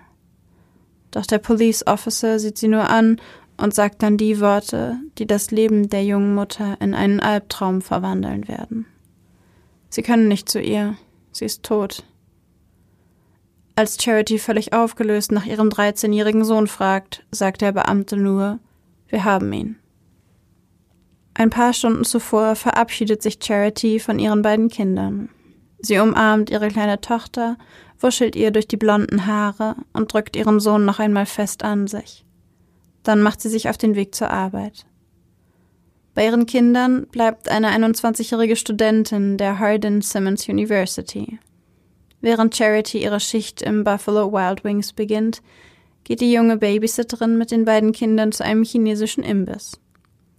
Doch 1.12 1.26
der 1.26 1.40
Police 1.40 1.86
Officer 1.86 2.40
sieht 2.40 2.58
sie 2.58 2.68
nur 2.68 2.90
an 2.90 3.20
und 3.60 3.74
sagt 3.74 4.02
dann 4.04 4.18
die 4.18 4.40
Worte, 4.40 4.98
die 5.18 5.28
das 5.28 5.52
Leben 5.52 5.90
der 5.90 6.04
jungen 6.04 6.34
Mutter 6.34 6.78
in 6.80 6.94
einen 6.94 7.20
Albtraum 7.20 7.82
verwandeln 7.82 8.48
werden. 8.48 8.86
Sie 9.90 10.02
können 10.02 10.28
nicht 10.28 10.50
zu 10.50 10.62
ihr. 10.62 10.96
Sie 11.32 11.46
ist 11.46 11.64
tot. 11.64 12.04
Als 13.76 14.02
Charity 14.02 14.40
völlig 14.40 14.74
aufgelöst 14.74 15.32
nach 15.32 15.46
ihrem 15.46 15.70
13-jährigen 15.70 16.44
Sohn 16.44 16.68
fragt, 16.68 17.26
sagt 17.32 17.62
der 17.62 17.72
Beamte 17.72 18.18
nur, 18.18 18.60
wir 19.08 19.24
haben 19.24 19.52
ihn. 19.54 19.78
Ein 21.34 21.50
paar 21.50 21.72
Stunden 21.72 22.04
zuvor 22.04 22.56
verabschiedet 22.56 23.24
sich 23.24 23.40
Charity 23.42 24.00
von 24.00 24.20
ihren 24.20 24.42
beiden 24.42 24.68
Kindern. 24.68 25.30
Sie 25.80 25.98
umarmt 25.98 26.50
ihre 26.50 26.68
kleine 26.68 27.00
Tochter, 27.00 27.58
wuschelt 27.98 28.36
ihr 28.36 28.52
durch 28.52 28.68
die 28.68 28.78
blonden 28.78 29.26
Haare 29.26 29.78
und 29.94 30.12
drückt 30.12 30.36
ihren 30.36 30.60
Sohn 30.60 30.84
noch 30.84 31.00
einmal 31.00 31.26
fest 31.26 31.64
an 31.64 31.88
sich. 31.88 32.26
Dann 33.04 33.22
macht 33.22 33.42
sie 33.42 33.50
sich 33.50 33.70
auf 33.70 33.78
den 33.78 33.96
Weg 33.96 34.14
zur 34.14 34.30
Arbeit. 34.30 34.86
Bei 36.14 36.26
ihren 36.26 36.46
Kindern 36.46 37.08
bleibt 37.08 37.50
eine 37.50 37.70
21-jährige 37.70 38.56
Studentin 38.56 39.38
der 39.38 39.60
Hardin 39.60 40.02
Simmons 40.02 40.50
University. 40.50 41.40
Während 42.22 42.56
Charity 42.56 43.02
ihre 43.02 43.20
Schicht 43.20 43.62
im 43.62 43.84
Buffalo 43.84 44.32
Wild 44.34 44.64
Wings 44.64 44.92
beginnt, 44.92 45.42
geht 46.04 46.22
die 46.22 46.34
junge 46.34 46.58
Babysitterin 46.58 47.38
mit 47.38 47.52
den 47.52 47.66
beiden 47.66 47.92
Kindern 47.92 48.32
zu 48.32 48.44
einem 48.44 48.64
chinesischen 48.64 49.24
Imbiss. 49.24 49.80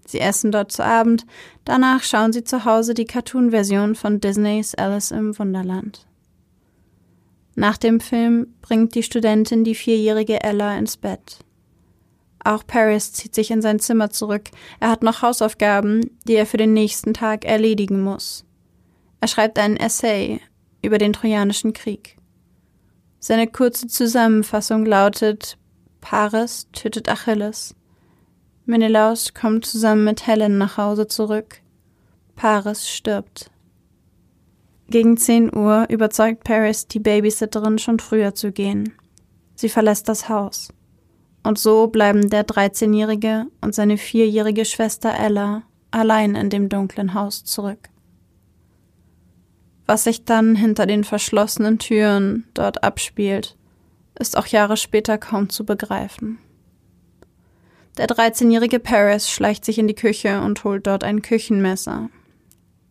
Sie 0.06 0.20
essen 0.20 0.50
dort 0.50 0.72
zu 0.72 0.84
Abend, 0.84 1.24
danach 1.64 2.02
schauen 2.02 2.32
sie 2.32 2.42
zu 2.42 2.64
Hause 2.64 2.94
die 2.94 3.04
Cartoon-Version 3.04 3.94
von 3.94 4.20
Disneys 4.20 4.74
Alice 4.74 5.12
im 5.12 5.38
Wunderland. 5.38 6.06
Nach 7.54 7.76
dem 7.76 8.00
Film 8.00 8.54
bringt 8.61 8.94
die 8.94 9.02
Studentin 9.02 9.64
die 9.64 9.74
vierjährige 9.74 10.42
Ella 10.42 10.76
ins 10.76 10.96
Bett. 10.96 11.38
Auch 12.45 12.66
Paris 12.66 13.12
zieht 13.12 13.34
sich 13.34 13.51
in 13.51 13.62
sein 13.62 13.78
Zimmer 13.78 14.11
zurück. 14.11 14.51
Er 14.80 14.91
hat 14.91 15.03
noch 15.03 15.22
Hausaufgaben, 15.22 16.18
die 16.26 16.34
er 16.34 16.47
für 16.47 16.57
den 16.57 16.72
nächsten 16.72 17.14
Tag 17.14 17.45
erledigen 17.45 18.03
muss. 18.03 18.45
Er 19.20 19.28
schreibt 19.28 19.59
einen 19.59 19.76
Essay 19.76 20.41
über 20.82 20.99
den 20.99 21.12
Trojanischen 21.12 21.72
Krieg. 21.72 22.16
Seine 23.18 23.47
kurze 23.47 23.86
Zusammenfassung 23.86 24.86
lautet 24.86 25.59
Paris 26.01 26.68
tötet 26.72 27.09
Achilles. 27.11 27.74
Menelaus 28.64 29.34
kommt 29.34 29.66
zusammen 29.66 30.05
mit 30.05 30.26
Helen 30.26 30.57
nach 30.57 30.78
Hause 30.78 31.07
zurück. 31.07 31.61
Paris 32.36 32.88
stirbt. 32.88 33.51
Gegen 34.88 35.18
10 35.18 35.55
Uhr 35.55 35.86
überzeugt 35.91 36.45
Paris 36.45 36.88
die 36.88 36.99
Babysitterin 36.99 37.78
schon 37.78 38.01
früher 38.01 38.34
zu 38.34 38.51
gehen. 38.51 38.95
Sie 39.55 39.68
verlässt 39.68 40.09
das 40.09 40.28
Haus. 40.28 40.72
Und 41.43 41.59
so 41.59 41.86
bleiben 41.86 42.28
der 42.28 42.47
13-jährige 42.47 43.47
und 43.61 43.74
seine 43.74 43.97
vierjährige 43.97 44.64
Schwester 44.64 45.12
Ella 45.18 45.62
allein 45.91 46.34
in 46.34 46.51
dem 46.51 46.68
dunklen 46.68 47.14
Haus 47.14 47.45
zurück. 47.45 47.88
Was 49.86 50.05
sich 50.05 50.24
dann 50.24 50.55
hinter 50.55 50.86
den 50.86 51.03
verschlossenen 51.03 51.78
Türen 51.78 52.45
dort 52.55 52.84
abspielt, 52.84 53.57
ist 54.18 54.36
auch 54.36 54.47
Jahre 54.47 54.76
später 54.76 55.18
kaum 55.18 55.49
zu 55.49 55.64
begreifen. 55.64 56.38
Der 57.97 58.07
13-jährige 58.07 58.78
Paris 58.78 59.28
schleicht 59.28 59.64
sich 59.64 59.78
in 59.78 59.88
die 59.88 59.95
Küche 59.95 60.41
und 60.43 60.62
holt 60.62 60.86
dort 60.86 61.03
ein 61.03 61.22
Küchenmesser. 61.22 62.09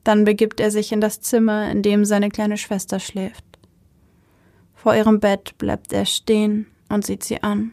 Dann 0.03 0.25
begibt 0.25 0.59
er 0.59 0.71
sich 0.71 0.91
in 0.91 1.01
das 1.01 1.21
Zimmer, 1.21 1.71
in 1.71 1.83
dem 1.83 2.03
seine 2.03 2.29
kleine 2.29 2.57
Schwester 2.57 2.99
schläft. 2.99 3.45
Vor 4.73 4.95
ihrem 4.95 5.19
Bett 5.19 5.57
bleibt 5.57 5.93
er 5.93 6.05
stehen 6.05 6.67
und 6.89 7.05
sieht 7.05 7.23
sie 7.23 7.43
an. 7.43 7.71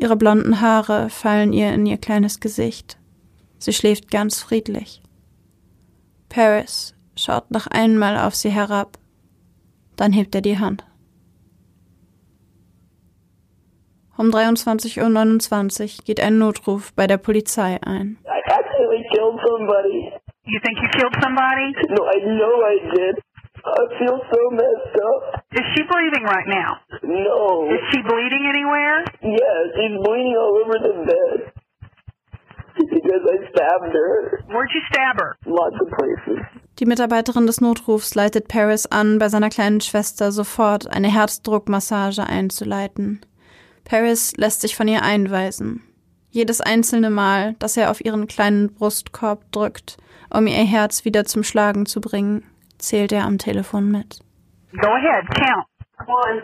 Ihre 0.00 0.16
blonden 0.16 0.62
Haare 0.62 1.10
fallen 1.10 1.52
ihr 1.52 1.74
in 1.74 1.84
ihr 1.84 1.98
kleines 1.98 2.40
Gesicht. 2.40 2.98
Sie 3.58 3.74
schläft 3.74 4.10
ganz 4.10 4.42
friedlich. 4.42 5.02
Paris 6.30 6.94
schaut 7.16 7.50
noch 7.50 7.66
einmal 7.66 8.16
auf 8.16 8.34
sie 8.34 8.48
herab, 8.48 8.96
dann 9.96 10.14
hebt 10.14 10.34
er 10.34 10.40
die 10.40 10.58
Hand. 10.58 10.86
Um 14.16 14.30
23.29 14.30 15.98
Uhr 15.98 16.04
geht 16.06 16.20
ein 16.20 16.38
Notruf 16.38 16.94
bei 16.94 17.06
der 17.06 17.18
Polizei 17.18 17.78
ein. 17.82 18.16
I 18.24 18.40
accidentally 18.50 19.04
killed 19.12 19.38
somebody. 19.46 20.12
You 20.44 20.60
think 20.60 20.78
you 20.80 20.88
killed 20.92 21.14
somebody? 21.22 21.72
No, 21.90 22.06
I 22.06 22.20
know 22.24 22.62
I 22.64 22.78
did. 22.96 23.22
I 23.64 23.84
feel 23.98 24.18
so 24.32 24.40
messed 24.50 24.96
up. 24.96 25.44
Is 25.52 25.66
she 25.74 25.82
breathing 25.84 26.24
right 26.24 26.48
now? 26.48 26.80
No. 27.02 27.68
Is 27.70 27.80
she 27.92 28.00
bleeding 28.02 28.44
anywhere? 28.48 29.04
Yes, 29.22 29.62
she's 29.76 29.96
bleeding 30.04 30.36
all 30.38 30.60
over 30.64 30.76
the 30.78 30.94
bed. 31.06 31.52
Because 32.80 33.22
I 33.28 33.36
stabbed 33.50 33.92
her. 33.92 34.44
Where'd 34.48 34.70
you 34.72 34.80
stab 34.90 35.20
her? 35.20 35.36
Lots 35.44 35.76
of 35.82 35.88
places. 35.98 36.46
Die 36.78 36.86
Mitarbeiterin 36.86 37.46
des 37.46 37.60
Notrufs 37.60 38.14
leitet 38.14 38.48
Paris 38.48 38.86
an, 38.86 39.18
bei 39.18 39.28
seiner 39.28 39.50
kleinen 39.50 39.82
Schwester 39.82 40.32
sofort 40.32 40.86
eine 40.90 41.12
Herzdruckmassage 41.12 42.24
einzuleiten. 42.26 43.20
Paris 43.84 44.32
lässt 44.36 44.62
sich 44.62 44.76
von 44.76 44.88
ihr 44.88 45.02
einweisen. 45.02 45.82
Jedes 46.30 46.60
einzelne 46.62 47.10
Mal, 47.10 47.54
dass 47.58 47.76
er 47.76 47.90
auf 47.90 48.02
ihren 48.02 48.28
kleinen 48.28 48.72
Brustkorb 48.72 49.50
drückt, 49.52 49.98
um 50.32 50.46
ihr 50.46 50.64
Herz 50.64 51.04
wieder 51.04 51.24
zum 51.24 51.42
Schlagen 51.42 51.84
zu 51.84 52.00
bringen, 52.00 52.44
zählt 52.82 53.12
er 53.12 53.24
am 53.24 53.38
Telefon 53.38 53.90
mit. 53.90 54.20
Go 54.72 54.88
ahead, 54.88 55.26
count. 55.34 55.66
One, 56.06 56.42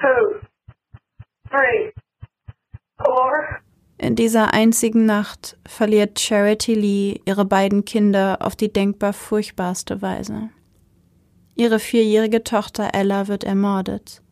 two, 0.00 0.46
three, 1.48 1.92
four. 2.98 3.60
In 3.98 4.14
dieser 4.14 4.52
einzigen 4.52 5.06
Nacht 5.06 5.56
verliert 5.66 6.20
Charity 6.20 6.74
Lee 6.74 7.20
ihre 7.24 7.44
beiden 7.44 7.84
Kinder 7.84 8.38
auf 8.40 8.54
die 8.54 8.72
denkbar 8.72 9.12
furchtbarste 9.12 10.02
Weise. 10.02 10.50
Ihre 11.54 11.78
vierjährige 11.78 12.44
Tochter 12.44 12.90
Ella 12.92 13.28
wird 13.28 13.44
ermordet. 13.44 14.22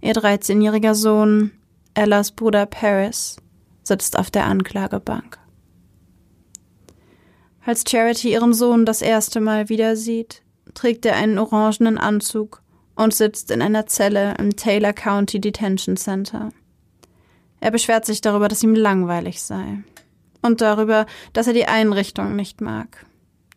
Ihr 0.00 0.14
13-jähriger 0.14 0.94
Sohn, 0.94 1.52
Ellas 1.94 2.32
Bruder 2.32 2.64
Paris, 2.64 3.36
sitzt 3.82 4.18
auf 4.18 4.30
der 4.30 4.46
Anklagebank. 4.46 5.38
Als 7.66 7.84
Charity 7.88 8.32
ihren 8.32 8.52
Sohn 8.52 8.84
das 8.84 9.00
erste 9.00 9.40
Mal 9.40 9.68
wieder 9.68 9.96
sieht, 9.96 10.42
trägt 10.74 11.06
er 11.06 11.16
einen 11.16 11.38
orangenen 11.38 11.96
Anzug 11.96 12.62
und 12.94 13.14
sitzt 13.14 13.50
in 13.50 13.62
einer 13.62 13.86
Zelle 13.86 14.34
im 14.38 14.54
Taylor 14.54 14.92
County 14.92 15.40
Detention 15.40 15.96
Center. 15.96 16.50
Er 17.60 17.70
beschwert 17.70 18.04
sich 18.04 18.20
darüber, 18.20 18.48
dass 18.48 18.62
ihm 18.62 18.74
langweilig 18.74 19.42
sei. 19.42 19.82
Und 20.42 20.60
darüber, 20.60 21.06
dass 21.32 21.46
er 21.46 21.54
die 21.54 21.64
Einrichtung 21.64 22.36
nicht 22.36 22.60
mag. 22.60 23.06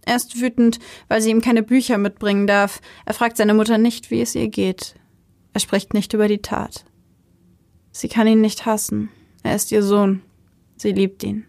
Er 0.05 0.15
ist 0.15 0.39
wütend, 0.39 0.79
weil 1.09 1.21
sie 1.21 1.31
ihm 1.31 1.41
keine 1.41 1.61
Bücher 1.61 1.97
mitbringen 1.97 2.47
darf. 2.47 2.79
Er 3.05 3.13
fragt 3.13 3.35
seine 3.35 3.53
Mutter 3.53 3.77
nicht, 3.77 4.09
wie 4.09 4.21
es 4.21 4.35
ihr 4.35 4.47
geht. 4.47 4.95
Er 5.51 5.59
spricht 5.59 5.93
nicht 5.93 6.13
über 6.13 6.29
die 6.29 6.41
Tat. 6.41 6.85
Sie 7.91 8.07
kann 8.07 8.27
ihn 8.27 8.39
nicht 8.39 8.65
hassen. 8.65 9.09
Er 9.43 9.55
ist 9.55 9.69
ihr 9.73 9.83
Sohn. 9.83 10.21
Sie 10.77 10.93
liebt 10.93 11.23
ihn. 11.23 11.46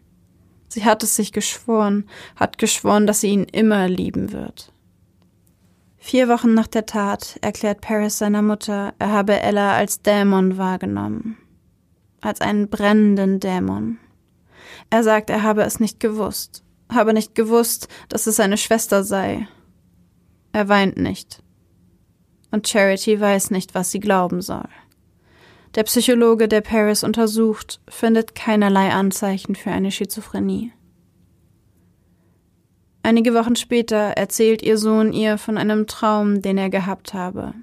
Sie 0.68 0.84
hat 0.84 1.02
es 1.02 1.16
sich 1.16 1.32
geschworen, 1.32 2.08
hat 2.36 2.58
geschworen, 2.58 3.06
dass 3.06 3.20
sie 3.20 3.28
ihn 3.28 3.44
immer 3.44 3.88
lieben 3.88 4.32
wird. 4.32 4.72
Vier 5.96 6.28
Wochen 6.28 6.54
nach 6.54 6.66
der 6.68 6.86
Tat 6.86 7.38
erklärt 7.42 7.80
Paris 7.80 8.18
seiner 8.18 8.42
Mutter, 8.42 8.94
er 8.98 9.12
habe 9.12 9.40
Ella 9.40 9.76
als 9.76 10.02
Dämon 10.02 10.56
wahrgenommen 10.58 11.38
als 12.20 12.40
einen 12.40 12.68
brennenden 12.68 13.40
Dämon. 13.40 13.98
Er 14.90 15.02
sagt, 15.02 15.30
er 15.30 15.42
habe 15.42 15.62
es 15.62 15.80
nicht 15.80 16.00
gewusst, 16.00 16.64
habe 16.90 17.12
nicht 17.12 17.34
gewusst, 17.34 17.88
dass 18.08 18.26
es 18.26 18.36
seine 18.36 18.56
Schwester 18.56 19.04
sei. 19.04 19.48
Er 20.52 20.68
weint 20.68 20.96
nicht. 20.96 21.42
Und 22.50 22.66
Charity 22.66 23.20
weiß 23.20 23.50
nicht, 23.50 23.74
was 23.74 23.90
sie 23.90 24.00
glauben 24.00 24.40
soll. 24.40 24.68
Der 25.74 25.82
Psychologe, 25.84 26.48
der 26.48 26.62
Paris 26.62 27.04
untersucht, 27.04 27.80
findet 27.88 28.34
keinerlei 28.34 28.90
Anzeichen 28.90 29.54
für 29.54 29.70
eine 29.70 29.90
Schizophrenie. 29.90 30.72
Einige 33.02 33.34
Wochen 33.34 33.56
später 33.56 33.96
erzählt 33.96 34.62
ihr 34.62 34.76
Sohn 34.76 35.12
ihr 35.12 35.38
von 35.38 35.56
einem 35.56 35.86
Traum, 35.86 36.42
den 36.42 36.58
er 36.58 36.70
gehabt 36.70 37.14
habe. 37.14 37.54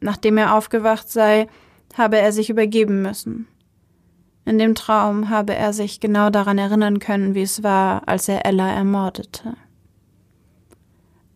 Nachdem 0.00 0.36
er 0.36 0.54
aufgewacht 0.54 1.10
sei, 1.10 1.48
habe 1.96 2.18
er 2.18 2.32
sich 2.32 2.50
übergeben 2.50 3.02
müssen. 3.02 3.46
In 4.44 4.58
dem 4.58 4.74
Traum 4.74 5.30
habe 5.30 5.54
er 5.54 5.72
sich 5.72 6.00
genau 6.00 6.30
daran 6.30 6.58
erinnern 6.58 6.98
können, 6.98 7.34
wie 7.34 7.42
es 7.42 7.62
war, 7.62 8.08
als 8.08 8.28
er 8.28 8.44
Ella 8.44 8.68
ermordete. 8.72 9.54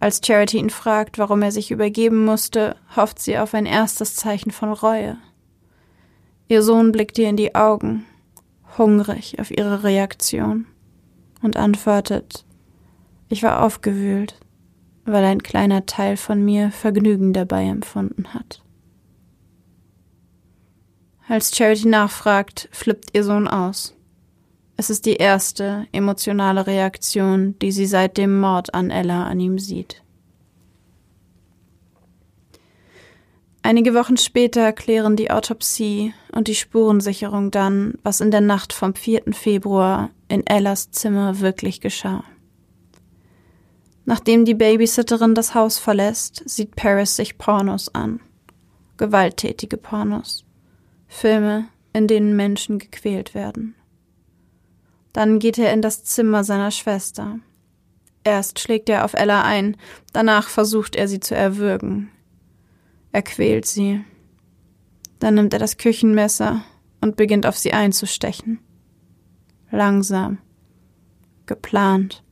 Als 0.00 0.20
Charity 0.24 0.58
ihn 0.58 0.70
fragt, 0.70 1.18
warum 1.18 1.42
er 1.42 1.52
sich 1.52 1.70
übergeben 1.70 2.24
musste, 2.24 2.76
hofft 2.96 3.18
sie 3.20 3.38
auf 3.38 3.54
ein 3.54 3.66
erstes 3.66 4.14
Zeichen 4.16 4.50
von 4.50 4.72
Reue. 4.72 5.16
Ihr 6.48 6.62
Sohn 6.62 6.92
blickt 6.92 7.18
ihr 7.18 7.28
in 7.28 7.36
die 7.36 7.54
Augen, 7.54 8.04
hungrig 8.78 9.40
auf 9.40 9.50
ihre 9.50 9.82
Reaktion, 9.82 10.66
und 11.42 11.56
antwortet, 11.56 12.44
ich 13.28 13.42
war 13.42 13.62
aufgewühlt, 13.62 14.38
weil 15.04 15.24
ein 15.24 15.42
kleiner 15.42 15.86
Teil 15.86 16.16
von 16.16 16.44
mir 16.44 16.70
Vergnügen 16.70 17.32
dabei 17.32 17.64
empfunden 17.64 18.32
hat. 18.32 18.62
Als 21.28 21.56
Charity 21.56 21.88
nachfragt, 21.88 22.68
flippt 22.70 23.10
ihr 23.12 23.24
Sohn 23.24 23.48
aus. 23.48 23.94
Es 24.76 24.90
ist 24.90 25.06
die 25.06 25.16
erste 25.16 25.88
emotionale 25.90 26.66
Reaktion, 26.68 27.58
die 27.58 27.72
sie 27.72 27.86
seit 27.86 28.16
dem 28.16 28.38
Mord 28.38 28.74
an 28.74 28.90
Ella 28.90 29.24
an 29.24 29.40
ihm 29.40 29.58
sieht. 29.58 30.02
Einige 33.66 33.94
Wochen 33.94 34.16
später 34.16 34.72
klären 34.72 35.16
die 35.16 35.32
Autopsie 35.32 36.14
und 36.30 36.46
die 36.46 36.54
Spurensicherung 36.54 37.50
dann, 37.50 37.94
was 38.04 38.20
in 38.20 38.30
der 38.30 38.40
Nacht 38.40 38.72
vom 38.72 38.94
4. 38.94 39.24
Februar 39.32 40.10
in 40.28 40.46
Ellas 40.46 40.92
Zimmer 40.92 41.40
wirklich 41.40 41.80
geschah. 41.80 42.22
Nachdem 44.04 44.44
die 44.44 44.54
Babysitterin 44.54 45.34
das 45.34 45.56
Haus 45.56 45.80
verlässt, 45.80 46.48
sieht 46.48 46.76
Paris 46.76 47.16
sich 47.16 47.38
Pornos 47.38 47.92
an. 47.92 48.20
Gewalttätige 48.98 49.78
Pornos. 49.78 50.44
Filme, 51.08 51.66
in 51.92 52.06
denen 52.06 52.36
Menschen 52.36 52.78
gequält 52.78 53.34
werden. 53.34 53.74
Dann 55.12 55.40
geht 55.40 55.58
er 55.58 55.72
in 55.72 55.82
das 55.82 56.04
Zimmer 56.04 56.44
seiner 56.44 56.70
Schwester. 56.70 57.40
Erst 58.22 58.60
schlägt 58.60 58.88
er 58.88 59.04
auf 59.04 59.14
Ella 59.14 59.42
ein, 59.42 59.76
danach 60.12 60.50
versucht 60.50 60.94
er 60.94 61.08
sie 61.08 61.18
zu 61.18 61.34
erwürgen. 61.34 62.12
Er 63.16 63.22
quält 63.22 63.64
sie. 63.64 64.04
Dann 65.20 65.36
nimmt 65.36 65.54
er 65.54 65.58
das 65.58 65.78
Küchenmesser 65.78 66.62
und 67.00 67.16
beginnt 67.16 67.46
auf 67.46 67.56
sie 67.56 67.72
einzustechen. 67.72 68.58
Langsam. 69.70 70.36
Geplant. 71.46 72.22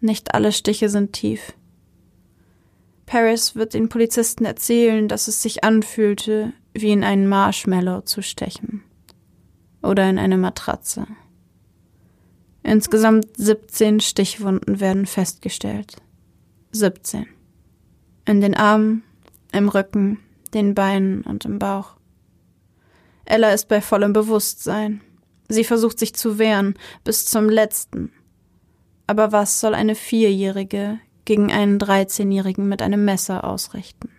Nicht 0.00 0.34
alle 0.34 0.50
Stiche 0.50 0.88
sind 0.88 1.12
tief. 1.12 1.52
Paris 3.06 3.54
wird 3.54 3.72
den 3.72 3.88
Polizisten 3.88 4.44
erzählen, 4.46 5.06
dass 5.06 5.28
es 5.28 5.42
sich 5.42 5.62
anfühlte, 5.62 6.52
wie 6.72 6.90
in 6.90 7.04
einen 7.04 7.28
Marshmallow 7.28 8.00
zu 8.00 8.20
stechen. 8.20 8.82
Oder 9.80 10.10
in 10.10 10.18
eine 10.18 10.38
Matratze. 10.38 11.06
Insgesamt 12.64 13.28
17 13.36 14.00
Stichwunden 14.00 14.80
werden 14.80 15.06
festgestellt. 15.06 15.98
17. 16.72 17.26
In 18.24 18.40
den 18.40 18.56
Armen, 18.56 19.04
im 19.52 19.68
Rücken, 19.68 20.18
den 20.54 20.74
Beinen 20.74 21.22
und 21.22 21.44
im 21.44 21.58
Bauch. 21.58 21.96
Ella 23.24 23.52
ist 23.52 23.68
bei 23.68 23.80
vollem 23.80 24.12
Bewusstsein. 24.12 25.02
Sie 25.48 25.64
versucht 25.64 25.98
sich 25.98 26.14
zu 26.14 26.38
wehren, 26.38 26.74
bis 27.04 27.26
zum 27.26 27.48
letzten. 27.48 28.12
Aber 29.06 29.32
was 29.32 29.60
soll 29.60 29.74
eine 29.74 29.94
Vierjährige 29.94 30.98
gegen 31.24 31.52
einen 31.52 31.78
13-Jährigen 31.78 32.68
mit 32.68 32.82
einem 32.82 33.04
Messer 33.04 33.44
ausrichten? 33.44 34.10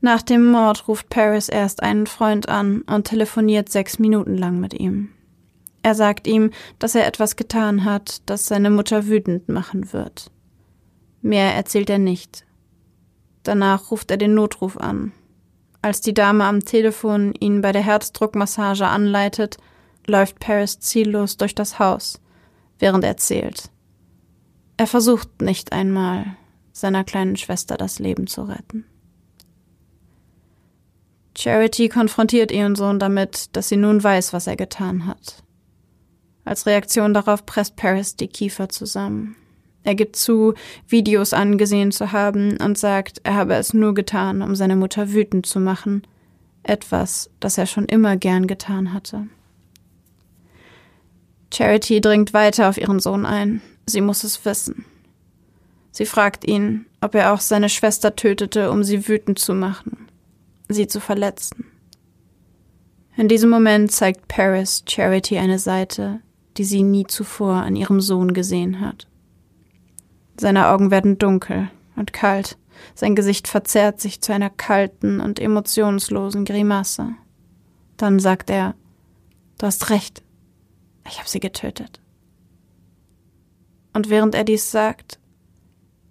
Nach 0.00 0.22
dem 0.22 0.50
Mord 0.50 0.88
ruft 0.88 1.08
Paris 1.08 1.48
erst 1.48 1.82
einen 1.82 2.06
Freund 2.06 2.48
an 2.48 2.82
und 2.82 3.08
telefoniert 3.08 3.70
sechs 3.70 3.98
Minuten 3.98 4.36
lang 4.36 4.60
mit 4.60 4.74
ihm. 4.74 5.10
Er 5.82 5.94
sagt 5.94 6.26
ihm, 6.26 6.50
dass 6.78 6.94
er 6.94 7.06
etwas 7.06 7.36
getan 7.36 7.84
hat, 7.84 8.22
das 8.26 8.46
seine 8.46 8.70
Mutter 8.70 9.06
wütend 9.06 9.48
machen 9.48 9.92
wird. 9.92 10.30
Mehr 11.26 11.56
erzählt 11.56 11.90
er 11.90 11.98
nicht. 11.98 12.44
Danach 13.42 13.90
ruft 13.90 14.12
er 14.12 14.16
den 14.16 14.34
Notruf 14.34 14.76
an. 14.76 15.10
Als 15.82 16.00
die 16.00 16.14
Dame 16.14 16.44
am 16.44 16.64
Telefon 16.64 17.34
ihn 17.40 17.62
bei 17.62 17.72
der 17.72 17.82
Herzdruckmassage 17.82 18.86
anleitet, 18.86 19.56
läuft 20.06 20.38
Paris 20.38 20.78
ziellos 20.78 21.36
durch 21.36 21.56
das 21.56 21.80
Haus, 21.80 22.20
während 22.78 23.02
er 23.02 23.16
zählt. 23.16 23.70
Er 24.76 24.86
versucht 24.86 25.42
nicht 25.42 25.72
einmal, 25.72 26.36
seiner 26.70 27.02
kleinen 27.02 27.34
Schwester 27.34 27.76
das 27.76 27.98
Leben 27.98 28.28
zu 28.28 28.42
retten. 28.42 28.84
Charity 31.36 31.88
konfrontiert 31.88 32.52
ihren 32.52 32.76
Sohn 32.76 33.00
damit, 33.00 33.56
dass 33.56 33.68
sie 33.68 33.76
nun 33.76 34.00
weiß, 34.00 34.32
was 34.32 34.46
er 34.46 34.54
getan 34.54 35.06
hat. 35.06 35.42
Als 36.44 36.66
Reaktion 36.66 37.14
darauf 37.14 37.44
presst 37.44 37.74
Paris 37.74 38.14
die 38.14 38.28
Kiefer 38.28 38.68
zusammen. 38.68 39.34
Er 39.86 39.94
gibt 39.94 40.16
zu, 40.16 40.54
Videos 40.88 41.32
angesehen 41.32 41.92
zu 41.92 42.10
haben 42.10 42.56
und 42.56 42.76
sagt, 42.76 43.20
er 43.22 43.36
habe 43.36 43.54
es 43.54 43.72
nur 43.72 43.94
getan, 43.94 44.42
um 44.42 44.56
seine 44.56 44.74
Mutter 44.74 45.12
wütend 45.12 45.46
zu 45.46 45.60
machen. 45.60 46.02
Etwas, 46.64 47.30
das 47.38 47.56
er 47.56 47.66
schon 47.66 47.84
immer 47.84 48.16
gern 48.16 48.48
getan 48.48 48.92
hatte. 48.92 49.28
Charity 51.54 52.00
dringt 52.00 52.34
weiter 52.34 52.68
auf 52.68 52.78
ihren 52.78 52.98
Sohn 52.98 53.24
ein. 53.24 53.62
Sie 53.86 54.00
muss 54.00 54.24
es 54.24 54.44
wissen. 54.44 54.84
Sie 55.92 56.04
fragt 56.04 56.44
ihn, 56.44 56.86
ob 57.00 57.14
er 57.14 57.32
auch 57.32 57.40
seine 57.40 57.68
Schwester 57.68 58.16
tötete, 58.16 58.72
um 58.72 58.82
sie 58.82 59.06
wütend 59.06 59.38
zu 59.38 59.54
machen, 59.54 60.08
sie 60.68 60.88
zu 60.88 60.98
verletzen. 60.98 61.64
In 63.16 63.28
diesem 63.28 63.50
Moment 63.50 63.92
zeigt 63.92 64.26
Paris 64.26 64.82
Charity 64.88 65.38
eine 65.38 65.60
Seite, 65.60 66.18
die 66.56 66.64
sie 66.64 66.82
nie 66.82 67.06
zuvor 67.06 67.54
an 67.54 67.76
ihrem 67.76 68.00
Sohn 68.00 68.34
gesehen 68.34 68.80
hat. 68.80 69.06
Seine 70.38 70.68
Augen 70.68 70.90
werden 70.90 71.18
dunkel 71.18 71.70
und 71.96 72.12
kalt, 72.12 72.58
sein 72.94 73.14
Gesicht 73.14 73.48
verzerrt 73.48 74.00
sich 74.00 74.20
zu 74.20 74.32
einer 74.32 74.50
kalten 74.50 75.20
und 75.20 75.38
emotionslosen 75.38 76.44
Grimasse. 76.44 77.14
Dann 77.96 78.18
sagt 78.18 78.50
er 78.50 78.74
Du 79.58 79.66
hast 79.66 79.88
recht, 79.88 80.22
ich 81.08 81.18
habe 81.18 81.28
sie 81.28 81.40
getötet. 81.40 82.00
Und 83.94 84.10
während 84.10 84.34
er 84.34 84.44
dies 84.44 84.70
sagt, 84.70 85.18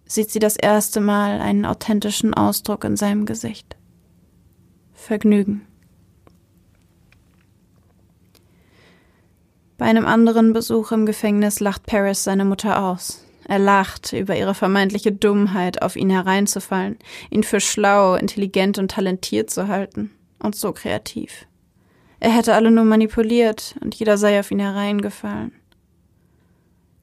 sieht 0.07 0.31
sie 0.31 0.39
das 0.39 0.55
erste 0.55 0.99
Mal 0.99 1.39
einen 1.39 1.65
authentischen 1.65 2.33
Ausdruck 2.33 2.83
in 2.83 2.95
seinem 2.95 3.27
Gesicht. 3.27 3.75
Vergnügen. 4.93 5.67
Bei 9.77 9.85
einem 9.85 10.05
anderen 10.05 10.53
Besuch 10.53 10.91
im 10.91 11.05
Gefängnis 11.05 11.59
lacht 11.59 11.85
Paris 11.85 12.23
seine 12.23 12.45
Mutter 12.45 12.81
aus. 12.83 13.24
Er 13.47 13.59
lacht 13.59 14.13
über 14.13 14.35
ihre 14.35 14.55
vermeintliche 14.55 15.11
Dummheit, 15.11 15.81
auf 15.81 15.95
ihn 15.95 16.09
hereinzufallen, 16.09 16.97
ihn 17.29 17.43
für 17.43 17.59
schlau, 17.59 18.15
intelligent 18.15 18.79
und 18.79 18.91
talentiert 18.91 19.49
zu 19.49 19.67
halten 19.67 20.11
und 20.39 20.55
so 20.55 20.71
kreativ. 20.71 21.45
Er 22.19 22.31
hätte 22.31 22.55
alle 22.55 22.71
nur 22.71 22.85
manipuliert 22.85 23.75
und 23.81 23.93
jeder 23.93 24.17
sei 24.17 24.39
auf 24.39 24.49
ihn 24.49 24.59
hereingefallen. 24.59 25.51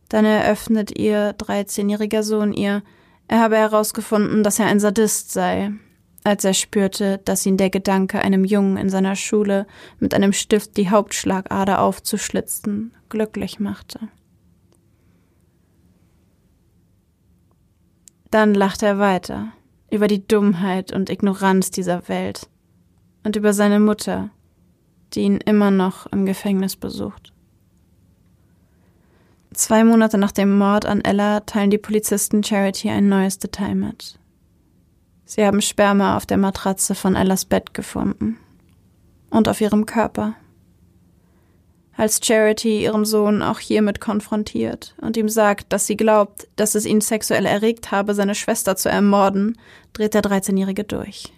Dann 0.08 0.24
eröffnet 0.24 0.98
ihr 0.98 1.34
13-jähriger 1.38 2.22
Sohn 2.22 2.52
ihr, 2.52 2.82
er 3.28 3.40
habe 3.40 3.56
herausgefunden, 3.56 4.42
dass 4.42 4.58
er 4.58 4.66
ein 4.66 4.80
Sadist 4.80 5.32
sei, 5.32 5.72
als 6.24 6.44
er 6.44 6.54
spürte, 6.54 7.18
dass 7.24 7.46
ihn 7.46 7.56
der 7.56 7.70
Gedanke, 7.70 8.20
einem 8.20 8.44
Jungen 8.44 8.76
in 8.76 8.90
seiner 8.90 9.16
Schule 9.16 9.66
mit 10.00 10.12
einem 10.12 10.32
Stift 10.32 10.76
die 10.76 10.90
Hauptschlagader 10.90 11.80
aufzuschlitzen, 11.80 12.92
glücklich 13.08 13.58
machte. 13.58 14.08
Dann 18.32 18.54
lacht 18.54 18.82
er 18.82 18.98
weiter 18.98 19.52
über 19.90 20.08
die 20.08 20.26
Dummheit 20.26 20.90
und 20.90 21.10
Ignoranz 21.10 21.70
dieser 21.70 22.08
Welt 22.08 22.48
und 23.24 23.36
über 23.36 23.52
seine 23.52 23.78
Mutter, 23.78 24.30
die 25.12 25.20
ihn 25.20 25.36
immer 25.36 25.70
noch 25.70 26.06
im 26.06 26.24
Gefängnis 26.24 26.74
besucht. 26.74 27.34
Zwei 29.52 29.84
Monate 29.84 30.16
nach 30.16 30.32
dem 30.32 30.56
Mord 30.56 30.86
an 30.86 31.02
Ella 31.02 31.40
teilen 31.40 31.68
die 31.68 31.76
Polizisten 31.76 32.42
Charity 32.42 32.88
ein 32.88 33.10
neues 33.10 33.38
Detail 33.38 33.74
mit. 33.74 34.18
Sie 35.26 35.44
haben 35.44 35.60
Sperma 35.60 36.16
auf 36.16 36.24
der 36.24 36.38
Matratze 36.38 36.94
von 36.94 37.16
Ellas 37.16 37.44
Bett 37.44 37.74
gefunden 37.74 38.38
und 39.28 39.46
auf 39.46 39.60
ihrem 39.60 39.84
Körper 39.84 40.36
als 41.96 42.20
Charity 42.22 42.82
ihren 42.82 43.04
Sohn 43.04 43.42
auch 43.42 43.58
hiermit 43.58 44.00
konfrontiert 44.00 44.94
und 45.00 45.16
ihm 45.16 45.28
sagt, 45.28 45.72
dass 45.72 45.86
sie 45.86 45.96
glaubt, 45.96 46.48
dass 46.56 46.74
es 46.74 46.86
ihn 46.86 47.00
sexuell 47.00 47.44
erregt 47.44 47.90
habe, 47.90 48.14
seine 48.14 48.34
Schwester 48.34 48.76
zu 48.76 48.88
ermorden, 48.88 49.58
dreht 49.92 50.14
der 50.14 50.22
13-Jährige 50.22 50.84
durch. 50.84 51.32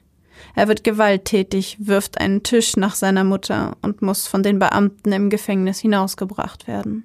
Er 0.55 0.68
wird 0.68 0.85
gewalttätig, 0.85 1.76
wirft 1.81 2.20
einen 2.20 2.43
Tisch 2.43 2.76
nach 2.76 2.94
seiner 2.94 3.24
Mutter 3.24 3.76
und 3.82 4.02
muss 4.02 4.26
von 4.26 4.43
den 4.43 4.59
Beamten 4.59 5.12
im 5.12 5.31
Gefängnis 5.31 5.81
hinausgebracht 5.81 6.68
werden. 6.68 7.05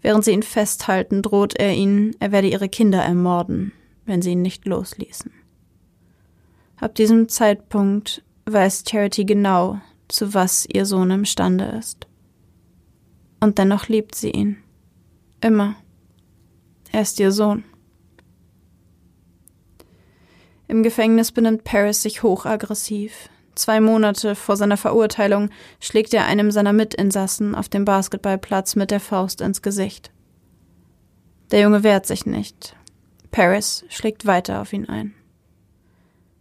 Während 0.00 0.24
sie 0.24 0.32
ihn 0.32 0.42
festhalten, 0.42 1.20
droht 1.20 1.54
er 1.56 1.74
ihnen, 1.74 2.16
er 2.20 2.32
werde 2.32 2.48
ihre 2.48 2.70
Kinder 2.70 3.02
ermorden, 3.02 3.72
wenn 4.06 4.22
sie 4.22 4.32
ihn 4.32 4.42
nicht 4.42 4.64
losließen. 4.64 5.30
Ab 6.78 6.94
diesem 6.94 7.28
Zeitpunkt 7.28 8.22
weiß 8.46 8.84
Charity 8.88 9.26
genau, 9.26 9.80
zu 10.08 10.32
was 10.32 10.66
ihr 10.66 10.86
Sohn 10.86 11.10
imstande 11.10 11.66
ist. 11.78 12.06
Und 13.40 13.58
dennoch 13.58 13.88
liebt 13.88 14.14
sie 14.14 14.30
ihn. 14.30 14.58
Immer. 15.40 15.76
Er 16.92 17.02
ist 17.02 17.18
ihr 17.18 17.32
Sohn. 17.32 17.64
Im 20.68 20.82
Gefängnis 20.82 21.32
benimmt 21.32 21.64
Paris 21.64 22.02
sich 22.02 22.22
hochaggressiv. 22.22 23.28
Zwei 23.54 23.80
Monate 23.80 24.34
vor 24.34 24.56
seiner 24.56 24.76
Verurteilung 24.76 25.50
schlägt 25.80 26.14
er 26.14 26.26
einem 26.26 26.50
seiner 26.50 26.72
Mitinsassen 26.72 27.54
auf 27.54 27.68
dem 27.68 27.84
Basketballplatz 27.84 28.76
mit 28.76 28.90
der 28.90 29.00
Faust 29.00 29.40
ins 29.40 29.62
Gesicht. 29.62 30.12
Der 31.50 31.60
Junge 31.60 31.82
wehrt 31.82 32.06
sich 32.06 32.26
nicht. 32.26 32.76
Paris 33.30 33.84
schlägt 33.88 34.26
weiter 34.26 34.60
auf 34.60 34.72
ihn 34.72 34.88
ein. 34.88 35.14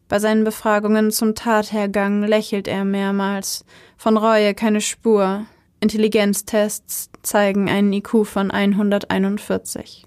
Bei 0.08 0.20
seinen 0.20 0.44
Befragungen 0.44 1.12
zum 1.12 1.36
Tathergang 1.36 2.24
lächelt 2.24 2.68
er 2.68 2.86
mehrmals, 2.86 3.66
von 3.98 4.18
Reue 4.18 4.54
keine 4.54 4.82
Spur, 4.82 5.46
Intelligenztests 5.82 7.10
zeigen 7.22 7.70
einen 7.70 7.94
IQ 7.94 8.26
von 8.26 8.52
141. 8.52 10.06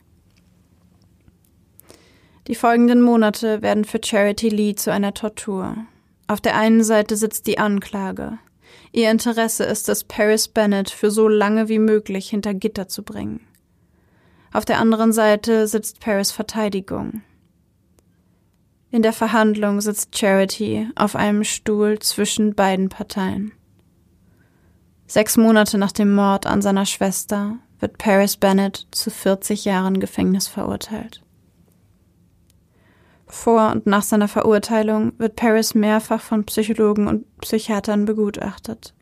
Die 2.47 2.55
folgenden 2.55 3.01
Monate 3.01 3.63
werden 3.63 3.85
für 3.85 4.01
Charity 4.05 4.49
Lee 4.49 4.75
zu 4.75 4.93
einer 4.93 5.15
Tortur. 5.15 5.77
Auf 6.27 6.41
der 6.41 6.57
einen 6.57 6.85
Seite 6.85 7.17
sitzt 7.17 7.47
die 7.47 7.59
Anklage. 7.59 8.39
Ihr 8.93 9.11
Interesse 9.11 9.65
ist 9.65 9.89
es, 9.89 10.05
Paris 10.05 10.49
Bennett 10.49 10.91
für 10.91 11.11
so 11.11 11.29
lange 11.29 11.69
wie 11.69 11.79
möglich 11.79 12.29
hinter 12.29 12.53
Gitter 12.53 12.89
zu 12.89 13.03
bringen. 13.03 13.41
Auf 14.53 14.67
der 14.67 14.79
anderen 14.79 15.13
Seite 15.13 15.67
sitzt 15.67 16.01
Paris 16.01 16.33
Verteidigung. 16.33 17.23
In 18.91 19.01
der 19.01 19.15
Verhandlung 19.15 19.81
sitzt 19.81 20.19
Charity 20.19 20.91
auf 20.97 21.17
einem 21.17 21.45
Stuhl 21.45 21.99
zwischen 22.01 22.55
beiden 22.55 22.91
Parteien. 22.91 23.53
Sechs 25.13 25.37
Monate 25.37 25.77
nach 25.77 25.93
dem 25.93 26.15
Mord 26.15 26.47
an 26.47 26.63
seiner 26.63 26.87
Schwester 26.87 27.59
wird 27.81 27.99
Paris 27.99 28.39
Bennett 28.39 28.87
zu 28.93 29.11
40 29.11 29.67
Jahren 29.67 30.01
Gefängnis 30.01 30.49
verurteilt. 30.49 31.23
Vor 33.27 33.73
und 33.73 33.85
nach 33.85 34.05
seiner 34.05 34.27
Verurteilung 34.27 35.13
wird 35.19 35.37
Paris 35.37 35.75
mehrfach 35.75 36.23
von 36.23 36.47
Psychologen 36.47 37.09
und 37.09 37.27
Psychiatern 37.43 38.07
begutachtet. 38.07 38.95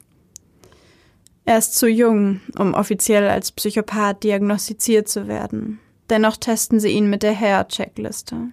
Er 1.44 1.58
ist 1.58 1.76
zu 1.76 1.86
jung, 1.86 2.40
um 2.58 2.74
offiziell 2.74 3.28
als 3.28 3.52
Psychopath 3.52 4.24
diagnostiziert 4.24 5.08
zu 5.08 5.28
werden. 5.28 5.78
Dennoch 6.08 6.38
testen 6.38 6.80
sie 6.80 6.88
ihn 6.88 7.08
mit 7.08 7.22
der 7.22 7.38
Hare-Checkliste. 7.38 8.48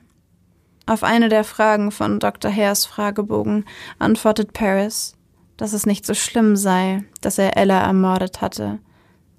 Auf 0.85 1.03
eine 1.03 1.27
der 1.27 1.43
Fragen 1.43 1.89
von 1.89 2.19
Dr. 2.19 2.55
Hares 2.55 2.85
Fragebogen 2.85 3.65
antwortet 3.97 4.53
Paris, 4.53 5.16
dass 5.57 5.73
es 5.73 5.85
nicht 5.85 6.05
so 6.05 6.13
schlimm 6.13 6.55
sei, 6.55 7.03
dass 7.21 7.38
er 7.38 7.57
Ella 7.57 7.81
ermordet 7.81 8.41
hatte, 8.41 8.79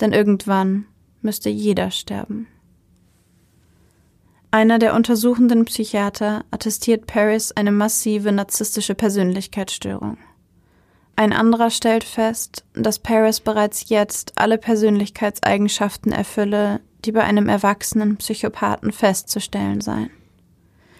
denn 0.00 0.12
irgendwann 0.12 0.84
müsste 1.22 1.48
jeder 1.48 1.90
sterben. 1.90 2.48
Einer 4.50 4.78
der 4.78 4.94
untersuchenden 4.94 5.64
Psychiater 5.66 6.44
attestiert 6.50 7.06
Paris 7.06 7.52
eine 7.52 7.70
massive 7.70 8.32
narzisstische 8.32 8.94
Persönlichkeitsstörung. 8.94 10.16
Ein 11.16 11.32
anderer 11.32 11.70
stellt 11.70 12.04
fest, 12.04 12.64
dass 12.74 12.98
Paris 12.98 13.40
bereits 13.40 13.88
jetzt 13.88 14.32
alle 14.36 14.56
Persönlichkeitseigenschaften 14.56 16.12
erfülle, 16.12 16.80
die 17.04 17.12
bei 17.12 17.24
einem 17.24 17.48
erwachsenen 17.48 18.16
Psychopathen 18.16 18.92
festzustellen 18.92 19.80
seien. 19.80 20.10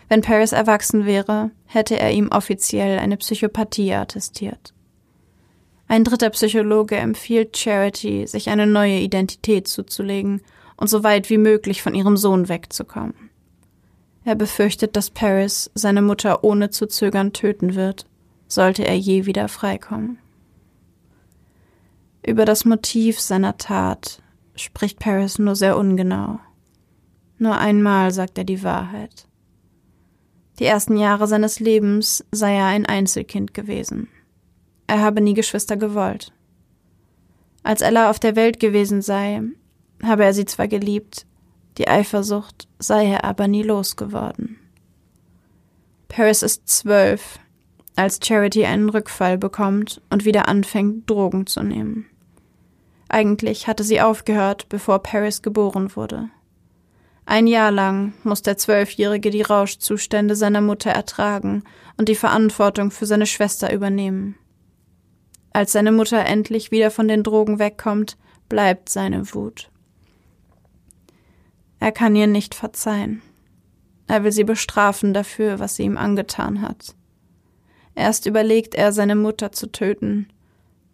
Wenn 0.09 0.23
Paris 0.23 0.53
erwachsen 0.53 1.07
wäre, 1.07 1.51
hätte 1.67 1.99
er 1.99 2.11
ihm 2.13 2.29
offiziell 2.31 2.99
eine 2.99 3.17
Psychopathie 3.17 3.95
attestiert. 3.95 4.75
Ein 5.89 6.05
dritter 6.05 6.29
Psychologe 6.31 6.97
empfiehlt 6.97 7.57
Charity, 7.57 8.27
sich 8.27 8.51
eine 8.51 8.67
neue 8.67 9.01
Identität 9.01 9.67
zuzulegen 9.67 10.43
und 10.77 10.89
so 10.89 11.03
weit 11.03 11.31
wie 11.31 11.39
möglich 11.39 11.83
von 11.83 11.95
ihrem 11.95 12.19
Sohn 12.19 12.49
wegzukommen. 12.51 13.31
Er 14.25 14.35
befürchtet, 14.35 14.95
dass 14.95 15.11
Paris 15.11 15.71
seine 15.75 16.03
Mutter 16.03 16.45
ohne 16.45 16.69
zu 16.69 16.87
zögern 16.87 17.33
töten 17.33 17.75
wird, 17.75 18.05
sollte 18.47 18.87
er 18.87 18.97
je 18.97 19.25
wieder 19.25 19.49
freikommen. 19.49 20.19
Über 22.27 22.45
das 22.45 22.67
Motiv 22.67 23.19
seiner 23.19 23.57
Tat 23.57 24.23
spricht 24.55 24.99
Paris 24.99 25.39
nur 25.39 25.57
sehr 25.57 25.79
ungenau. 25.79 26.41
Nur 27.39 27.57
einmal 27.57 28.11
sagt 28.11 28.37
er 28.37 28.45
die 28.45 28.63
Wahrheit. 28.63 29.27
Die 30.59 30.67
ersten 30.67 30.99
Jahre 30.99 31.27
seines 31.27 31.61
Lebens 31.61 32.25
sei 32.31 32.57
er 32.57 32.67
ein 32.67 32.85
Einzelkind 32.85 33.55
gewesen. 33.55 34.09
Er 34.89 35.01
habe 35.01 35.21
nie 35.21 35.35
Geschwister 35.35 35.77
gewollt. 35.77 36.33
Als 37.63 37.83
Ella 37.83 38.11
auf 38.11 38.19
der 38.19 38.35
Welt 38.35 38.59
gewesen 38.59 39.03
sei, 39.03 39.43
habe 40.03 40.25
er 40.25 40.33
sie 40.33 40.47
zwar 40.47 40.67
geliebt, 40.67 41.27
die 41.77 41.87
Eifersucht 41.87 42.67
sei 42.79 43.07
er 43.07 43.25
aber 43.25 43.47
nie 43.47 43.63
losgeworden. 43.63 44.57
Paris 46.09 46.43
ist 46.43 46.69
zwölf, 46.69 47.39
als 47.97 48.19
Charity 48.25 48.65
einen 48.65 48.89
Rückfall 48.89 49.37
bekommt 49.37 50.01
und 50.09 50.25
wieder 50.25 50.49
anfängt, 50.49 51.09
Drogen 51.11 51.47
zu 51.47 51.63
nehmen. 51.63 52.07
Eigentlich 53.11 53.67
hatte 53.67 53.85
sie 53.85 54.01
aufgehört, 54.01 54.69
bevor 54.71 55.03
Paris 55.03 55.43
geboren 55.43 55.95
wurde. 55.97 56.31
Ein 57.27 57.47
Jahr 57.47 57.71
lang 57.71 58.15
muss 58.25 58.41
der 58.41 58.57
Zwölfjährige 58.57 59.29
die 59.29 59.43
Rauschzustände 59.43 60.35
seiner 60.35 60.63
Mutter 60.63 60.91
ertragen 60.91 61.63
und 61.99 62.09
die 62.09 62.15
Verantwortung 62.15 62.91
für 62.91 63.05
seine 63.05 63.27
Schwester 63.27 63.71
übernehmen. 63.71 64.37
Als 65.53 65.73
seine 65.73 65.93
Mutter 65.93 66.25
endlich 66.25 66.71
wieder 66.71 66.91
von 66.91 67.09
den 67.09 67.23
Drogen 67.23 67.59
wegkommt, 67.59 68.17
bleibt 68.49 68.89
seine 68.89 69.35
Wut. 69.35 69.71
Er 71.81 71.93
kann 71.93 72.17
ihr 72.17 72.27
nicht 72.27 72.55
verzeihen. 72.55 73.23
Er 74.07 74.25
will 74.25 74.33
sie 74.33 74.45
bestrafen 74.45 75.13
dafür, 75.15 75.59
was 75.59 75.77
sie 75.77 75.85
ihm 75.85 75.97
angetan 75.97 76.63
hat. 76.63 76.95
Erst 77.95 78.27
überlegt 78.27 78.75
er, 78.75 78.93
seine 78.93 79.17
Mutter 79.17 79.53
zu 79.53 79.71
töten. 79.71 80.29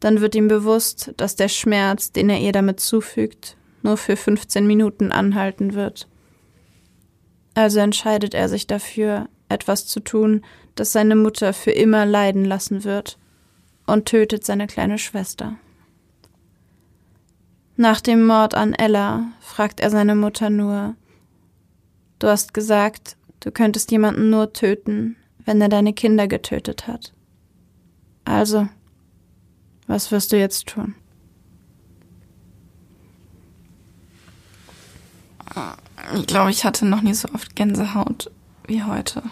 Dann 0.01 0.21
wird 0.21 0.35
ihm 0.35 0.49
bewusst, 0.49 1.13
dass 1.17 1.37
der 1.37 1.49
Schmerz, 1.49 2.13
den 2.13 2.29
er 2.29 2.41
ihr 2.41 2.53
damit 2.53 2.81
zufügt, 2.81 3.57
nur 3.83 3.97
für 3.97 4.17
15 4.17 4.67
Minuten 4.67 5.13
anhalten 5.13 5.75
wird. 5.75 6.09
Also 7.55 7.79
entscheidet 7.79 8.35
er 8.35 8.49
sich 8.49 8.67
dafür, 8.67 9.29
etwas 9.49 9.87
zu 9.87 10.01
tun, 10.01 10.45
das 10.75 10.93
seine 10.93 11.15
Mutter 11.15 11.53
für 11.53 11.71
immer 11.71 12.05
leiden 12.05 12.45
lassen 12.45 12.85
wird, 12.85 13.19
und 13.87 14.07
tötet 14.07 14.45
seine 14.45 14.67
kleine 14.67 14.99
Schwester. 14.99 15.57
Nach 17.77 18.01
dem 18.01 18.27
Mord 18.27 18.55
an 18.55 18.73
Ella 18.73 19.33
fragt 19.41 19.81
er 19.81 19.91
seine 19.91 20.15
Mutter 20.15 20.51
nur 20.51 20.95
Du 22.19 22.29
hast 22.29 22.55
gesagt, 22.55 23.17
du 23.41 23.51
könntest 23.51 23.91
jemanden 23.91 24.31
nur 24.31 24.53
töten, 24.53 25.17
wenn 25.45 25.61
er 25.61 25.69
deine 25.69 25.93
Kinder 25.93 26.29
getötet 26.29 26.87
hat. 26.87 27.13
Also, 28.25 28.69
was 29.87 30.11
wirst 30.11 30.33
du 30.33 30.39
jetzt 30.39 30.69
tun? 30.69 30.95
Ich 36.15 36.27
glaube, 36.27 36.51
ich 36.51 36.65
hatte 36.65 36.87
noch 36.87 37.03
nie 37.03 37.15
so 37.15 37.29
oft 37.35 37.55
Gänsehaut 37.55 38.31
wie 38.67 38.83
heute. 38.83 39.23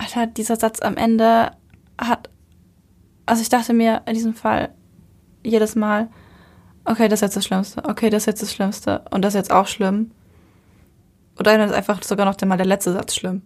Alter, 0.00 0.26
dieser 0.26 0.56
Satz 0.56 0.80
am 0.80 0.96
Ende 0.96 1.52
hat 1.98 2.30
also 3.30 3.42
ich 3.42 3.48
dachte 3.48 3.72
mir 3.72 4.02
in 4.06 4.14
diesem 4.14 4.34
Fall 4.34 4.74
jedes 5.44 5.76
Mal, 5.76 6.08
okay, 6.84 7.06
das 7.06 7.18
ist 7.18 7.22
jetzt 7.22 7.36
das 7.36 7.44
Schlimmste, 7.44 7.84
okay, 7.84 8.10
das 8.10 8.22
ist 8.22 8.26
jetzt 8.26 8.42
das 8.42 8.52
Schlimmste 8.52 9.04
und 9.12 9.22
das 9.22 9.34
ist 9.34 9.38
jetzt 9.38 9.52
auch 9.52 9.68
schlimm. 9.68 10.10
Oder 11.38 11.56
dann 11.56 11.68
ist 11.68 11.74
einfach 11.74 12.02
sogar 12.02 12.26
noch 12.26 12.40
mal 12.44 12.56
der 12.56 12.66
letzte 12.66 12.92
Satz 12.92 13.14
schlimm. 13.14 13.42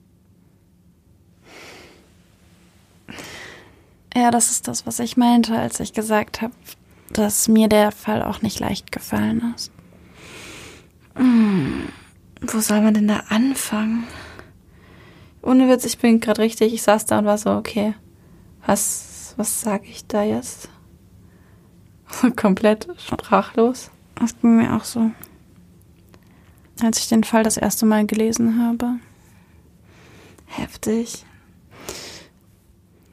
Ja, 4.16 4.31
das 4.31 4.51
ist 4.51 4.68
das, 4.68 4.86
was 4.86 5.01
ich 5.01 5.18
meinte, 5.18 5.55
als 5.55 5.81
ich 5.81 5.93
gesagt 5.93 6.40
habe, 6.40 6.55
dass 7.12 7.47
mir 7.47 7.68
der 7.68 7.93
Fall 7.93 8.22
auch 8.22 8.40
nicht 8.40 8.60
leicht 8.60 8.90
gefallen 8.90 9.52
ist. 9.55 9.70
Hm, 11.14 11.90
wo 12.40 12.59
soll 12.60 12.81
man 12.81 12.94
denn 12.94 13.09
da 13.09 13.24
anfangen? 13.28 14.05
Ohne 15.44 15.68
Witz, 15.68 15.84
ich 15.84 15.98
bin 15.98 16.20
gerade 16.20 16.42
richtig, 16.42 16.72
ich 16.72 16.82
saß 16.82 17.06
da 17.06 17.18
und 17.18 17.26
war 17.26 17.38
so, 17.38 17.50
okay, 17.50 17.94
was 18.66 19.14
was 19.36 19.60
sage 19.60 19.86
ich 19.86 20.06
da 20.06 20.22
jetzt? 20.22 20.68
Komplett 22.36 22.88
sprachlos. 22.98 23.90
Das 24.14 24.38
ging 24.40 24.56
mir 24.56 24.76
auch 24.76 24.84
so. 24.84 25.10
Als 26.82 26.98
ich 26.98 27.08
den 27.08 27.24
Fall 27.24 27.42
das 27.42 27.56
erste 27.56 27.86
Mal 27.86 28.06
gelesen 28.06 28.62
habe. 28.62 28.96
Heftig. 30.46 31.24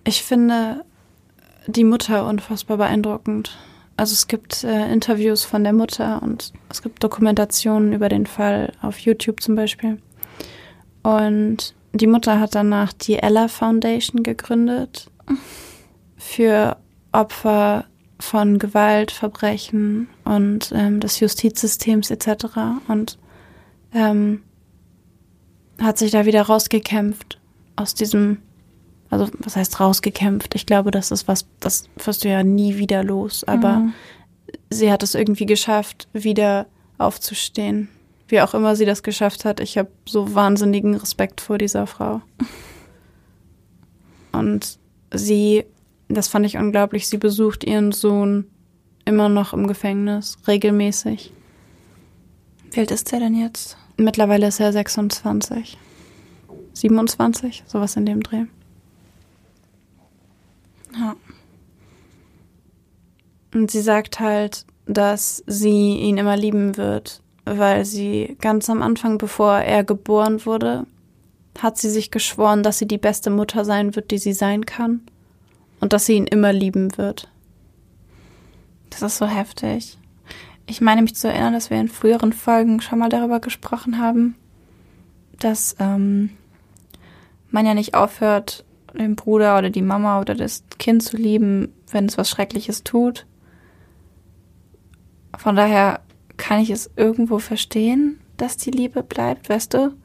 Ich 0.03 0.23
finde 0.23 0.85
die 1.67 1.83
Mutter 1.83 2.27
unfassbar 2.27 2.77
beeindruckend. 2.77 3.57
Also 3.97 4.13
es 4.13 4.27
gibt 4.27 4.63
äh, 4.63 4.91
Interviews 4.91 5.43
von 5.43 5.63
der 5.63 5.73
Mutter 5.73 6.21
und 6.23 6.53
es 6.69 6.81
gibt 6.81 7.03
Dokumentationen 7.03 7.93
über 7.93 8.09
den 8.09 8.25
Fall 8.25 8.73
auf 8.81 8.99
YouTube 8.99 9.41
zum 9.41 9.55
Beispiel. 9.55 10.01
Und 11.03 11.75
die 11.93 12.07
Mutter 12.07 12.39
hat 12.39 12.55
danach 12.55 12.93
die 12.93 13.18
Ella 13.18 13.47
Foundation 13.47 14.23
gegründet 14.23 15.09
für 16.18 16.77
Opfer 17.11 17.85
von 18.19 18.59
Gewalt, 18.59 19.11
Verbrechen 19.11 20.07
und 20.23 20.72
ähm, 20.76 20.99
des 20.99 21.19
Justizsystems 21.19 22.11
etc. 22.11 22.45
Und 22.88 23.18
ähm, 23.93 24.43
hat 25.80 25.97
sich 25.97 26.11
da 26.11 26.26
wieder 26.26 26.43
rausgekämpft 26.43 27.39
aus 27.76 27.95
diesem, 27.95 28.38
also 29.09 29.27
was 29.39 29.55
heißt 29.55 29.80
rausgekämpft? 29.80 30.55
Ich 30.55 30.65
glaube, 30.65 30.91
das 30.91 31.11
ist 31.11 31.27
was, 31.27 31.47
das 31.59 31.89
wirst 31.97 32.23
du 32.23 32.30
ja 32.30 32.43
nie 32.43 32.77
wieder 32.77 33.03
los. 33.03 33.43
Aber 33.43 33.77
mhm. 33.77 33.93
sie 34.69 34.91
hat 34.91 35.03
es 35.03 35.15
irgendwie 35.15 35.47
geschafft, 35.47 36.07
wieder 36.13 36.68
aufzustehen. 36.97 37.89
Wie 38.31 38.41
auch 38.41 38.53
immer 38.53 38.75
sie 38.75 38.85
das 38.85 39.03
geschafft 39.03 39.45
hat. 39.45 39.59
Ich 39.59 39.77
habe 39.77 39.91
so 40.07 40.33
wahnsinnigen 40.33 40.95
Respekt 40.95 41.41
vor 41.41 41.57
dieser 41.57 41.85
Frau. 41.85 42.21
Und 44.31 44.79
sie 45.13 45.65
das 46.15 46.27
fand 46.27 46.45
ich 46.45 46.57
unglaublich. 46.57 47.07
Sie 47.07 47.17
besucht 47.17 47.63
ihren 47.63 47.91
Sohn 47.91 48.45
immer 49.05 49.29
noch 49.29 49.53
im 49.53 49.67
Gefängnis, 49.67 50.37
regelmäßig. 50.47 51.33
Wie 52.71 52.79
alt 52.79 52.91
ist 52.91 53.11
er 53.13 53.19
denn 53.19 53.35
jetzt? 53.35 53.77
Mittlerweile 53.97 54.47
ist 54.47 54.59
er 54.59 54.71
26. 54.71 55.77
27, 56.73 57.63
sowas 57.67 57.95
in 57.95 58.05
dem 58.05 58.23
Dreh. 58.23 58.45
Ja. 60.97 61.15
Und 63.53 63.69
sie 63.69 63.81
sagt 63.81 64.19
halt, 64.19 64.65
dass 64.85 65.43
sie 65.45 65.97
ihn 65.97 66.17
immer 66.17 66.37
lieben 66.37 66.77
wird, 66.77 67.21
weil 67.45 67.85
sie 67.85 68.38
ganz 68.39 68.69
am 68.69 68.81
Anfang, 68.81 69.18
bevor 69.18 69.57
er 69.57 69.84
geboren 69.84 70.45
wurde, 70.45 70.85
hat 71.59 71.77
sie 71.77 71.89
sich 71.89 72.11
geschworen, 72.11 72.63
dass 72.63 72.77
sie 72.77 72.88
die 72.88 72.97
beste 72.97 73.30
Mutter 73.30 73.65
sein 73.65 73.95
wird, 73.95 74.11
die 74.11 74.18
sie 74.18 74.34
sein 74.34 74.65
kann. 74.65 75.01
Und 75.80 75.93
dass 75.93 76.05
sie 76.05 76.13
ihn 76.13 76.27
immer 76.27 76.53
lieben 76.53 76.97
wird. 76.97 77.27
Das 78.91 79.01
ist 79.01 79.18
so 79.18 79.26
heftig. 79.26 79.97
Ich 80.68 80.80
meine 80.80 81.01
mich 81.01 81.15
zu 81.15 81.27
erinnern, 81.27 81.53
dass 81.53 81.72
wir 81.72 81.80
in 81.80 81.88
früheren 81.88 82.34
Folgen 82.34 82.81
schon 82.81 82.99
mal 82.99 83.09
darüber 83.09 83.39
gesprochen 83.39 83.97
haben, 83.97 84.35
dass 85.39 85.76
ähm, 85.80 86.30
man 87.49 87.65
ja 87.65 87.73
nicht 87.73 87.95
aufhört, 87.95 88.63
den 88.93 89.15
Bruder 89.15 89.57
oder 89.57 89.69
die 89.69 89.81
Mama 89.81 90.19
oder 90.22 90.35
das 90.35 90.63
Kind 90.77 91.01
zu 91.03 91.18
lieben, 91.18 91.73
wenn 91.91 92.05
es 92.05 92.18
was 92.18 92.30
Schreckliches 92.30 92.84
tut. 92.84 93.26
Von 95.38 95.55
daher 95.55 96.01
kann 96.41 96.59
ich 96.59 96.72
es 96.72 96.89
irgendwo 96.95 97.38
verstehen, 97.38 98.19
dass 98.35 98.57
die 98.57 98.72
Liebe 98.72 99.03
bleibt, 99.03 99.47
weißt 99.47 99.76
du? 99.76 99.95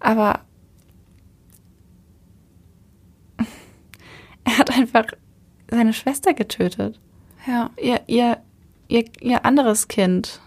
Aber 0.00 0.40
er 4.44 4.58
hat 4.58 4.70
einfach 4.74 5.04
seine 5.70 5.92
Schwester 5.92 6.32
getötet. 6.32 6.98
Ja. 7.46 7.68
Ihr, 7.76 8.00
ihr, 8.06 8.38
ihr, 8.88 9.04
ihr 9.20 9.44
anderes 9.44 9.88
Kind. 9.88 10.40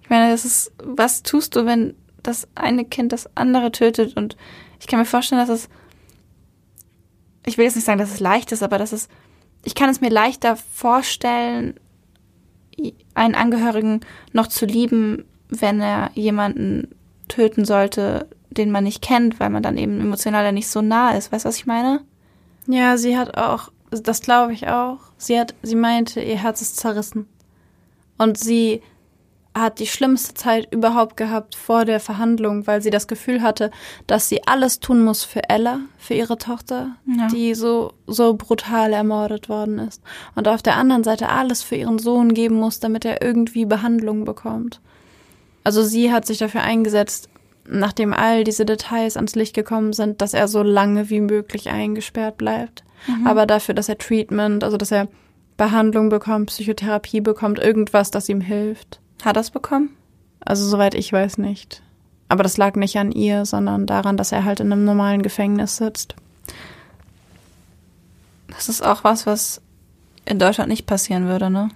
Ich 0.00 0.08
meine, 0.08 0.30
das 0.30 0.46
ist, 0.46 0.72
was 0.82 1.22
tust 1.22 1.54
du, 1.54 1.66
wenn 1.66 1.94
das 2.22 2.48
eine 2.54 2.86
Kind 2.86 3.12
das 3.12 3.28
andere 3.36 3.72
tötet? 3.72 4.16
Und 4.16 4.38
ich 4.80 4.86
kann 4.86 5.00
mir 5.00 5.04
vorstellen, 5.04 5.46
dass 5.46 5.50
es, 5.50 5.68
ich 7.44 7.58
will 7.58 7.66
jetzt 7.66 7.74
nicht 7.74 7.84
sagen, 7.84 7.98
dass 7.98 8.10
es 8.10 8.20
leicht 8.20 8.52
ist, 8.52 8.62
aber 8.62 8.78
dass 8.78 8.92
es, 8.92 9.10
ich 9.64 9.74
kann 9.74 9.90
es 9.90 10.00
mir 10.00 10.10
leichter 10.10 10.56
vorstellen, 10.56 11.78
einen 13.14 13.34
Angehörigen 13.34 14.00
noch 14.32 14.46
zu 14.46 14.66
lieben, 14.66 15.24
wenn 15.48 15.80
er 15.80 16.10
jemanden 16.14 16.88
töten 17.28 17.64
sollte, 17.64 18.26
den 18.50 18.70
man 18.70 18.84
nicht 18.84 19.02
kennt, 19.02 19.40
weil 19.40 19.50
man 19.50 19.62
dann 19.62 19.78
eben 19.78 20.00
emotional 20.00 20.50
nicht 20.52 20.68
so 20.68 20.82
nah 20.82 21.12
ist. 21.12 21.32
Weißt 21.32 21.44
du, 21.44 21.48
was 21.48 21.56
ich 21.56 21.66
meine? 21.66 22.00
Ja, 22.66 22.96
sie 22.96 23.16
hat 23.16 23.36
auch, 23.36 23.70
das 23.90 24.20
glaube 24.20 24.52
ich 24.52 24.68
auch. 24.68 24.98
Sie 25.16 25.38
hat, 25.38 25.54
sie 25.62 25.76
meinte, 25.76 26.20
ihr 26.20 26.38
Herz 26.42 26.62
ist 26.62 26.76
zerrissen. 26.76 27.26
Und 28.18 28.38
sie 28.38 28.82
hat 29.54 29.78
die 29.80 29.86
schlimmste 29.86 30.32
Zeit 30.34 30.72
überhaupt 30.72 31.16
gehabt 31.16 31.54
vor 31.54 31.84
der 31.84 32.00
Verhandlung, 32.00 32.66
weil 32.66 32.80
sie 32.80 32.90
das 32.90 33.06
Gefühl 33.06 33.42
hatte, 33.42 33.70
dass 34.06 34.28
sie 34.28 34.46
alles 34.46 34.80
tun 34.80 35.04
muss 35.04 35.24
für 35.24 35.48
Ella, 35.50 35.80
für 35.98 36.14
ihre 36.14 36.38
Tochter, 36.38 36.96
Ja. 37.06 37.28
die 37.28 37.54
so, 37.54 37.92
so 38.06 38.34
brutal 38.34 38.92
ermordet 38.94 39.48
worden 39.50 39.78
ist. 39.78 40.02
Und 40.34 40.48
auf 40.48 40.62
der 40.62 40.76
anderen 40.76 41.04
Seite 41.04 41.28
alles 41.28 41.62
für 41.62 41.76
ihren 41.76 41.98
Sohn 41.98 42.32
geben 42.32 42.54
muss, 42.56 42.80
damit 42.80 43.04
er 43.04 43.20
irgendwie 43.22 43.66
Behandlung 43.66 44.24
bekommt. 44.24 44.80
Also 45.64 45.82
sie 45.82 46.10
hat 46.12 46.26
sich 46.26 46.38
dafür 46.38 46.62
eingesetzt, 46.62 47.28
nachdem 47.68 48.12
all 48.14 48.44
diese 48.44 48.64
Details 48.64 49.16
ans 49.16 49.34
Licht 49.34 49.54
gekommen 49.54 49.92
sind, 49.92 50.20
dass 50.22 50.34
er 50.34 50.48
so 50.48 50.62
lange 50.62 51.10
wie 51.10 51.20
möglich 51.20 51.68
eingesperrt 51.68 52.36
bleibt. 52.38 52.84
Aber 53.26 53.46
dafür, 53.46 53.74
dass 53.74 53.88
er 53.88 53.98
Treatment, 53.98 54.64
also 54.64 54.76
dass 54.76 54.90
er 54.92 55.08
Behandlung 55.56 56.08
bekommt, 56.08 56.46
Psychotherapie 56.46 57.20
bekommt, 57.20 57.58
irgendwas, 57.58 58.10
das 58.10 58.28
ihm 58.28 58.40
hilft. 58.40 59.00
Hat 59.22 59.36
er 59.36 59.40
es 59.40 59.50
bekommen? 59.50 59.90
Also 60.40 60.66
soweit 60.68 60.94
ich 60.94 61.12
weiß 61.12 61.38
nicht. 61.38 61.82
Aber 62.28 62.42
das 62.42 62.56
lag 62.56 62.74
nicht 62.76 62.96
an 62.98 63.12
ihr, 63.12 63.44
sondern 63.44 63.86
daran, 63.86 64.16
dass 64.16 64.32
er 64.32 64.44
halt 64.44 64.60
in 64.60 64.72
einem 64.72 64.84
normalen 64.84 65.22
Gefängnis 65.22 65.76
sitzt. 65.76 66.14
Das 68.48 68.68
ist 68.68 68.82
auch 68.82 69.04
was, 69.04 69.26
was 69.26 69.60
in 70.24 70.38
Deutschland 70.38 70.68
nicht 70.70 70.86
passieren 70.86 71.26
würde, 71.26 71.50
ne? 71.50 71.68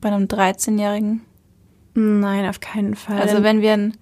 Bei 0.00 0.08
einem 0.08 0.24
13-Jährigen. 0.26 1.22
Nein, 1.94 2.48
auf 2.48 2.60
keinen 2.60 2.94
Fall. 2.94 3.20
Also 3.20 3.42
wenn 3.42 3.60
wir 3.60 3.72
ein, 3.72 3.96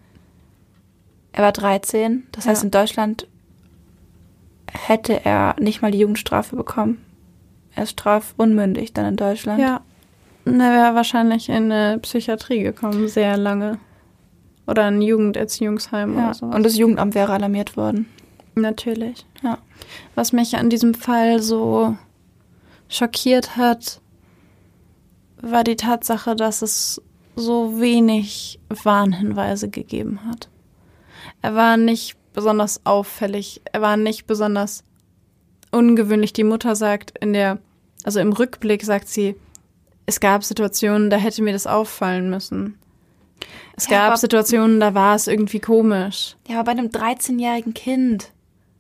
er 1.32 1.44
war 1.44 1.52
13, 1.52 2.26
das 2.32 2.47
heißt 2.47 2.62
Ja. 2.62 2.66
in 2.66 2.70
Deutschland 2.70 3.26
hätte 4.72 5.24
er 5.24 5.56
nicht 5.59 5.80
mal 5.80 5.90
die 5.90 5.98
Jugendstrafe 5.98 6.55
bekommen. 6.56 7.02
Er 7.74 7.84
ist 7.84 7.90
strafunmündig 7.93 8.93
dann 8.93 9.06
in 9.06 9.16
Deutschland. 9.16 9.60
ja, 9.60 9.80
er 10.47 10.73
wäre 10.73 10.94
wahrscheinlich 10.94 11.48
in 11.48 11.70
eine 11.73 11.98
Psychiatrie 11.98 12.62
gekommen, 12.62 13.09
sehr 13.09 13.36
lange. 13.36 13.78
Oder 14.66 14.85
ein 14.86 15.01
Jugenderziehungsheim 15.02 16.16
Ja. 16.16 16.24
oder 16.27 16.35
so. 16.35 16.47
Und 16.47 16.62
das 16.62 16.77
Jugendamt 16.77 17.14
wäre 17.14 17.32
alarmiert 17.32 17.77
worden. 17.77 18.09
Natürlich. 18.55 19.24
Ja. 19.43 19.59
Was 20.14 20.32
mich 20.32 20.56
an 20.56 20.70
diesem 20.70 20.94
Fall 20.94 21.40
so 21.43 21.97
schockiert 22.89 23.56
hat, 23.56 24.01
war 25.40 25.62
die 25.64 25.77
Tatsache, 25.77 26.35
dass 26.35 26.62
es 26.62 27.01
so 27.36 27.81
wenig 27.81 28.59
Warnhinweise 28.68 29.68
gegeben 29.68 30.20
hat. 30.27 30.48
Er 31.43 31.55
war 31.55 31.77
nicht 31.77 32.16
besonders 32.32 32.81
auffällig, 32.85 33.60
er 33.73 33.82
war 33.82 33.97
nicht 33.97 34.27
besonders 34.27 34.85
ungewöhnlich. 35.70 36.32
Die 36.32 36.44
Mutter 36.44 36.74
sagt 36.77 37.12
in 37.18 37.32
der, 37.35 37.59
also 38.05 38.20
im 38.20 38.32
Rückblick 38.32 38.85
sagt 38.85 39.09
sie, 39.09 39.36
es 40.06 40.20
gab 40.20 40.44
Situationen, 40.44 41.10
da 41.10 41.16
hätte 41.16 41.42
mir 41.42 41.52
das 41.52 41.66
auffallen 41.66 42.30
müssen. 42.30 42.78
Es 43.76 43.88
Ja, 43.88 44.08
gab 44.08 44.18
Situationen, 44.18 44.80
da 44.80 44.94
war 44.94 45.14
es 45.14 45.26
irgendwie 45.26 45.60
komisch. 45.60 46.36
Ja, 46.48 46.60
aber 46.60 46.72
bei 46.72 46.78
einem 46.78 46.88
13-jährigen 46.88 47.74
Kind. 47.74 48.32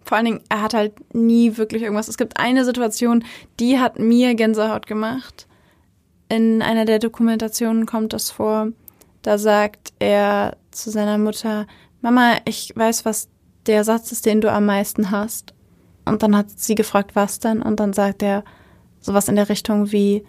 Vor 0.04 0.16
allen 0.16 0.26
Dingen, 0.26 0.40
er 0.48 0.62
hat 0.62 0.72
halt 0.72 1.14
nie 1.14 1.56
wirklich 1.56 1.82
irgendwas. 1.82 2.08
Es 2.08 2.16
gibt 2.16 2.38
eine 2.38 2.64
Situation, 2.64 3.24
die 3.60 3.78
hat 3.78 3.98
mir 3.98 4.34
Gänsehaut 4.34 4.86
gemacht. 4.86 5.46
In 6.28 6.62
einer 6.62 6.84
der 6.84 7.00
Dokumentationen 7.00 7.86
kommt 7.86 8.12
das 8.12 8.30
vor. 8.30 8.68
Da 9.22 9.36
sagt 9.36 9.92
er 9.98 10.56
zu 10.70 10.90
seiner 10.90 11.18
Mutter, 11.18 11.66
Mama, 12.00 12.36
ich 12.44 12.72
weiß, 12.74 13.04
was 13.04 13.28
der 13.66 13.82
Satz 13.82 14.12
ist, 14.12 14.26
den 14.26 14.40
du 14.40 14.50
am 14.50 14.66
meisten 14.66 15.10
hast. 15.10 15.52
Und 16.04 16.22
dann 16.22 16.36
hat 16.36 16.50
sie 16.50 16.76
gefragt, 16.76 17.10
was 17.14 17.40
denn? 17.40 17.60
Und 17.60 17.80
dann 17.80 17.92
sagt 17.92 18.22
er 18.22 18.44
sowas 19.00 19.28
in 19.28 19.36
der 19.36 19.48
Richtung 19.48 19.90
wie, 19.90 20.24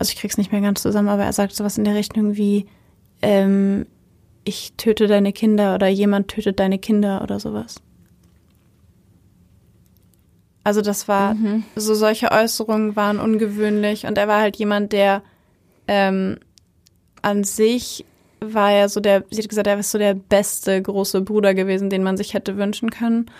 also 0.00 0.12
ich 0.12 0.18
krieg's 0.18 0.38
nicht 0.38 0.50
mehr 0.50 0.62
ganz 0.62 0.80
zusammen, 0.80 1.10
aber 1.10 1.24
er 1.24 1.32
sagt 1.34 1.54
sowas 1.54 1.76
in 1.76 1.84
der 1.84 1.94
Richtung 1.94 2.34
wie, 2.34 2.64
ähm, 3.20 3.86
ich 4.44 4.72
töte 4.78 5.06
deine 5.06 5.34
Kinder 5.34 5.74
oder 5.74 5.88
jemand 5.88 6.28
tötet 6.28 6.58
deine 6.58 6.78
Kinder 6.78 7.20
oder 7.22 7.38
sowas. 7.38 7.82
Also 10.64 10.80
das 10.80 11.06
war, 11.06 11.36
so 11.76 11.94
solche 11.94 12.32
Äußerungen 12.32 12.96
waren 12.96 13.18
ungewöhnlich 13.18 14.06
und 14.06 14.16
er 14.16 14.26
war 14.26 14.40
halt 14.40 14.56
jemand, 14.56 14.92
der 14.92 15.22
ähm, 15.86 16.38
an 17.20 17.44
sich 17.44 18.06
war 18.40 18.72
er 18.72 18.88
so 18.88 19.00
der, 19.00 19.24
sie 19.30 19.42
hat 19.42 19.50
gesagt, 19.50 19.66
er 19.66 19.78
ist 19.78 19.90
so 19.90 19.98
der 19.98 20.14
beste 20.14 20.80
große 20.80 21.20
Bruder 21.20 21.52
gewesen, 21.52 21.90
den 21.90 22.02
man 22.02 22.16
sich 22.16 22.32
hätte 22.32 22.56
wünschen 22.56 22.88
können. 22.90 23.30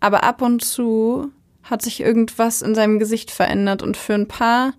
Aber 0.00 0.22
ab 0.22 0.42
und 0.42 0.62
zu 0.62 1.30
hat 1.62 1.80
sich 1.80 2.00
irgendwas 2.00 2.60
in 2.60 2.74
seinem 2.74 2.98
Gesicht 2.98 3.30
verändert 3.30 3.82
und 3.82 3.96
für 3.96 4.14
ein 4.14 4.28
paar 4.28 4.74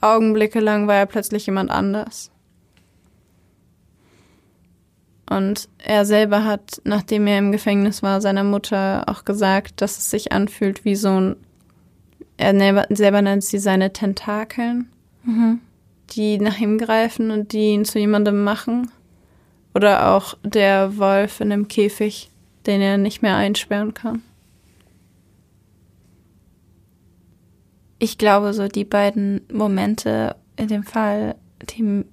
Augenblicke 0.00 0.60
lang 0.60 0.86
war 0.86 0.96
er 0.96 1.06
plötzlich 1.06 1.46
jemand 1.46 1.70
anders. 1.70 2.30
Und 5.28 5.68
er 5.78 6.04
selber 6.04 6.44
hat, 6.44 6.80
nachdem 6.84 7.26
er 7.26 7.38
im 7.38 7.50
Gefängnis 7.50 8.02
war, 8.02 8.20
seiner 8.20 8.44
Mutter 8.44 9.04
auch 9.08 9.24
gesagt, 9.24 9.80
dass 9.80 9.98
es 9.98 10.08
sich 10.10 10.30
anfühlt 10.32 10.84
wie 10.84 10.94
so 10.94 11.20
ein, 11.20 11.36
er 12.36 12.86
selber, 12.90 13.22
nennt 13.22 13.42
sie 13.42 13.58
seine 13.58 13.92
Tentakeln, 13.92 14.88
die 16.10 16.38
nach 16.38 16.58
ihm 16.58 16.78
greifen 16.78 17.30
und 17.30 17.52
die 17.52 17.70
ihn 17.72 17.84
zu 17.84 17.98
jemandem 17.98 18.44
machen. 18.44 18.90
Oder 19.74 20.14
auch 20.14 20.36
der 20.44 20.96
Wolf 20.96 21.40
in 21.40 21.50
dem 21.50 21.66
Käfig, 21.66 22.30
den 22.66 22.80
er 22.80 22.96
nicht 22.96 23.22
mehr 23.22 23.36
einsperren 23.36 23.94
kann. 23.94 24.22
Ich 27.98 28.18
glaube, 28.18 28.52
so 28.52 28.68
die 28.68 28.84
beiden 28.84 29.40
Momente 29.52 30.36
in 30.56 30.68
dem 30.68 30.84
Fall, 30.84 31.36
die 31.70 32.04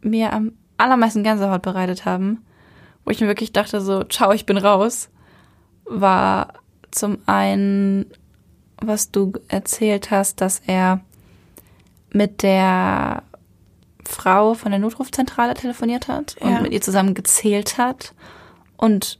mir 0.00 0.32
am 0.32 0.52
allermeisten 0.76 1.22
Gänsehaut 1.22 1.62
bereitet 1.62 2.04
haben, 2.04 2.44
wo 3.04 3.10
ich 3.10 3.20
mir 3.20 3.26
wirklich 3.28 3.52
dachte, 3.52 3.80
so, 3.80 4.04
ciao, 4.04 4.32
ich 4.32 4.46
bin 4.46 4.56
raus, 4.56 5.08
war 5.84 6.54
zum 6.90 7.18
einen, 7.26 8.06
was 8.80 9.10
du 9.10 9.32
erzählt 9.48 10.10
hast, 10.10 10.40
dass 10.40 10.60
er 10.66 11.00
mit 12.12 12.42
der 12.42 13.22
Frau 14.04 14.54
von 14.54 14.70
der 14.70 14.80
Notrufzentrale 14.80 15.54
telefoniert 15.54 16.08
hat 16.08 16.36
und 16.40 16.50
Ja. 16.50 16.60
mit 16.60 16.72
ihr 16.72 16.80
zusammen 16.80 17.14
gezählt 17.14 17.76
hat 17.78 18.14
und 18.76 19.18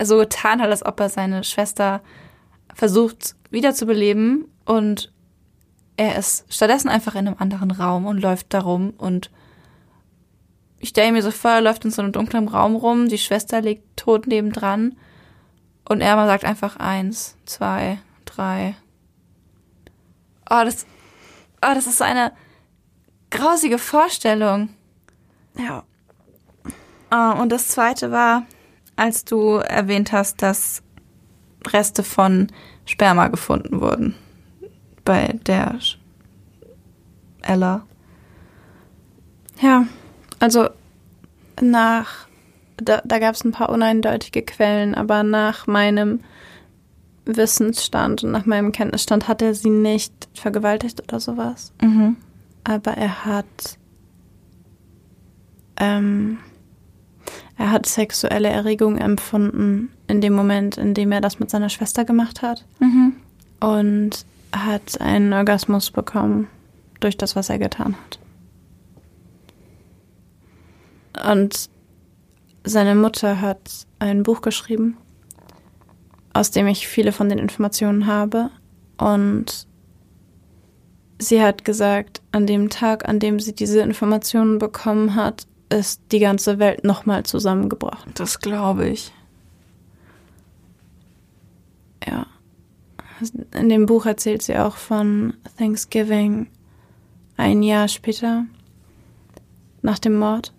so 0.00 0.18
getan 0.18 0.60
hat, 0.60 0.70
als 0.70 0.84
ob 0.84 1.00
er 1.00 1.08
seine 1.08 1.44
Schwester 1.44 2.00
versucht 2.74 3.36
wiederzubeleben 3.50 4.46
und 4.64 5.12
er 5.96 6.16
ist 6.16 6.44
stattdessen 6.48 6.88
einfach 6.88 7.14
in 7.14 7.26
einem 7.26 7.36
anderen 7.38 7.70
Raum 7.70 8.06
und 8.06 8.18
läuft 8.18 8.52
darum 8.54 8.90
und 8.96 9.30
ich 10.78 10.88
stelle 10.88 11.12
mir 11.12 11.22
so 11.22 11.30
vor, 11.30 11.52
er 11.52 11.60
läuft 11.60 11.84
in 11.84 11.92
so 11.92 12.02
einem 12.02 12.12
dunklen 12.12 12.48
Raum 12.48 12.74
rum, 12.74 13.08
die 13.08 13.18
Schwester 13.18 13.60
liegt 13.60 13.96
tot 13.96 14.26
nebendran 14.26 14.96
und 15.88 16.00
er 16.00 16.16
mal 16.16 16.26
sagt 16.26 16.44
einfach 16.44 16.76
eins, 16.76 17.36
zwei, 17.44 17.98
drei. 18.24 18.74
Oh, 20.50 20.64
das, 20.64 20.86
oh, 21.64 21.74
das 21.74 21.86
ist 21.86 21.98
so 21.98 22.04
eine 22.04 22.32
grausige 23.30 23.78
Vorstellung. 23.78 24.70
Ja. 25.56 25.84
Ah, 27.10 27.32
und 27.32 27.50
das 27.50 27.68
zweite 27.68 28.10
war, 28.10 28.46
als 28.96 29.24
du 29.24 29.56
erwähnt 29.56 30.12
hast, 30.12 30.42
dass 30.42 30.82
Reste 31.66 32.02
von 32.02 32.48
Sperma 32.84 33.28
gefunden 33.28 33.80
wurden. 33.80 34.14
Bei 35.04 35.38
der 35.46 35.78
Ella. 37.42 37.84
Ja, 39.60 39.86
also 40.38 40.68
nach, 41.60 42.26
da, 42.76 43.02
da 43.04 43.18
gab 43.18 43.34
es 43.34 43.44
ein 43.44 43.52
paar 43.52 43.68
uneindeutige 43.68 44.42
Quellen, 44.42 44.94
aber 44.94 45.22
nach 45.22 45.66
meinem 45.66 46.20
Wissensstand 47.24 48.24
und 48.24 48.32
nach 48.32 48.46
meinem 48.46 48.72
Kenntnisstand 48.72 49.28
hat 49.28 49.42
er 49.42 49.54
sie 49.54 49.70
nicht 49.70 50.28
vergewaltigt 50.34 51.02
oder 51.02 51.20
sowas. 51.20 51.72
Mhm. 51.80 52.16
Aber 52.64 52.92
er 52.92 53.24
hat, 53.24 53.78
ähm, 55.76 56.38
er 57.62 57.70
hat 57.70 57.86
sexuelle 57.86 58.48
Erregung 58.48 58.98
empfunden 58.98 59.92
in 60.08 60.20
dem 60.20 60.32
Moment, 60.32 60.76
in 60.78 60.94
dem 60.94 61.12
er 61.12 61.20
das 61.20 61.38
mit 61.38 61.48
seiner 61.48 61.68
Schwester 61.68 62.04
gemacht 62.04 62.42
hat 62.42 62.64
Mhm. 62.80 63.12
und 63.60 64.26
hat 64.52 65.00
einen 65.00 65.32
Orgasmus 65.32 65.92
bekommen 65.92 66.48
durch 66.98 67.16
das, 67.16 67.36
was 67.36 67.50
er 67.50 67.60
getan 67.60 67.94
hat. 67.94 68.18
Und 71.30 71.70
seine 72.64 72.96
Mutter 72.96 73.40
hat 73.40 73.86
ein 74.00 74.24
Buch 74.24 74.40
geschrieben, 74.40 74.96
aus 76.32 76.50
dem 76.50 76.66
ich 76.66 76.88
viele 76.88 77.12
von 77.12 77.28
den 77.28 77.38
Informationen 77.38 78.06
habe. 78.08 78.50
Und 78.98 79.68
sie 81.20 81.40
hat 81.40 81.64
gesagt, 81.64 82.22
an 82.32 82.48
dem 82.48 82.70
Tag, 82.70 83.08
an 83.08 83.20
dem 83.20 83.38
sie 83.38 83.54
diese 83.54 83.80
Informationen 83.82 84.58
bekommen 84.58 85.14
hat, 85.14 85.46
ist 85.72 86.02
die 86.12 86.18
ganze 86.18 86.58
Welt 86.58 86.84
nochmal 86.84 87.24
zusammengebrochen. 87.24 88.12
Das 88.14 88.38
glaube 88.38 88.88
ich. 88.88 89.12
Ja. 92.06 92.26
In 93.52 93.68
dem 93.68 93.86
Buch 93.86 94.06
erzählt 94.06 94.42
sie 94.42 94.56
auch 94.56 94.76
von 94.76 95.34
Thanksgiving 95.56 96.48
ein 97.36 97.62
Jahr 97.62 97.88
später, 97.88 98.44
nach 99.80 99.98
dem 99.98 100.18
Mord. 100.18 100.52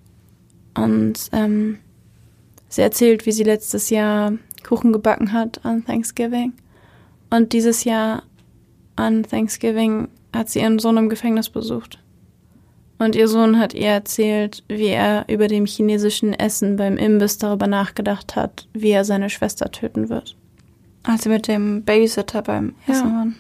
Und 0.74 1.30
ähm, 1.32 1.80
sie 2.68 2.82
erzählt, 2.82 3.26
wie 3.26 3.32
sie 3.32 3.44
letztes 3.44 3.90
Jahr 3.90 4.34
Kuchen 4.64 4.94
gebacken 4.94 5.34
hat 5.34 5.64
an 5.66 5.86
Thanksgiving. 5.86 6.54
Und 7.30 7.54
dieses 7.54 7.84
Jahr 7.84 8.24
an 8.96 9.24
Thanksgiving 9.24 10.08
hat 10.34 10.50
sie 10.50 10.60
ihren 10.60 10.80
Sohn 10.80 10.98
im 10.98 11.10
Gefängnis 11.10 11.50
besucht. 11.50 12.03
Und 13.04 13.16
ihr 13.16 13.28
Sohn 13.28 13.60
hat 13.60 13.74
ihr 13.74 13.90
erzählt, 13.90 14.64
wie 14.68 14.88
er 14.88 15.26
über 15.28 15.48
dem 15.48 15.66
chinesischen 15.66 16.34
Essen 16.34 16.78
beim 16.78 16.98
Imbiss 16.98 17.38
darüber 17.38 17.68
nachgedacht 17.68 18.36
hat, 18.36 18.68
wie 18.74 18.92
er 18.92 19.04
seine 19.04 19.30
Schwester 19.30 19.72
töten 19.72 20.10
wird. 20.10 20.36
Als 21.04 21.24
sie 21.24 21.30
mit 21.30 21.48
dem 21.48 21.84
Babysitter 21.84 22.42
beim 22.42 22.76
Ja. 22.88 22.94
Essen 22.94 23.06
waren. 23.14 23.36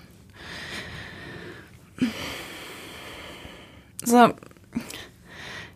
So. 4.03 4.33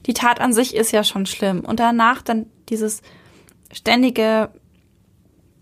Die 0.06 0.14
Tat 0.14 0.42
an 0.42 0.52
sich 0.52 0.76
ist 0.76 0.92
ja 0.92 1.04
schon 1.04 1.26
schlimm. 1.26 1.62
Und 1.62 1.80
danach 1.80 2.22
dann 2.22 2.48
dieses 2.70 3.02
ständige, 3.72 4.50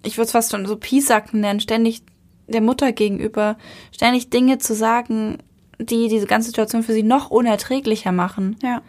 ich 0.03 0.17
würde 0.17 0.25
es 0.25 0.31
fast 0.31 0.51
schon 0.51 0.65
so 0.65 0.77
Piesacken 0.77 1.41
nennen, 1.41 1.59
ständig 1.59 2.01
der 2.47 2.61
Mutter 2.61 2.91
gegenüber, 2.91 3.57
ständig 3.91 4.29
Dinge 4.29 4.57
zu 4.57 4.73
sagen, 4.73 5.39
die 5.79 6.07
diese 6.07 6.27
ganze 6.27 6.47
Situation 6.47 6.83
für 6.83 6.93
sie 6.93 7.03
noch 7.03 7.29
unerträglicher 7.31 8.11
machen. 8.11 8.57
Ja. 8.63 8.81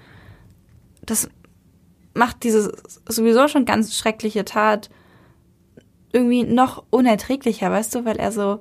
das 1.03 1.29
macht 2.15 2.45
diese 2.45 2.73
sowieso 3.09 3.47
schon 3.49 3.65
ganz 3.67 3.95
schreckliche 3.95 4.45
Tat 4.45 4.89
irgendwie 6.13 6.45
noch 6.45 6.85
unerträglicher, 6.91 7.71
weißt 7.71 7.95
du, 7.95 8.05
weil 8.07 8.17
er 8.17 8.33
so, 8.33 8.61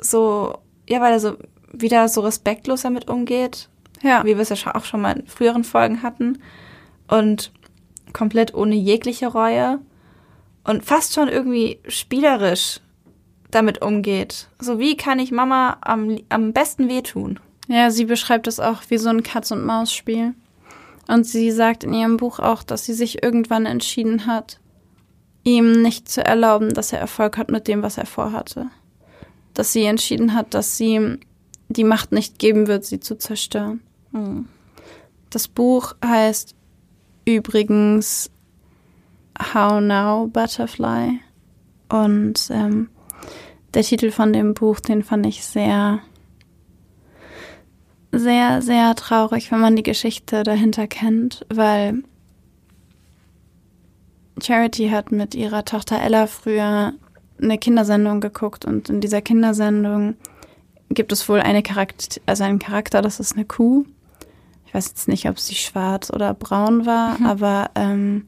so, 0.00 0.58
ja, 0.88 1.00
weil 1.00 1.12
er 1.12 1.20
so 1.20 1.36
wieder 1.72 2.08
so 2.08 2.20
respektlos 2.22 2.82
damit 2.82 3.08
umgeht, 3.08 3.68
Ja. 4.02 4.24
wie 4.24 4.36
wir 4.36 4.40
es 4.40 4.48
ja 4.48 4.74
auch 4.74 4.84
schon 4.84 5.00
mal 5.02 5.18
in 5.18 5.26
früheren 5.26 5.64
Folgen 5.64 6.02
hatten 6.02 6.38
und 7.08 7.52
komplett 8.12 8.54
ohne 8.54 8.74
jegliche 8.74 9.26
Reue 9.28 9.80
und 10.64 10.84
fast 10.84 11.14
schon 11.14 11.28
irgendwie 11.28 11.78
spielerisch 11.88 12.80
damit 13.52 13.82
umgeht. 13.82 14.48
So, 14.58 14.78
wie 14.80 14.96
kann 14.96 15.20
ich 15.20 15.30
Mama 15.30 15.76
am, 15.82 16.18
am 16.28 16.52
besten 16.52 16.88
wehtun? 16.88 17.38
Ja, 17.68 17.90
sie 17.90 18.06
beschreibt 18.06 18.48
es 18.48 18.58
auch 18.58 18.82
wie 18.88 18.98
so 18.98 19.08
ein 19.08 19.22
Katz-und-Maus-Spiel. 19.22 20.34
Und 21.08 21.26
sie 21.26 21.50
sagt 21.50 21.84
in 21.84 21.94
ihrem 21.94 22.16
Buch 22.16 22.38
auch, 22.38 22.62
dass 22.62 22.84
sie 22.84 22.94
sich 22.94 23.22
irgendwann 23.22 23.66
entschieden 23.66 24.26
hat, 24.26 24.58
ihm 25.44 25.82
nicht 25.82 26.08
zu 26.08 26.24
erlauben, 26.24 26.74
dass 26.74 26.92
er 26.92 27.00
Erfolg 27.00 27.36
hat 27.36 27.50
mit 27.50 27.68
dem, 27.68 27.82
was 27.82 27.98
er 27.98 28.06
vorhatte. 28.06 28.66
Dass 29.54 29.72
sie 29.72 29.84
entschieden 29.84 30.34
hat, 30.34 30.54
dass 30.54 30.76
sie 30.76 30.94
ihm 30.94 31.20
die 31.68 31.84
Macht 31.84 32.12
nicht 32.12 32.38
geben 32.38 32.66
wird, 32.66 32.84
sie 32.84 33.00
zu 33.00 33.16
zerstören. 33.16 33.80
Hm. 34.12 34.48
Das 35.30 35.48
Buch 35.48 35.94
heißt 36.04 36.54
übrigens 37.24 38.30
How 39.54 39.80
Now 39.80 40.28
Butterfly. 40.28 41.20
Und 41.88 42.48
ähm, 42.50 42.88
der 43.74 43.82
Titel 43.82 44.10
von 44.10 44.32
dem 44.32 44.54
Buch, 44.54 44.80
den 44.80 45.02
fand 45.02 45.26
ich 45.26 45.44
sehr, 45.44 46.00
sehr, 48.12 48.62
sehr 48.62 48.94
traurig, 48.94 49.50
wenn 49.50 49.60
man 49.60 49.76
die 49.76 49.82
Geschichte 49.82 50.42
dahinter 50.42 50.86
kennt, 50.86 51.46
weil 51.48 52.02
Charity 54.42 54.88
hat 54.88 55.12
mit 55.12 55.34
ihrer 55.34 55.64
Tochter 55.64 56.00
Ella 56.00 56.26
früher 56.26 56.92
eine 57.40 57.58
Kindersendung 57.58 58.20
geguckt 58.20 58.64
und 58.64 58.88
in 58.88 59.00
dieser 59.00 59.22
Kindersendung 59.22 60.16
gibt 60.90 61.12
es 61.12 61.28
wohl 61.28 61.40
eine 61.40 61.62
Charakter, 61.62 62.20
also 62.26 62.44
einen 62.44 62.58
Charakter, 62.58 63.02
das 63.02 63.20
ist 63.20 63.34
eine 63.34 63.44
Kuh. 63.44 63.84
Ich 64.66 64.74
weiß 64.74 64.88
jetzt 64.88 65.08
nicht, 65.08 65.28
ob 65.28 65.38
sie 65.38 65.54
schwarz 65.54 66.10
oder 66.10 66.34
braun 66.34 66.86
war, 66.86 67.18
aber 67.24 67.70
ähm, 67.74 68.26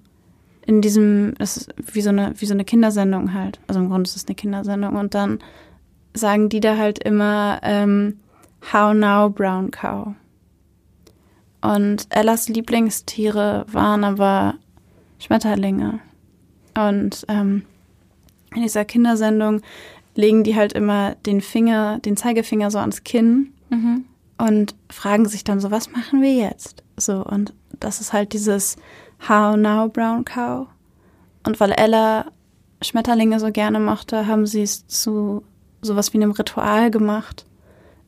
in 0.66 0.80
diesem, 0.80 1.34
das 1.38 1.56
ist 1.56 1.74
wie 1.92 2.00
so 2.00 2.10
eine, 2.10 2.32
wie 2.36 2.46
so 2.46 2.54
eine 2.54 2.64
Kindersendung 2.64 3.34
halt. 3.34 3.60
Also 3.66 3.80
im 3.80 3.88
Grunde 3.88 4.08
ist 4.08 4.16
es 4.16 4.26
eine 4.26 4.34
Kindersendung 4.34 4.96
und 4.96 5.14
dann 5.14 5.38
sagen 6.14 6.48
die 6.48 6.60
da 6.60 6.76
halt 6.76 6.98
immer 7.00 7.60
ähm, 7.62 8.20
How 8.72 8.94
now, 8.94 9.28
brown 9.28 9.70
cow. 9.70 10.14
Und 11.60 12.06
Ellas 12.10 12.48
Lieblingstiere 12.48 13.66
waren 13.70 14.04
aber 14.04 14.54
Schmetterlinge. 15.18 16.00
Und 16.76 17.24
ähm, 17.28 17.64
in 18.54 18.62
dieser 18.62 18.84
Kindersendung 18.84 19.60
legen 20.14 20.44
die 20.44 20.56
halt 20.56 20.72
immer 20.72 21.14
den 21.26 21.40
Finger, 21.40 21.98
den 21.98 22.16
Zeigefinger 22.16 22.70
so 22.70 22.78
ans 22.78 23.04
Kinn 23.04 23.52
und 24.38 24.74
fragen 24.90 25.26
sich 25.26 25.44
dann 25.44 25.60
so, 25.60 25.70
was 25.70 25.90
machen 25.90 26.22
wir 26.22 26.34
jetzt? 26.34 26.82
So, 26.96 27.24
und 27.24 27.52
das 27.80 28.00
ist 28.00 28.12
halt 28.12 28.32
dieses 28.32 28.76
How 29.28 29.56
now, 29.56 29.88
brown 29.88 30.24
cow. 30.24 30.66
Und 31.46 31.60
weil 31.60 31.72
Ella 31.72 32.26
Schmetterlinge 32.82 33.40
so 33.40 33.50
gerne 33.50 33.80
mochte, 33.80 34.26
haben 34.26 34.46
sie 34.46 34.62
es 34.62 34.86
zu 34.86 35.42
sowas 35.80 36.12
wie 36.12 36.18
einem 36.18 36.32
Ritual 36.32 36.90
gemacht. 36.90 37.46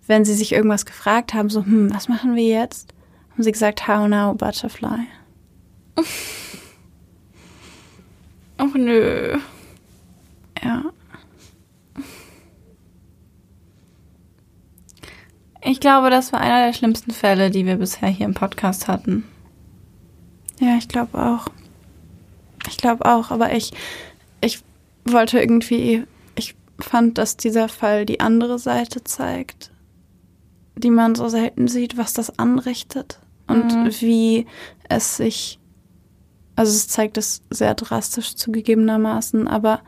Wenn 0.06 0.24
sie 0.24 0.34
sich 0.34 0.52
irgendwas 0.52 0.86
gefragt 0.86 1.34
haben, 1.34 1.50
so, 1.50 1.64
hm, 1.64 1.92
was 1.94 2.08
machen 2.08 2.36
wir 2.36 2.46
jetzt? 2.46 2.92
Haben 3.32 3.42
sie 3.42 3.52
gesagt, 3.52 3.88
how 3.88 4.06
now, 4.08 4.34
butterfly. 4.34 5.06
Ach 8.58 8.74
nö. 8.74 9.38
Ja. 10.62 10.84
Ich 15.62 15.80
glaube, 15.80 16.10
das 16.10 16.32
war 16.32 16.40
einer 16.40 16.66
der 16.66 16.72
schlimmsten 16.72 17.10
Fälle, 17.10 17.50
die 17.50 17.66
wir 17.66 17.76
bisher 17.76 18.08
hier 18.08 18.26
im 18.26 18.34
Podcast 18.34 18.86
hatten. 18.86 19.24
Ja, 20.60 20.76
ich 20.78 20.88
glaube 20.88 21.18
auch. 21.18 21.46
Ich 22.68 22.76
glaube 22.76 23.04
auch, 23.04 23.30
aber 23.30 23.52
ich, 23.54 23.72
ich 24.40 24.62
wollte 25.04 25.38
irgendwie, 25.38 26.04
ich 26.34 26.56
fand, 26.80 27.18
dass 27.18 27.36
dieser 27.36 27.68
Fall 27.68 28.06
die 28.06 28.20
andere 28.20 28.58
Seite 28.58 29.04
zeigt, 29.04 29.70
die 30.76 30.90
man 30.90 31.14
so 31.14 31.28
selten 31.28 31.68
sieht, 31.68 31.96
was 31.96 32.12
das 32.12 32.38
anrichtet 32.38 33.20
und 33.46 33.64
Mhm. 33.76 33.90
wie 34.00 34.46
es 34.88 35.16
sich, 35.16 35.58
also 36.56 36.72
es 36.72 36.88
zeigt 36.88 37.18
es 37.18 37.42
sehr 37.50 37.74
drastisch 37.74 38.34
zugegebenermaßen, 38.34 39.46
aber 39.46 39.80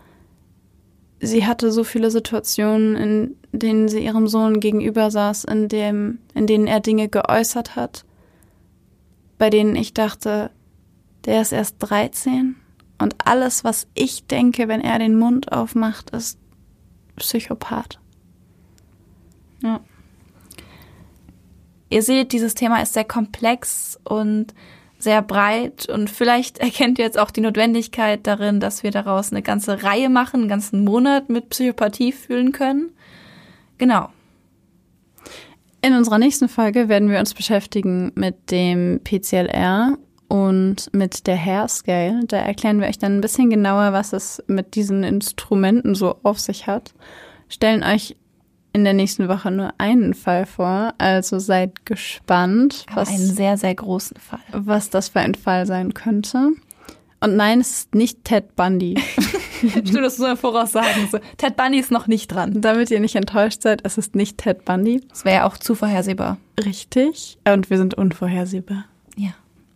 sie 1.20 1.46
hatte 1.46 1.72
so 1.72 1.82
viele 1.82 2.10
Situationen, 2.10 2.94
in 2.96 3.36
denen 3.52 3.88
sie 3.88 4.04
ihrem 4.04 4.28
Sohn 4.28 4.60
gegenüber 4.60 5.10
saß, 5.10 5.44
in 5.44 5.68
dem, 5.68 6.18
in 6.34 6.46
denen 6.46 6.66
er 6.68 6.80
Dinge 6.80 7.08
geäußert 7.08 7.74
hat, 7.74 8.04
bei 9.36 9.50
denen 9.50 9.74
ich 9.74 9.94
dachte, 9.94 10.50
der 11.28 11.42
ist 11.42 11.52
erst 11.52 11.76
13 11.80 12.56
und 12.98 13.16
alles, 13.22 13.62
was 13.62 13.86
ich 13.92 14.26
denke, 14.26 14.66
wenn 14.66 14.80
er 14.80 14.98
den 14.98 15.18
Mund 15.18 15.52
aufmacht, 15.52 16.08
ist 16.10 16.38
Psychopath. 17.16 18.00
Ja. 19.62 19.80
ihr 21.90 22.02
seht, 22.02 22.32
dieses 22.32 22.54
Thema 22.54 22.80
ist 22.80 22.94
sehr 22.94 23.04
komplex 23.04 24.00
und 24.04 24.54
sehr 24.98 25.20
breit 25.20 25.86
und 25.86 26.08
vielleicht 26.08 26.58
erkennt 26.60 26.98
ihr 26.98 27.04
jetzt 27.04 27.18
auch 27.18 27.30
die 27.30 27.42
Notwendigkeit 27.42 28.26
darin, 28.26 28.58
dass 28.58 28.82
wir 28.82 28.90
daraus 28.90 29.30
eine 29.30 29.42
ganze 29.42 29.82
Reihe 29.82 30.08
machen, 30.08 30.40
einen 30.40 30.48
ganzen 30.48 30.82
Monat 30.82 31.28
mit 31.28 31.50
Psychopathie 31.50 32.12
fühlen 32.12 32.52
können. 32.52 32.92
Genau. 33.76 34.08
In 35.82 35.92
unserer 35.92 36.18
nächsten 36.18 36.48
Folge 36.48 36.88
werden 36.88 37.10
wir 37.10 37.18
uns 37.18 37.34
beschäftigen 37.34 38.12
mit 38.14 38.50
dem 38.50 39.00
PCLR 39.04 39.98
und 40.28 40.92
mit 40.92 41.26
der 41.26 41.36
Hair 41.36 41.68
Scale. 41.68 42.20
Da 42.26 42.38
erklären 42.38 42.80
wir 42.80 42.88
euch 42.88 42.98
dann 42.98 43.16
ein 43.16 43.20
bisschen 43.20 43.50
genauer, 43.50 43.92
was 43.92 44.12
es 44.12 44.42
mit 44.46 44.74
diesen 44.74 45.02
Instrumenten 45.02 45.94
so 45.94 46.16
auf 46.22 46.38
sich 46.38 46.66
hat. 46.66 46.92
Stellen 47.48 47.82
euch 47.82 48.16
in 48.72 48.84
der 48.84 48.92
nächsten 48.92 49.28
Woche 49.28 49.50
nur 49.50 49.72
einen 49.78 50.14
Fall 50.14 50.46
vor, 50.46 50.94
also 50.98 51.38
seid 51.38 51.86
gespannt, 51.86 52.84
Aber 52.88 53.00
was, 53.00 53.08
einen 53.08 53.18
sehr, 53.18 53.56
sehr 53.56 53.74
großen 53.74 54.18
Fall. 54.18 54.40
was 54.52 54.90
das 54.90 55.08
für 55.08 55.20
ein 55.20 55.34
Fall 55.34 55.66
sein 55.66 55.94
könnte. 55.94 56.50
Und 57.20 57.36
nein, 57.36 57.60
es 57.60 57.70
ist 57.70 57.94
nicht 57.94 58.24
Ted 58.24 58.54
Bundy. 58.54 58.94
Stimmt, 59.58 59.96
das 59.96 60.16
so 60.16 60.36
voraussagen. 60.36 61.08
So. 61.10 61.18
Ted 61.36 61.56
Bundy 61.56 61.80
ist 61.80 61.90
noch 61.90 62.06
nicht 62.06 62.28
dran. 62.28 62.60
Damit 62.60 62.92
ihr 62.92 63.00
nicht 63.00 63.16
enttäuscht 63.16 63.62
seid, 63.62 63.80
es 63.84 63.98
ist 63.98 64.14
nicht 64.14 64.38
Ted 64.38 64.64
Bundy. 64.64 65.00
Das 65.08 65.24
wäre 65.24 65.36
ja 65.38 65.46
auch 65.48 65.56
zu 65.56 65.74
vorhersehbar. 65.74 66.36
Richtig. 66.64 67.38
Und 67.44 67.70
wir 67.70 67.78
sind 67.78 67.94
unvorhersehbar. 67.94 68.84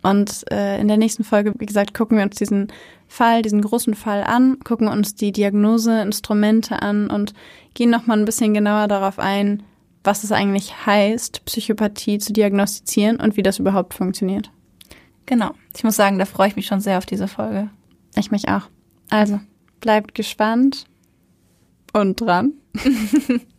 Und 0.02 0.44
äh, 0.50 0.80
in 0.80 0.88
der 0.88 0.96
nächsten 0.96 1.24
Folge, 1.24 1.54
wie 1.58 1.66
gesagt, 1.66 1.94
gucken 1.94 2.16
wir 2.16 2.24
uns 2.24 2.36
diesen 2.36 2.68
Fall, 3.06 3.42
diesen 3.42 3.62
großen 3.62 3.94
Fall 3.94 4.24
an, 4.24 4.58
gucken 4.60 4.88
uns 4.88 5.14
die 5.14 5.32
Diagnoseinstrumente 5.32 6.82
an 6.82 7.08
und 7.08 7.34
gehen 7.74 7.90
nochmal 7.90 8.18
ein 8.18 8.24
bisschen 8.24 8.54
genauer 8.54 8.88
darauf 8.88 9.18
ein, 9.18 9.62
was 10.02 10.24
es 10.24 10.32
eigentlich 10.32 10.86
heißt, 10.86 11.44
Psychopathie 11.44 12.18
zu 12.18 12.32
diagnostizieren 12.32 13.20
und 13.20 13.36
wie 13.36 13.42
das 13.42 13.60
überhaupt 13.60 13.94
funktioniert. 13.94 14.50
Genau. 15.26 15.52
Ich 15.76 15.84
muss 15.84 15.94
sagen, 15.94 16.18
da 16.18 16.24
freue 16.24 16.48
ich 16.48 16.56
mich 16.56 16.66
schon 16.66 16.80
sehr 16.80 16.98
auf 16.98 17.06
diese 17.06 17.28
Folge. 17.28 17.70
Ich 18.16 18.32
mich 18.32 18.48
auch. 18.48 18.62
Also, 19.10 19.38
bleibt 19.80 20.14
gespannt 20.14 20.86
und 21.92 22.20
dran. 22.20 22.54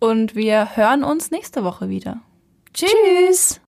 Und 0.00 0.34
wir 0.34 0.76
hören 0.76 1.04
uns 1.04 1.30
nächste 1.30 1.62
Woche 1.62 1.90
wieder. 1.90 2.22
Tschüss. 2.72 3.58